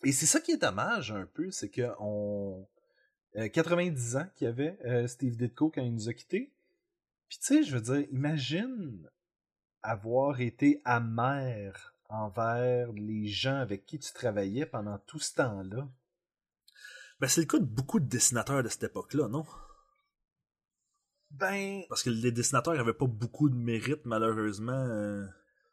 Et 0.05 0.12
c'est 0.12 0.26
ça 0.26 0.40
qui 0.40 0.53
est 0.53 0.59
dommage 0.59 1.12
un 1.12 1.26
peu, 1.26 1.51
c'est 1.51 1.70
que 1.70 1.90
on 1.99 2.66
euh, 3.36 3.49
90 3.49 4.16
ans 4.16 4.26
qu'il 4.36 4.46
y 4.46 4.49
avait 4.49 4.78
euh, 4.84 5.07
Steve 5.07 5.36
Ditko 5.36 5.70
quand 5.70 5.82
il 5.82 5.94
nous 5.94 6.09
a 6.09 6.14
quittés. 6.14 6.53
Puis 7.28 7.38
tu 7.38 7.46
sais, 7.46 7.62
je 7.62 7.76
veux 7.76 7.82
dire, 7.82 8.09
imagine 8.11 9.09
avoir 9.82 10.40
été 10.40 10.80
amer 10.84 11.94
envers 12.09 12.90
les 12.92 13.26
gens 13.26 13.57
avec 13.57 13.84
qui 13.86 13.99
tu 13.99 14.12
travaillais 14.12 14.66
pendant 14.66 14.99
tout 14.99 15.18
ce 15.18 15.34
temps-là. 15.34 15.88
Ben, 17.20 17.28
c'est 17.28 17.42
le 17.42 17.46
cas 17.46 17.59
de 17.59 17.64
beaucoup 17.64 18.01
de 18.01 18.07
dessinateurs 18.07 18.62
de 18.62 18.68
cette 18.68 18.84
époque-là, 18.84 19.28
non? 19.28 19.44
Ben 21.30 21.82
Parce 21.88 22.03
que 22.03 22.11
les 22.11 22.32
dessinateurs 22.32 22.74
n'avaient 22.74 22.94
pas 22.94 23.07
beaucoup 23.07 23.51
de 23.51 23.57
mérite, 23.57 24.07
malheureusement. 24.07 25.26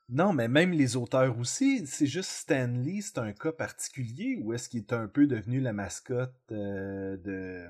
Non, 0.10 0.34
mais 0.34 0.48
même 0.48 0.72
les 0.72 0.96
auteurs 0.96 1.38
aussi, 1.40 1.86
c'est 1.88 2.06
juste 2.06 2.30
Stanley, 2.30 3.02
c'est 3.02 3.18
un 3.18 3.34
cas 3.34 3.52
particulier 3.52 4.38
où 4.42 4.54
est-ce 4.54 4.70
qu'il 4.70 4.82
est 4.82 4.94
un 4.94 5.08
peu 5.08 5.26
devenu 5.26 5.60
la 5.60 5.74
mascotte 5.74 6.36
euh, 6.52 7.18
de, 7.18 7.66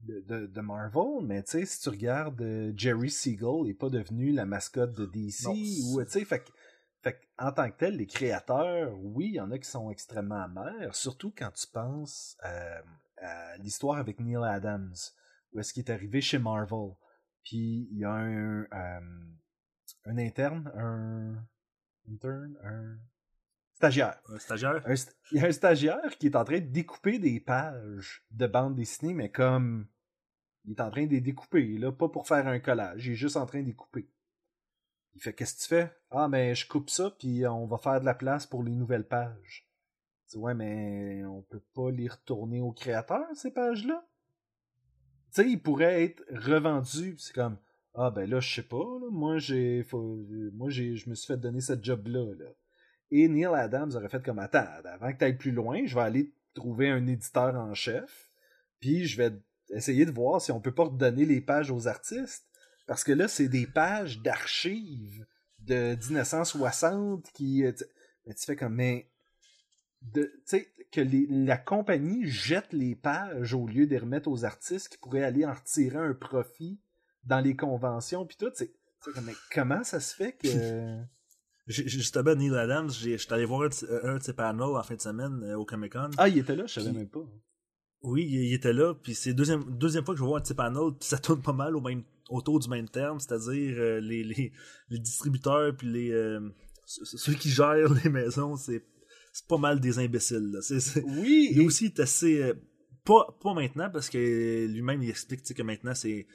de, 0.00 0.46
de, 0.46 0.60
Marvel, 0.60 1.24
mais 1.24 1.42
tu 1.42 1.52
sais, 1.52 1.66
si 1.66 1.80
tu 1.80 1.88
regardes 1.88 2.40
euh, 2.42 2.72
Jerry 2.76 3.10
Siegel 3.10 3.64
n'est 3.64 3.74
pas 3.74 3.90
devenu 3.90 4.30
la 4.30 4.46
mascotte 4.46 4.92
de 4.92 5.04
DC, 5.04 5.48
ou 5.48 6.04
tu 6.04 6.10
sais, 6.10 6.24
fait, 6.24 6.44
fait 7.02 7.20
en 7.38 7.50
tant 7.50 7.68
que 7.68 7.76
tel, 7.76 7.96
les 7.96 8.06
créateurs, 8.06 8.96
oui, 9.02 9.30
il 9.30 9.34
y 9.34 9.40
en 9.40 9.50
a 9.50 9.58
qui 9.58 9.68
sont 9.68 9.90
extrêmement 9.90 10.42
amers, 10.42 10.94
surtout 10.94 11.32
quand 11.36 11.50
tu 11.50 11.66
penses 11.66 12.36
à 12.40 12.82
l'histoire 13.58 13.98
avec 13.98 14.20
Neil 14.20 14.44
Adams, 14.44 14.94
où 15.52 15.58
est-ce 15.58 15.72
qu'il 15.72 15.84
est 15.84 15.90
arrivé 15.90 16.20
chez 16.20 16.38
Marvel, 16.38 16.92
puis 17.42 17.88
il 17.90 17.98
y 17.98 18.04
a 18.04 18.12
un, 18.12 18.62
euh, 18.62 19.00
un 20.04 20.18
interne, 20.18 20.70
un 20.76 21.34
un 22.08 22.96
stagiaire. 23.74 24.20
Un 24.28 24.38
stagiaire? 24.38 24.82
Un 24.86 24.94
st- 24.94 25.14
il 25.32 25.38
y 25.38 25.44
a 25.44 25.48
un 25.48 25.52
stagiaire 25.52 26.18
qui 26.18 26.26
est 26.26 26.36
en 26.36 26.44
train 26.44 26.60
de 26.60 26.66
découper 26.66 27.18
des 27.18 27.40
pages 27.40 28.24
de 28.30 28.46
bande 28.46 28.74
dessinée, 28.74 29.14
mais 29.14 29.30
comme 29.30 29.88
il 30.64 30.72
est 30.72 30.80
en 30.80 30.90
train 30.90 31.06
de 31.06 31.10
les 31.10 31.20
découper, 31.20 31.78
là, 31.78 31.92
pas 31.92 32.08
pour 32.08 32.26
faire 32.26 32.46
un 32.46 32.58
collage, 32.58 33.06
il 33.06 33.12
est 33.12 33.16
juste 33.16 33.36
en 33.36 33.46
train 33.46 33.60
de 33.60 33.66
les 33.66 33.74
couper. 33.74 34.10
Il 35.14 35.20
fait 35.20 35.32
Qu'est-ce 35.32 35.54
que 35.54 35.62
tu 35.62 35.68
fais? 35.68 35.96
Ah, 36.10 36.28
mais 36.28 36.54
je 36.54 36.66
coupe 36.66 36.90
ça, 36.90 37.10
puis 37.10 37.46
on 37.46 37.66
va 37.66 37.78
faire 37.78 38.00
de 38.00 38.04
la 38.04 38.14
place 38.14 38.46
pour 38.46 38.62
les 38.62 38.74
nouvelles 38.74 39.06
pages. 39.06 39.68
Tu 40.28 40.36
dis, 40.36 40.42
ouais, 40.42 40.54
mais 40.54 41.24
on 41.24 41.42
peut 41.42 41.62
pas 41.74 41.90
les 41.90 42.08
retourner 42.08 42.60
au 42.60 42.72
créateur, 42.72 43.26
ces 43.34 43.52
pages-là? 43.52 44.06
Tu 45.32 45.42
sais, 45.42 45.50
ils 45.50 45.60
pourraient 45.60 46.04
être 46.04 46.24
revendus, 46.30 47.16
c'est 47.18 47.34
comme 47.34 47.58
ah 47.94 48.10
ben 48.10 48.28
là, 48.28 48.40
je 48.40 48.54
sais 48.54 48.62
pas, 48.62 48.76
là, 49.00 49.08
moi 49.10 49.38
j'ai 49.38 49.86
moi 49.92 50.70
je 50.70 51.08
me 51.08 51.14
suis 51.14 51.26
fait 51.26 51.36
donner 51.36 51.60
ce 51.60 51.74
job-là. 51.80 52.34
Là. 52.38 52.46
Et 53.10 53.28
Neil 53.28 53.46
Adams 53.46 53.92
aurait 53.94 54.08
fait 54.08 54.22
comme 54.24 54.38
attends, 54.38 54.66
avant 54.84 55.12
que 55.12 55.18
tu 55.18 55.24
ailles 55.24 55.36
plus 55.38 55.52
loin, 55.52 55.82
je 55.86 55.94
vais 55.94 56.00
aller 56.00 56.32
trouver 56.54 56.88
un 56.88 57.06
éditeur 57.06 57.54
en 57.54 57.74
chef, 57.74 58.30
puis 58.80 59.06
je 59.06 59.16
vais 59.16 59.32
essayer 59.70 60.04
de 60.06 60.10
voir 60.10 60.40
si 60.40 60.52
on 60.52 60.60
peut 60.60 60.74
pas 60.74 60.84
redonner 60.84 61.24
les 61.24 61.40
pages 61.40 61.70
aux 61.70 61.86
artistes. 61.88 62.44
Parce 62.86 63.02
que 63.02 63.12
là, 63.12 63.28
c'est 63.28 63.48
des 63.48 63.66
pages 63.66 64.20
d'archives 64.20 65.24
de 65.60 65.96
1960 66.08 67.30
qui. 67.32 67.64
euh, 67.64 67.72
tu- 67.72 67.84
Mais 68.26 68.34
tu 68.34 68.44
fais 68.44 68.56
comme 68.56 68.74
mais 68.74 69.06
tu 70.12 70.28
sais, 70.44 70.68
que 70.92 71.00
la 71.46 71.56
compagnie 71.56 72.26
jette 72.26 72.72
les 72.72 72.94
pages 72.94 73.54
au 73.54 73.66
lieu 73.66 73.86
de 73.86 73.96
remettre 73.96 74.28
aux 74.28 74.44
artistes 74.44 74.88
qui 74.88 74.98
pourraient 74.98 75.24
aller 75.24 75.46
en 75.46 75.52
retirer 75.54 75.98
un 75.98 76.12
profit 76.14 76.78
dans 77.26 77.40
les 77.40 77.56
conventions 77.56 78.24
puis 78.26 78.36
tout. 78.38 78.50
C'est, 78.54 78.72
mais 79.24 79.34
comment 79.52 79.82
ça 79.84 80.00
se 80.00 80.14
fait 80.14 80.32
que. 80.32 80.48
Justement, 81.66 82.34
Neil 82.34 82.54
Adams, 82.54 82.90
j'ai- 82.90 83.16
j'étais 83.16 83.32
allé 83.32 83.46
voir 83.46 83.62
un, 83.62 83.70
ses- 83.70 83.86
un 84.02 84.18
de 84.18 84.22
ses 84.22 84.34
panels 84.34 84.60
en 84.76 84.82
fin 84.82 84.96
de 84.96 85.00
semaine 85.00 85.42
euh, 85.44 85.56
au 85.56 85.64
Comic 85.64 85.92
Con. 85.92 86.10
Ah, 86.18 86.28
il 86.28 86.36
était 86.38 86.54
là, 86.54 86.66
je 86.66 86.74
savais 86.80 86.92
même 86.92 87.08
pas. 87.08 87.24
Oui, 88.02 88.22
il, 88.28 88.48
il 88.48 88.52
était 88.54 88.74
là, 88.74 88.92
puis 88.94 89.14
c'est 89.14 89.32
deuxième 89.32 89.64
deuxième 89.78 90.04
fois 90.04 90.12
que 90.14 90.18
je 90.18 90.24
vois 90.24 90.38
un 90.38 90.40
de 90.42 90.46
ses 90.46 90.54
panels, 90.54 90.92
puis 91.00 91.08
ça 91.08 91.16
tourne 91.18 91.40
pas 91.40 91.54
mal 91.54 91.74
au 91.74 91.80
même 91.80 92.02
autour 92.28 92.60
du 92.60 92.68
même 92.68 92.86
terme, 92.88 93.18
c'est-à-dire 93.18 93.76
euh, 93.78 94.00
les, 94.00 94.22
les, 94.24 94.52
les 94.90 94.98
distributeurs 94.98 95.74
puis 95.74 95.86
les 95.90 96.10
euh, 96.12 96.40
ceux 96.84 97.32
qui 97.32 97.48
gèrent 97.48 97.94
les 98.04 98.10
maisons, 98.10 98.56
c'est 98.56 98.84
c'est 99.32 99.46
pas 99.48 99.56
mal 99.58 99.80
des 99.80 99.98
imbéciles. 99.98 100.52
Là. 100.52 100.60
Oui, 101.06 101.48
et- 101.54 101.60
aussi 101.64 101.86
est 101.86 101.98
assez. 102.00 102.42
euh, 102.42 102.54
pas, 103.06 103.34
pas 103.42 103.54
maintenant, 103.54 103.88
parce 103.90 104.10
que 104.10 104.66
lui-même 104.66 105.02
il 105.02 105.08
explique 105.08 105.42
que 105.54 105.62
maintenant 105.62 105.94
c'est. 105.94 106.26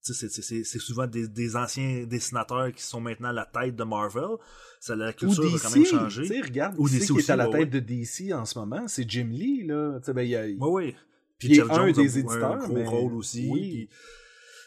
C'est, 0.00 0.78
souvent 0.78 1.06
des, 1.06 1.28
des 1.28 1.56
anciens 1.56 2.04
dessinateurs 2.06 2.72
qui 2.72 2.82
sont 2.82 3.00
maintenant 3.00 3.28
à 3.28 3.32
la 3.32 3.44
tête 3.46 3.76
de 3.76 3.84
Marvel. 3.84 4.36
Ça, 4.80 4.96
la 4.96 5.10
ou 5.10 5.12
culture 5.12 5.54
a 5.54 5.58
quand 5.58 5.74
même 5.74 5.84
changé. 5.84 6.40
regarde, 6.40 6.76
Ou 6.78 6.86
qui 6.86 6.94
c'est 6.94 6.98
DC 7.00 7.12
qui 7.12 7.18
est 7.18 7.30
à 7.30 7.36
la 7.36 7.48
ouais, 7.50 7.58
tête 7.60 7.70
de 7.70 7.80
DC 7.80 8.32
en 8.32 8.44
ce 8.44 8.58
moment, 8.58 8.86
c'est 8.88 9.08
Jim 9.08 9.28
Lee, 9.30 9.64
là. 9.66 9.98
Ben, 10.14 10.22
il 10.22 10.30
y 10.30 10.36
a, 10.36 10.44
Oui, 10.44 10.56
oui. 10.60 10.94
Puis 11.38 11.54
Jeff 11.54 11.70
un 11.70 11.74
Jones 11.74 11.92
des 11.92 12.16
a 12.16 12.20
éditeurs, 12.20 12.52
un 12.52 12.56
gros 12.58 12.74
mais- 12.74 12.86
rôle 12.86 13.14
aussi. 13.14 13.48
oui. 13.50 13.60
puis- 13.60 13.88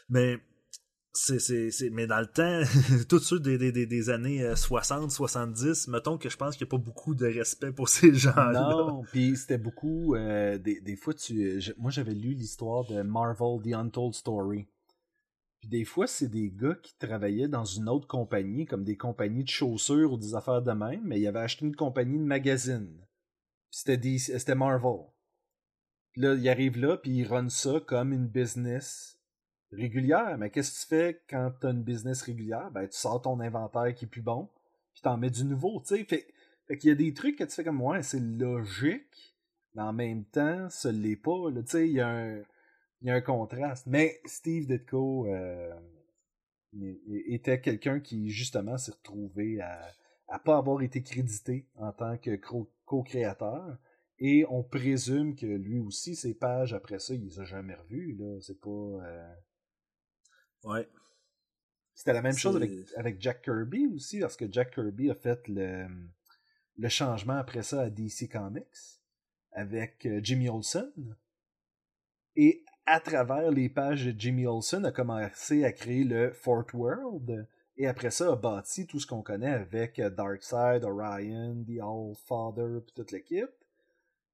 Mais 0.10 0.38
c'est, 1.14 1.90
mais 1.92 2.08
dans 2.08 2.20
le 2.22 2.26
temps, 2.28 2.62
tous 3.10 3.20
ceux 3.20 3.40
des, 3.40 3.58
des, 3.58 3.72
des, 3.74 3.86
des 3.86 4.10
années 4.10 4.44
euh, 4.44 4.56
60, 4.56 5.12
70, 5.12 5.88
mettons 5.90 6.18
que 6.18 6.30
je 6.30 6.38
pense 6.38 6.56
qu'il 6.56 6.66
n'y 6.66 6.70
a 6.70 6.72
pas 6.78 6.84
beaucoup 6.84 7.16
de 7.16 7.26
respect 7.26 7.72
pour 7.72 7.90
ces 7.90 8.14
gens-là. 8.14 8.70
Non, 8.78 9.04
puis 9.12 9.36
c'était 9.36 9.58
beaucoup. 9.58 10.16
euh, 10.16 10.58
des, 10.58 10.80
des 10.82 10.96
fois, 10.96 11.14
tu, 11.14 11.60
moi 11.78 11.92
j'avais 11.92 12.14
lu 12.14 12.34
l'histoire 12.34 12.86
de 12.88 13.02
Marvel 13.02 13.60
The 13.64 13.74
Untold 13.76 14.14
Story. 14.14 14.68
Puis 15.62 15.70
des 15.70 15.86
fois, 15.86 16.08
c'est 16.08 16.28
des 16.28 16.50
gars 16.50 16.76
qui 16.82 16.98
travaillaient 16.98 17.48
dans 17.48 17.66
une 17.66 17.88
autre 17.88 18.08
compagnie, 18.08 18.66
comme 18.66 18.84
des 18.84 18.98
compagnies 18.98 19.44
de 19.44 19.50
chaussures 19.50 20.14
ou 20.14 20.18
des 20.18 20.34
affaires 20.34 20.64
de 20.64 20.72
même, 20.72 21.04
mais 21.06 21.20
ils 21.20 21.28
avaient 21.28 21.40
acheté 21.40 21.66
une 21.66 21.76
compagnie 21.76 22.18
de 22.18 22.24
magazine. 22.24 22.98
Puis 23.70 23.82
c'était 23.86 24.18
c'était 24.18 24.56
Marvel. 24.56 25.06
Puis 26.12 26.22
là, 26.22 26.34
ils 26.34 26.50
arrivent 26.50 26.80
là, 26.80 26.98
puis 26.98 27.12
ils 27.12 27.28
run 27.28 27.48
ça 27.48 27.80
comme 27.86 28.12
une 28.12 28.28
business 28.28 29.20
régulière. 29.72 30.36
Mais 30.40 30.50
qu'est-ce 30.50 30.72
que 30.72 30.82
tu 30.82 30.88
fais 30.88 31.22
quand 31.30 31.52
tu 31.62 31.68
as 31.68 31.70
une 31.70 31.84
business 31.84 32.24
régulière? 32.24 32.72
Ben, 32.72 32.88
tu 32.88 32.98
sors 32.98 33.22
ton 33.22 33.40
inventaire 33.40 33.94
qui 33.94 34.06
est 34.06 34.10
plus 34.10 34.24
bon, 34.24 34.50
puis 34.94 35.04
t'en 35.04 35.18
mets 35.18 35.30
du 35.30 35.46
nouveau, 35.46 35.80
tu 35.82 35.96
sais. 35.96 36.04
Fait, 36.06 36.28
fait 36.68 36.78
qu'il 36.78 36.90
y 36.90 36.92
a 36.92 36.96
des 36.96 37.14
trucs 37.14 37.38
que 37.38 37.44
tu 37.44 37.52
fais 37.52 37.64
comme, 37.64 37.82
ouais, 37.82 38.02
c'est 38.02 38.20
logique, 38.20 39.36
mais 39.76 39.84
en 39.84 39.94
même 39.94 40.26
temps, 40.26 40.70
ça 40.72 40.92
l'est 40.92 41.16
pas. 41.16 41.52
Tu 41.54 41.62
sais, 41.68 41.88
il 41.88 41.94
y 41.94 42.02
a 42.02 42.10
un 42.10 42.42
il 43.02 43.08
y 43.08 43.12
a 43.12 43.16
un 43.16 43.22
contraste. 43.22 43.88
Mais 43.88 44.22
Steve 44.26 44.68
Ditko 44.68 45.28
euh, 45.28 45.74
était 47.28 47.60
quelqu'un 47.62 48.00
qui, 48.00 48.30
justement, 48.30 48.78
s'est 48.78 48.92
retrouvé 48.92 49.60
à, 49.62 49.92
à 50.28 50.40
pas 50.40 50.58
avoir 50.58 50.82
été 50.82 51.02
crédité 51.04 51.68
en 51.76 51.92
tant 51.92 52.18
que 52.18 52.40
co-créateur. 52.86 53.78
Et 54.20 54.46
on 54.50 54.64
présume 54.64 55.36
que 55.36 55.48
lui 55.48 55.80
aussi, 55.80 56.16
ses 56.16 56.36
pages, 56.36 56.74
après 56.74 57.00
ça, 57.00 57.14
il 57.16 57.24
les 57.26 57.40
a 57.40 57.44
jamais 57.44 57.74
revues. 57.74 58.16
Là. 58.20 58.40
C'est 58.42 58.60
pas. 58.60 58.70
euh, 58.70 59.34
Ouais. 60.64 60.88
C'était 61.96 62.14
la 62.14 62.22
même 62.22 62.38
chose 62.38 62.56
avec, 62.56 62.72
avec 62.96 63.20
Jack 63.22 63.42
Kirby 63.44 63.88
aussi, 63.88 64.20
parce 64.20 64.38
que 64.38 64.46
Jack 64.52 64.74
Kirby 64.76 65.10
a 65.10 65.16
fait 65.16 65.48
le, 65.48 65.88
le 66.78 66.90
changement 66.90 67.36
après 67.38 67.64
ça 67.64 67.82
à 67.82 67.90
DC 67.90 68.30
Comics 68.32 68.66
avec 69.52 70.06
euh, 70.06 70.20
Jimmy 70.24 70.50
Olsen. 70.50 70.92
Et 72.36 72.64
à 72.86 73.00
travers 73.00 73.52
les 73.52 73.70
pages 73.70 74.06
de 74.06 74.20
Jimmy 74.20 74.46
Olsen, 74.46 74.86
a 74.86 74.92
commencé 74.92 75.64
à 75.64 75.72
créer 75.72 76.04
le 76.04 76.32
Fort 76.32 76.66
World. 76.74 77.48
Et 77.78 77.88
après 77.88 78.12
ça, 78.12 78.32
a 78.32 78.36
bâti 78.36 78.86
tout 78.86 79.00
ce 79.00 79.08
qu'on 79.08 79.22
connaît 79.22 79.54
avec 79.54 80.00
euh, 80.00 80.10
Darkseid, 80.10 80.84
Orion, 80.84 81.64
The 81.66 81.80
All 81.82 82.16
Father, 82.16 82.82
puis 82.86 82.94
toute 82.96 83.12
l'équipe. 83.12 83.50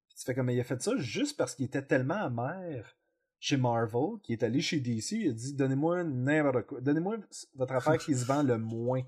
Puis 0.08 0.34
comme 0.34 0.50
il 0.50 0.60
a 0.60 0.64
fait 0.64 0.82
ça 0.82 0.96
juste 0.96 1.36
parce 1.36 1.54
qu'il 1.54 1.66
était 1.66 1.84
tellement 1.84 2.14
amer 2.14 2.96
chez 3.38 3.56
Marvel, 3.56 4.18
qui 4.22 4.32
est 4.32 4.42
allé 4.42 4.60
chez 4.60 4.80
DC, 4.80 5.12
il 5.12 5.30
a 5.30 5.32
dit 5.32 5.54
Donnez-moi. 5.54 6.04
Donnez-moi 6.04 7.18
votre 7.54 7.74
affaire 7.74 7.98
qui 7.98 8.16
se 8.16 8.24
vend 8.24 8.42
le 8.42 8.58
moins. 8.58 9.02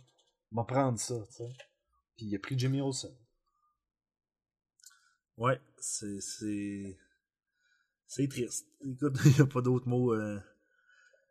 On 0.53 0.57
va 0.57 0.65
prendre 0.65 0.99
ça, 0.99 1.17
tu 1.29 1.35
sais. 1.35 1.53
Puis 2.17 2.27
il 2.27 2.37
a 2.37 2.39
pris 2.39 2.59
Jimmy 2.59 2.81
Olsen. 2.81 3.15
Ouais, 5.37 5.61
c'est. 5.79 6.99
C'est, 8.11 8.29
triste. 8.29 8.67
Écoute, 8.85 9.17
il 9.25 9.33
n'y 9.33 9.41
a 9.41 9.47
pas 9.47 9.61
d'autre 9.63 9.89
mot. 9.89 10.13
euh, 10.15 10.39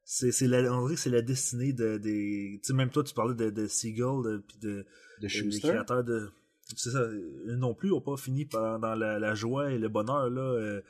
C'est, 0.05 0.31
c'est 0.31 0.47
la, 0.47 0.59
on 0.73 0.83
dirait 0.83 0.95
que 0.95 1.01
c'est 1.01 1.09
la 1.09 1.21
destinée 1.21 1.73
de, 1.73 1.97
des. 1.97 2.59
Tu 2.63 2.67
sais, 2.67 2.73
même 2.73 2.89
toi, 2.89 3.03
tu 3.03 3.13
parlais 3.13 3.35
de, 3.35 3.49
de 3.49 3.67
Seagull, 3.67 4.41
puis 4.47 4.57
de. 4.59 4.69
De 4.69 4.85
les 5.23 5.29
Schuster? 5.29 5.67
créateurs 5.69 6.03
de. 6.03 6.29
C'est 6.75 6.91
ça, 6.91 7.01
eux 7.01 7.55
non 7.57 7.73
plus 7.73 7.89
n'ont 7.89 7.99
pas 8.01 8.15
fini 8.15 8.45
par, 8.45 8.79
dans 8.79 8.95
la, 8.95 9.19
la 9.19 9.33
joie 9.35 9.71
et 9.71 9.77
le 9.79 9.89
bonheur, 9.89 10.29
là. 10.29 10.41
euh, 10.41 10.81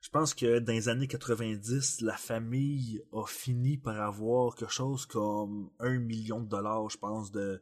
je 0.00 0.08
pense 0.10 0.34
que 0.34 0.60
dans 0.60 0.72
les 0.72 0.88
années 0.88 1.08
90, 1.08 2.00
la 2.02 2.16
famille 2.16 3.02
a 3.12 3.26
fini 3.26 3.76
par 3.76 4.00
avoir 4.00 4.54
quelque 4.54 4.72
chose 4.72 5.04
comme 5.04 5.68
un 5.80 5.98
million 5.98 6.40
de 6.40 6.48
dollars, 6.48 6.88
je 6.90 6.98
pense, 6.98 7.32
de, 7.32 7.60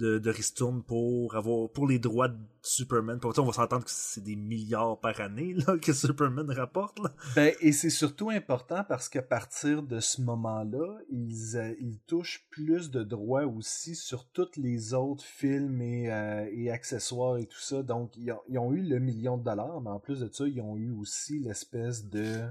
de, 0.00 0.18
de 0.18 0.80
pour 0.80 1.36
avoir 1.36 1.68
pour 1.70 1.86
les 1.86 1.98
droits 1.98 2.28
de 2.28 2.38
Superman. 2.62 3.20
Pour, 3.20 3.34
sais, 3.34 3.40
on 3.40 3.44
va 3.44 3.52
s'entendre 3.52 3.84
que 3.84 3.90
c'est 3.90 4.22
des 4.22 4.36
milliards 4.36 4.98
par 4.98 5.20
année 5.20 5.54
là, 5.54 5.76
que 5.78 5.92
Superman 5.92 6.50
rapporte. 6.50 6.98
Ben, 7.36 7.54
et 7.60 7.72
c'est 7.72 7.90
surtout 7.90 8.30
important 8.30 8.84
parce 8.88 9.08
qu'à 9.08 9.22
partir 9.22 9.82
de 9.82 10.00
ce 10.00 10.22
moment-là, 10.22 10.98
ils, 11.10 11.56
euh, 11.56 11.74
ils 11.80 11.98
touchent 12.06 12.46
plus 12.50 12.90
de 12.90 13.02
droits 13.02 13.44
aussi 13.44 13.94
sur 13.94 14.26
tous 14.26 14.56
les 14.56 14.94
autres 14.94 15.24
films 15.24 15.80
et, 15.80 16.10
euh, 16.10 16.48
et 16.52 16.70
accessoires 16.70 17.38
et 17.38 17.46
tout 17.46 17.60
ça. 17.60 17.82
Donc, 17.82 18.16
ils 18.16 18.32
ont, 18.32 18.40
ils 18.48 18.58
ont 18.58 18.72
eu 18.72 18.82
le 18.82 18.98
million 18.98 19.36
de 19.36 19.44
dollars, 19.44 19.80
mais 19.80 19.90
en 19.90 20.00
plus 20.00 20.20
de 20.20 20.30
ça, 20.32 20.46
ils 20.46 20.60
ont 20.60 20.76
eu 20.76 20.90
aussi 20.90 21.38
l'espèce 21.38 22.06
de... 22.06 22.42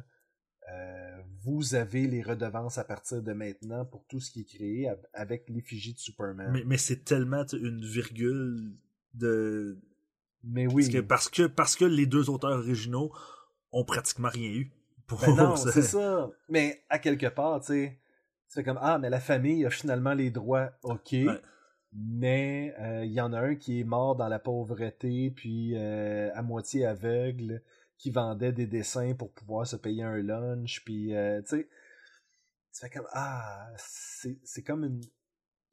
euh, 0.72 1.17
vous 1.43 1.76
avez 1.76 2.07
les 2.07 2.22
redevances 2.22 2.78
à 2.78 2.84
partir 2.84 3.22
de 3.22 3.34
maintenant 3.34 3.86
pour 3.86 4.05
tout 4.07 4.20
ce 4.20 4.32
qui 4.32 4.41
est 4.41 4.45
créé 4.57 4.89
av- 4.89 5.05
avec 5.13 5.49
l'effigie 5.49 5.93
de 5.93 5.99
Superman. 5.99 6.51
Mais, 6.51 6.63
mais 6.65 6.78
c'est 6.78 7.03
tellement 7.03 7.45
une 7.53 7.84
virgule 7.86 8.74
de. 9.13 9.80
Mais 10.43 10.67
oui. 10.67 10.84
Parce 10.84 10.89
que, 10.89 10.99
parce, 10.99 11.30
que, 11.30 11.43
parce 11.47 11.76
que 11.76 11.86
les 11.86 12.05
deux 12.05 12.30
auteurs 12.30 12.59
originaux 12.59 13.11
ont 13.72 13.84
pratiquement 13.84 14.30
rien 14.30 14.49
eu. 14.51 14.72
Pour 15.07 15.20
Ben 15.22 15.36
non, 15.36 15.55
c'est 15.57 15.82
ça. 15.82 16.30
Mais 16.49 16.84
à 16.89 16.99
quelque 16.99 17.28
part, 17.28 17.59
tu 17.61 17.67
sais, 17.67 17.99
c'est 18.47 18.63
comme 18.63 18.80
ah, 18.82 18.99
mais 18.99 19.09
la 19.09 19.20
famille 19.20 19.65
a 19.65 19.70
finalement 19.70 20.13
les 20.13 20.32
droits, 20.32 20.72
ok. 20.84 21.11
Ouais. 21.13 21.26
Mais 21.91 22.75
euh, 22.79 23.04
il 23.04 23.12
y 23.12 23.20
en 23.21 23.33
a 23.33 23.39
un 23.39 23.55
qui 23.55 23.79
est 23.79 23.83
mort 23.83 24.16
dans 24.16 24.28
la 24.28 24.37
pauvreté, 24.39 25.32
puis 25.36 25.74
euh, 25.75 26.29
à 26.36 26.41
moitié 26.43 26.86
aveugle, 26.86 27.63
qui 28.00 28.12
vendait 28.12 28.54
des 28.54 28.67
dessins 28.67 29.16
pour 29.16 29.34
pouvoir 29.34 29.67
se 29.67 29.78
payer 29.78 30.04
un 30.04 30.17
lunch, 30.20 30.84
puis 30.86 31.16
euh, 31.16 31.42
tu 31.43 31.50
sais, 31.59 31.70
tu 32.74 32.80
fais 32.82 32.89
comme 32.89 33.08
ah, 33.13 33.67
c'est 33.78 34.63
comme 34.63 34.84
une 34.86 35.01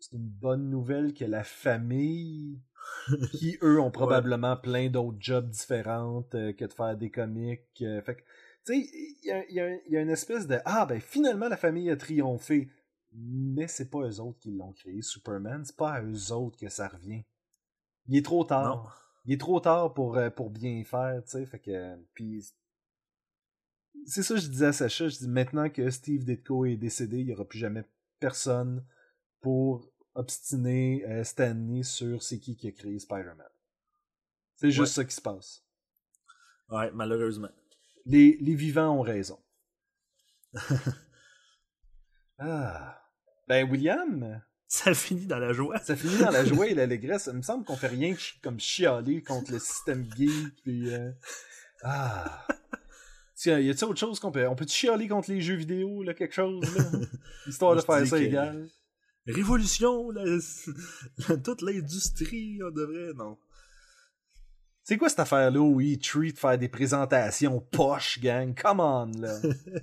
c'est 0.01 0.13
une 0.17 0.29
bonne 0.29 0.71
nouvelle 0.71 1.15
que 1.15 1.25
la 1.25 1.45
famille 1.45 2.61
qui 3.33 3.59
eux 3.63 3.81
ont 3.81 3.91
probablement 3.93 4.57
plein 4.57 4.91
d'autres 4.91 5.19
jobs 5.21 5.49
différentes 5.51 6.35
euh, 6.37 6.53
que 6.53 6.67
de 6.67 6.73
faire 6.73 6.97
des 6.97 7.11
comics. 7.11 7.63
euh, 7.83 8.03
fait 8.03 8.17
que, 8.17 8.23
tu 8.67 8.75
sais, 8.75 8.79
il 9.23 9.27
y 9.29 9.33
a, 9.33 9.45
il 9.49 9.55
y 9.57 9.61
a- 9.61 9.75
il 9.87 9.93
y 9.93 9.97
a 9.97 10.03
une 10.03 10.11
espèce 10.11 10.47
de 10.49 10.59
ah 10.67 10.87
ben 10.87 11.01
finalement 11.01 11.49
la 11.49 11.57
famille 11.59 11.91
a 11.91 11.97
triomphé, 11.97 12.71
mais 13.13 13.69
c'est 13.69 13.91
pas 13.91 14.01
eux 14.09 14.21
autres 14.21 14.39
qui 14.41 14.53
l'ont 14.53 14.73
créé 14.73 15.03
Superman, 15.03 15.65
c'est 15.65 15.77
pas 15.77 15.93
à 15.95 16.03
eux 16.03 16.33
autres 16.33 16.59
que 16.59 16.69
ça 16.71 16.89
revient. 16.89 17.25
Il 18.09 18.17
est 18.19 18.25
trop 18.25 18.45
tard. 18.45 18.77
Non. 18.77 18.85
Il 19.27 19.35
est 19.35 19.41
trop 19.41 19.61
tard 19.61 19.93
pour, 19.93 20.17
euh, 20.17 20.31
pour 20.31 20.51
bien 20.51 20.83
faire, 20.85 21.23
tu 21.25 21.31
sais, 21.31 21.47
fait 21.47 21.59
que 21.59 21.97
puis 22.15 22.45
c'est 24.07 24.23
ça 24.23 24.35
que 24.35 24.41
je 24.41 24.49
disais 24.49 24.67
à 24.67 24.73
Sacha, 24.73 25.09
je 25.09 25.19
dis 25.19 25.29
maintenant 25.29 25.69
que 25.69 25.91
Steve 25.91 26.25
Ditko 26.25 26.67
est 26.67 26.77
décédé, 26.77 27.21
il 27.21 27.29
y 27.29 27.33
aura 27.33 27.45
plus 27.45 27.59
jamais 27.59 27.85
personne 28.21 28.85
pour 29.41 29.91
obstiner 30.15 31.05
euh, 31.07 31.25
Stanley 31.25 31.83
sur 31.83 32.23
c'est 32.23 32.39
qui 32.39 32.57
qui 32.57 32.69
a 32.69 32.73
créé 32.73 32.99
Spider-Man. 32.99 33.49
C'est 34.57 34.71
juste 34.71 34.95
ça 34.95 35.05
qui 35.05 35.15
se 35.15 35.21
passe. 35.21 35.65
Ouais, 36.71 36.91
malheureusement. 36.93 37.51
Les, 38.07 38.39
les 38.41 38.55
vivants 38.55 38.97
ont 38.99 39.03
raison. 39.03 39.39
ah. 42.39 43.03
Ben, 43.47 43.71
William, 43.71 44.43
Ça 44.69 44.95
finit 44.95 45.27
dans 45.27 45.39
la 45.39 45.53
joie. 45.53 45.79
ça 45.79 45.95
finit 45.95 46.19
dans 46.19 46.31
la 46.31 46.45
joie 46.45 46.67
et 46.67 46.75
l'allégresse. 46.75 47.29
Il 47.33 47.37
me 47.39 47.43
semble 47.43 47.65
qu'on 47.65 47.77
fait 47.77 47.87
rien 47.87 48.15
comme 48.43 48.59
chialer 48.59 49.23
contre 49.23 49.53
le 49.53 49.59
système 49.61 50.05
geek. 50.17 50.55
Puis, 50.65 50.93
euh, 50.93 51.11
Ah. 51.83 52.47
Tiens, 53.37 53.59
y 53.61 53.69
a-t-il 53.71 53.85
autre 53.85 54.01
chose 54.01 54.19
qu'on 54.19 54.33
peut. 54.33 54.49
On 54.49 54.57
peut 54.57 54.67
chialer 54.67 55.09
contre 55.09 55.31
les 55.31 55.41
jeux 55.43 55.57
vidéo, 55.57 56.03
là, 56.03 56.15
quelque 56.15 56.35
chose, 56.35 56.65
là? 56.75 56.85
Histoire 57.47 57.73
Moi, 57.75 57.83
de 57.83 57.87
faire 57.87 58.07
ça 58.07 58.19
égal. 58.19 58.67
Révolution, 59.27 60.11
la- 60.11 61.37
toute 61.37 61.63
l'industrie, 61.63 62.61
on 62.65 62.71
devrait. 62.71 63.13
Non. 63.15 63.37
C'est 64.89 64.99
quoi 64.99 65.09
cette 65.09 65.19
affaire-là 65.19 65.59
où 65.59 65.81
E3 65.81 66.33
de 66.33 66.39
faire 66.39 66.57
des 66.57 66.69
présentations 66.69 67.59
poche, 67.61 68.21
gang? 68.21 68.55
Come 68.55 68.79
on, 68.79 69.07
là. 69.21 69.37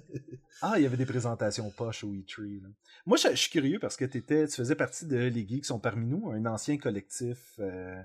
ah, 0.62 0.76
il 0.78 0.84
y 0.84 0.86
avait 0.86 0.96
des 0.96 1.06
présentations 1.06 1.70
poche 1.72 2.06
au 2.06 2.14
E3, 2.14 2.62
là. 2.62 2.70
Moi, 3.06 3.18
je, 3.18 3.28
je 3.32 3.36
suis 3.36 3.52
curieux 3.52 3.80
parce 3.80 3.98
que 3.98 4.06
t'étais, 4.06 4.48
tu 4.48 4.56
faisais 4.56 4.76
partie 4.76 5.06
de 5.06 5.18
Les 5.18 5.46
Geeks 5.46 5.66
sont 5.66 5.78
parmi 5.78 6.06
nous, 6.06 6.32
un 6.32 6.46
ancien 6.46 6.78
collectif 6.78 7.56
euh, 7.60 8.02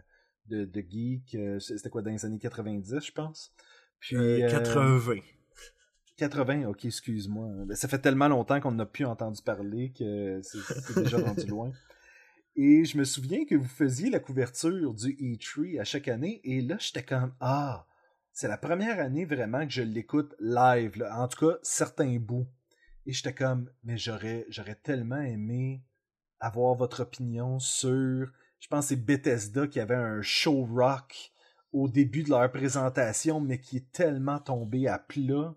de, 0.47 0.65
de 0.65 0.81
geeks. 0.81 1.37
euh, 1.37 1.61
C'était 1.61 1.89
quoi, 1.89 2.03
dans 2.03 2.11
les 2.11 2.25
années 2.25 2.41
90, 2.41 2.97
je 3.07 3.13
pense? 3.13 3.53
Puis, 4.01 4.17
Euh, 4.17 4.41
euh, 4.43 4.51
80. 4.51 5.21
80, 6.17 6.65
ok, 6.69 6.85
excuse-moi. 6.85 7.47
Ben, 7.65 7.77
Ça 7.77 7.87
fait 7.87 8.01
tellement 8.01 8.27
longtemps 8.27 8.59
qu'on 8.61 8.73
n'a 8.73 8.87
plus 8.87 9.05
entendu 9.05 9.41
parler 9.41 9.93
que 9.97 10.41
c'est 10.43 10.59
c'est 10.59 11.01
déjà 11.05 11.19
rendu 11.25 11.47
loin. 11.47 11.71
Et 12.61 12.85
je 12.85 12.99
me 12.99 13.05
souviens 13.05 13.45
que 13.45 13.55
vous 13.55 13.69
faisiez 13.69 14.11
la 14.11 14.19
couverture 14.19 14.93
du 14.93 15.13
E3 15.13 15.79
à 15.81 15.85
chaque 15.85 16.09
année, 16.09 16.41
et 16.43 16.61
là, 16.61 16.77
j'étais 16.81 17.05
comme 17.05 17.33
Ah, 17.39 17.87
c'est 18.33 18.49
la 18.49 18.59
première 18.59 18.99
année 18.99 19.25
vraiment 19.25 19.65
que 19.65 19.73
je 19.73 19.83
l'écoute 19.83 20.35
live, 20.41 20.99
là. 20.99 21.23
en 21.23 21.29
tout 21.29 21.47
cas, 21.47 21.59
certains 21.63 22.17
bouts. 22.17 22.49
Et 23.07 23.13
j'étais 23.13 23.33
comme 23.33 23.71
Mais 23.85 23.97
j'aurais 23.97 24.45
j'aurais 24.49 24.75
tellement 24.75 25.21
aimé 25.21 25.85
avoir 26.41 26.75
votre 26.75 27.03
opinion 27.03 27.61
sur. 27.61 28.29
Je 28.59 28.67
pense 28.69 28.87
que 28.87 28.89
c'est 28.89 29.05
Bethesda 29.05 29.69
qui 29.69 29.79
avait 29.79 29.95
un 29.95 30.21
show 30.21 30.65
rock 30.65 31.31
au 31.73 31.89
début 31.89 32.25
de 32.25 32.31
leur 32.31 32.51
présentation, 32.51 33.39
mais 33.39 33.61
qui 33.61 33.77
est 33.77 33.93
tellement 33.93 34.41
tombé 34.41 34.89
à 34.89 34.99
plat. 34.99 35.55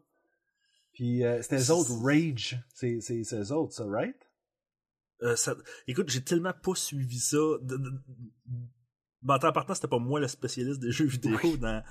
Puis 0.94 1.26
euh, 1.26 1.42
c'était 1.42 1.58
eux 1.58 1.72
autres, 1.72 2.00
Rage. 2.00 2.64
C'est 2.76 3.02
c'est 3.02 3.24
c'est 3.24 3.40
eux 3.40 3.52
autres, 3.54 3.74
ça, 3.74 3.86
right? 3.88 4.31
Euh, 5.24 5.36
ça- 5.36 5.56
Écoute, 5.88 6.10
j'ai 6.10 6.22
tellement 6.24 6.54
pas 6.54 6.76
suivi 6.76 7.20
ça. 7.20 7.38
De, 7.62 7.78
de... 7.78 7.92
Ben, 9.24 9.36
en 9.36 9.52
partant, 9.52 9.76
c'était 9.76 9.88
pas 9.88 10.00
moi 10.00 10.20
le 10.20 10.28
spécialiste 10.28 10.80
des 10.80 10.92
jeux 10.92 11.06
vidéo 11.06 11.38
dans, 11.60 11.84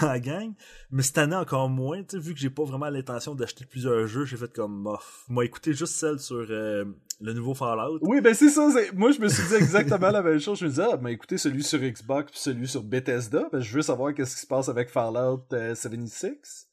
dans 0.00 0.06
la 0.06 0.18
gang. 0.20 0.54
Mais 0.90 1.02
cette 1.02 1.18
année 1.18 1.36
encore 1.36 1.68
moins, 1.68 2.02
tu 2.02 2.16
sais, 2.16 2.18
vu 2.18 2.32
que 2.32 2.40
j'ai 2.40 2.48
pas 2.48 2.64
vraiment 2.64 2.88
l'intention 2.88 3.34
d'acheter 3.34 3.66
plusieurs 3.66 4.06
jeux, 4.06 4.24
j'ai 4.24 4.38
fait 4.38 4.50
comme 4.50 4.82
bof. 4.84 5.24
Moi, 5.28 5.44
écouté 5.44 5.74
juste 5.74 5.94
celle 5.96 6.18
sur 6.18 6.46
euh, 6.48 6.86
le 7.20 7.32
nouveau 7.34 7.52
Fallout. 7.54 7.98
Oui, 8.00 8.22
ben 8.22 8.32
c'est 8.32 8.48
ça. 8.48 8.70
c'est- 8.72 8.92
Moi, 8.94 9.12
je 9.12 9.20
me 9.20 9.28
suis 9.28 9.46
dit 9.48 9.54
exactement 9.54 10.10
la 10.10 10.22
même 10.22 10.38
chose. 10.40 10.58
Je 10.60 10.64
me 10.64 10.70
disais, 10.70 10.86
ah, 10.90 10.96
ben 10.96 11.10
écoutez, 11.10 11.36
celui 11.36 11.62
sur 11.62 11.78
Xbox 11.78 12.30
puis 12.30 12.40
celui 12.40 12.66
sur 12.66 12.82
Bethesda, 12.82 13.50
ben, 13.52 13.60
je 13.60 13.74
veux 13.74 13.82
savoir 13.82 14.14
qu'est-ce 14.14 14.34
qui 14.36 14.40
se 14.42 14.46
passe 14.46 14.70
avec 14.70 14.88
Fallout 14.88 15.44
euh, 15.52 15.74
76. 15.74 16.68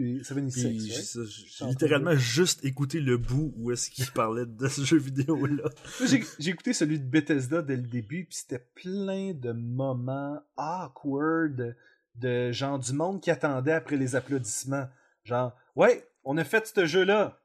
Puis 0.00 0.24
76, 0.24 0.82
Puis 0.82 0.92
right? 0.92 1.30
j'ai- 1.58 1.64
littéralement 1.66 2.16
juste 2.16 2.64
écouté 2.64 3.00
le 3.00 3.18
bout 3.18 3.52
où 3.58 3.70
est-ce 3.70 3.90
qu'il 3.90 4.06
parlait 4.06 4.46
de 4.46 4.66
ce 4.68 4.82
jeu 4.82 4.96
vidéo-là. 4.96 5.68
J'ai 6.06 6.24
j'ai 6.38 6.50
écouté 6.50 6.72
celui 6.72 6.98
de 6.98 7.04
Bethesda 7.04 7.60
dès 7.60 7.76
le 7.76 7.82
début, 7.82 8.24
puis 8.24 8.36
c'était 8.38 8.64
plein 8.74 9.34
de 9.34 9.52
moments 9.52 10.40
awkward 10.56 11.76
de 12.16 12.50
genre 12.52 12.78
du 12.78 12.92
monde 12.94 13.20
qui 13.20 13.30
attendait 13.30 13.72
après 13.72 13.96
les 13.96 14.16
applaudissements. 14.16 14.88
Genre, 15.24 15.54
ouais, 15.76 16.08
on 16.24 16.38
a 16.38 16.44
fait 16.44 16.66
ce 16.74 16.86
jeu-là. 16.86 17.38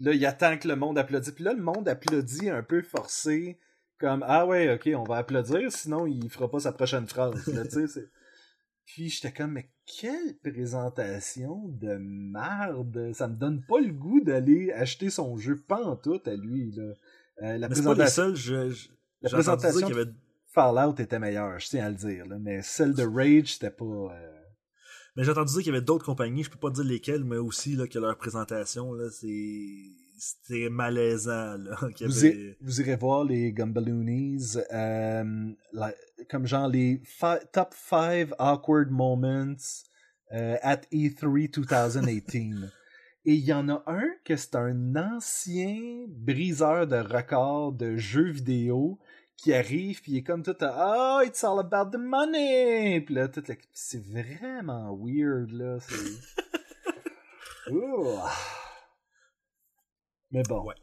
Là, 0.00 0.12
il 0.12 0.26
attend 0.26 0.58
que 0.58 0.66
le 0.68 0.74
monde 0.76 0.98
applaudisse. 0.98 1.32
Puis 1.32 1.44
là, 1.44 1.52
le 1.52 1.62
monde 1.62 1.88
applaudit 1.88 2.50
un 2.50 2.62
peu 2.64 2.82
forcé, 2.82 3.58
comme 3.98 4.24
Ah 4.26 4.44
ouais, 4.46 4.72
ok, 4.74 4.90
on 4.96 5.04
va 5.04 5.18
applaudir, 5.18 5.70
sinon 5.72 6.06
il 6.06 6.28
fera 6.30 6.50
pas 6.50 6.60
sa 6.60 6.72
prochaine 6.72 7.06
phrase. 7.06 7.46
Là, 7.46 7.62
tu 7.64 7.70
sais, 7.70 7.86
c'est- 7.86 8.08
Puis 8.94 9.10
j'étais 9.10 9.32
comme, 9.32 9.52
mais 9.52 9.68
quelle 10.00 10.36
présentation 10.42 11.68
de 11.68 11.96
merde! 12.00 13.10
Ça 13.14 13.28
me 13.28 13.36
donne 13.36 13.62
pas 13.68 13.80
le 13.80 13.92
goût 13.92 14.20
d'aller 14.20 14.72
acheter 14.72 15.10
son 15.10 15.36
jeu 15.36 15.56
tout 15.96 16.20
à 16.26 16.34
lui. 16.34 16.72
Là. 16.72 16.94
Euh, 17.42 17.58
la 17.58 17.68
Mais 17.68 17.74
c'est 17.74 17.82
pas 17.82 17.90
les 17.94 17.98
présentation 18.00 18.34
je, 18.34 18.70
je- 18.70 18.88
la 19.22 19.28
dire 19.28 19.36
présentation 19.36 19.80
y 19.96 20.00
avait 20.00 20.10
Fallout 20.52 20.94
était 20.98 21.18
meilleure, 21.18 21.58
je 21.58 21.68
tiens 21.68 21.84
à 21.84 21.90
le 21.90 21.94
dire. 21.96 22.26
Là, 22.26 22.38
mais 22.40 22.62
celle 22.62 22.94
de 22.94 23.02
Rage, 23.04 23.54
c'était 23.54 23.70
pas. 23.70 23.84
euh, 23.84 24.32
Mais 25.16 25.22
j'ai 25.24 25.30
entendu 25.30 25.52
dire 25.52 25.62
qu'il 25.62 25.72
y 25.72 25.76
avait 25.76 25.84
d'autres 25.84 26.06
compagnies, 26.06 26.42
je 26.44 26.50
peux 26.50 26.58
pas 26.58 26.70
dire 26.70 26.84
lesquelles, 26.84 27.24
mais 27.24 27.36
aussi 27.36 27.76
là, 27.76 27.86
que 27.86 27.98
leur 27.98 28.16
présentation, 28.16 28.92
là, 28.94 29.08
c'est. 29.10 29.84
C'était 30.20 30.68
malaisant, 30.68 31.56
là. 31.58 31.76
Vous, 32.00 32.24
avait- 32.24 32.34
i- 32.34 32.56
vous 32.60 32.80
irez 32.80 32.96
voir 32.96 33.24
les 33.24 33.52
Gumballoonies, 33.52 34.54
euh, 34.72 35.52
comme 36.28 36.46
genre 36.46 36.68
les 36.68 37.00
top 37.52 37.74
5 37.74 38.30
awkward 38.38 38.90
moments 38.90 39.56
euh, 40.32 40.56
at 40.62 40.82
E3 40.92 41.48
2018. 41.94 42.54
Et 43.24 43.34
il 43.34 43.44
y 43.44 43.52
en 43.52 43.68
a 43.68 43.82
un 43.86 44.08
que 44.24 44.36
c'est 44.36 44.54
un 44.56 44.96
ancien 44.96 46.04
briseur 46.08 46.86
de 46.86 46.96
records 46.96 47.72
de 47.72 47.96
jeux 47.96 48.30
vidéo 48.30 48.98
qui 49.36 49.52
arrive 49.52 50.00
puis 50.02 50.12
il 50.12 50.16
est 50.18 50.22
comme 50.22 50.42
tout 50.42 50.56
à, 50.60 51.18
Oh, 51.20 51.22
it's 51.26 51.44
all 51.44 51.58
about 51.60 51.90
the 51.90 52.00
money! 52.00 53.00
Puis 53.02 53.14
là, 53.14 53.28
tout 53.28 53.42
le- 53.46 53.56
c'est 53.72 54.02
vraiment 54.04 54.96
weird, 55.00 55.50
là. 55.52 55.78
Mais 60.30 60.42
bon. 60.48 60.64
Ouais. 60.64 60.74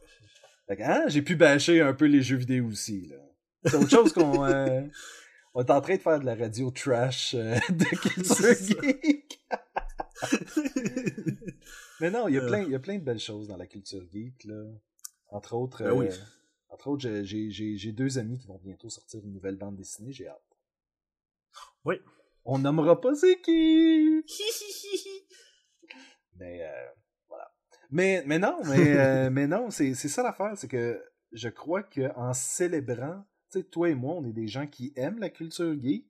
Fait 0.67 0.77
que, 0.77 0.83
hein, 0.83 1.03
j'ai 1.07 1.21
pu 1.21 1.35
bâcher 1.35 1.81
un 1.81 1.93
peu 1.93 2.05
les 2.05 2.21
jeux 2.21 2.37
vidéo 2.37 2.67
aussi, 2.67 3.07
là. 3.07 3.17
C'est 3.65 3.75
autre 3.75 3.89
chose 3.89 4.13
qu'on... 4.13 4.45
euh, 4.45 4.81
on 5.55 5.63
est 5.63 5.71
en 5.71 5.81
train 5.81 5.95
de 5.95 6.01
faire 6.01 6.19
de 6.19 6.25
la 6.25 6.35
radio 6.35 6.69
trash 6.69 7.33
euh, 7.33 7.55
de 7.69 7.85
culture 7.95 8.53
geek. 8.53 9.41
Mais 12.01 12.11
non, 12.11 12.27
il 12.27 12.35
y, 12.35 12.37
a 12.37 12.43
Euh. 12.43 12.47
plein, 12.47 12.61
il 12.63 12.71
y 12.71 12.75
a 12.75 12.79
plein 12.79 12.97
de 12.97 13.03
belles 13.03 13.19
choses 13.19 13.47
dans 13.47 13.57
la 13.57 13.67
culture 13.67 14.03
geek, 14.11 14.43
là. 14.45 14.63
Entre 15.29 15.53
autres... 15.55 15.83
Ben 15.83 15.91
oui. 15.93 16.07
euh, 16.07 16.15
entre 16.69 16.87
autres, 16.89 17.03
j'ai- 17.03 17.23
j'ai 17.23 17.49
j'ai- 17.51 17.77
j'ai 17.77 17.91
deux 17.93 18.17
amis 18.17 18.37
qui 18.37 18.47
vont 18.47 18.59
bientôt 18.61 18.89
sortir 18.89 19.21
une 19.23 19.31
nouvelle 19.33 19.55
bande 19.55 19.77
dessinée, 19.77 20.11
j'ai 20.11 20.27
hâte. 20.27 20.41
Oui. 21.85 21.95
On 22.43 22.59
nommera 22.59 22.99
pas 22.99 23.15
c'est 23.15 23.39
qui! 23.41 24.23
Mais 26.37 26.63
euh, 26.63 26.87
voilà. 27.29 27.49
Mais, 27.91 28.23
mais 28.25 28.39
non, 28.39 28.59
mais, 28.65 29.29
mais 29.29 29.47
non, 29.47 29.69
c'est 29.69 29.93
c'est 29.93 30.09
ça 30.09 30.21
l'affaire, 30.21 30.51
c'est 30.57 30.67
que 30.67 31.01
je 31.31 31.47
crois 31.47 31.81
que 31.83 32.11
en 32.17 32.33
célébrant, 32.33 33.23
sais, 33.59 33.63
toi 33.63 33.89
et 33.89 33.95
moi, 33.95 34.15
on 34.15 34.23
est 34.25 34.33
des 34.33 34.47
gens 34.47 34.67
qui 34.67 34.93
aiment 34.95 35.19
la 35.19 35.29
culture 35.29 35.73
geek. 35.79 36.07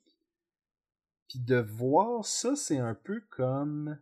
Puis 1.29 1.39
de 1.39 1.55
voir 1.57 2.25
ça, 2.25 2.55
c'est 2.55 2.77
un 2.77 2.93
peu 2.93 3.21
comme 3.31 3.99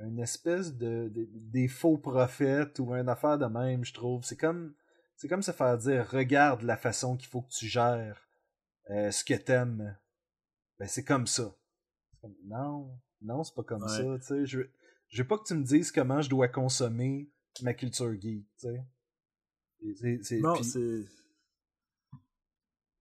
une 0.00 0.18
espèce 0.20 0.74
de, 0.76 1.08
de- 1.08 1.28
des 1.32 1.68
faux 1.68 1.98
prophètes 1.98 2.78
ou 2.78 2.92
une 2.94 3.08
affaire 3.08 3.38
de 3.38 3.46
même, 3.46 3.84
je 3.84 3.92
trouve. 3.92 4.24
C'est 4.24 4.36
comme 4.36 4.74
c'est 5.16 5.28
comme 5.28 5.42
se 5.42 5.52
faire 5.52 5.78
dire 5.78 6.08
regarde 6.10 6.62
la 6.62 6.76
façon 6.76 7.16
qu'il 7.16 7.28
faut 7.28 7.42
que 7.42 7.50
tu 7.52 7.66
gères 7.66 8.28
euh, 8.90 9.10
ce 9.10 9.24
que 9.24 9.34
t'aimes. 9.34 9.96
Ben 10.78 10.88
c'est 10.88 11.04
comme 11.04 11.26
ça. 11.26 11.54
Comme, 12.20 12.34
non, 12.44 12.98
non, 13.20 13.42
c'est 13.44 13.54
pas 13.54 13.62
comme 13.64 13.82
Ouais. 13.82 13.88
ça, 13.88 14.18
tu 14.18 14.24
sais. 14.24 14.46
Je, 14.46 14.60
je 15.08 15.22
veux 15.22 15.28
pas 15.28 15.38
que 15.38 15.44
tu 15.44 15.54
me 15.54 15.64
dises 15.64 15.90
comment 15.92 16.22
je 16.22 16.30
dois 16.30 16.48
consommer 16.48 17.30
ma 17.62 17.74
culture 17.74 18.12
geek, 18.20 18.46
tu 18.60 18.68
sais. 19.96 20.18
C'est- 20.22 20.40
non, 20.40 20.54
puis- 20.54 20.64
c'est. 20.64 21.04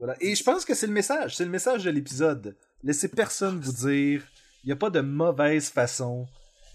Voilà. 0.02 0.16
Et 0.20 0.34
je 0.36 0.44
pense 0.44 0.66
que 0.66 0.74
c'est 0.74 0.88
le 0.88 0.94
message. 0.94 1.38
C'est 1.38 1.46
le 1.46 1.52
message 1.52 1.84
de 1.86 1.92
l'épisode. 1.92 2.58
Laissez 2.84 3.08
personne 3.08 3.60
vous 3.60 3.72
dire 3.88 4.28
il 4.64 4.68
n'y 4.68 4.74
a 4.74 4.76
pas 4.76 4.90
de 4.90 5.00
mauvaise 5.02 5.70
façon 5.70 6.28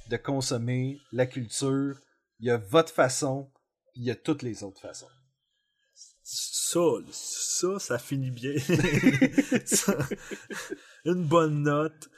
de 0.09 0.16
consommer 0.16 0.98
la 1.12 1.27
culture. 1.27 1.98
Il 2.40 2.47
y 2.47 2.51
a 2.51 2.57
votre 2.57 2.93
façon, 2.93 3.51
puis 3.93 4.03
il 4.03 4.05
y 4.05 4.11
a 4.11 4.16
toutes 4.16 4.43
les 4.43 4.62
autres 4.62 4.81
façons. 4.81 5.09
Ça, 6.23 6.81
ça, 7.11 7.78
ça 7.78 7.98
finit 7.98 8.31
bien. 8.31 8.55
Ça, 9.66 9.97
une 11.05 11.24
bonne 11.24 11.62
note, 11.62 12.09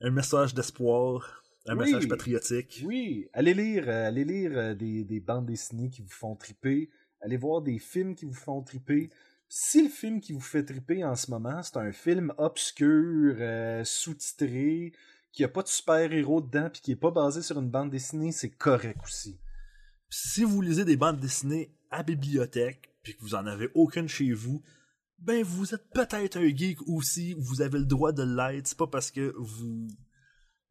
un 0.00 0.10
message 0.10 0.54
d'espoir, 0.54 1.42
un 1.66 1.76
Oui. 1.76 1.84
message 1.92 2.08
patriotique. 2.08 2.82
Oui, 2.84 3.28
allez 3.34 3.52
lire, 3.54 3.84
euh, 3.88 4.08
allez 4.08 4.24
lire 4.24 4.52
euh, 4.56 4.74
des, 4.74 5.04
des 5.04 5.20
bandes 5.20 5.46
dessinées 5.46 5.90
qui 5.90 6.00
vous 6.02 6.08
font 6.08 6.34
triper. 6.36 6.90
Allez 7.20 7.36
voir 7.36 7.60
des 7.62 7.78
films 7.78 8.14
qui 8.14 8.24
vous 8.24 8.34
font 8.34 8.62
triper. 8.62 9.10
Si 9.48 9.82
le 9.82 9.88
film 9.88 10.20
qui 10.20 10.32
vous 10.32 10.40
fait 10.40 10.64
triper 10.64 11.04
en 11.04 11.14
ce 11.14 11.30
moment, 11.30 11.62
c'est 11.62 11.76
un 11.76 11.92
film 11.92 12.32
obscur, 12.36 13.36
euh, 13.38 13.84
sous-titré, 13.84 14.92
qui 15.32 15.44
a 15.44 15.48
pas 15.48 15.62
de 15.62 15.68
super-héros 15.68 16.40
dedans, 16.40 16.68
puis 16.70 16.80
qui 16.80 16.92
est 16.92 16.96
pas 16.96 17.10
basé 17.10 17.42
sur 17.42 17.58
une 17.58 17.70
bande 17.70 17.90
dessinée, 17.90 18.32
c'est 18.32 18.50
correct 18.50 18.98
aussi. 19.04 19.38
Si 20.08 20.44
vous 20.44 20.62
lisez 20.62 20.84
des 20.84 20.96
bandes 20.96 21.20
dessinées 21.20 21.76
à 21.90 22.02
bibliothèque, 22.02 22.90
puis 23.02 23.14
que 23.14 23.22
vous 23.22 23.34
en 23.34 23.46
avez 23.46 23.70
aucune 23.74 24.08
chez 24.08 24.32
vous, 24.32 24.62
ben 25.18 25.42
vous 25.44 25.74
êtes 25.74 25.88
peut-être 25.90 26.36
un 26.36 26.48
geek 26.48 26.78
aussi, 26.88 27.34
vous 27.38 27.62
avez 27.62 27.78
le 27.78 27.84
droit 27.84 28.12
de 28.12 28.22
l'être, 28.22 28.66
c'est 28.66 28.78
pas 28.78 28.86
parce 28.86 29.10
que 29.10 29.34
vous... 29.38 29.86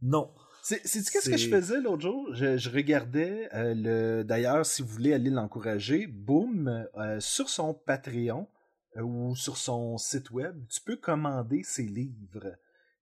Non. 0.01 0.33
C'est 0.63 0.81
qu'est-ce 0.81 1.29
que 1.29 1.37
je 1.37 1.47
faisais 1.47 1.79
l'autre 1.79 2.01
jour? 2.01 2.33
Je, 2.33 2.57
je 2.57 2.69
regardais 2.71 3.49
euh, 3.53 3.75
le. 3.75 4.23
D'ailleurs, 4.23 4.65
si 4.65 4.81
vous 4.81 4.87
voulez 4.87 5.13
aller 5.13 5.29
l'encourager, 5.29 6.07
boum, 6.07 6.87
euh, 6.97 7.19
sur 7.19 7.49
son 7.49 7.75
Patreon 7.75 8.47
ou 9.01 9.35
sur 9.35 9.57
son 9.57 9.97
site 9.97 10.31
web, 10.31 10.57
tu 10.69 10.81
peux 10.81 10.95
commander 10.95 11.63
ses 11.63 11.83
livres. 11.83 12.55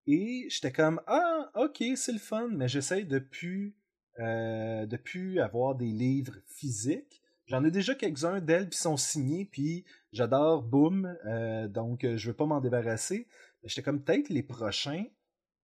Et 0.08 0.48
j'étais 0.50 0.72
comme 0.72 1.02
Ah, 1.08 1.52
ok, 1.56 1.84
c'est 1.96 2.12
le 2.12 2.20
fun, 2.20 2.50
mais 2.50 2.68
j'essaye 2.68 3.06
de 3.06 3.20
plus, 3.20 3.76
euh, 4.20 4.86
de 4.86 4.98
plus 4.98 5.40
avoir 5.40 5.76
des 5.76 5.92
livres 5.92 6.38
physiques. 6.48 7.22
J'en 7.46 7.64
ai 7.64 7.72
déjà 7.72 7.94
quelques-uns 7.94 8.42
d'elles 8.42 8.70
qui 8.70 8.78
sont 8.78 8.98
signés, 8.98 9.46
puis 9.46 9.86
j'adore 10.12 10.64
Boom, 10.64 11.18
euh, 11.26 11.68
donc 11.68 12.04
euh, 12.04 12.18
je 12.18 12.30
veux 12.30 12.36
pas 12.36 12.46
m'en 12.46 12.62
débarrasser. 12.62 13.28
J'étais 13.64 13.84
comme 13.84 14.02
peut-être 14.02 14.30
les 14.30 14.44
prochains, 14.44 15.06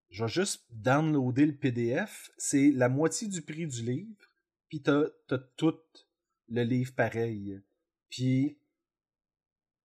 je 0.10 0.24
vais 0.24 0.30
juste 0.30 0.66
downloader 0.72 1.46
le 1.46 1.56
PDF. 1.56 2.32
C'est 2.38 2.72
la 2.72 2.90
moitié 2.90 3.28
du 3.28 3.42
prix 3.42 3.68
du 3.68 3.84
livre, 3.84 4.30
puis 4.68 4.82
t'as 4.82 5.04
as 5.32 5.38
tout 5.58 5.76
le 6.50 6.64
livre 6.64 6.94
pareil. 6.94 7.62
Puis 8.10 8.58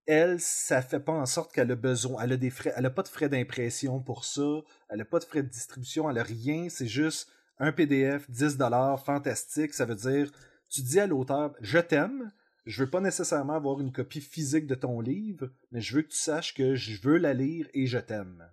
elle, 0.07 0.39
ça 0.39 0.81
fait 0.81 0.99
pas 0.99 1.13
en 1.13 1.25
sorte 1.25 1.53
qu'elle 1.53 1.71
a 1.71 1.75
besoin, 1.75 2.23
elle 2.23 2.33
a 2.33 2.37
des 2.37 2.49
frais, 2.49 2.73
elle 2.75 2.85
a 2.85 2.89
pas 2.89 3.03
de 3.03 3.07
frais 3.07 3.29
d'impression 3.29 3.99
pour 3.99 4.25
ça, 4.25 4.61
elle 4.89 5.01
a 5.01 5.05
pas 5.05 5.19
de 5.19 5.25
frais 5.25 5.43
de 5.43 5.49
distribution, 5.49 6.09
elle 6.09 6.17
a 6.17 6.23
rien, 6.23 6.69
c'est 6.69 6.87
juste 6.87 7.29
un 7.57 7.71
PDF, 7.71 8.29
10 8.29 8.57
dollars, 8.57 9.03
fantastique, 9.03 9.73
ça 9.73 9.85
veut 9.85 9.95
dire, 9.95 10.31
tu 10.69 10.81
dis 10.81 10.99
à 10.99 11.07
l'auteur, 11.07 11.55
je 11.61 11.79
t'aime, 11.79 12.31
je 12.65 12.83
veux 12.83 12.89
pas 12.89 13.01
nécessairement 13.01 13.55
avoir 13.55 13.79
une 13.79 13.91
copie 13.91 14.21
physique 14.21 14.67
de 14.67 14.75
ton 14.75 14.99
livre, 14.99 15.49
mais 15.71 15.81
je 15.81 15.95
veux 15.95 16.01
que 16.01 16.09
tu 16.09 16.17
saches 16.17 16.53
que 16.53 16.75
je 16.75 16.99
veux 17.01 17.17
la 17.17 17.33
lire 17.33 17.67
et 17.73 17.87
je 17.87 17.99
t'aime. 17.99 18.43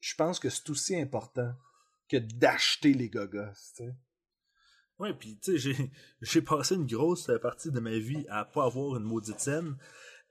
Je 0.00 0.14
pense 0.16 0.38
que 0.38 0.50
c'est 0.50 0.68
aussi 0.70 1.00
important 1.00 1.54
que 2.08 2.16
d'acheter 2.16 2.92
les 2.92 3.08
gogos, 3.08 3.52
tu 3.76 3.84
sais. 3.84 3.94
Ouais, 4.98 5.14
puis 5.14 5.38
tu 5.40 5.58
sais, 5.58 5.90
j'ai 6.20 6.42
passé 6.42 6.74
une 6.74 6.86
grosse 6.86 7.30
partie 7.40 7.70
de 7.70 7.80
ma 7.80 7.98
vie 7.98 8.26
à 8.28 8.44
pas 8.44 8.64
avoir 8.64 8.96
une 8.96 9.04
maudite 9.04 9.40
scène. 9.40 9.76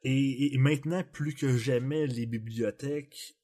Et, 0.04 0.58
maintenant, 0.58 1.04
plus 1.12 1.34
que 1.34 1.58
jamais, 1.58 2.08
les 2.08 2.26
bibliothèques 2.26 3.36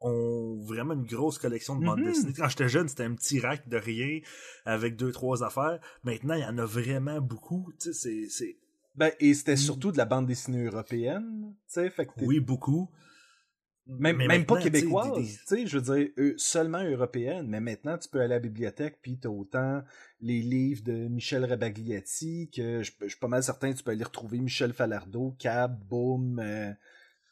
ont 0.00 0.58
vraiment 0.64 0.94
une 0.94 1.04
grosse 1.04 1.38
collection 1.38 1.76
de 1.78 1.84
bandes 1.84 2.00
mm-hmm. 2.00 2.04
dessinées. 2.04 2.32
Quand 2.32 2.48
j'étais 2.48 2.68
jeune, 2.68 2.88
c'était 2.88 3.04
un 3.04 3.14
petit 3.14 3.40
rack 3.40 3.68
de 3.68 3.76
rien 3.76 4.20
avec 4.64 4.96
deux, 4.96 5.12
trois 5.12 5.44
affaires. 5.44 5.78
Maintenant, 6.02 6.34
il 6.34 6.40
y 6.40 6.44
en 6.44 6.58
a 6.58 6.64
vraiment 6.64 7.20
beaucoup. 7.20 7.72
Tu 7.80 7.92
sais, 7.92 8.26
c'est... 8.28 8.56
Ben, 8.94 9.12
et 9.20 9.32
c'était 9.34 9.54
mm. 9.54 9.58
surtout 9.58 9.92
de 9.92 9.98
la 9.98 10.04
bande 10.04 10.26
dessinée 10.26 10.64
européenne, 10.64 11.54
tu 11.66 11.74
sais, 11.74 11.90
fait 11.90 12.08
Oui, 12.18 12.40
beaucoup. 12.40 12.90
Même, 13.86 14.16
même 14.16 14.46
pas 14.46 14.60
québécoise, 14.60 15.16
tu 15.16 15.44
sais, 15.44 15.66
je 15.66 15.78
veux 15.78 15.96
dire, 15.96 16.34
seulement 16.36 16.84
européenne, 16.84 17.48
mais 17.48 17.60
maintenant 17.60 17.98
tu 17.98 18.08
peux 18.08 18.20
aller 18.20 18.34
à 18.34 18.36
la 18.36 18.38
bibliothèque 18.38 18.98
puis 19.02 19.18
t'as 19.18 19.28
autant 19.28 19.82
les 20.20 20.40
livres 20.40 20.84
de 20.84 21.08
Michel 21.08 21.44
Rabagliati 21.44 22.48
que 22.54 22.84
je, 22.84 22.92
suis 23.08 23.18
pas 23.18 23.26
mal 23.26 23.42
certain 23.42 23.72
que 23.72 23.78
tu 23.78 23.82
peux 23.82 23.90
aller 23.90 24.04
retrouver 24.04 24.38
Michel 24.38 24.72
Falardeau, 24.72 25.34
Cab, 25.36 25.84
Boom. 25.88 26.38
Euh, 26.38 26.72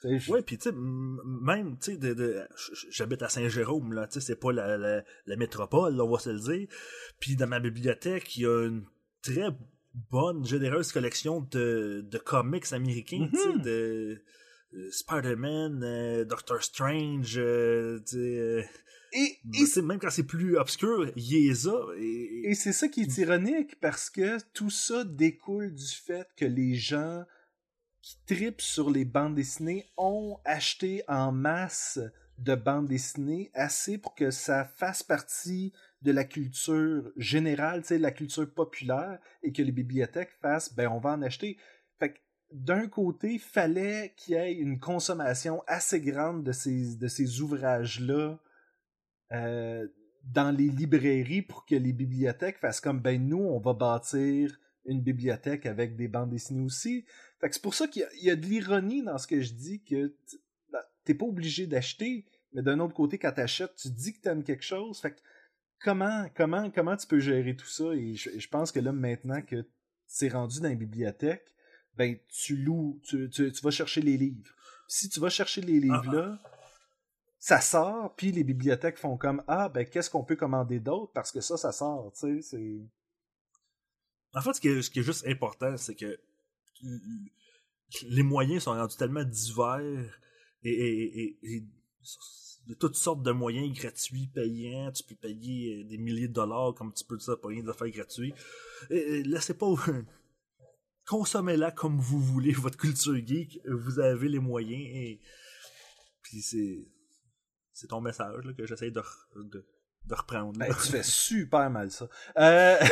ouais, 0.05 0.43
puis 0.43 0.59
tu 0.59 0.71
sais, 0.71 0.75
même, 0.75 1.79
tu 1.79 1.97
sais, 2.01 2.47
j'habite 2.91 3.23
à 3.23 3.29
Saint-Jérôme, 3.29 3.93
là, 3.93 4.09
tu 4.09 4.15
sais, 4.15 4.27
c'est 4.27 4.41
pas 4.41 4.53
la, 4.53 4.77
la, 4.77 5.37
métropole, 5.37 6.01
on 6.01 6.11
va 6.11 6.19
se 6.19 6.31
le 6.31 6.41
dire. 6.41 6.69
Puis 7.21 7.37
dans 7.37 7.47
ma 7.47 7.61
bibliothèque, 7.61 8.37
il 8.37 8.43
y 8.43 8.47
a 8.47 8.67
une 8.67 8.85
très 9.23 9.51
bonne, 10.11 10.45
généreuse 10.45 10.91
collection 10.91 11.47
de, 11.53 12.05
de 12.05 12.19
comics 12.19 12.73
américains, 12.73 13.29
tu 13.33 13.39
sais, 13.39 13.49
mm-hmm. 13.51 13.63
de 13.63 14.23
Spider-Man, 14.91 15.83
euh, 15.83 16.25
Doctor 16.25 16.63
Strange, 16.63 17.39
euh, 17.39 18.01
et, 19.13 19.39
et 19.55 19.83
même 19.83 19.99
quand 19.99 20.11
c'est 20.11 20.27
plus 20.27 20.57
obscur, 20.57 21.11
il 21.17 21.51
est 21.51 21.55
ça. 21.55 21.77
Et, 21.99 22.55
c'est 22.55 22.73
ça 22.73 22.89
qui 22.89 23.03
est 23.03 23.19
ironique 23.19 23.81
parce 23.81 24.09
que 24.09 24.41
tout 24.53 24.71
ça 24.71 25.05
découle 25.05 25.75
du 25.75 25.87
fait 25.87 26.29
que 26.37 26.45
les 26.45 26.75
gens 26.75 27.25
qui 28.03 28.17
tripent 28.27 28.61
sur 28.61 28.91
les 28.91 29.05
bandes 29.05 29.35
dessinées 29.35 29.87
ont 29.97 30.39
acheté 30.45 31.03
en 31.09 31.33
masse 31.33 31.99
de 32.39 32.55
bandes 32.55 32.89
dessinées 32.89 33.51
assez 33.53 33.99
pour 33.99 34.15
que 34.15 34.31
ça 34.31 34.65
fasse 34.65 35.03
partie 35.03 35.73
de 36.01 36.13
la 36.13 36.25
culture 36.25 37.13
générale, 37.17 37.83
de 37.83 37.97
la 37.97 38.11
culture 38.11 38.51
populaire, 38.51 39.19
et 39.43 39.53
que 39.53 39.61
les 39.61 39.73
bibliothèques 39.73 40.33
fassent, 40.41 40.73
ben 40.73 40.89
on 40.89 40.99
va 40.99 41.11
en 41.11 41.23
acheter. 41.23 41.59
Fait 41.99 42.15
que 42.15 42.19
d'un 42.53 42.89
côté, 42.89 43.39
fallait 43.39 44.15
qu'il 44.17 44.35
y 44.35 44.39
ait 44.39 44.53
une 44.53 44.81
consommation 44.81 45.63
assez 45.67 46.01
grande 46.01 46.45
de 46.45 46.53
ces, 46.53 46.97
de 46.97 47.09
ces 47.09 47.41
ouvrages-là 47.41 48.39
euh, 49.33 49.87
dans 50.25 50.55
les 50.55 50.69
librairies 50.69 51.43
pour 51.43 51.65
que 51.65 51.77
les 51.77 51.93
bibliothèques 51.93 52.59
fassent 52.59 52.81
comme 52.81 53.01
ben 53.01 53.25
nous, 53.25 53.39
on 53.39 53.61
va 53.61 53.73
bâtir 53.73 54.59
une 54.85 55.01
bibliothèque 55.01 55.67
avec 55.67 55.97
des 55.97 56.09
bandes 56.09 56.31
dessinées 56.31 56.65
aussi. 56.65 57.05
Fait 57.41 57.53
c'est 57.53 57.63
pour 57.63 57.75
ça 57.75 57.87
qu'il 57.87 58.07
y, 58.21 58.31
a 58.31 58.37
de 58.37 58.47
l'ironie 58.47 59.03
dans 59.03 59.19
ce 59.19 59.27
que 59.27 59.41
je 59.41 59.53
dis 59.53 59.83
que 59.83 60.15
ben, 60.73 60.81
t'es 61.05 61.15
pas 61.15 61.27
obligé 61.27 61.67
d'acheter, 61.67 62.27
mais 62.53 62.63
d'un 62.63 62.81
autre 62.81 62.95
côté, 62.95 63.19
quand 63.19 63.33
t'achètes, 63.33 63.77
tu 63.77 63.91
dis 63.91 64.13
que 64.13 64.21
t'aimes 64.21 64.43
quelque 64.43 64.65
chose. 64.65 65.01
Fait 65.01 65.23
comment, 65.81 66.27
comment, 66.35 66.71
comment 66.71 66.97
tu 66.97 67.07
peux 67.07 67.21
gérer 67.21 67.55
tout 67.57 67.67
ça? 67.67 67.93
Et 67.95 68.15
je, 68.15 68.31
je 68.39 68.49
pense 68.49 68.73
que 68.73 68.81
là, 68.81 68.93
maintenant 68.93 69.41
que 69.43 69.65
c'est 70.07 70.29
rendu 70.29 70.61
dans 70.61 70.69
les 70.69 70.77
bibliothèques, 70.77 71.55
ben 72.01 72.17
tu 72.29 72.57
loues, 72.57 72.99
tu, 73.05 73.29
tu, 73.29 73.51
vas 73.63 73.71
chercher 73.71 74.01
les 74.01 74.17
livres. 74.17 74.51
Si 74.89 75.11
tu 75.11 75.21
vas 75.21 75.29
chercher 75.29 75.61
les 75.61 75.79
livres-là, 75.81 76.39
ah, 76.43 76.43
ah. 76.43 76.51
ça 77.39 77.61
sort, 77.61 78.17
puis 78.17 78.33
les 78.33 78.43
bibliothèques 78.43 78.97
font 78.97 79.19
comme 79.19 79.45
Ah, 79.47 79.69
ben 79.69 79.85
qu'est-ce 79.85 80.09
qu'on 80.09 80.25
peut 80.25 80.37
commander 80.37 80.81
d'autre? 80.81 81.13
Parce 81.13 81.31
que 81.31 81.43
ça, 81.43 81.59
ça 81.59 81.73
sort, 81.73 82.11
tu 82.15 82.41
sais, 82.41 82.43
c'est. 82.43 82.81
En 84.33 84.41
fait, 84.41 84.55
ce 84.55 84.61
qui 84.63 84.69
est, 84.69 84.81
ce 84.81 84.89
qui 84.89 85.01
est 85.01 85.03
juste 85.03 85.27
important, 85.27 85.77
c'est 85.77 85.95
que 85.95 86.19
les 88.09 88.23
moyens 88.23 88.63
sont 88.63 88.71
rendus 88.71 88.97
tellement 88.97 89.25
divers 89.25 90.19
et, 90.63 91.37
et, 91.43 91.67
de 92.67 92.75
toutes 92.75 92.97
sortes 92.97 93.23
de 93.23 93.33
moyens 93.33 93.79
gratuits, 93.79 94.31
payants. 94.33 94.91
Tu 94.93 95.03
peux 95.03 95.17
payer 95.17 95.85
des 95.85 95.99
milliers 95.99 96.29
de 96.29 96.33
dollars 96.33 96.73
comme 96.73 96.95
tu 96.95 97.05
peux 97.05 97.19
ça 97.19 97.37
pour 97.37 97.51
rien 97.51 97.63
de 97.63 97.73
faire 97.73 97.91
gratuit. 97.91 98.33
laissez 98.89 99.53
pas 99.53 99.67
consommez-la 101.11 101.73
comme 101.73 101.99
vous 101.99 102.21
voulez, 102.21 102.53
votre 102.53 102.79
culture 102.79 103.17
geek, 103.17 103.59
vous 103.67 103.99
avez 103.99 104.29
les 104.29 104.39
moyens 104.39 104.81
et 104.81 105.21
puis 106.23 106.41
c'est 106.41 106.87
c'est 107.73 107.89
ton 107.89 108.01
message 108.01 108.45
que 108.57 108.65
j'essaie 108.65 108.93
de, 108.93 109.03
de, 109.35 109.65
reprendre. 110.09 110.57
Ben, 110.57 110.69
tu 110.69 110.93
fais 110.93 111.03
super 111.03 111.69
mal 111.69 111.91
ça. 111.91 112.09
Euh... 112.39 112.79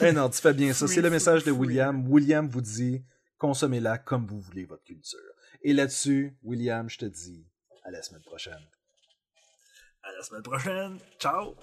Eh 0.00 0.12
non, 0.12 0.30
tu 0.30 0.40
fais 0.40 0.54
bien 0.54 0.72
ça. 0.72 0.86
C'est 0.86 1.00
le 1.00 1.10
message 1.10 1.42
de 1.44 1.50
William. 1.50 2.08
William 2.08 2.48
vous 2.48 2.60
dit 2.60 3.04
consommez-la 3.38 3.98
comme 3.98 4.26
vous 4.26 4.40
voulez 4.40 4.64
votre 4.64 4.84
culture. 4.84 5.18
Et 5.62 5.72
là-dessus, 5.72 6.36
William, 6.42 6.88
je 6.88 6.98
te 6.98 7.06
dis 7.06 7.44
à 7.84 7.90
la 7.90 8.02
semaine 8.02 8.22
prochaine. 8.22 8.64
À 10.02 10.12
la 10.12 10.22
semaine 10.22 10.42
prochaine. 10.42 10.98
Ciao. 11.18 11.56